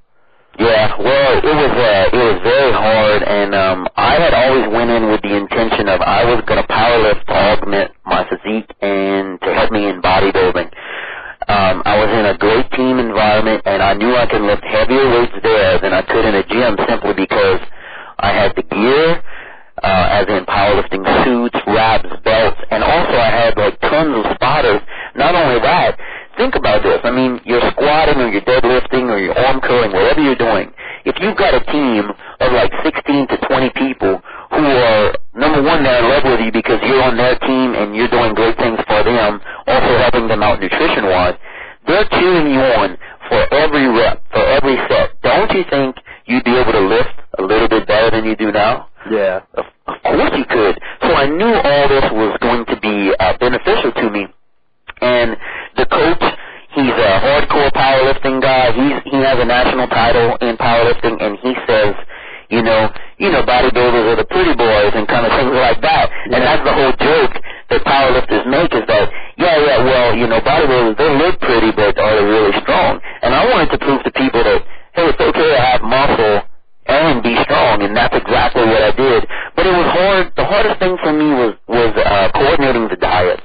Yeah, 0.59 0.99
well, 0.99 1.39
it 1.39 1.45
was 1.47 1.75
uh, 1.79 2.11
it 2.11 2.23
was 2.27 2.41
very 2.43 2.73
hard, 2.73 3.23
and 3.23 3.55
um, 3.55 3.87
I 3.95 4.19
had 4.19 4.35
always 4.35 4.67
went 4.75 4.91
in 4.91 5.07
with 5.11 5.23
the 5.23 5.37
intention 5.37 5.89
of 5.89 6.01
I 6.03 6.25
was 6.25 6.43
going 6.47 6.59
to 6.59 6.67
powerlift 6.67 7.23
to 7.27 7.35
augment 7.35 7.93
my 8.05 8.27
physique 8.27 8.67
and 8.83 9.41
to 9.41 9.55
help 9.55 9.71
me 9.71 9.87
in 9.87 10.03
bodybuilding. 10.03 10.67
Um, 11.47 11.83
I 11.87 11.97
was 11.97 12.11
in 12.11 12.27
a 12.27 12.37
great 12.37 12.71
team 12.73 12.99
environment, 12.99 13.63
and 13.65 13.83
I 13.83 13.95
knew 13.95 14.15
I 14.17 14.27
could 14.27 14.43
lift 14.43 14.65
heavier 14.65 15.07
weights 15.09 15.39
there 15.43 15.79
than 15.79 15.95
I 15.95 16.03
could 16.03 16.25
in 16.25 16.35
a 16.35 16.45
gym 16.47 16.77
simply 16.89 17.15
because 17.15 17.61
I 18.21 18.33
had 18.33 18.53
the 18.57 18.63
gear, 18.63 19.23
uh, 19.83 20.19
as 20.21 20.27
in 20.29 20.45
powerlifting 20.45 21.05
suits, 21.25 21.57
wraps, 21.67 22.09
belts, 22.25 22.61
and 22.71 22.85
also 22.85 23.17
I 23.17 23.31
had 23.31 23.57
like 23.57 23.81
tons 23.81 24.13
of 24.17 24.25
spotters. 24.37 24.81
Not 25.17 25.35
only 25.35 25.61
that, 25.61 25.99
think 26.37 26.55
about 26.55 26.83
this. 26.83 27.01
I 27.05 27.11
mean, 27.11 27.41
you're 27.45 27.65
squatting 27.73 28.19
or 28.21 28.29
you're 28.29 28.45
deadlifting 28.45 29.09
or 29.09 29.19
you're 29.19 29.37
arm 29.39 29.61
curling, 29.61 29.93
whatever 29.93 30.21
you're 30.21 30.39
doing. 30.39 30.71
If 31.05 31.17
you've 31.21 31.37
got 31.37 31.55
a 31.55 31.65
team 31.73 32.05
of 32.41 32.53
like 32.53 32.73
16 32.85 33.29
to 33.29 33.37
20 33.49 33.71
people 33.77 34.21
who 34.53 34.65
are, 34.65 35.15
number 35.35 35.63
one, 35.63 35.83
they're 35.83 36.05
in 36.05 36.09
love 36.11 36.25
with 36.25 36.41
you 36.45 36.53
because 36.53 36.79
you're 36.85 37.03
on 37.03 37.17
their 37.17 37.39
team 37.41 37.75
and 37.75 37.97
you're 37.97 38.13
doing 38.13 38.35
great 38.35 38.57
things 38.59 38.79
for 38.87 39.03
them, 39.03 39.41
also 39.67 39.93
helping 39.99 40.29
them 40.29 40.43
out 40.43 40.61
nutrition-wise, 40.61 41.37
they're 41.87 42.09
cheering 42.13 42.53
you 42.53 42.61
on 42.61 42.99
for 43.29 43.55
every 43.55 43.89
rep, 43.89 44.23
for 44.31 44.45
every 44.45 44.77
set. 44.89 45.17
Don't 45.23 45.51
you 45.53 45.65
think 45.71 45.97
you'd 46.31 46.45
be 46.45 46.57
able 46.57 46.73
to 46.73 46.81
lift 46.81 47.15
a 47.39 47.43
little 47.43 47.69
bit 47.69 47.87
better 47.87 48.11
than 48.11 48.25
you 48.25 48.37
do 48.37 48.53
now? 48.53 48.89
Yeah. 49.11 49.41
Of, 49.55 49.65
of 49.87 49.97
course 50.03 50.33
you 50.37 50.45
could. 50.45 50.79
So 51.03 51.09
I 51.13 51.27
knew 51.27 51.55
all 51.55 51.89
this 51.89 52.07
was 52.13 52.39
going 52.41 52.65
to 52.67 52.77
be 52.81 53.13
uh, 53.19 53.37
beneficial 53.39 53.93
to 53.93 54.11
me. 54.11 54.27
And 55.01 55.37
the 55.77 55.87
coach, 55.87 56.23
he's 56.77 56.95
a 56.95 57.13
hardcore 57.19 57.73
powerlifting 57.73 58.41
guy. 58.41 58.73
He's 58.73 59.13
he 59.13 59.19
has 59.25 59.39
a 59.41 59.45
national 59.45 59.89
title 59.89 60.37
in 60.41 60.57
powerlifting, 60.57 61.17
and 61.23 61.39
he 61.43 61.55
says, 61.67 61.95
you 62.51 62.63
know, 62.63 62.91
you 63.19 63.31
know, 63.31 63.43
bodybuilders 63.43 64.13
are 64.13 64.19
the 64.19 64.27
pretty 64.27 64.55
boys 64.55 64.93
and 64.95 65.07
kind 65.07 65.25
of 65.25 65.33
things 65.33 65.55
like 65.55 65.81
that. 65.81 66.11
And 66.29 66.43
that's 66.43 66.65
the 66.67 66.75
whole 66.75 66.93
joke 66.99 67.35
that 67.71 67.81
powerlifters 67.87 68.45
make 68.51 68.75
is 68.75 68.85
that, 68.91 69.07
yeah, 69.39 69.57
yeah, 69.57 69.79
well, 69.87 70.17
you 70.19 70.27
know, 70.27 70.41
bodybuilders 70.41 70.99
they 70.99 71.11
look 71.17 71.41
pretty, 71.41 71.71
but 71.71 71.97
are 71.97 72.15
they 72.19 72.27
really 72.27 72.53
strong? 72.61 73.01
And 73.23 73.35
I 73.35 73.47
wanted 73.49 73.71
to 73.71 73.79
prove 73.79 74.03
to 74.03 74.11
people 74.13 74.43
that, 74.43 74.67
hey, 74.95 75.07
it's 75.09 75.21
okay 75.21 75.49
to 75.51 75.61
have 75.61 75.83
muscle 75.83 76.43
and 76.87 77.23
be 77.23 77.37
strong, 77.45 77.83
and 77.83 77.97
that's 77.97 78.15
exactly 78.17 78.65
what 78.67 78.83
I 78.83 78.91
did. 78.91 79.27
But 79.57 79.67
it 79.67 79.75
was 79.75 79.89
hard. 79.95 80.33
The 80.37 80.45
hardest 80.45 80.79
thing 80.81 80.97
for 81.03 81.13
me 81.13 81.29
was 81.35 81.55
was 81.69 81.93
uh, 81.97 82.31
coordinating 82.35 82.89
the 82.89 82.97
diets. 82.97 83.43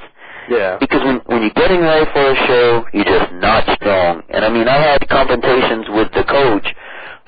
Yeah. 0.49 0.77
Because 0.79 1.01
when 1.03 1.21
when 1.25 1.41
you're 1.41 1.57
getting 1.57 1.81
ready 1.81 2.05
for 2.13 2.21
a 2.21 2.35
show, 2.47 2.85
you're 2.93 3.05
just 3.05 3.31
not 3.33 3.65
strong. 3.77 4.21
And 4.29 4.45
I 4.45 4.49
mean, 4.49 4.67
I 4.67 4.77
had 4.77 5.07
confrontations 5.09 5.85
with 5.89 6.09
the 6.13 6.23
coach. 6.23 6.67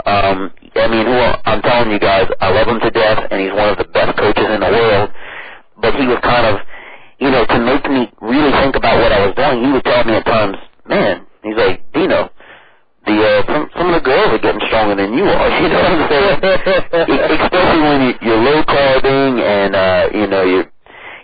Um, 0.06 0.54
I 0.76 0.88
mean, 0.88 1.06
who 1.06 1.18
I'm 1.46 1.62
telling 1.62 1.92
you 1.92 2.00
guys, 2.00 2.30
I 2.40 2.52
love 2.52 2.68
him 2.68 2.80
to 2.80 2.92
death, 2.92 3.28
and 3.32 3.42
he's 3.42 3.52
one 3.52 3.70
of 3.70 3.78
the 3.78 3.90
best 3.90 4.18
coaches 4.18 4.46
in 4.46 4.62
the 4.62 4.70
world. 4.70 5.10
But 5.82 5.94
he 5.96 6.06
was 6.08 6.18
kind 6.24 6.46
of, 6.46 6.62
you 7.20 7.30
know, 7.30 7.46
to 7.46 7.58
make 7.60 7.86
me 7.90 8.10
really 8.22 8.52
think 8.62 8.76
about 8.76 8.98
what 9.02 9.12
I 9.12 9.26
was 9.26 9.36
doing. 9.36 9.66
He 9.66 9.72
would 9.72 9.84
tell 9.84 10.04
me 10.06 10.14
at 10.14 10.26
times, 10.26 10.58
"Man," 10.86 11.26
he's 11.44 11.58
like, 11.58 11.82
"Dino, 11.94 12.30
the 13.08 13.18
uh, 13.18 13.42
some, 13.48 13.64
some 13.76 13.88
of 13.90 13.96
the 13.96 14.06
girls 14.06 14.30
are 14.36 14.44
getting 14.44 14.62
stronger 14.68 14.96
than 15.00 15.14
you 15.16 15.26
are." 15.26 15.48
You 15.62 15.68
know 15.72 15.82
what 15.82 15.92
I'm 15.96 16.10
saying? 16.12 17.42
Especially 17.42 17.82
when 17.82 18.00
you, 18.06 18.12
you're 18.22 18.44
low 18.44 18.60
carbing 18.68 19.40
and 19.42 19.72
uh, 19.76 20.04
you 20.14 20.28
know 20.28 20.44
you, 20.44 20.60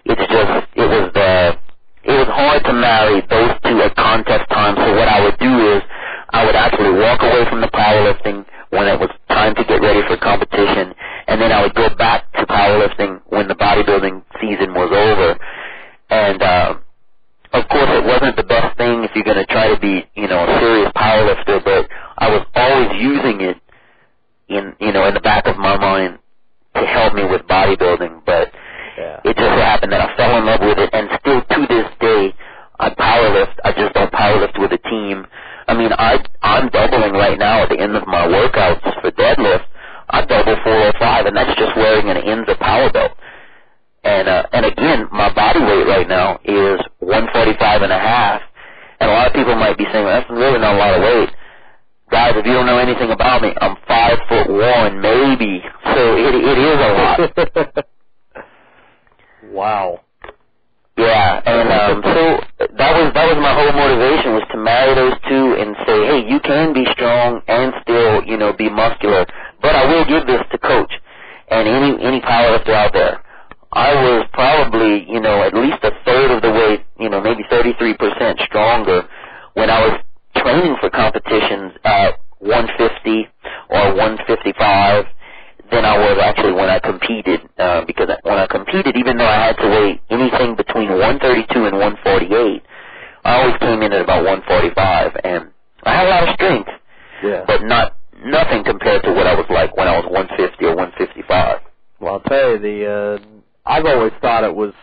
it's 0.05 0.25
just 0.31 0.53
it 0.75 0.87
was 0.87 1.11
the 1.13 1.57
it 2.03 2.15
was 2.19 2.27
hard 2.27 2.63
to 2.65 2.73
marry 2.73 3.21
those 3.29 3.53
two 3.63 3.77
at 3.83 3.95
contest 3.95 4.49
time. 4.49 4.75
So 4.75 4.95
what 4.95 5.07
I 5.07 5.23
would 5.23 5.37
do 5.39 5.53
is 5.75 5.81
I 6.31 6.45
would 6.45 6.55
actually 6.55 6.99
walk 6.99 7.21
away 7.21 7.45
from 7.49 7.61
the 7.61 7.67
powerlifting 7.71 8.43
when 8.71 8.87
it 8.87 8.99
was 8.99 9.09
time 9.29 9.53
to 9.55 9.63
get 9.63 9.79
ready 9.81 10.01
for 10.07 10.17
competition, 10.17 10.93
and 11.27 11.39
then 11.39 11.51
I 11.51 11.61
would 11.61 11.75
go 11.75 11.87
back 11.95 12.31
to 12.33 12.45
powerlifting 12.45 13.21
when 13.29 13.47
the 13.47 13.55
bodybuilding 13.55 14.23
season 14.41 14.73
was 14.73 14.89
over. 14.91 15.37
And 16.09 16.41
uh, 16.41 16.75
of 17.53 17.69
course, 17.69 17.89
it 17.93 18.03
wasn't 18.03 18.35
the 18.35 18.43
best 18.43 18.75
thing 18.77 19.03
if 19.05 19.11
you're 19.15 19.23
going 19.23 19.37
to 19.37 19.45
try 19.45 19.69
to 19.73 19.79
be, 19.79 20.03
you 20.15 20.27
know, 20.27 20.41
a 20.43 20.59
serious 20.59 20.91
powerlifter, 20.97 21.63
but 21.63 21.87
I 22.17 22.29
was 22.33 22.43
always 22.55 22.89
using 22.99 23.41
it 23.41 23.57
in, 24.49 24.73
you 24.81 24.91
know, 24.91 25.05
in 25.07 25.13
the 25.13 25.21
back 25.21 25.45
of 25.45 25.55
my 25.57 25.77
mind 25.77 26.17
to 26.75 26.81
help 26.81 27.13
me 27.13 27.23
with 27.25 27.43
bodybuilding. 27.43 28.25
But 28.25 28.51
it 29.23 29.37
just 29.37 29.53
so 29.53 29.61
happened 29.61 29.91
that 29.93 30.01
I 30.01 30.17
fell 30.17 30.37
in 30.37 30.45
love 30.45 30.61
with 30.61 30.79
it, 30.79 30.89
and 30.93 31.09
still 31.21 31.41
to 31.41 31.67
this 31.69 31.87
day, 32.01 32.33
I 32.79 32.89
powerlift. 32.89 33.53
I 33.63 33.71
just 33.71 33.93
don't 33.93 34.11
powerlift 34.11 34.59
with 34.59 34.71
a 34.73 34.81
team. 34.89 35.25
I 35.67 35.73
mean, 35.73 35.91
I 35.93 36.19
I'm 36.41 36.69
doubling 36.69 37.13
right 37.13 37.39
now 37.39 37.63
at 37.63 37.69
the 37.69 37.79
end 37.79 37.95
of 37.95 38.05
my 38.05 38.27
workouts 38.27 38.83
for 39.01 39.11
deadlift. 39.11 39.63
I 40.09 40.25
double 40.25 40.57
405, 40.63 41.25
and 41.25 41.37
that's 41.37 41.55
just 41.57 41.75
wearing 41.77 42.09
an 42.09 42.17
Inzer 42.17 42.59
power 42.59 42.91
belt. 42.91 43.13
And 44.03 44.27
uh, 44.27 44.43
and 44.51 44.65
again, 44.65 45.07
my 45.11 45.33
body 45.33 45.61
weight 45.63 45.87
right 45.87 46.07
now 46.07 46.35
is 46.43 46.81
145 46.99 47.81
and 47.83 47.91
a 47.93 47.97
half. 47.97 48.41
And 48.99 49.09
a 49.09 49.13
lot 49.13 49.27
of 49.27 49.33
people 49.33 49.55
might 49.55 49.77
be 49.77 49.85
saying, 49.93 50.03
well, 50.03 50.19
that's 50.19 50.29
really 50.29 50.59
not 50.59 50.75
a 50.75 50.77
lot 50.77 50.93
of 50.95 51.01
weight. 51.01 51.29
Guys, 52.11 52.33
if 52.35 52.45
you 52.45 52.51
don't 52.53 52.65
know 52.65 52.77
anything 52.77 53.11
about 53.11 53.41
me, 53.41 53.53
I'm 53.61 53.77
five 53.87 54.19
foot 54.27 54.49
one, 54.51 54.99
maybe. 54.99 55.63
So 55.95 56.01
it 56.17 56.35
it 56.35 56.57
is 56.59 56.77
a 56.77 56.91
lot. 56.99 57.85
wow. 59.51 60.01
Yeah, 60.95 61.41
and 61.43 61.69
um, 61.73 62.03
so 62.05 62.67
that 62.77 62.91
was 62.93 63.13
that 63.17 63.25
was 63.25 63.37
my 63.41 63.49
whole 63.57 63.73
motivation 63.73 64.37
was 64.37 64.45
to 64.51 64.57
marry 64.61 64.93
those 64.93 65.17
two 65.27 65.57
and 65.57 65.75
say, 65.89 65.97
hey, 66.05 66.29
you 66.29 66.39
can 66.39 66.71
be 66.71 66.85
strong 66.93 67.41
and 67.47 67.73
still, 67.81 68.23
you 68.25 68.37
know, 68.37 68.53
be 68.53 68.69
muscular. 68.69 69.25
But 69.59 69.73
I 69.75 69.89
will 69.89 70.05
give 70.05 70.27
this 70.27 70.41
to 70.51 70.57
coach 70.59 70.93
and 71.49 71.67
any 71.67 71.97
any 72.05 72.21
powerlifter 72.21 72.73
out 72.77 72.93
there. 72.93 73.23
I 73.73 73.89
was 73.95 74.27
probably, 74.33 75.09
you 75.09 75.19
know, 75.19 75.41
at 75.41 75.55
least 75.55 75.81
a 75.81 75.89
third 76.05 76.29
of 76.29 76.43
the 76.43 76.51
way, 76.51 76.85
you 76.99 77.09
know, 77.09 77.19
maybe 77.19 77.41
33% 77.49 77.97
stronger 78.45 79.09
when 79.55 79.71
I 79.71 79.81
was 79.87 79.99
training 80.37 80.75
for 80.79 80.91
competitions 80.91 81.73
at 81.83 82.21
150 82.37 83.27
or 83.73 83.95
155 83.97 85.05
than 85.71 85.85
I 85.85 85.97
was 85.97 86.19
actually 86.21 86.51
when 86.53 86.69
I 86.69 86.77
competed. 86.77 87.41
Uh, 87.57 87.83
because 87.85 88.09
when 88.21 88.37
I 88.37 88.45
competed, 88.45 88.95
even 88.95 89.17
though 89.17 89.25
I 89.25 89.47
had 89.47 89.57
to 89.57 89.67
weigh 89.67 89.99
anything 90.11 90.55
between 90.55 90.89
132 90.93 91.65
and 91.65 91.73
148, 91.73 92.61
I 93.25 93.41
always 93.41 93.57
came 93.57 93.81
in 93.81 93.91
at 93.91 94.01
about 94.01 94.23
145, 94.23 95.17
and 95.23 95.49
I 95.83 95.95
had 95.95 96.05
a 96.05 96.09
lot 96.09 96.29
of 96.29 96.35
strength, 96.35 96.69
Yeah. 97.23 97.43
but 97.47 97.63
not 97.63 97.97
nothing 98.23 98.63
compared 98.63 99.01
to 99.03 99.13
what 99.13 99.25
I 99.25 99.33
was 99.33 99.47
like 99.49 99.75
when 99.75 99.87
I 99.87 99.97
was 99.97 100.05
150 100.05 100.63
or 100.65 100.75
155. 100.75 101.59
Well, 101.99 102.13
I'll 102.13 102.19
tell 102.29 102.51
you, 102.51 102.59
the 102.59 102.85
uh, 102.85 103.17
I've 103.65 103.85
always 103.85 104.11
thought 104.21 104.43
it 104.43 104.53
was 104.53 104.73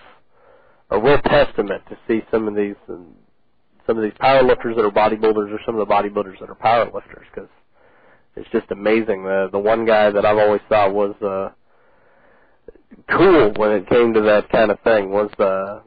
a 0.90 0.98
real 0.98 1.20
testament 1.22 1.82
to 1.90 1.98
see 2.08 2.24
some 2.30 2.48
of 2.48 2.54
these 2.56 2.76
um, 2.88 3.14
some 3.86 3.98
of 3.98 4.02
these 4.02 4.14
powerlifters 4.14 4.74
that 4.76 4.84
are 4.84 4.90
bodybuilders 6.02 6.34
or 6.34 6.36
some 6.38 6.50
of 6.50 6.56
the 6.56 6.62
bodybuilders 6.62 6.62
that 6.62 6.66
are 6.66 6.86
powerlifters 6.86 7.24
because 7.34 7.48
it's 8.36 8.48
just 8.50 8.70
amazing. 8.70 9.24
The 9.24 9.48
the 9.52 9.58
one 9.58 9.84
guy 9.84 10.10
that 10.10 10.24
I've 10.24 10.38
always 10.38 10.60
thought 10.68 10.92
was 10.94 11.14
uh, 11.22 11.50
cool 13.16 13.52
when 13.56 13.72
it 13.72 13.88
came 13.88 14.14
to 14.14 14.20
that 14.22 14.48
kind 14.50 14.70
of 14.70 14.78
thing 14.80 15.10
was 15.10 15.30
uh, 15.38 15.80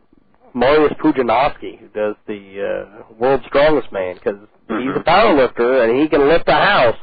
Marius 0.53 0.93
Pudzianowski, 1.03 1.79
who 1.79 1.87
does 1.89 2.15
the 2.27 2.85
uh, 3.09 3.13
World's 3.17 3.45
Strongest 3.47 3.91
Man 3.91 4.15
because 4.15 4.37
he's 4.67 4.95
a 4.95 5.03
powerlifter 5.03 5.83
and 5.89 5.99
he 6.01 6.07
can 6.07 6.27
lift 6.27 6.47
a 6.47 6.53
house, 6.53 6.97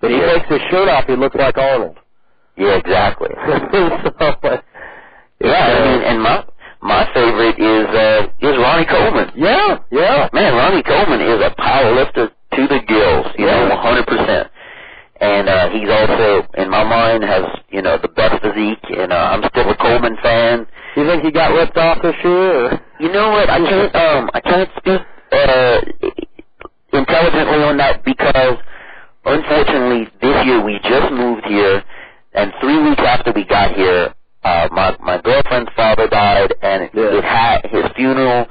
but 0.00 0.10
he 0.10 0.16
Yeah. 0.18 0.34
takes 0.34 0.48
his 0.48 0.60
shirt 0.70 0.88
off, 0.88 1.04
he 1.06 1.16
looks 1.16 1.36
like 1.36 1.56
Arnold. 1.56 1.98
Yeah, 2.56 2.76
exactly. 2.76 3.30
so, 3.36 4.10
uh, 4.42 4.56
Yeah, 5.40 5.50
I 5.52 5.84
mean, 5.86 6.02
and 6.04 6.22
my 6.22 6.44
my 6.82 7.08
favorite 7.14 7.58
is 7.58 7.86
uh 7.88 8.26
is 8.40 8.58
Ronnie 8.58 8.86
Coleman. 8.86 9.30
Yeah, 9.36 9.78
yeah. 9.90 10.28
Man, 10.32 10.54
Ronnie 10.54 10.82
Coleman 10.82 11.20
is 11.22 11.40
a 11.42 11.54
power 11.56 11.94
lifter 11.94 12.30
to 12.54 12.66
the 12.66 12.80
gills, 12.86 13.26
you 13.38 13.46
know, 13.46 13.68
one 13.68 13.78
hundred 13.78 14.06
percent. 14.06 14.50
And 15.20 15.48
uh 15.48 15.68
he's 15.70 15.88
also 15.88 16.46
in 16.56 16.70
my 16.70 16.82
mind 16.84 17.22
has, 17.24 17.44
you 17.70 17.82
know, 17.82 17.98
the 18.00 18.08
best 18.08 18.40
physique 18.42 18.84
and 18.96 19.12
uh, 19.12 19.16
I'm 19.16 19.42
still 19.50 19.68
a 19.70 19.76
Coleman 19.76 20.16
fan. 20.22 20.66
You 20.96 21.06
think 21.06 21.22
he 21.22 21.30
got 21.30 21.52
ripped 21.52 21.76
off 21.76 22.00
this 22.02 22.16
year? 22.24 22.66
Or? 22.66 22.80
You 22.98 23.12
know 23.12 23.30
what? 23.30 23.50
I 23.50 23.58
can't 23.58 23.94
um 23.94 24.30
I 24.34 24.40
can't 24.40 24.70
speak 24.78 25.00
uh 25.32 25.80
intelligently 26.92 27.62
on 27.62 27.76
that 27.76 28.04
because 28.04 28.56
unfortunately 29.24 30.08
this 30.20 30.46
year 30.46 30.64
we 30.64 30.78
just 30.82 31.12
moved 31.12 31.44
here 31.46 31.84
and 32.32 32.52
three 32.60 32.82
weeks 32.82 33.02
after 33.04 33.32
we 33.32 33.44
got 33.44 33.74
here 33.76 34.14
uh 34.42 34.68
my 34.72 34.96
my 35.00 35.20
girlfriend's 35.22 35.70
father 35.76 36.08
died 36.08 36.54
and 36.62 36.82
it, 36.84 36.90
it 36.94 37.24
had 37.24 37.60
his 37.70 37.84
funeral 37.94 38.46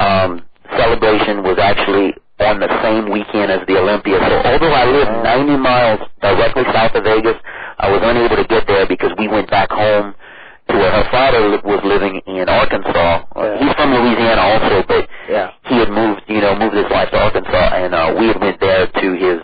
um 0.00 0.42
celebration 0.76 1.42
was 1.42 1.58
actually 1.60 2.12
on 2.44 2.60
the 2.60 2.70
same 2.82 3.10
weekend 3.10 3.50
as 3.50 3.60
the 3.66 3.76
Olympia. 3.78 4.18
So 4.18 4.34
although 4.44 4.72
I 4.74 4.84
live 4.86 5.08
90 5.24 5.56
miles 5.58 6.00
directly 6.20 6.64
south 6.72 6.94
of 6.94 7.04
Vegas, 7.04 7.36
I 7.78 7.90
was 7.90 8.00
unable 8.02 8.36
to 8.36 8.44
get 8.44 8.66
there 8.66 8.86
because 8.86 9.10
we 9.18 9.28
went 9.28 9.50
back 9.50 9.70
home 9.70 10.14
to 10.68 10.74
where 10.78 10.92
her 10.92 11.06
father 11.10 11.40
li- 11.48 11.60
was 11.64 11.82
living 11.84 12.20
in 12.26 12.48
Arkansas. 12.48 13.24
Uh, 13.34 13.58
He's 13.58 13.74
from 13.74 13.90
Louisiana 13.92 14.42
also, 14.42 14.82
but 14.86 15.08
Yeah. 15.28 15.50
he 15.66 15.78
had 15.78 15.90
moved, 15.90 16.22
you 16.28 16.40
know, 16.40 16.54
moved 16.54 16.76
his 16.76 16.86
life 16.90 17.10
to 17.10 17.18
Arkansas, 17.18 17.68
and 17.74 17.94
uh, 17.94 18.14
we 18.18 18.28
had 18.28 18.40
went 18.40 18.60
there 18.60 18.86
to 18.86 19.06
his. 19.14 19.40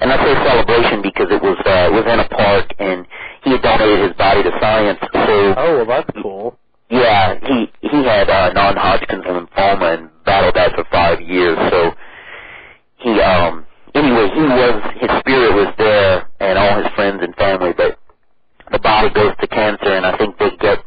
And 0.00 0.12
I 0.12 0.16
say 0.18 0.34
celebration 0.44 1.00
because 1.00 1.28
it 1.30 1.40
was 1.40 1.56
uh, 1.64 1.88
it 1.88 1.92
was 1.94 2.04
in 2.04 2.18
a 2.20 2.28
park, 2.28 2.66
and 2.80 3.06
he 3.44 3.52
had 3.52 3.62
donated 3.62 4.00
his 4.02 4.12
body 4.18 4.42
to 4.42 4.50
science. 4.60 4.98
So 5.12 5.54
Oh, 5.56 5.76
well, 5.76 5.86
that's 5.86 6.10
cool. 6.20 6.58
yeah, 6.90 7.38
he 7.46 7.70
he 7.80 8.02
had 8.04 8.28
uh, 8.28 8.52
non-Hodgkin's 8.52 9.24
lymphoma 9.24 9.94
and 9.98 10.10
battled 10.26 10.54
that 10.56 10.74
for 10.74 10.84
five 10.92 11.20
years. 11.20 11.56
So 11.70 11.92
he 13.02 13.20
um 13.20 13.66
anyway 13.94 14.28
he 14.34 14.40
was 14.42 14.76
his 15.00 15.10
spirit 15.20 15.52
was 15.54 15.74
there 15.78 16.28
and 16.40 16.58
all 16.58 16.82
his 16.82 16.90
friends 16.94 17.20
and 17.22 17.34
family, 17.36 17.72
but 17.76 17.98
the 18.70 18.78
body 18.78 19.10
goes 19.10 19.34
to 19.40 19.46
cancer, 19.48 19.92
and 19.92 20.06
I 20.06 20.16
think 20.16 20.38
they 20.38 20.50
get 20.60 20.78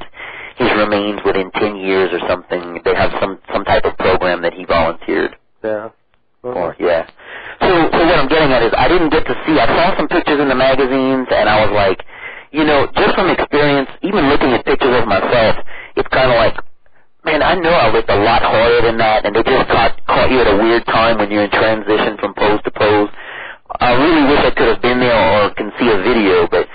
his 0.57 0.71
remains 0.77 1.19
within 1.25 1.51
ten 1.51 1.75
years 1.75 2.09
or 2.13 2.19
something. 2.27 2.81
They 2.83 2.95
have 2.95 3.11
some 3.21 3.39
some 3.53 3.63
type 3.65 3.85
of 3.85 3.97
program 3.97 4.41
that 4.41 4.53
he 4.53 4.65
volunteered 4.65 5.35
Yeah. 5.63 5.89
for. 6.41 6.75
Yeah. 6.79 7.05
So 7.61 7.67
so 7.91 7.99
what 8.05 8.17
I'm 8.19 8.27
getting 8.27 8.51
at 8.51 8.63
is 8.63 8.73
I 8.75 8.87
didn't 8.87 9.09
get 9.09 9.25
to 9.27 9.35
see. 9.45 9.59
I 9.59 9.67
saw 9.67 9.97
some 9.97 10.07
pictures 10.07 10.39
in 10.39 10.49
the 10.49 10.55
magazines, 10.55 11.27
and 11.29 11.47
I 11.49 11.65
was 11.65 11.71
like, 11.75 12.03
you 12.51 12.63
know, 12.63 12.87
just 12.95 13.15
from 13.15 13.29
experience, 13.29 13.89
even 14.01 14.29
looking 14.29 14.51
at 14.53 14.65
pictures 14.65 14.95
of 15.01 15.07
myself, 15.07 15.55
it's 15.95 16.07
kind 16.09 16.31
of 16.31 16.37
like, 16.37 16.55
man, 17.25 17.43
I 17.43 17.55
know 17.55 17.69
I 17.73 17.89
powerlift 17.91 18.09
a 18.09 18.19
lot 18.23 18.41
harder 18.41 18.81
than 18.81 18.97
that, 18.97 19.25
and 19.25 19.35
they 19.35 19.43
just 19.43 19.67
caught 19.69 19.99
caught 20.25 20.33
you 20.33 20.41
at 20.41 20.47
a 20.47 20.57
weird 20.57 20.85
time 20.87 21.17
when 21.17 21.29
you're 21.29 21.43
in 21.43 21.51
transition 21.51 22.17
from 22.17 22.33
pose 22.33 22.59
to 22.63 22.71
pose. 22.71 23.09
I 23.79 23.93
really 23.93 24.25
wish 24.29 24.41
I 24.41 24.51
could 24.57 24.67
have 24.73 24.81
been 24.81 24.99
there 24.99 25.13
or 25.13 25.53
can 25.53 25.71
see 25.79 25.85
a 25.89 25.97
video, 26.01 26.47
but 26.49 26.65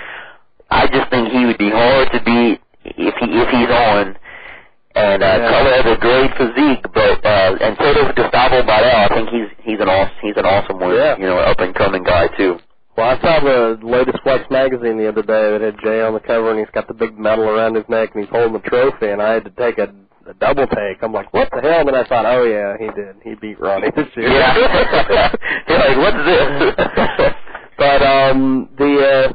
I 0.69 0.87
just 0.87 1.09
think 1.09 1.29
he 1.29 1.45
would 1.45 1.57
be 1.57 1.69
hard 1.69 2.11
to 2.13 2.19
beat 2.23 2.61
if 2.85 3.15
he 3.19 3.27
if 3.27 3.49
he's 3.49 3.71
on. 3.71 4.15
And 4.95 5.23
uh, 5.23 5.25
Yeah. 5.25 5.49
Cutler 5.51 5.73
has 5.83 5.87
a 5.87 5.99
great 5.99 6.31
physique, 6.37 6.83
but 6.93 7.25
uh, 7.25 7.55
and 7.59 7.75
so 7.79 7.93
does 7.93 8.11
Gustavo 8.15 8.63
Badell. 8.63 8.95
I 8.95 9.07
think 9.15 9.29
he's 9.29 9.49
he's 9.63 9.79
an 9.79 9.89
awesome 9.89 10.15
he's 10.21 10.37
an 10.37 10.45
awesome 10.45 10.79
one, 10.79 10.91
you 11.19 11.27
know, 11.27 11.39
up 11.39 11.59
and 11.59 11.75
coming 11.75 12.03
guy 12.03 12.27
too. 12.37 12.59
Well, 12.95 13.07
I 13.07 13.21
saw 13.21 13.39
the 13.39 13.79
latest 13.83 14.19
Flex 14.23 14.43
magazine 14.51 14.97
the 14.97 15.07
other 15.07 15.23
day 15.23 15.51
that 15.51 15.61
had 15.61 15.75
Jay 15.83 16.01
on 16.01 16.13
the 16.13 16.19
cover, 16.19 16.51
and 16.51 16.59
he's 16.59 16.71
got 16.73 16.87
the 16.87 16.93
big 16.93 17.17
medal 17.17 17.45
around 17.45 17.75
his 17.75 17.87
neck, 17.87 18.11
and 18.13 18.23
he's 18.23 18.31
holding 18.31 18.53
the 18.53 18.67
trophy, 18.67 19.07
and 19.07 19.21
I 19.21 19.33
had 19.33 19.45
to 19.45 19.51
take 19.51 19.77
a, 19.77 19.87
a 20.27 20.33
double 20.35 20.67
take. 20.67 21.01
I'm 21.01 21.13
like, 21.13 21.33
what 21.33 21.49
the 21.51 21.61
hell? 21.61 21.79
And 21.79 21.87
then 21.87 21.95
I 21.95 22.07
thought, 22.07 22.25
oh 22.25 22.43
yeah, 22.43 22.77
he 22.77 22.85
did. 22.93 23.15
He 23.23 23.35
beat 23.35 23.59
Ronnie 23.59 23.91
this 23.95 24.07
year. 24.15 24.29
Yeah. 24.29 25.35
You're 25.67 25.79
like, 25.79 25.97
what's 25.97 26.25
this? 26.25 27.33
but 27.77 28.01
um, 28.01 28.69
the 28.77 29.29
uh, 29.29 29.33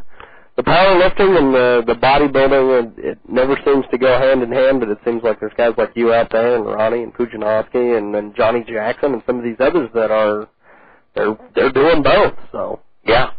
the 0.57 0.63
powerlifting 0.63 1.39
and 1.39 1.55
the 1.55 1.85
the 1.87 1.95
bodybuilding, 1.95 2.99
it, 2.99 3.05
it 3.05 3.19
never 3.29 3.59
seems 3.65 3.85
to 3.91 3.99
go 3.99 4.19
hand 4.19 4.43
in 4.43 4.53
hand. 4.53 4.81
But 4.81 4.89
it 4.91 4.99
seems 5.05 5.23
like 5.23 5.41
there's 5.41 5.53
guys 5.57 5.73
like 5.77 5.93
you 5.95 6.13
out 6.13 6.31
there, 6.31 6.57
and 6.57 6.65
Ronnie 6.65 7.03
and 7.03 7.15
Pudzianowski, 7.15 7.99
and 7.99 8.15
then 8.15 8.35
Johnny 8.37 8.65
Jackson, 8.67 9.13
and 9.15 9.23
some 9.27 9.39
of 9.39 9.45
these 9.45 9.61
others 9.61 9.91
that 9.95 10.11
are 10.11 10.49
they're 11.15 11.37
they're 11.55 11.73
doing 11.73 12.03
both. 12.03 12.35
So 12.53 12.81
Yeah. 13.05 13.31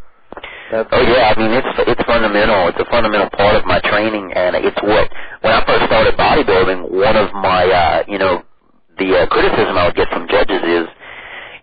That's 0.72 0.90
oh 0.92 1.02
yeah, 1.02 1.32
I 1.32 1.40
mean 1.40 1.52
it's 1.52 1.68
it's 1.88 2.04
fundamental. 2.08 2.68
It's 2.70 2.80
a 2.80 2.90
fundamental 2.92 3.30
part 3.32 3.56
of 3.56 3.66
my 3.66 3.80
training, 3.82 4.34
and 4.36 4.56
it's 4.56 4.78
what 4.84 5.08
when 5.42 5.54
I 5.54 5.64
first 5.66 5.86
started 5.88 6.16
bodybuilding, 6.18 6.92
one 6.92 7.16
of 7.18 7.32
my 7.34 7.64
uh, 7.68 8.04
you 8.08 8.18
know 8.20 8.44
the 9.00 9.10
uh, 9.16 9.28
criticism 9.28 9.78
I 9.78 9.86
would 9.88 9.96
get 9.96 10.10
from 10.10 10.28
judges 10.28 10.62
is 10.64 10.86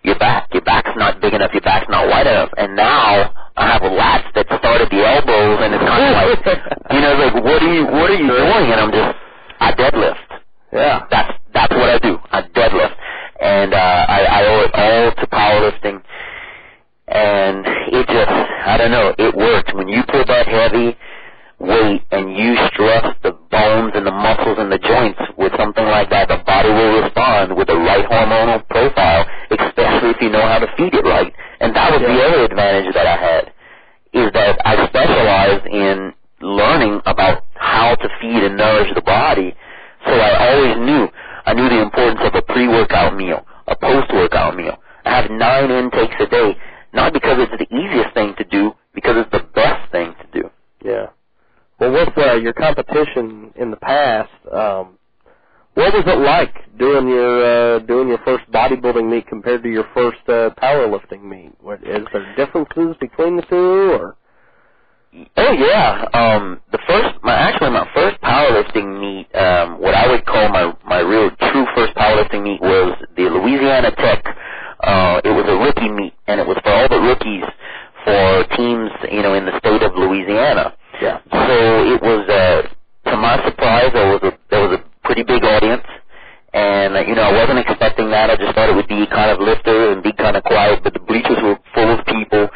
your 0.03 0.17
back, 0.19 0.49
your 0.53 0.63
back's 0.63 0.91
not 0.95 1.21
big 1.21 1.33
enough, 1.33 1.51
your 1.53 1.61
back's 1.61 1.89
not 1.89 2.07
wide 2.07 2.27
enough, 2.27 2.49
and 2.57 2.75
now 2.75 3.33
I 3.57 3.67
have 3.73 3.83
a 3.83 3.89
lats 3.89 4.29
that 4.35 4.47
start 4.47 4.81
at 4.81 4.89
the 4.89 5.01
elbows, 5.05 5.59
and 5.61 5.73
it's 5.73 5.85
kind 5.85 6.03
of 6.05 6.13
like 6.17 6.41
you 6.95 7.01
know 7.01 7.13
like 7.17 7.35
what 7.43 7.61
are 7.61 7.73
you 7.73 7.85
what 7.85 8.09
are 8.09 8.17
you 8.17 8.27
doing? 8.27 8.65
And 8.73 8.79
I'm 8.81 8.91
just 8.91 9.17
I 9.59 9.71
deadlift. 9.73 10.27
Yeah. 10.73 11.05
That's 11.11 11.33
that's 11.53 11.73
what 11.73 11.89
I 11.89 11.99
do. 11.99 12.17
I 12.31 12.41
deadlift, 12.41 12.95
and 13.41 13.73
uh, 13.73 14.05
I, 14.09 14.19
I 14.23 14.41
owe 14.45 14.61
it 14.65 14.71
all 14.73 15.11
to 15.13 15.25
powerlifting. 15.27 16.01
And 17.15 17.63
it 17.95 18.05
just, 18.07 18.27
I 18.27 18.75
don't 18.77 18.91
know, 18.91 19.15
it 19.17 19.33
works. 19.35 19.71
When 19.73 19.87
you 19.87 20.03
put 20.03 20.27
that 20.27 20.47
heavy 20.47 20.97
weight 21.59 22.03
and 22.11 22.35
you 22.35 22.57
stress 22.67 23.15
the 23.23 23.31
bones 23.31 23.93
and 23.95 24.05
the 24.05 24.11
muscles 24.11 24.57
and 24.59 24.69
the 24.69 24.79
joints 24.79 25.19
with 25.37 25.53
something 25.57 25.85
like 25.85 26.09
that, 26.09 26.27
the 26.27 26.43
body 26.43 26.67
will 26.67 27.01
respond 27.01 27.55
with 27.55 27.67
the 27.67 27.75
right 27.75 28.03
hormonal 28.03 28.67
profile, 28.67 29.23
especially 29.49 30.11
if 30.11 30.19
you 30.19 30.29
know 30.29 30.43
how 30.43 30.59
to 30.59 30.67
feed 30.75 30.93
it 30.93 31.05
right. 31.05 31.31
And 31.61 31.73
that 31.75 31.91
was 31.95 32.01
the 32.01 32.19
other 32.19 32.43
advantage 32.51 32.93
that 32.93 33.07
I 33.07 33.15
had, 33.15 33.43
is 34.11 34.27
that 34.33 34.59
I 34.67 34.75
specialized 34.87 35.67
in 35.67 36.11
learning 36.41 36.99
about 37.05 37.45
how 37.55 37.95
to 37.95 38.09
feed 38.19 38.43
and 38.43 38.57
nourish 38.57 38.91
the 38.93 39.01
body. 39.01 39.55
So 40.05 40.11
I 40.11 40.51
always 40.51 40.77
knew, 40.83 41.07
I 41.45 41.53
knew 41.53 41.69
the 41.69 41.81
importance 41.81 42.19
of 42.23 42.35
a 42.35 42.41
pre-workout 42.41 43.15
meal, 43.15 43.45
a 43.67 43.75
post-workout 43.77 44.57
meal. 44.57 44.75
I 45.05 45.21
have 45.21 45.31
nine 45.31 45.71
intakes 45.71 46.15
a 46.19 46.25
day, 46.27 46.57
not 46.95 47.13
because 47.13 47.37
it's 47.39 47.51
the 47.59 47.75
easiest 47.75 48.13
thing 48.13 48.33
to 48.37 48.43
do, 48.45 48.71
because 48.93 49.15
it's 49.17 49.31
the 49.31 49.45
best 49.53 49.91
thing 49.91 50.15
to 50.21 50.41
do. 50.41 50.49
Yeah. 50.83 51.07
Well, 51.79 51.91
with 51.91 52.17
uh, 52.17 52.35
your 52.35 52.53
competition 52.53 53.53
in 53.55 53.69
the 53.69 53.77
past, 53.77 54.31
um, 54.51 54.97
what 55.73 55.93
was 55.93 56.03
it 56.07 56.19
like 56.19 56.55
doing 56.79 57.09
your 57.09 57.75
uh, 57.75 57.79
doing 57.79 58.07
your 58.07 58.19
first 58.19 58.49
bodybuilding 58.49 59.09
meet 59.09 59.27
compared 59.27 59.61
to 59.63 59.69
your 59.69 59.85
first 59.93 60.23
uh, 60.27 60.51
powerlifting 60.61 61.23
meet? 61.23 61.51
What, 61.59 61.83
is 61.83 62.07
there 62.13 62.35
differences 62.37 62.95
between 63.01 63.35
the 63.35 63.43
two, 63.43 63.91
or? 63.91 64.15
Oh 65.37 65.51
yeah, 65.51 66.05
um, 66.13 66.61
the 66.71 66.79
first, 66.87 67.15
my 67.23 67.33
actually 67.33 67.71
my 67.71 67.87
first 67.93 68.21
powerlifting 68.21 68.99
meet, 68.99 69.33
um, 69.35 69.79
what 69.81 69.93
I 69.93 70.07
would 70.09 70.25
call 70.25 70.47
my 70.49 70.73
my 70.85 70.99
real 70.99 71.29
true 71.29 71.65
first 71.75 71.93
powerlifting 71.95 72.43
meet 72.43 72.61
was 72.61 72.97
the 73.17 73.23
Louisiana 73.23 73.91
Tech. 73.95 74.23
Uh, 74.85 75.17
it 75.25 75.33
was 75.33 75.45
a 75.49 75.57
rookie 75.57 75.89
meet, 75.89 76.13
and 76.27 76.39
it 76.39 76.45
was 76.47 76.57
for 76.63 76.71
all 76.71 76.87
the 76.89 77.01
rookies 77.01 77.43
for 78.05 78.45
teams, 78.55 78.91
you 79.11 79.21
know, 79.25 79.33
in 79.33 79.45
the 79.45 79.57
state 79.57 79.81
of 79.81 79.97
Louisiana. 79.97 80.77
Yeah. 81.01 81.17
So 81.25 81.57
it 81.89 82.01
was, 82.01 82.23
uh, 82.29 83.09
to 83.09 83.17
my 83.17 83.41
surprise, 83.45 83.89
there 83.93 84.09
was 84.13 84.21
a 84.23 84.31
there 84.51 84.61
was 84.69 84.79
a 84.79 84.81
pretty 85.03 85.23
big 85.23 85.43
audience, 85.43 85.83
and 86.53 86.95
uh, 86.95 87.01
you 87.01 87.15
know 87.15 87.23
I 87.23 87.33
wasn't 87.33 87.59
expecting 87.59 88.09
that. 88.11 88.29
I 88.29 88.37
just 88.37 88.53
thought 88.55 88.69
it 88.69 88.75
would 88.75 88.87
be 88.87 89.05
kind 89.07 89.31
of 89.31 89.39
lifter 89.41 89.91
and 89.91 90.03
be 90.03 90.13
kind 90.13 90.37
of 90.37 90.43
quiet, 90.43 90.81
but 90.83 90.93
the 90.93 91.01
bleachers 91.01 91.41
were 91.41 91.57
full 91.73 91.91
of 91.97 92.05
people. 92.05 92.47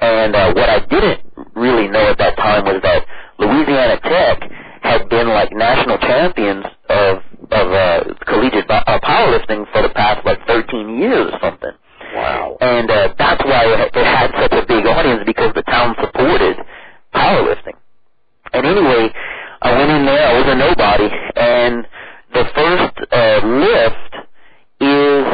And 0.00 0.34
uh, 0.34 0.52
what 0.54 0.68
I 0.68 0.78
didn't 0.86 1.22
really 1.56 1.88
know 1.88 2.10
at 2.10 2.18
that 2.18 2.36
time 2.36 2.64
was 2.64 2.82
that 2.82 3.06
Louisiana 3.38 3.98
Tech 4.02 4.50
had 4.82 5.08
been 5.08 5.28
like 5.28 5.50
national 5.52 5.98
champions 5.98 6.66
of 6.98 7.22
of 7.50 7.66
uh, 7.72 8.04
collegiate 8.26 8.68
uh, 8.68 8.98
powerlifting 9.00 9.64
for 9.72 9.82
the 9.82 9.90
past 9.94 10.24
like 10.26 10.38
13 10.46 10.98
years 10.98 11.32
or 11.32 11.38
something. 11.40 11.72
Wow. 12.14 12.56
And 12.60 12.90
uh, 12.90 13.14
that's 13.18 13.42
why 13.44 13.64
it, 13.64 13.90
it 13.94 14.04
had 14.04 14.30
such 14.40 14.52
a 14.52 14.66
big 14.66 14.86
audience 14.86 15.22
because 15.24 15.52
the 15.54 15.62
town 15.62 15.94
supported 16.00 16.56
powerlifting. 17.14 17.76
And 18.52 18.66
anyway, 18.66 19.12
I 19.60 19.76
went 19.76 19.90
in 19.90 20.06
there. 20.06 20.28
I 20.28 20.32
was 20.38 20.46
a 20.48 20.54
nobody, 20.54 21.08
and 21.36 21.86
the 22.32 22.44
first 22.54 22.96
uh, 23.12 23.46
lift 23.46 24.12
is 24.80 25.26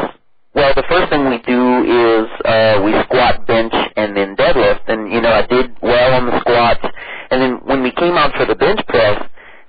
well. 0.55 0.73
The 0.75 0.83
first 0.89 1.09
thing 1.11 1.29
we 1.29 1.39
do 1.45 1.61
is 1.85 2.27
uh, 2.43 2.81
we 2.83 2.91
squat, 3.03 3.45
bench, 3.47 3.73
and 3.95 4.17
then 4.17 4.35
deadlift. 4.35 4.87
And 4.87 5.11
you 5.11 5.21
know, 5.21 5.31
I 5.31 5.45
did 5.45 5.77
well 5.81 6.13
on 6.15 6.25
the 6.25 6.39
squats. 6.41 6.85
And 7.31 7.41
then 7.41 7.51
when 7.65 7.83
we 7.83 7.91
came 7.91 8.15
out 8.17 8.35
for 8.35 8.45
the 8.45 8.55
bench 8.55 8.79
press, 8.87 9.21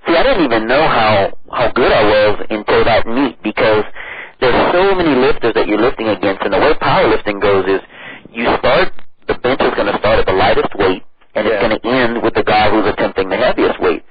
see, 0.07 0.15
I 0.15 0.23
didn't 0.23 0.45
even 0.45 0.67
know 0.67 0.87
how 0.87 1.37
how 1.51 1.71
good 1.71 1.91
I 1.91 2.03
was 2.03 2.45
until 2.49 2.83
that 2.85 3.05
meet 3.07 3.41
because 3.43 3.83
there's 4.39 4.73
so 4.73 4.95
many 4.95 5.15
lifters 5.15 5.53
that 5.55 5.67
you're 5.67 5.81
lifting 5.81 6.07
against, 6.07 6.41
and 6.43 6.53
the 6.53 6.59
way 6.59 6.73
powerlifting 6.79 7.41
goes 7.41 7.65
is 7.65 7.81
you 8.31 8.45
start 8.59 8.93
the 9.27 9.35
bench 9.43 9.59
is 9.61 9.73
going 9.75 9.91
to 9.91 9.97
start 9.99 10.19
at 10.19 10.25
the 10.25 10.33
lightest 10.33 10.73
weight, 10.75 11.03
and 11.35 11.47
it's 11.47 11.59
going 11.59 11.75
to 11.75 11.83
end 11.83 12.23
with 12.23 12.33
the 12.33 12.43
guy 12.43 12.71
who's 12.71 12.87
attempting 12.87 13.29
the 13.29 13.35
heaviest 13.35 13.79
weight. 13.81 14.03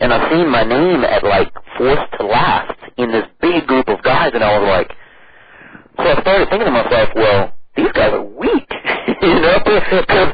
And 0.00 0.12
I've 0.12 0.30
seen 0.30 0.50
my 0.50 0.64
name 0.64 1.04
at 1.04 1.22
like 1.22 1.52
fourth 1.78 2.02
to 2.18 2.26
last 2.26 2.74
in 2.98 3.12
this 3.12 3.24
big 3.40 3.66
group 3.66 3.88
of 3.88 4.02
guys, 4.02 4.32
and 4.34 4.42
I 4.42 4.58
was 4.58 4.66
like, 4.66 4.90
so 5.96 6.04
I 6.04 6.20
started 6.20 6.50
thinking 6.50 6.66
to 6.66 6.74
myself, 6.74 7.08
well, 7.14 7.52
these 7.76 7.92
guys 7.92 8.12
are 8.12 8.24
weak, 8.24 8.68
you 9.22 9.40
know, 9.40 9.56
because 9.64 10.32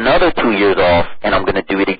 another 0.00 0.32
two 0.32 0.52
years 0.52 0.76
off, 0.78 1.06
and 1.22 1.34
I'm 1.34 1.44
going 1.44 1.56
to 1.56 1.62
do 1.62 1.80
it 1.80 1.88
again 1.88 1.99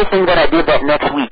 and 0.00 0.06
everything 0.06 0.26
that 0.26 0.38
I 0.38 0.46
did 0.50 0.66
that 0.66 0.84
next 0.84 1.14
week, 1.14 1.30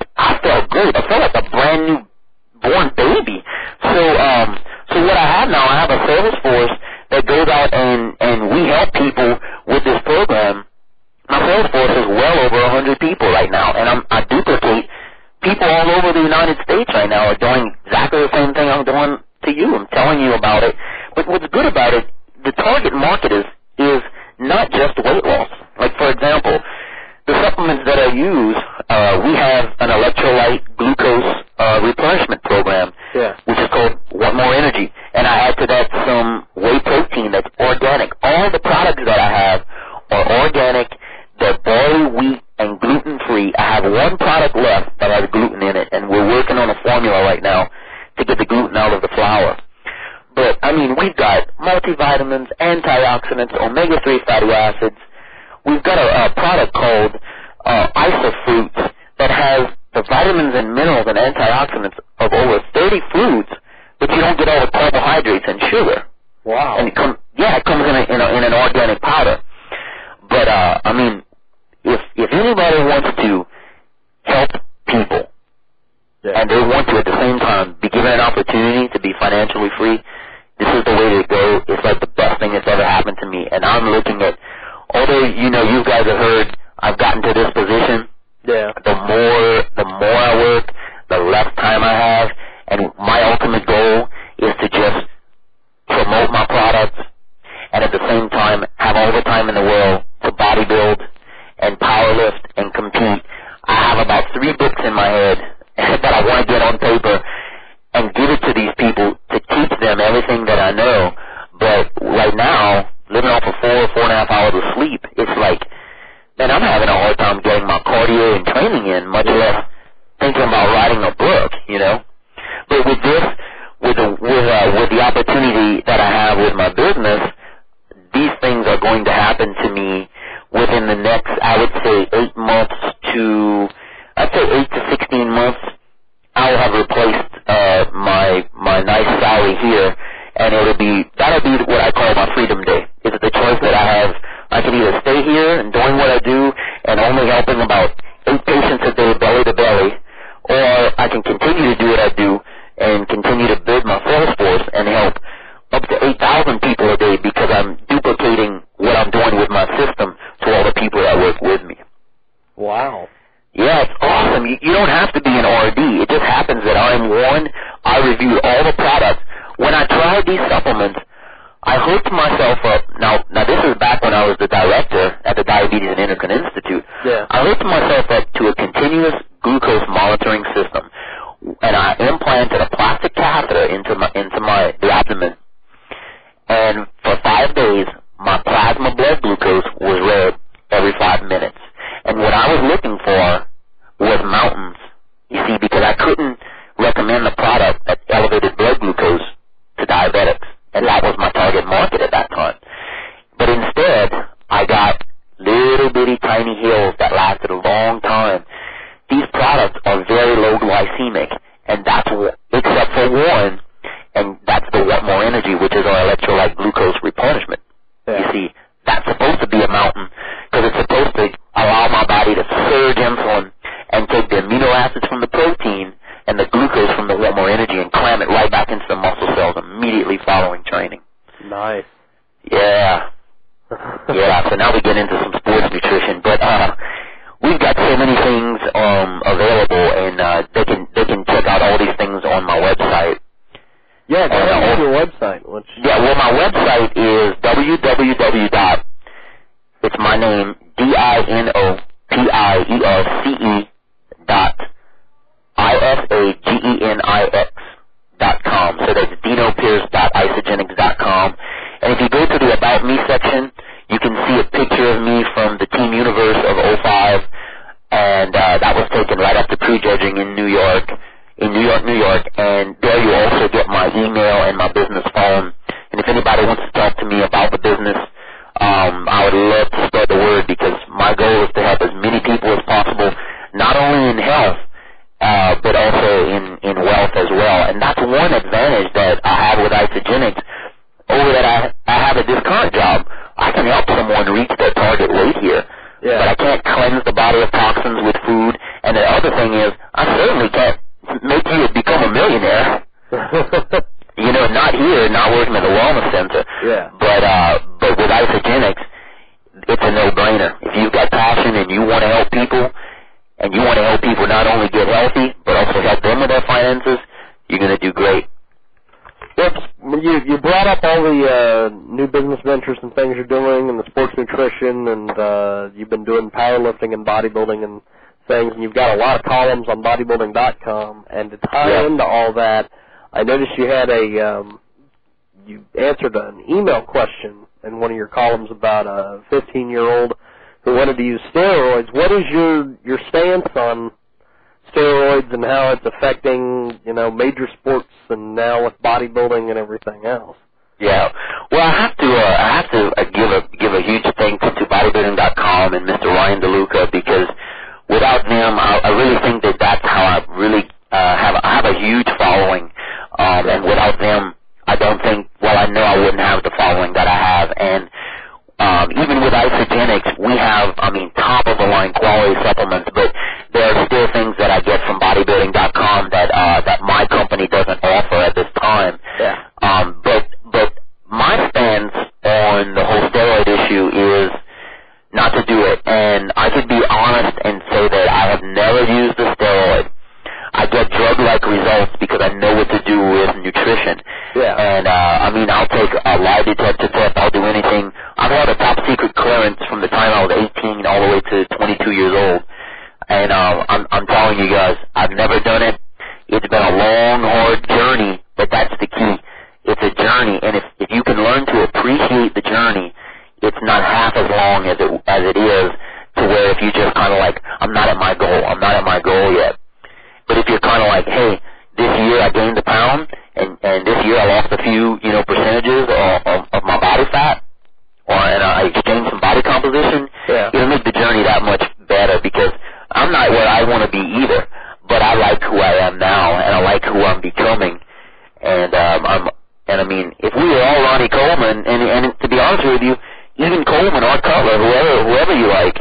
mean, 439.89 440.13
if 440.21 440.33
we 440.37 440.45
were 440.45 440.63
all 440.63 440.81
Ronnie 440.85 441.09
Coleman, 441.09 441.65
and, 441.67 441.81
and 441.83 442.05
to 442.21 442.29
be 442.29 442.39
honest 442.39 442.65
with 442.69 442.83
you, 442.83 442.95
even 443.41 443.65
Coleman, 443.65 444.05
or 444.05 444.21
Cutler, 444.21 444.59
whoever, 444.59 444.95
whoever 445.09 445.35
you 445.35 445.49
like, 445.49 445.77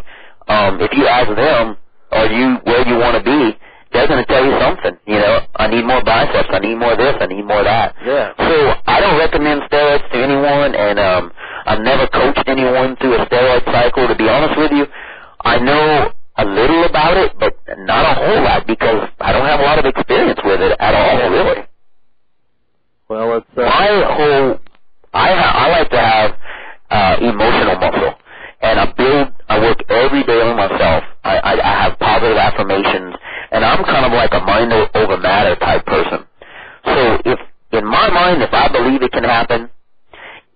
um, 0.47 0.79
if 0.81 0.91
you 0.95 1.05
ask 1.07 1.27
them, 1.35 1.77
are 2.11 2.27
you 2.31 2.57
where 2.63 2.87
you 2.87 2.97
want 2.97 3.17
to 3.19 3.23
be? 3.23 3.57
They're 3.91 4.07
going 4.07 4.19
to 4.23 4.29
tell 4.31 4.43
you 4.43 4.55
something. 4.59 4.95
You 5.07 5.19
know, 5.19 5.39
I 5.55 5.67
need 5.67 5.83
more 5.85 6.03
biceps. 6.03 6.49
I 6.51 6.59
need 6.59 6.75
more 6.75 6.95
this. 6.95 7.15
I 7.19 7.25
need 7.27 7.43
more 7.43 7.63
that. 7.63 7.95
Yeah. 8.05 8.31
So 8.37 8.55
I 8.85 8.99
don't 8.99 9.17
recommend 9.17 9.61
steroids 9.71 10.03
to 10.11 10.17
anyone, 10.23 10.75
and 10.75 10.99
um, 10.99 11.31
I've 11.65 11.81
never 11.81 12.07
coached 12.07 12.43
anyone 12.47 12.95
through 12.97 13.15
a 13.15 13.25
steroid 13.27 13.63
cycle. 13.65 14.07
To 14.07 14.15
be 14.15 14.27
honest 14.29 14.57
with 14.59 14.71
you, 14.71 14.85
I 15.43 15.57
know 15.59 16.11
a 16.37 16.45
little 16.45 16.83
about 16.85 17.17
it, 17.17 17.33
but 17.39 17.55
not 17.79 18.05
a 18.05 18.13
whole 18.19 18.43
lot 18.43 18.67
because 18.67 19.09
I 19.19 19.31
don't 19.31 19.45
have 19.45 19.59
a 19.59 19.63
lot 19.63 19.79
of 19.79 19.85
experience 19.85 20.39
with 20.43 20.61
it 20.61 20.75
at 20.79 20.93
all, 20.93 21.29
really. 21.31 21.63
Well, 23.09 23.37
it's 23.37 23.47
uh, 23.57 23.61
my 23.61 23.87
whole. 24.17 24.59
I 25.13 25.29
ha- 25.35 25.55
I 25.61 25.69
like 25.79 25.89
to 25.91 26.01
have 26.01 26.31
uh, 26.89 27.15
emotional 27.21 27.77
muscle, 27.77 28.13
and 28.61 28.79
I 28.79 28.85
build. 28.97 29.27
I 29.49 29.59
work 29.59 29.77
every 29.89 30.23
day 30.25 30.41
on 30.41 30.57
myself. 30.57 31.03
I, 31.23 31.37
I 31.37 31.53
I 31.61 31.83
have 31.83 31.99
positive 31.99 32.37
affirmations, 32.37 33.15
and 33.51 33.63
I'm 33.65 33.85
kind 33.85 34.05
of 34.05 34.13
like 34.13 34.33
a 34.33 34.41
mind 34.41 34.73
over 34.73 35.17
matter 35.17 35.55
type 35.57 35.85
person. 35.85 36.25
So 36.85 37.19
if 37.25 37.39
in 37.73 37.85
my 37.85 38.09
mind, 38.09 38.41
if 38.41 38.53
I 38.53 38.69
believe 38.73 39.03
it 39.03 39.11
can 39.13 39.23
happen, 39.23 39.69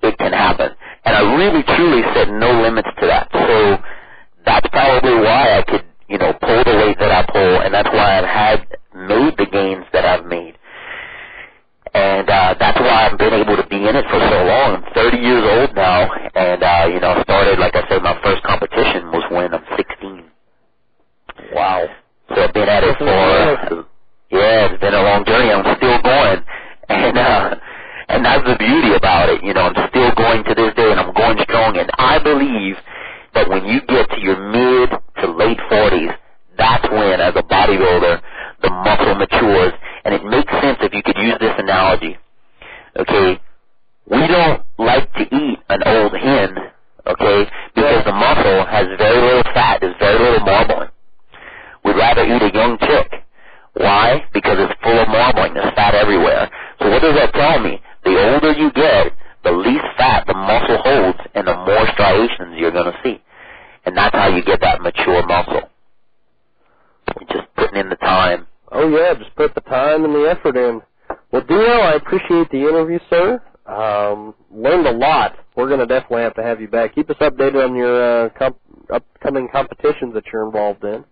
it 0.04 0.18
can 0.18 0.34
happen, 0.34 0.72
and 1.06 1.16
I 1.16 1.22
really 1.36 1.64
truly 1.78 2.04
set 2.16 2.30
no 2.32 2.64
limits 2.64 2.90
to 3.00 3.08
that. 3.08 3.30
So 3.34 3.78
that's 4.46 4.68
probably 4.70 5.16
why 5.22 5.60
I 5.60 5.64
could 5.64 5.86
you 6.10 6.18
know 6.18 6.34
pull 6.34 6.64
the 6.66 6.76
weight 6.84 6.98
that 7.00 7.12
I 7.12 7.32
pull, 7.32 7.62
and 7.62 7.74
that's 7.74 7.90
why 7.94 8.20
I've 8.20 8.26
had 8.26 8.68
made 8.96 9.38
the 9.38 9.48
gains 9.52 9.86
that 9.94 10.06
I've 10.06 10.26
made 10.26 10.56
and 11.94 12.30
uh, 12.30 12.56
that's 12.60 12.80
why 12.80 13.10
I've 13.10 13.18
been 13.18 13.34
able 13.34 13.58
to 13.58 13.68
be 13.68 13.78
in 13.78 13.96
it 13.96 14.06
for 14.10 14.20
so 14.20 14.40
long. 14.46 14.84
I'm 14.84 14.94
30 14.94 15.18
years 15.18 15.44
old 15.44 15.76
now, 15.76 16.12
and 16.36 16.64
uh, 16.64 16.86
you 16.88 17.00
know, 17.00 17.22
started 17.24 17.60
like 17.60 17.76
I 17.76 17.88
said, 17.90 18.02
my 18.02 18.18
first 18.24 18.44
competition 18.44 19.12
was 19.12 19.24
when 19.32 19.54
I'm 19.54 19.66
16. 19.76 20.24
Wow! 21.54 21.88
So 22.36 22.44
I've 22.44 22.54
been 22.54 22.70
at 22.70 22.84
it 22.84 22.98
for 22.98 23.86
yeah, 24.32 24.72
it's 24.72 24.80
been 24.80 24.94
a 24.94 25.04
long 25.04 25.26
journey. 25.26 25.52
I'm 25.52 25.68
still 25.76 26.00
going, 26.02 26.40
and 26.90 27.18
uh, 27.18 27.56
and 28.08 28.26
that's 28.26 28.48
the 28.48 28.56
beauty 28.56 28.96
about 28.96 29.28
it. 29.30 29.44
You 29.44 29.54
know, 29.54 29.68
I'm 29.68 29.90
still 29.92 30.12
going 30.16 30.44
to 30.48 30.56
this 30.56 30.74
day, 30.76 30.92
and 30.92 31.00
I'm 31.00 31.14
going 31.14 31.38
strong. 31.44 31.78
And 31.78 31.92
I 32.00 32.20
believe 32.24 32.76
that 33.36 33.50
when 33.50 33.66
you 33.66 33.82
get 33.88 34.10
to 34.10 34.20
your 34.20 34.40
mid 34.40 34.90
to 35.20 35.32
late 35.32 35.60
40s, 35.70 36.16
that's 36.58 36.88
when, 36.92 37.20
as 37.20 37.36
a 37.36 37.44
bodybuilder, 37.44 38.22
the 38.64 38.70
muscle 38.70 39.16
matures 39.16 39.74
and 40.06 40.16
it 40.16 40.24
makes 40.24 40.52
sense 40.62 40.78
if 40.82 40.94
you 40.94 41.04
could 41.04 41.18
use 41.18 41.36
this 41.40 41.54
analogy. 41.58 42.18
Okay, 42.98 43.40
we 44.10 44.28
don't 44.28 44.64
like 44.78 45.12
to 45.14 45.24
eat 45.24 45.60
an 45.70 45.82
old 45.86 46.14
hen, 46.14 46.58
okay, 47.08 47.50
because 47.76 48.04
the 48.06 48.12
muscle 48.12 48.66
has 48.66 48.88
very 48.98 49.22
little 49.22 49.44
fat, 49.54 49.80
there's 49.82 49.96
very 50.00 50.20
little 50.20 50.46
marbling. 50.46 50.90
We'd 51.84 51.96
rather 51.96 52.26
eat 52.26 52.42
a 52.42 52.54
young 52.54 52.78
chick. 52.80 53.24
Why? 53.74 54.26
Because 54.34 54.58
it's 54.60 54.74
full 54.84 55.00
of 55.00 55.08
marbling, 55.08 55.54
there's 55.54 55.74
fat 55.76 55.96
everywhere. 55.96 56.50
So 56.80 56.90
what 56.90 57.02
does 57.02 57.16
that 57.16 57.34
tell 57.34 57.60
me? 57.60 57.82
The 58.04 58.34
older 58.34 58.52
you 58.52 58.72
get, 58.72 59.14
the 59.44 59.52
least 59.52 59.86
fat 59.98 60.26
the 60.28 60.34
muscle 60.34 60.78
holds 60.84 61.20
and 61.34 61.48
the 61.48 61.56
more 61.56 61.88
striations 61.94 62.58
you're 62.58 62.72
going 62.72 62.92
to 62.92 63.00
see. 63.04 63.22
And 63.86 63.98
that's 63.98 64.16
how 64.16 64.28
you 64.28 64.44
get 64.44 64.62
that 64.62 64.82
mature 64.82 65.26
muscle. 65.26 65.70
Just 67.32 67.48
putting 67.56 67.80
in 67.80 67.90
the 67.90 67.96
time 67.96 68.48
Oh 68.72 68.88
yeah, 68.90 69.14
just 69.16 69.36
put 69.36 69.54
the 69.56 69.62
time 69.62 70.06
and 70.06 70.16
the 70.16 70.30
effort 70.30 70.58
in. 70.58 70.82
Well, 71.32 71.44
Dino, 71.48 71.62
I 71.62 71.94
appreciate 71.96 72.50
the 72.52 72.62
interview, 72.68 73.00
sir. 73.10 73.42
Um, 73.68 74.34
learned 74.52 74.88
a 74.88 74.92
lot. 74.92 75.36
We're 75.56 75.68
going 75.68 75.80
to 75.80 75.86
definitely 75.86 76.24
have 76.24 76.36
to 76.36 76.44
have 76.44 76.62
you 76.62 76.68
back. 76.68 76.96
Keep 76.96 77.10
us 77.10 77.18
updated 77.22 77.64
on 77.64 77.76
your 77.76 78.26
uh, 78.26 78.30
comp- 78.38 78.60
upcoming 78.94 79.50
competitions 79.52 80.14
that 80.14 80.24
you're 80.32 80.46
involved 80.46 80.84
in. 80.84 81.06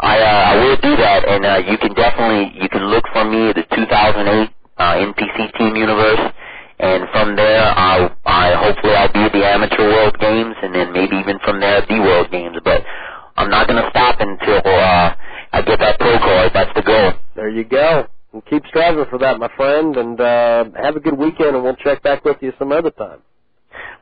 I 0.00 0.18
uh, 0.18 0.24
I 0.24 0.56
will 0.64 0.76
do 0.76 0.96
that, 0.96 1.28
and 1.28 1.44
uh, 1.44 1.58
you 1.70 1.78
can 1.78 1.94
definitely 1.94 2.60
you 2.60 2.68
can 2.68 2.86
look 2.88 3.04
for 3.12 3.24
me 3.24 3.50
at 3.50 3.56
the 3.56 3.64
2008 3.76 4.50
uh, 4.78 4.94
NPC 4.96 5.58
Team 5.58 5.76
Universe, 5.76 6.32
and 6.80 7.04
from 7.12 7.36
there 7.36 7.62
I 7.62 8.08
I 8.24 8.54
hopefully 8.56 8.94
I'll 8.94 9.12
be 9.12 9.20
at 9.20 9.32
the 9.32 9.44
Amateur 9.44 9.84
World 9.88 10.18
Games, 10.18 10.56
and 10.62 10.74
then 10.74 10.92
maybe 10.92 11.16
even 11.16 11.38
from 11.44 11.60
there 11.60 11.82
the 11.88 12.00
World 12.00 12.30
Games. 12.30 12.56
But 12.64 12.82
I'm 13.36 13.50
not 13.50 13.68
going 13.68 13.82
to 13.82 13.90
stop 13.90 14.16
until 14.20 14.62
uh, 14.64 15.14
I 15.52 15.62
get 15.62 15.78
that 15.80 15.98
pro 15.98 16.18
card. 16.18 16.52
That's 16.54 16.70
the 16.74 16.82
goal. 16.82 17.12
There 17.34 17.48
you 17.48 17.64
go. 17.64 18.06
And 18.32 18.44
keep 18.46 18.62
striving 18.68 19.04
for 19.10 19.18
that, 19.18 19.38
my 19.38 19.48
friend, 19.56 19.96
and 19.96 20.20
uh, 20.20 20.64
have 20.80 20.94
a 20.96 21.00
good 21.00 21.18
weekend, 21.18 21.56
and 21.56 21.64
we'll 21.64 21.76
check 21.76 22.02
back 22.02 22.24
with 22.24 22.36
you 22.40 22.52
some 22.58 22.70
other 22.70 22.90
time. 22.92 23.18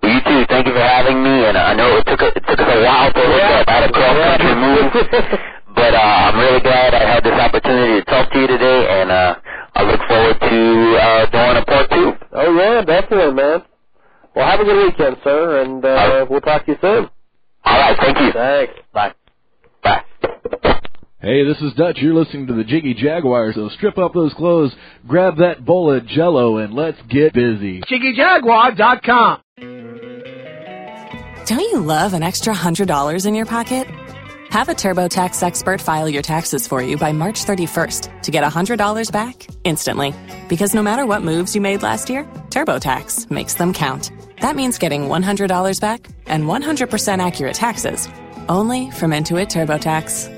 Well, 0.02 0.12
you 0.12 0.20
too. 0.20 0.44
Thank 0.48 0.66
you 0.66 0.74
for 0.74 0.84
having 0.84 1.22
me, 1.22 1.46
and 1.46 1.56
I 1.56 1.74
know 1.74 1.96
it 1.96 2.04
took 2.06 2.20
a, 2.20 2.28
it 2.28 2.44
took 2.46 2.60
us 2.60 2.68
a 2.68 2.80
while 2.84 3.12
to 3.12 3.20
look 3.20 3.42
up. 3.42 3.68
I 3.68 3.72
had 3.72 3.88
a 3.88 3.92
cross 3.92 4.16
country 4.20 4.54
move, 4.54 4.92
but 5.74 5.94
uh, 5.94 5.98
I'm 5.98 6.38
really 6.38 6.60
glad 6.60 6.94
I 6.94 7.04
had 7.08 7.24
this 7.24 7.32
opportunity 7.32 8.00
to 8.00 8.04
talk 8.04 8.30
to 8.32 8.38
you 8.38 8.46
today, 8.46 9.00
and 9.00 9.10
uh, 9.10 9.34
I 9.74 9.82
look 9.84 10.00
forward 10.06 10.36
to 10.40 10.96
uh, 11.00 11.30
doing 11.32 11.56
a 11.56 11.64
part 11.64 11.90
two. 11.90 12.12
Oh 12.32 12.52
yeah, 12.56 12.84
definitely, 12.84 13.34
man. 13.34 13.62
Well, 14.36 14.46
have 14.46 14.60
a 14.60 14.64
good 14.64 14.86
weekend, 14.86 15.16
sir, 15.24 15.62
and 15.62 15.84
uh, 15.84 16.26
we'll 16.28 16.40
talk 16.42 16.66
to 16.66 16.72
you 16.72 16.78
soon. 16.80 17.08
All 17.64 17.78
right, 17.78 17.96
thank 17.98 18.18
you. 18.20 18.32
Thanks. 18.32 18.74
Bye. 18.92 19.14
Hey, 21.20 21.44
this 21.44 21.60
is 21.60 21.72
Dutch. 21.74 21.98
You're 21.98 22.14
listening 22.14 22.46
to 22.46 22.54
the 22.54 22.62
Jiggy 22.62 22.94
Jaguar, 22.94 23.52
so 23.52 23.68
strip 23.70 23.98
up 23.98 24.14
those 24.14 24.32
clothes, 24.34 24.72
grab 25.04 25.38
that 25.38 25.64
bowl 25.64 25.92
of 25.92 26.06
jello, 26.06 26.58
and 26.58 26.72
let's 26.72 26.96
get 27.10 27.34
busy. 27.34 27.80
JiggyJaguar.com. 27.80 29.42
Don't 31.46 31.58
you 31.58 31.80
love 31.80 32.12
an 32.12 32.22
extra 32.22 32.54
$100 32.54 33.26
in 33.26 33.34
your 33.34 33.46
pocket? 33.46 33.88
Have 34.50 34.68
a 34.68 34.74
TurboTax 34.74 35.42
expert 35.42 35.80
file 35.80 36.08
your 36.08 36.22
taxes 36.22 36.68
for 36.68 36.80
you 36.80 36.96
by 36.96 37.10
March 37.10 37.44
31st 37.44 38.22
to 38.22 38.30
get 38.30 38.44
$100 38.44 39.10
back 39.10 39.44
instantly. 39.64 40.14
Because 40.48 40.72
no 40.72 40.84
matter 40.84 41.04
what 41.04 41.22
moves 41.22 41.52
you 41.52 41.60
made 41.60 41.82
last 41.82 42.08
year, 42.08 42.22
TurboTax 42.50 43.28
makes 43.28 43.54
them 43.54 43.72
count. 43.72 44.12
That 44.40 44.54
means 44.54 44.78
getting 44.78 45.08
$100 45.08 45.80
back 45.80 46.06
and 46.26 46.44
100% 46.44 47.26
accurate 47.26 47.54
taxes 47.54 48.08
only 48.48 48.92
from 48.92 49.10
Intuit 49.10 49.48
TurboTax. 49.48 50.38